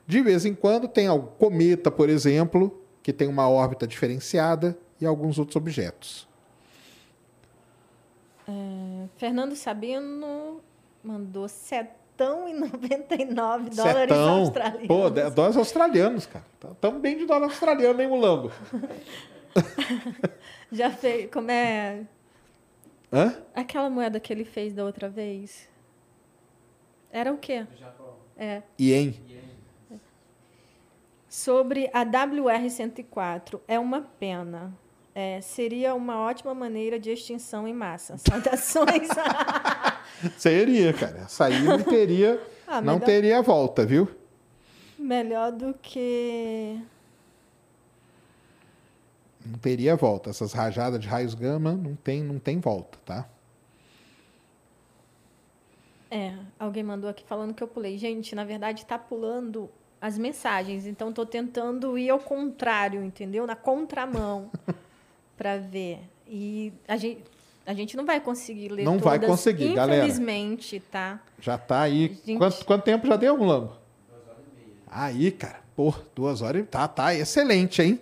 De 0.06 0.22
vez 0.22 0.46
em 0.46 0.54
quando 0.54 0.88
tem 0.88 1.08
algum 1.08 1.28
cometa, 1.28 1.90
por 1.90 2.10
exemplo, 2.10 2.80
que 3.02 3.12
tem 3.12 3.28
uma 3.28 3.50
órbita 3.50 3.88
diferenciada 3.88 4.78
e 5.02 5.06
alguns 5.06 5.40
outros 5.40 5.56
objetos. 5.56 6.28
É, 8.48 9.08
Fernando 9.18 9.56
Sabino 9.56 10.62
mandou 11.04 11.48
e 12.48 12.54
99 12.54 13.70
dólares 13.70 14.02
Setão. 14.02 14.40
australianos. 14.40 14.88
Pô, 14.88 15.10
dólares 15.10 15.58
australianos, 15.58 16.26
cara. 16.26 16.46
Estamos 16.72 17.02
bem 17.02 17.18
de 17.18 17.26
dólar 17.26 17.46
australiano, 17.46 18.02
hein, 18.02 18.08
Mulambo? 18.08 18.52
Já 20.72 20.92
fez. 20.92 21.30
Como 21.32 21.50
é. 21.50 22.06
Hã? 23.12 23.36
Aquela 23.56 23.90
moeda 23.90 24.20
que 24.20 24.32
ele 24.32 24.46
fez 24.46 24.74
da 24.74 24.84
outra 24.84 25.10
vez. 25.10 25.68
Era 27.12 27.34
o 27.34 27.38
quê? 27.38 27.66
Japão. 27.78 28.16
É. 28.38 28.62
Ien. 28.78 29.16
Sobre 31.28 31.90
a 31.94 32.04
WR-104, 32.06 33.60
é 33.68 33.80
uma 33.80 34.02
pena. 34.02 34.74
É, 35.14 35.42
seria 35.42 35.94
uma 35.94 36.20
ótima 36.20 36.54
maneira 36.54 37.00
de 37.00 37.12
extinção 37.12 37.68
em 37.68 37.74
massa. 37.74 38.18
Saudações. 38.18 39.10
seria, 40.38 40.94
cara. 40.94 41.28
Aí 41.40 41.62
não 41.62 41.82
teria, 41.82 42.42
ah, 42.68 42.82
não 42.82 43.00
teria 43.00 43.42
volta, 43.42 43.86
viu? 43.86 44.10
Melhor 44.98 45.52
do 45.52 45.74
que. 45.74 46.82
Não 49.46 49.58
teria 49.58 49.96
volta. 49.96 50.30
Essas 50.30 50.54
rajadas 50.54 51.00
de 51.00 51.08
raios 51.08 51.34
gama 51.34 51.74
não 51.74 51.96
tem, 51.96 52.24
não 52.24 52.38
tem 52.38 52.60
volta, 52.60 52.98
tá? 53.06 53.28
É, 56.12 56.34
alguém 56.58 56.84
mandou 56.84 57.10
aqui 57.10 57.24
falando 57.24 57.54
que 57.54 57.62
eu 57.62 57.68
pulei. 57.68 57.98
Gente, 57.98 58.34
na 58.36 58.44
verdade 58.44 58.82
está 58.82 58.98
pulando 58.98 59.70
as 60.02 60.18
mensagens, 60.18 60.86
então 60.88 61.10
estou 61.10 61.26
tentando 61.26 61.98
ir 61.98 62.10
ao 62.10 62.20
contrário, 62.20 63.04
entendeu? 63.04 63.46
Na 63.46 63.56
contramão 63.56 64.50
para 65.38 65.58
ver. 65.58 66.00
E 66.28 66.74
a 66.88 66.98
gente, 66.98 67.24
a 67.66 67.74
gente 67.74 67.96
não 67.96 68.06
vai 68.06 68.20
conseguir 68.20 68.70
ler 68.70 68.84
não 68.84 68.98
todas, 68.98 69.20
vai 69.20 69.20
conseguir, 69.20 69.74
infelizmente, 69.74 70.80
galera. 70.90 71.18
tá? 71.18 71.24
Já 71.40 71.56
está 71.56 71.82
aí. 71.82 72.18
Gente... 72.26 72.38
Quanto, 72.38 72.66
quanto 72.66 72.84
tempo 72.84 73.08
já 73.08 73.16
deu, 73.16 73.38
Mulambo? 73.38 73.74
Aí, 74.92 75.32
cara, 75.32 75.60
pô, 75.76 75.94
duas 76.16 76.42
horas. 76.42 76.66
Tá, 76.70 76.88
tá, 76.88 77.14
excelente, 77.14 77.82
hein? 77.82 78.00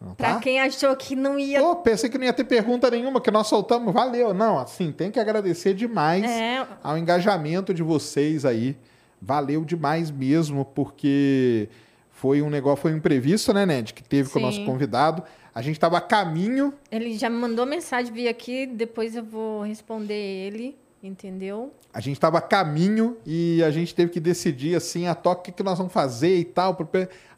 Não, 0.00 0.14
pra 0.14 0.34
tá? 0.34 0.40
quem 0.40 0.58
achou 0.58 0.96
que 0.96 1.14
não 1.14 1.38
ia. 1.38 1.60
Pô, 1.60 1.76
pensei 1.76 2.08
que 2.08 2.16
não 2.16 2.24
ia 2.24 2.32
ter 2.32 2.44
pergunta 2.44 2.90
nenhuma, 2.90 3.20
que 3.20 3.30
nós 3.30 3.46
soltamos, 3.46 3.92
valeu. 3.92 4.32
Não, 4.32 4.58
assim, 4.58 4.90
tem 4.90 5.10
que 5.10 5.20
agradecer 5.20 5.74
demais 5.74 6.24
é... 6.24 6.66
ao 6.82 6.96
engajamento 6.96 7.74
de 7.74 7.82
vocês 7.82 8.46
aí. 8.46 8.76
Valeu 9.20 9.62
demais 9.62 10.10
mesmo, 10.10 10.64
porque 10.64 11.68
foi 12.10 12.40
um 12.40 12.48
negócio, 12.48 12.80
foi 12.80 12.94
um 12.94 12.96
imprevisto, 12.96 13.52
né, 13.52 13.66
Ned? 13.66 13.92
Que 13.92 14.02
teve 14.02 14.28
Sim. 14.28 14.32
com 14.32 14.38
o 14.38 14.42
nosso 14.42 14.64
convidado. 14.64 15.22
A 15.54 15.62
gente 15.62 15.76
estava 15.76 15.98
a 15.98 16.00
caminho. 16.00 16.72
Ele 16.90 17.16
já 17.18 17.28
me 17.28 17.36
mandou 17.36 17.66
mensagem, 17.66 18.12
vi 18.12 18.28
aqui, 18.28 18.66
depois 18.66 19.16
eu 19.16 19.24
vou 19.24 19.62
responder 19.62 20.14
ele. 20.14 20.76
Entendeu? 21.02 21.72
A 21.94 22.00
gente 22.00 22.16
estava 22.16 22.36
a 22.36 22.42
caminho 22.42 23.16
e 23.24 23.62
a 23.64 23.70
gente 23.70 23.94
teve 23.94 24.12
que 24.12 24.20
decidir 24.20 24.76
assim, 24.76 25.06
a 25.06 25.14
toque 25.14 25.50
o 25.50 25.54
que 25.54 25.62
nós 25.62 25.78
vamos 25.78 25.94
fazer 25.94 26.36
e 26.36 26.44
tal. 26.44 26.76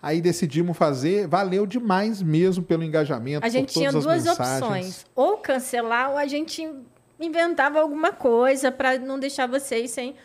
Aí 0.02 0.20
decidimos 0.20 0.76
fazer. 0.76 1.28
Valeu 1.28 1.64
demais 1.64 2.20
mesmo 2.20 2.64
pelo 2.64 2.82
engajamento. 2.82 3.46
A 3.46 3.48
gente 3.48 3.72
tinha 3.72 3.92
duas 3.92 4.26
opções: 4.26 5.06
ou 5.14 5.38
cancelar 5.38 6.10
ou 6.10 6.16
a 6.16 6.26
gente 6.26 6.68
inventava 7.20 7.80
alguma 7.80 8.10
coisa 8.10 8.72
para 8.72 8.98
não 8.98 9.16
deixar 9.16 9.46
vocês 9.46 9.92
sem 9.92 10.16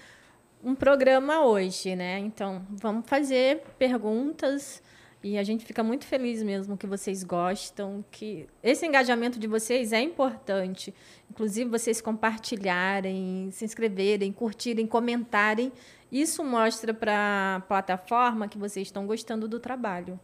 um 0.63 0.73
programa 0.73 1.45
hoje, 1.45 1.95
né? 1.95 2.17
Então, 2.17 2.65
vamos 2.69 3.07
fazer 3.07 3.61
perguntas 3.77 4.81
e 5.27 5.37
a 5.37 5.43
gente 5.43 5.65
fica 5.65 5.83
muito 5.83 6.05
feliz 6.05 6.41
mesmo 6.41 6.77
que 6.77 6.87
vocês 6.87 7.21
gostam, 7.21 8.03
que 8.09 8.47
esse 8.63 8.85
engajamento 8.85 9.37
de 9.37 9.45
vocês 9.45 9.91
é 9.91 9.99
importante. 9.99 10.93
Inclusive, 11.29 11.69
vocês 11.69 11.99
compartilharem, 11.99 13.49
se 13.51 13.65
inscreverem, 13.65 14.31
curtirem, 14.31 14.87
comentarem. 14.87 15.71
Isso 16.09 16.45
mostra 16.45 16.93
para 16.93 17.57
a 17.57 17.59
plataforma 17.59 18.47
que 18.47 18.57
vocês 18.57 18.87
estão 18.87 19.05
gostando 19.05 19.49
do 19.49 19.59
trabalho. 19.59 20.17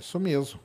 Isso 0.00 0.18
mesmo. 0.18 0.58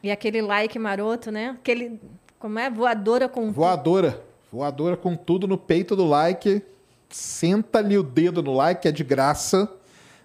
E 0.00 0.10
aquele 0.10 0.40
like 0.40 0.78
maroto, 0.78 1.32
né? 1.32 1.56
Aquele, 1.60 2.00
como 2.38 2.58
é? 2.60 2.70
Voadora 2.70 3.28
com 3.28 3.50
Voadora. 3.50 4.22
Voadora 4.52 4.96
com 4.96 5.16
tudo 5.16 5.48
no 5.48 5.58
peito 5.58 5.96
do 5.96 6.04
like. 6.04 6.62
Senta-lhe 7.08 7.98
o 7.98 8.02
dedo 8.02 8.42
no 8.42 8.54
like, 8.54 8.86
é 8.86 8.92
de 8.92 9.02
graça. 9.02 9.68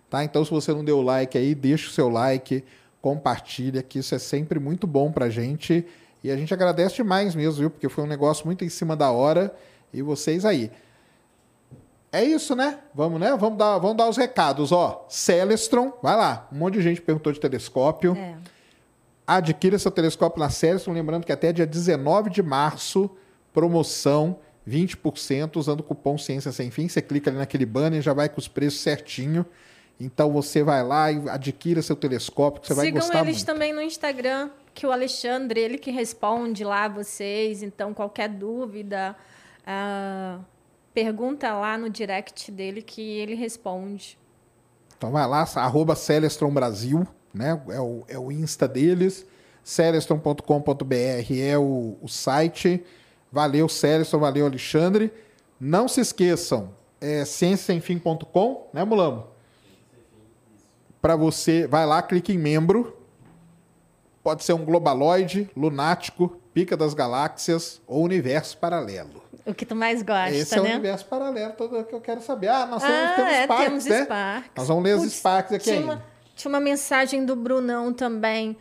Tá? 0.09 0.23
Então, 0.23 0.43
se 0.43 0.51
você 0.51 0.73
não 0.73 0.83
deu 0.83 1.01
like 1.01 1.37
aí, 1.37 1.53
deixa 1.53 1.89
o 1.89 1.91
seu 1.91 2.09
like, 2.09 2.63
compartilha, 3.01 3.83
que 3.83 3.99
isso 3.99 4.15
é 4.15 4.19
sempre 4.19 4.59
muito 4.59 4.87
bom 4.87 5.11
para 5.11 5.25
a 5.25 5.29
gente. 5.29 5.85
E 6.23 6.31
a 6.31 6.37
gente 6.37 6.53
agradece 6.53 6.95
demais 6.95 7.35
mesmo, 7.35 7.59
viu? 7.59 7.69
Porque 7.69 7.89
foi 7.89 8.03
um 8.03 8.07
negócio 8.07 8.45
muito 8.45 8.63
em 8.63 8.69
cima 8.69 8.95
da 8.95 9.11
hora. 9.11 9.53
E 9.93 10.01
vocês 10.01 10.45
aí. 10.45 10.71
É 12.11 12.23
isso, 12.23 12.55
né? 12.55 12.79
Vamos, 12.93 13.19
né? 13.19 13.35
Vamos 13.37 13.57
dar, 13.57 13.77
vamos 13.77 13.97
dar 13.97 14.09
os 14.09 14.17
recados, 14.17 14.71
ó. 14.71 15.05
Celestron, 15.09 15.93
vai 16.01 16.15
lá. 16.15 16.47
Um 16.51 16.57
monte 16.57 16.75
de 16.75 16.81
gente 16.81 17.01
perguntou 17.01 17.31
de 17.31 17.39
telescópio. 17.39 18.15
É. 18.17 18.35
Adquira 19.25 19.77
seu 19.77 19.91
telescópio 19.91 20.39
na 20.39 20.49
Celestron, 20.49 20.93
lembrando 20.93 21.25
que 21.25 21.33
até 21.33 21.51
dia 21.51 21.67
19 21.67 22.29
de 22.29 22.41
março, 22.41 23.11
promoção 23.53 24.37
20% 24.67 25.57
usando 25.57 25.81
o 25.81 25.83
cupom 25.83 26.17
Ciência 26.17 26.51
Sem 26.51 26.71
Fim. 26.71 26.87
Você 26.87 27.01
clica 27.01 27.29
ali 27.29 27.37
naquele 27.37 27.65
banner, 27.65 28.01
já 28.01 28.13
vai 28.13 28.29
com 28.29 28.39
os 28.39 28.47
preços 28.47 28.79
certinho. 28.79 29.45
Então 29.99 30.31
você 30.31 30.61
vai 30.61 30.83
lá 30.83 31.11
e 31.11 31.29
adquira 31.29 31.81
seu 31.81 31.95
telescópio, 31.95 32.61
que 32.61 32.67
você 32.67 32.73
vai 32.73 32.85
Sigam 32.85 33.01
gostar 33.01 33.21
eles 33.21 33.37
muito. 33.37 33.45
também 33.45 33.73
no 33.73 33.81
Instagram, 33.81 34.51
que 34.73 34.85
o 34.85 34.91
Alexandre, 34.91 35.59
ele 35.59 35.77
que 35.77 35.89
responde 35.89 36.63
lá 36.63 36.87
vocês. 36.87 37.63
Então, 37.63 37.93
qualquer 37.93 38.29
dúvida, 38.29 39.15
ah, 39.65 40.39
pergunta 40.93 41.51
lá 41.53 41.77
no 41.77 41.89
direct 41.89 42.51
dele 42.51 42.83
que 42.83 43.01
ele 43.01 43.33
responde. 43.33 44.19
Então 44.95 45.11
vai 45.11 45.27
lá, 45.27 45.47
arroba 45.55 45.95
Celestron 45.95 46.51
Brasil, 46.51 47.07
né? 47.33 47.59
É 47.69 47.79
o, 47.79 48.03
é 48.07 48.19
o 48.19 48.31
Insta 48.31 48.67
deles. 48.67 49.25
Celestron.com.br 49.63 51.33
é 51.39 51.57
o, 51.57 51.97
o 52.01 52.07
site. 52.07 52.83
Valeu, 53.31 53.67
Celestron, 53.67 54.19
valeu, 54.19 54.45
Alexandre. 54.45 55.11
Não 55.59 55.87
se 55.87 56.01
esqueçam, 56.01 56.69
é 57.01 57.25
cienciasemfim.com, 57.25 58.69
né, 58.71 58.83
Mulamo? 58.83 59.36
Para 61.01 61.15
você, 61.15 61.67
vai 61.67 61.85
lá, 61.85 62.01
clique 62.01 62.33
em 62.33 62.37
membro. 62.37 62.95
Pode 64.23 64.43
ser 64.43 64.53
um 64.53 64.65
globaloide, 64.65 65.49
lunático, 65.55 66.37
pica 66.53 66.75
das 66.75 66.93
galáxias 66.93 67.81
ou 67.87 68.03
universo 68.03 68.57
paralelo. 68.57 69.23
O 69.45 69.53
que 69.53 69.65
tu 69.65 69.73
mais 69.75 70.01
gosta, 70.01 70.31
Esse 70.35 70.57
é 70.57 70.59
o 70.59 70.63
né? 70.63 70.71
universo 70.73 71.05
paralelo 71.05 71.53
todo 71.53 71.81
que 71.85 71.95
eu 71.95 72.01
quero 72.01 72.21
saber. 72.21 72.49
Ah, 72.49 72.65
nós 72.65 72.83
temos, 72.83 72.97
Ah, 72.97 73.13
temos 73.15 73.31
é, 73.31 73.43
Sparks, 73.43 73.65
temos 73.65 73.85
né? 73.85 74.03
Sparks. 74.03 74.51
Nós 74.57 74.67
vamos 74.67 74.83
ler 74.83 74.95
os 74.95 75.01
Putz, 75.03 75.13
Sparks 75.15 75.53
aqui 75.53 75.63
tinha 75.63 75.75
ainda. 75.79 75.93
uma, 75.93 76.03
tinha 76.35 76.49
uma 76.49 76.59
mensagem 76.59 77.25
do 77.25 77.35
Brunão 77.35 77.93
também. 77.93 78.57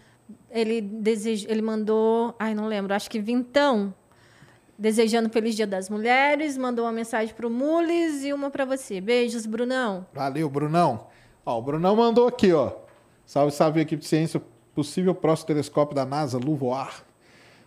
Ele, 0.51 0.81
deseja, 0.81 1.49
ele 1.51 1.63
mandou, 1.63 2.37
ai, 2.39 2.55
não 2.55 2.67
lembro, 2.69 2.95
acho 2.95 3.11
que 3.11 3.19
vintão. 3.19 3.93
Desejando 4.79 5.29
Feliz 5.31 5.57
Dia 5.57 5.67
das 5.67 5.89
Mulheres, 5.91 6.57
mandou 6.57 6.85
uma 6.85 6.93
mensagem 6.93 7.35
pro 7.35 7.51
Mules 7.51 8.23
e 8.25 8.33
uma 8.33 8.51
para 8.51 8.65
você. 8.65 9.01
Beijos, 9.01 9.47
Brunão. 9.47 10.07
Valeu, 10.13 10.49
Brunão. 10.49 11.09
Ó, 11.47 11.61
o 11.61 11.63
Brunão 11.63 11.95
mandou 11.95 12.27
aqui, 12.27 12.53
ó. 12.53 12.73
Salve, 13.25 13.53
salve, 13.53 13.81
equipe 13.81 14.03
de 14.03 14.09
ciência. 14.09 14.43
Possível 14.75 15.15
próximo 15.15 15.47
telescópio 15.47 15.95
da 15.95 16.05
NASA, 16.05 16.39
LUVOIR. 16.39 17.05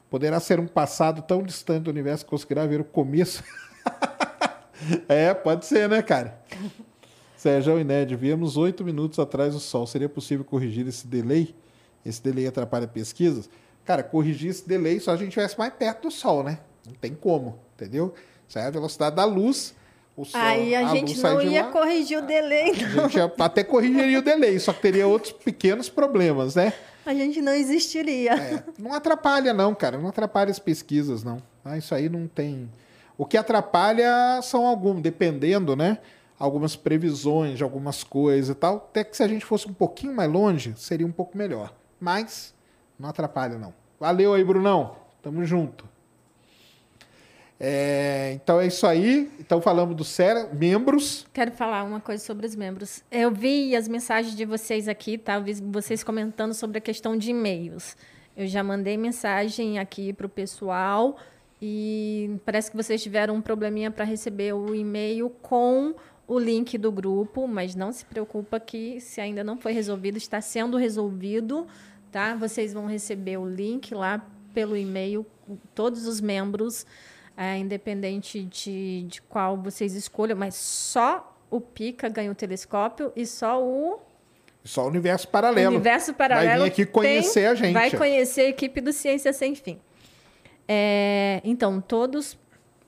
Poderá 0.10 0.38
ser 0.42 0.60
um 0.60 0.68
passado 0.68 1.22
tão 1.22 1.42
distante 1.42 1.84
do 1.84 1.90
universo 1.90 2.26
que 2.26 2.30
conseguirá 2.30 2.66
ver 2.66 2.82
o 2.82 2.84
começo. 2.84 3.42
é, 5.08 5.34
pode 5.34 5.66
ser, 5.66 5.88
né, 5.88 6.02
cara? 6.02 6.42
Sérgio 7.38 7.80
e 7.80 7.86
Ned, 7.86 8.18
viemos 8.18 8.58
oito 8.58 8.84
minutos 8.84 9.18
atrás 9.18 9.54
do 9.54 9.62
Sol. 9.62 9.88
Seria 9.88 10.10
possível 10.10 10.44
corrigir 10.44 10.86
esse 10.86 11.08
delay? 11.08 11.56
Esse 12.06 12.22
delay 12.22 12.48
atrapalha 12.48 12.86
pesquisas? 12.86 13.50
Cara, 13.86 14.04
corrigir 14.04 14.50
esse 14.50 14.68
delay 14.68 15.00
só 15.00 15.12
a 15.12 15.16
gente 15.16 15.30
estivesse 15.30 15.58
mais 15.58 15.74
perto 15.74 16.10
do 16.10 16.12
Sol, 16.12 16.44
né? 16.44 16.60
Não 16.86 16.94
tem 16.96 17.16
como, 17.16 17.58
entendeu? 17.76 18.14
Isso 18.46 18.60
é 18.60 18.66
a 18.66 18.70
velocidade 18.70 19.16
da 19.16 19.24
luz. 19.24 19.74
O 20.20 20.26
sol, 20.26 20.42
Aí 20.42 20.76
a, 20.76 20.86
gente 20.90 21.12
luz 21.12 21.20
sai 21.20 21.34
não 21.34 21.42
ia 21.42 21.64
lá. 21.64 21.72
corrigir 21.72 22.18
o 22.18 22.22
delay, 22.22 22.74
não. 22.94 23.06
A 23.06 23.08
gente 23.08 23.42
até 23.42 23.64
corrigiria 23.64 24.20
o 24.20 24.22
delay, 24.22 24.60
só 24.60 24.74
que 24.74 24.82
teria 24.82 25.08
outros 25.08 25.32
pequenos 25.32 25.88
problemas, 25.88 26.56
né? 26.56 26.74
A 27.06 27.14
gente 27.14 27.42
não 27.42 27.54
existiria. 27.54 28.34
É, 28.34 28.64
não 28.78 28.94
atrapalha, 28.94 29.54
não, 29.54 29.74
cara. 29.74 29.98
Não 29.98 30.10
atrapalha 30.10 30.52
as 30.52 30.60
pesquisas, 30.60 31.24
não. 31.24 31.42
Ah, 31.64 31.78
isso 31.78 31.96
aí 31.96 32.10
não 32.10 32.28
tem. 32.28 32.70
O 33.18 33.26
que 33.26 33.38
atrapalha 33.38 34.42
são 34.44 34.68
alguns, 34.68 35.02
dependendo, 35.02 35.74
né? 35.74 36.00
Algumas 36.38 36.76
previsões 36.76 37.58
de 37.58 37.64
algumas 37.64 38.04
coisas 38.04 38.50
e 38.50 38.60
tal. 38.60 38.76
Até 38.76 39.06
que 39.06 39.16
se 39.16 39.24
a 39.24 39.28
gente 39.28 39.46
fosse 39.46 39.70
um 39.70 39.74
pouquinho 39.74 40.14
mais 40.14 40.30
longe, 40.30 40.74
seria 40.76 41.08
um 41.08 41.14
pouco 41.14 41.38
melhor. 41.38 41.74
Mas 41.98 42.54
não 43.00 43.08
atrapalha, 43.08 43.58
não. 43.58 43.74
Valeu 43.98 44.34
aí, 44.34 44.44
Brunão. 44.44 44.98
Tamo 45.24 45.46
junto. 45.46 45.89
É, 47.60 48.32
então 48.34 48.62
é 48.62 48.68
isso 48.68 48.88
aí. 48.88 49.30
Então 49.40 49.62
falamos 49.62 49.96
do 49.96 50.04
Sera, 50.04 50.50
membros. 50.54 51.26
Quero 51.34 51.52
falar 51.52 51.84
uma 51.84 52.00
coisa 52.00 52.24
sobre 52.24 52.46
os 52.46 52.56
membros. 52.56 53.04
Eu 53.12 53.32
vi 53.32 53.76
as 53.76 53.88
mensagens 53.88 54.36
de 54.36 54.46
vocês 54.46 54.88
aqui, 54.88 55.18
tá? 55.18 55.44
Vocês 55.72 56.04
comentando 56.04 56.54
sobre 56.54 56.78
a 56.78 56.82
questão 56.82 57.18
de 57.18 57.32
e-mails. 57.32 57.98
Eu 58.38 58.48
já 58.48 58.64
mandei 58.64 58.96
mensagem 58.96 59.78
aqui 59.78 60.14
para 60.14 60.26
o 60.26 60.30
pessoal 60.30 61.18
e 61.62 62.38
parece 62.46 62.72
que 62.72 62.78
vocês 62.78 63.04
tiveram 63.04 63.36
um 63.36 63.42
probleminha 63.42 63.92
para 63.92 64.06
receber 64.06 64.54
o 64.54 64.74
e-mail 64.74 65.30
com 65.42 65.94
o 66.26 66.40
link 66.40 66.78
do 66.78 66.92
grupo, 66.92 67.48
mas 67.48 67.76
não 67.76 67.92
se 67.92 68.06
preocupa 68.06 68.60
que 68.60 69.02
se 69.02 69.20
ainda 69.20 69.44
não 69.44 69.58
foi 69.58 69.74
resolvido, 69.74 70.18
está 70.18 70.40
sendo 70.40 70.78
resolvido, 70.78 71.68
tá? 72.12 72.36
Vocês 72.36 72.72
vão 72.72 72.86
receber 72.86 73.38
o 73.38 73.50
link 73.50 73.94
lá 73.94 74.26
pelo 74.54 74.78
e-mail, 74.78 75.26
todos 75.76 76.08
os 76.08 76.22
membros 76.22 76.86
é, 77.42 77.58
independente 77.58 78.44
de, 78.44 79.04
de 79.04 79.22
qual 79.22 79.56
vocês 79.56 79.96
escolham, 79.96 80.36
mas 80.38 80.56
só 80.56 81.34
o 81.50 81.62
Pica 81.62 82.10
ganha 82.10 82.30
o 82.30 82.36
telescópio 82.36 83.14
e 83.16 83.26
só 83.26 83.64
o 83.64 84.00
Só 84.62 84.84
o 84.84 84.88
universo 84.88 85.26
paralelo. 85.30 85.76
Universo 85.76 86.14
Paralelo 86.14 86.50
Vai 86.50 86.70
vir 86.70 86.74
aqui 86.74 86.86
conhecer 86.86 87.40
tem- 87.40 87.46
a 87.48 87.56
gente. 87.56 87.74
Vai 87.74 87.92
conhecer 87.92 88.42
a 88.42 88.50
equipe 88.50 88.82
do 88.82 88.92
Ciência 88.92 89.32
Sem 89.32 89.56
Fim. 89.56 89.80
É, 90.68 91.40
então, 91.46 91.80
todos 91.80 92.38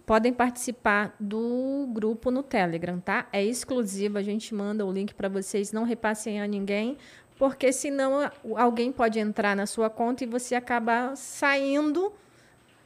podem 0.05 0.33
participar 0.33 1.15
do 1.17 1.87
grupo 1.93 2.29
no 2.29 2.43
Telegram, 2.43 2.99
tá? 2.99 3.27
É 3.31 3.41
exclusivo, 3.41 4.17
a 4.17 4.21
gente 4.21 4.53
manda 4.53 4.85
o 4.85 4.91
link 4.91 5.13
para 5.13 5.29
vocês, 5.29 5.71
não 5.71 5.85
repassem 5.85 6.41
a 6.41 6.45
ninguém, 6.45 6.97
porque 7.37 7.71
senão 7.71 8.29
alguém 8.57 8.91
pode 8.91 9.17
entrar 9.17 9.55
na 9.55 9.65
sua 9.65 9.89
conta 9.89 10.25
e 10.25 10.27
você 10.27 10.55
acabar 10.55 11.15
saindo, 11.15 12.11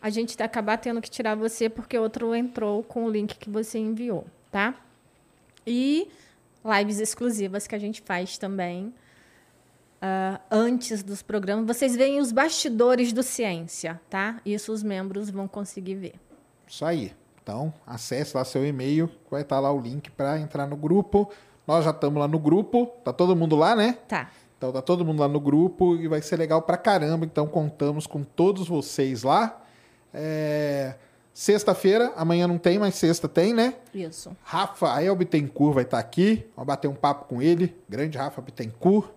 a 0.05 0.09
gente 0.11 0.39
acabar 0.43 0.77
tendo 0.77 1.01
que 1.01 1.09
tirar 1.09 1.33
você 1.33 1.67
porque 1.67 1.97
outro 1.97 2.35
entrou 2.35 2.83
com 2.83 3.05
o 3.05 3.09
link 3.09 3.39
que 3.39 3.49
você 3.49 3.79
enviou, 3.79 4.27
tá? 4.51 4.75
E 5.65 6.07
lives 6.63 6.99
exclusivas 6.99 7.65
que 7.65 7.73
a 7.73 7.79
gente 7.79 8.03
faz 8.03 8.37
também 8.37 8.93
ah, 9.99 10.39
antes 10.51 11.01
dos 11.01 11.23
programas. 11.23 11.65
Vocês 11.65 11.95
veem 11.95 12.19
os 12.19 12.31
bastidores 12.31 13.11
do 13.11 13.23
Ciência, 13.23 13.99
tá? 14.07 14.39
Isso 14.45 14.71
os 14.71 14.83
membros 14.83 15.31
vão 15.31 15.47
conseguir 15.47 15.95
ver. 15.95 16.13
Isso 16.67 16.85
aí. 16.85 17.11
Então, 17.41 17.73
acesse 17.87 18.37
lá 18.37 18.45
seu 18.45 18.63
e-mail, 18.63 19.09
vai 19.31 19.41
estar 19.41 19.59
lá 19.59 19.73
o 19.73 19.81
link 19.81 20.11
para 20.11 20.37
entrar 20.37 20.67
no 20.67 20.75
grupo. 20.75 21.31
Nós 21.65 21.83
já 21.83 21.89
estamos 21.89 22.19
lá 22.19 22.27
no 22.27 22.37
grupo, 22.37 22.85
tá 23.03 23.11
todo 23.11 23.35
mundo 23.35 23.55
lá, 23.55 23.75
né? 23.75 23.97
Tá. 24.07 24.29
Então 24.55 24.71
tá 24.71 24.83
todo 24.83 25.03
mundo 25.03 25.19
lá 25.19 25.27
no 25.27 25.39
grupo 25.39 25.95
e 25.95 26.07
vai 26.07 26.21
ser 26.21 26.37
legal 26.37 26.61
pra 26.61 26.77
caramba. 26.77 27.25
Então 27.25 27.47
contamos 27.47 28.05
com 28.05 28.23
todos 28.23 28.67
vocês 28.67 29.23
lá. 29.23 29.63
É, 30.15 30.95
Sexta-feira, 31.35 32.13
amanhã 32.15 32.47
não 32.47 32.57
tem, 32.57 32.79
mas 32.79 32.95
sexta 32.95 33.27
tem, 33.27 33.53
né? 33.53 33.73
Isso. 33.93 34.33
Rafael 34.41 35.13
Bittencourt 35.17 35.75
vai 35.75 35.83
estar 35.83 35.99
aqui. 35.99 36.47
Vamos 36.55 36.67
bater 36.67 36.87
um 36.87 36.95
papo 36.95 37.25
com 37.25 37.41
ele. 37.41 37.75
Grande 37.89 38.17
Rafa 38.17 38.41
Bittencourt. 38.41 39.09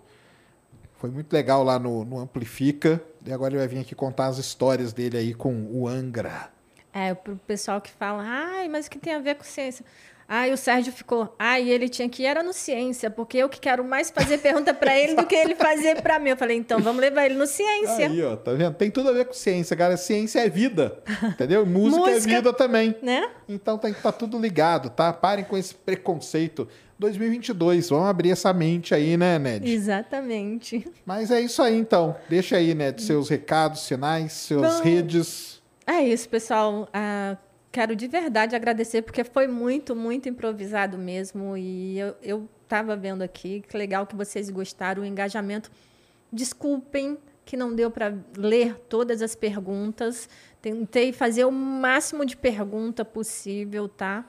Foi 0.97 1.09
muito 1.09 1.31
legal 1.31 1.63
lá 1.63 1.79
no, 1.79 2.03
no 2.03 2.19
Amplifica. 2.19 3.01
E 3.25 3.31
agora 3.31 3.53
ele 3.53 3.59
vai 3.59 3.69
vir 3.69 3.79
aqui 3.79 3.95
contar 3.95 4.25
as 4.25 4.37
histórias 4.37 4.91
dele 4.91 5.17
aí 5.17 5.33
com 5.33 5.69
o 5.71 5.87
Angra. 5.87 6.51
É, 6.91 7.13
pro 7.13 7.37
pessoal 7.47 7.79
que 7.79 7.89
fala, 7.89 8.21
ai, 8.21 8.67
mas 8.67 8.87
o 8.87 8.89
que 8.89 8.99
tem 8.99 9.13
a 9.13 9.19
ver 9.19 9.35
com 9.35 9.45
ciência? 9.45 9.85
Ai, 10.31 10.53
o 10.53 10.57
Sérgio 10.57 10.93
ficou, 10.93 11.33
ai, 11.39 11.67
ele 11.67 11.89
tinha 11.89 12.07
que 12.07 12.21
ir 12.21 12.27
era 12.27 12.43
no 12.43 12.53
ciência, 12.53 13.09
porque 13.09 13.39
eu 13.39 13.49
que 13.49 13.59
quero 13.59 13.83
mais 13.83 14.11
fazer 14.11 14.37
pergunta 14.37 14.75
para 14.75 14.95
ele 14.95 15.15
do 15.15 15.25
que 15.25 15.33
ele 15.33 15.55
fazer 15.55 16.03
para 16.03 16.19
mim. 16.19 16.29
Eu 16.29 16.37
falei, 16.37 16.55
então 16.55 16.79
vamos 16.79 17.01
levar 17.01 17.25
ele 17.25 17.33
no 17.33 17.47
ciência, 17.47 18.07
Aí, 18.07 18.23
ó, 18.23 18.35
tá 18.35 18.53
vendo? 18.53 18.75
Tem 18.75 18.91
tudo 18.91 19.09
a 19.09 19.11
ver 19.11 19.25
com 19.25 19.33
ciência, 19.33 19.75
cara. 19.75 19.97
Ciência 19.97 20.39
é 20.41 20.47
vida, 20.47 21.01
entendeu? 21.23 21.65
Música, 21.65 22.11
é 22.11 22.13
Música. 22.13 22.35
vida 22.35 22.53
também. 22.53 22.95
né? 23.01 23.27
Então 23.47 23.75
tem 23.79 23.91
que 23.91 23.97
estar 23.97 24.11
tudo 24.11 24.37
ligado, 24.37 24.91
tá? 24.91 25.11
Parem 25.11 25.43
com 25.43 25.57
esse 25.57 25.73
preconceito. 25.73 26.67
2022, 26.99 27.89
vamos 27.89 28.07
abrir 28.07 28.29
essa 28.29 28.53
mente 28.53 28.93
aí, 28.93 29.17
né, 29.17 29.39
Ned? 29.39 29.67
Exatamente. 29.71 30.85
Mas 31.05 31.31
é 31.31 31.41
isso 31.41 31.61
aí, 31.63 31.75
então. 31.75 32.15
Deixa 32.29 32.57
aí, 32.57 32.75
Ned, 32.75 33.01
seus 33.01 33.29
recados, 33.29 33.81
sinais, 33.81 34.33
suas 34.33 34.77
Bom. 34.77 34.83
redes. 34.83 35.59
É 35.87 36.01
isso, 36.03 36.29
pessoal. 36.29 36.87
Ah, 36.93 37.35
quero 37.71 37.95
de 37.95 38.07
verdade 38.07 38.55
agradecer, 38.55 39.01
porque 39.01 39.23
foi 39.23 39.47
muito, 39.47 39.95
muito 39.95 40.27
improvisado 40.27 40.97
mesmo. 40.97 41.55
E 41.57 41.97
eu 42.21 42.47
estava 42.63 42.95
vendo 42.95 43.21
aqui, 43.21 43.63
que 43.67 43.77
legal 43.77 44.05
que 44.05 44.15
vocês 44.15 44.49
gostaram, 44.49 45.03
o 45.03 45.05
engajamento. 45.05 45.71
Desculpem 46.31 47.17
que 47.45 47.57
não 47.57 47.73
deu 47.73 47.89
para 47.89 48.13
ler 48.37 48.75
todas 48.87 49.21
as 49.21 49.35
perguntas. 49.35 50.29
Tentei 50.61 51.11
fazer 51.11 51.45
o 51.45 51.51
máximo 51.51 52.25
de 52.25 52.37
pergunta 52.37 53.03
possível, 53.03 53.89
tá? 53.89 54.25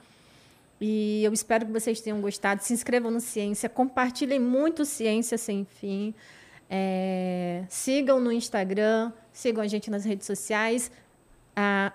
E 0.81 1.23
eu 1.23 1.33
espero 1.33 1.67
que 1.67 1.73
vocês 1.73 2.01
tenham 2.01 2.21
gostado. 2.21 2.63
Se 2.63 2.73
inscrevam 2.73 3.11
no 3.11 3.21
Ciência, 3.21 3.69
compartilhem 3.69 4.41
muito 4.41 4.87
Ciência 4.87 5.37
Sem 5.37 5.67
Fim. 5.67 6.15
É, 6.71 7.65
sigam 7.69 8.19
no 8.19 8.33
Instagram, 8.33 9.13
sigam 9.33 9.63
a 9.63 9.67
gente 9.67 9.91
nas 9.91 10.05
redes 10.05 10.27
sociais. 10.27 10.91
A, 11.55 11.93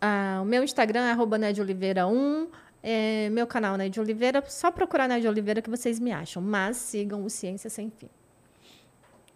a, 0.00 0.40
o 0.42 0.44
meu 0.44 0.62
Instagram 0.62 1.00
é 1.00 1.10
arroba 1.12 1.38
Oliveira1. 1.38 2.48
É, 2.82 3.30
meu 3.30 3.46
canal 3.46 3.76
Ned 3.76 4.00
Oliveira, 4.00 4.42
só 4.48 4.72
procurar 4.72 5.06
Ned 5.06 5.26
Oliveira 5.28 5.62
que 5.62 5.70
vocês 5.70 6.00
me 6.00 6.10
acham. 6.10 6.42
Mas 6.42 6.76
sigam 6.76 7.24
o 7.24 7.30
Ciência 7.30 7.70
Sem 7.70 7.90
Fim. 7.90 8.08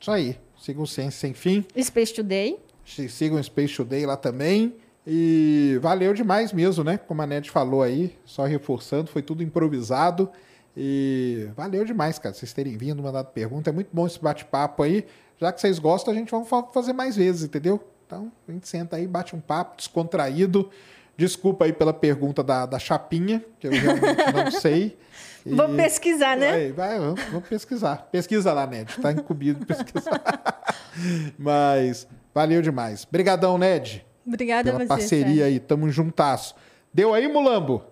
Isso 0.01 0.11
aí. 0.11 0.37
Sigam 0.59 0.83
o 0.83 0.87
Ciência 0.87 1.21
Sem 1.21 1.33
Fim. 1.33 1.65
Space 1.81 2.13
Today. 2.13 2.59
Sigam 2.85 3.39
o 3.39 3.43
Space 3.43 3.77
Today 3.77 4.05
lá 4.05 4.17
também. 4.17 4.75
E 5.07 5.79
valeu 5.81 6.13
demais 6.13 6.53
mesmo, 6.53 6.83
né? 6.83 6.99
Como 6.99 7.23
a 7.23 7.27
Ned 7.27 7.49
falou 7.49 7.81
aí, 7.81 8.17
só 8.25 8.45
reforçando, 8.45 9.09
foi 9.09 9.23
tudo 9.23 9.43
improvisado. 9.43 10.29
E 10.77 11.49
valeu 11.57 11.85
demais, 11.85 12.19
cara, 12.19 12.35
vocês 12.35 12.53
terem 12.53 12.77
vindo, 12.77 13.01
mandado 13.03 13.29
pergunta. 13.29 13.71
É 13.71 13.73
muito 13.73 13.89
bom 13.93 14.07
esse 14.07 14.21
bate-papo 14.21 14.83
aí. 14.83 15.07
Já 15.39 15.53
que 15.53 15.61
vocês 15.61 15.79
gostam, 15.79 16.13
a 16.13 16.17
gente 16.17 16.31
vai 16.31 16.45
fazer 16.73 16.93
mais 16.93 17.15
vezes, 17.15 17.45
entendeu? 17.45 17.81
Então, 18.07 18.31
a 18.49 18.53
gente 18.53 18.69
senta 18.69 18.97
aí, 18.97 19.07
bate 19.07 19.35
um 19.35 19.41
papo 19.41 19.77
descontraído. 19.77 20.71
Desculpa 21.17 21.65
aí 21.65 21.73
pela 21.73 21.93
pergunta 21.93 22.43
da, 22.43 22.65
da 22.67 22.79
chapinha, 22.79 23.45
que 23.59 23.67
eu 23.67 23.73
realmente 23.73 24.33
não 24.33 24.51
sei. 24.61 24.97
E... 25.45 25.55
Vamos 25.55 25.77
pesquisar, 25.77 26.37
né? 26.37 26.51
Vai, 26.51 26.73
vai 26.73 26.99
vamos, 26.99 27.25
vamos, 27.25 27.49
pesquisar. 27.49 28.09
Pesquisa 28.13 28.53
lá, 28.53 28.67
Ned. 28.67 28.97
Tá 29.01 29.13
incumbido 29.13 29.61
de 29.61 29.67
pesquisar. 29.67 30.23
Mas 31.37 32.07
valeu 32.33 32.63
demais. 32.63 33.05
Obrigadão, 33.09 33.59
Ned. 33.59 34.07
Obrigada 34.27 34.71
pela 34.71 34.85
a 34.85 34.87
você. 34.87 34.89
parceria 34.89 35.47
aí. 35.47 35.59
Tamo 35.59 35.91
juntasso. 35.91 36.55
Deu 36.93 37.13
aí, 37.13 37.27
Mulambo? 37.27 37.83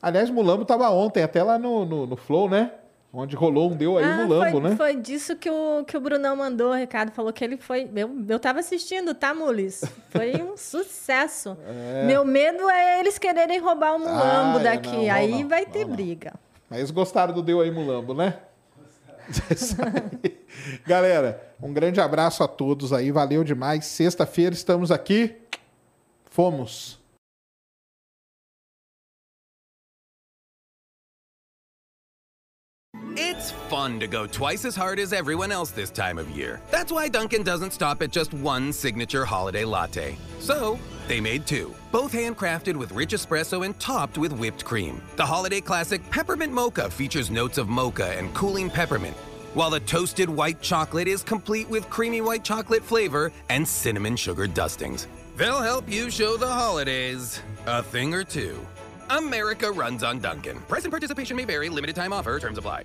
Aliás, 0.00 0.30
Mulambo 0.30 0.64
tava 0.64 0.88
ontem, 0.90 1.22
até 1.22 1.42
lá 1.42 1.58
no, 1.58 1.84
no, 1.84 2.06
no 2.06 2.16
Flow, 2.16 2.48
né? 2.48 2.70
Onde 3.18 3.34
rolou 3.34 3.70
um 3.70 3.74
deu 3.74 3.96
aí 3.96 4.04
ah, 4.04 4.16
Mulambo, 4.18 4.50
foi, 4.50 4.60
né? 4.60 4.76
Foi 4.76 4.96
disso 4.96 5.36
que 5.36 5.48
o, 5.48 5.82
que 5.86 5.96
o 5.96 6.00
Brunão 6.00 6.36
mandou, 6.36 6.72
o 6.72 6.74
Ricardo 6.74 7.10
falou 7.12 7.32
que 7.32 7.42
ele 7.42 7.56
foi. 7.56 7.90
Eu, 7.96 8.14
eu 8.28 8.38
tava 8.38 8.58
assistindo, 8.60 9.14
tá, 9.14 9.32
Mules? 9.32 9.82
Foi 10.10 10.34
um 10.42 10.54
sucesso. 10.58 11.56
É. 11.66 12.04
Meu 12.04 12.26
medo 12.26 12.68
é 12.68 13.00
eles 13.00 13.16
quererem 13.16 13.58
roubar 13.58 13.96
o 13.96 13.98
Mulambo 13.98 14.58
ah, 14.58 14.62
daqui. 14.62 14.90
Não, 14.90 15.04
não, 15.04 15.10
aí 15.14 15.30
não, 15.30 15.48
vai 15.48 15.64
ter 15.64 15.86
briga. 15.86 16.34
Mas 16.68 16.80
eles 16.80 16.90
gostaram 16.90 17.32
do 17.32 17.40
Deu 17.40 17.62
aí 17.62 17.70
Mulambo, 17.70 18.12
né? 18.12 18.34
Galera, 20.86 21.42
um 21.62 21.72
grande 21.72 22.02
abraço 22.02 22.44
a 22.44 22.48
todos 22.48 22.92
aí, 22.92 23.10
valeu 23.10 23.42
demais. 23.42 23.86
Sexta-feira 23.86 24.54
estamos 24.54 24.90
aqui. 24.92 25.34
Fomos. 26.26 27.00
Fun 33.68 34.00
to 34.00 34.06
go 34.06 34.26
twice 34.26 34.64
as 34.64 34.76
hard 34.76 34.98
as 34.98 35.12
everyone 35.12 35.52
else 35.52 35.70
this 35.70 35.90
time 35.90 36.18
of 36.18 36.30
year. 36.30 36.60
That's 36.70 36.92
why 36.92 37.08
Dunkin' 37.08 37.42
doesn't 37.42 37.72
stop 37.72 38.02
at 38.02 38.10
just 38.10 38.32
one 38.34 38.72
signature 38.72 39.24
holiday 39.24 39.64
latte. 39.64 40.16
So, 40.38 40.78
they 41.08 41.20
made 41.20 41.46
two, 41.46 41.74
both 41.92 42.12
handcrafted 42.12 42.76
with 42.76 42.92
rich 42.92 43.10
espresso 43.10 43.64
and 43.64 43.78
topped 43.78 44.18
with 44.18 44.32
whipped 44.32 44.64
cream. 44.64 45.02
The 45.16 45.26
holiday 45.26 45.60
classic 45.60 46.08
Peppermint 46.10 46.52
Mocha 46.52 46.90
features 46.90 47.30
notes 47.30 47.58
of 47.58 47.68
mocha 47.68 48.16
and 48.18 48.32
cooling 48.34 48.70
peppermint, 48.70 49.16
while 49.54 49.70
the 49.70 49.80
toasted 49.80 50.28
white 50.28 50.60
chocolate 50.60 51.08
is 51.08 51.22
complete 51.22 51.68
with 51.68 51.88
creamy 51.90 52.20
white 52.20 52.44
chocolate 52.44 52.82
flavor 52.82 53.32
and 53.48 53.66
cinnamon 53.66 54.16
sugar 54.16 54.46
dustings. 54.46 55.06
They'll 55.36 55.60
help 55.60 55.90
you 55.90 56.10
show 56.10 56.36
the 56.36 56.48
holidays 56.48 57.42
a 57.66 57.82
thing 57.82 58.14
or 58.14 58.24
two. 58.24 58.58
America 59.10 59.70
runs 59.70 60.02
on 60.02 60.18
Duncan. 60.18 60.60
Price 60.60 60.84
and 60.84 60.92
participation 60.92 61.36
may 61.36 61.44
vary. 61.44 61.68
Limited 61.68 61.94
time 61.94 62.12
offer. 62.12 62.38
Terms 62.38 62.58
apply. 62.58 62.84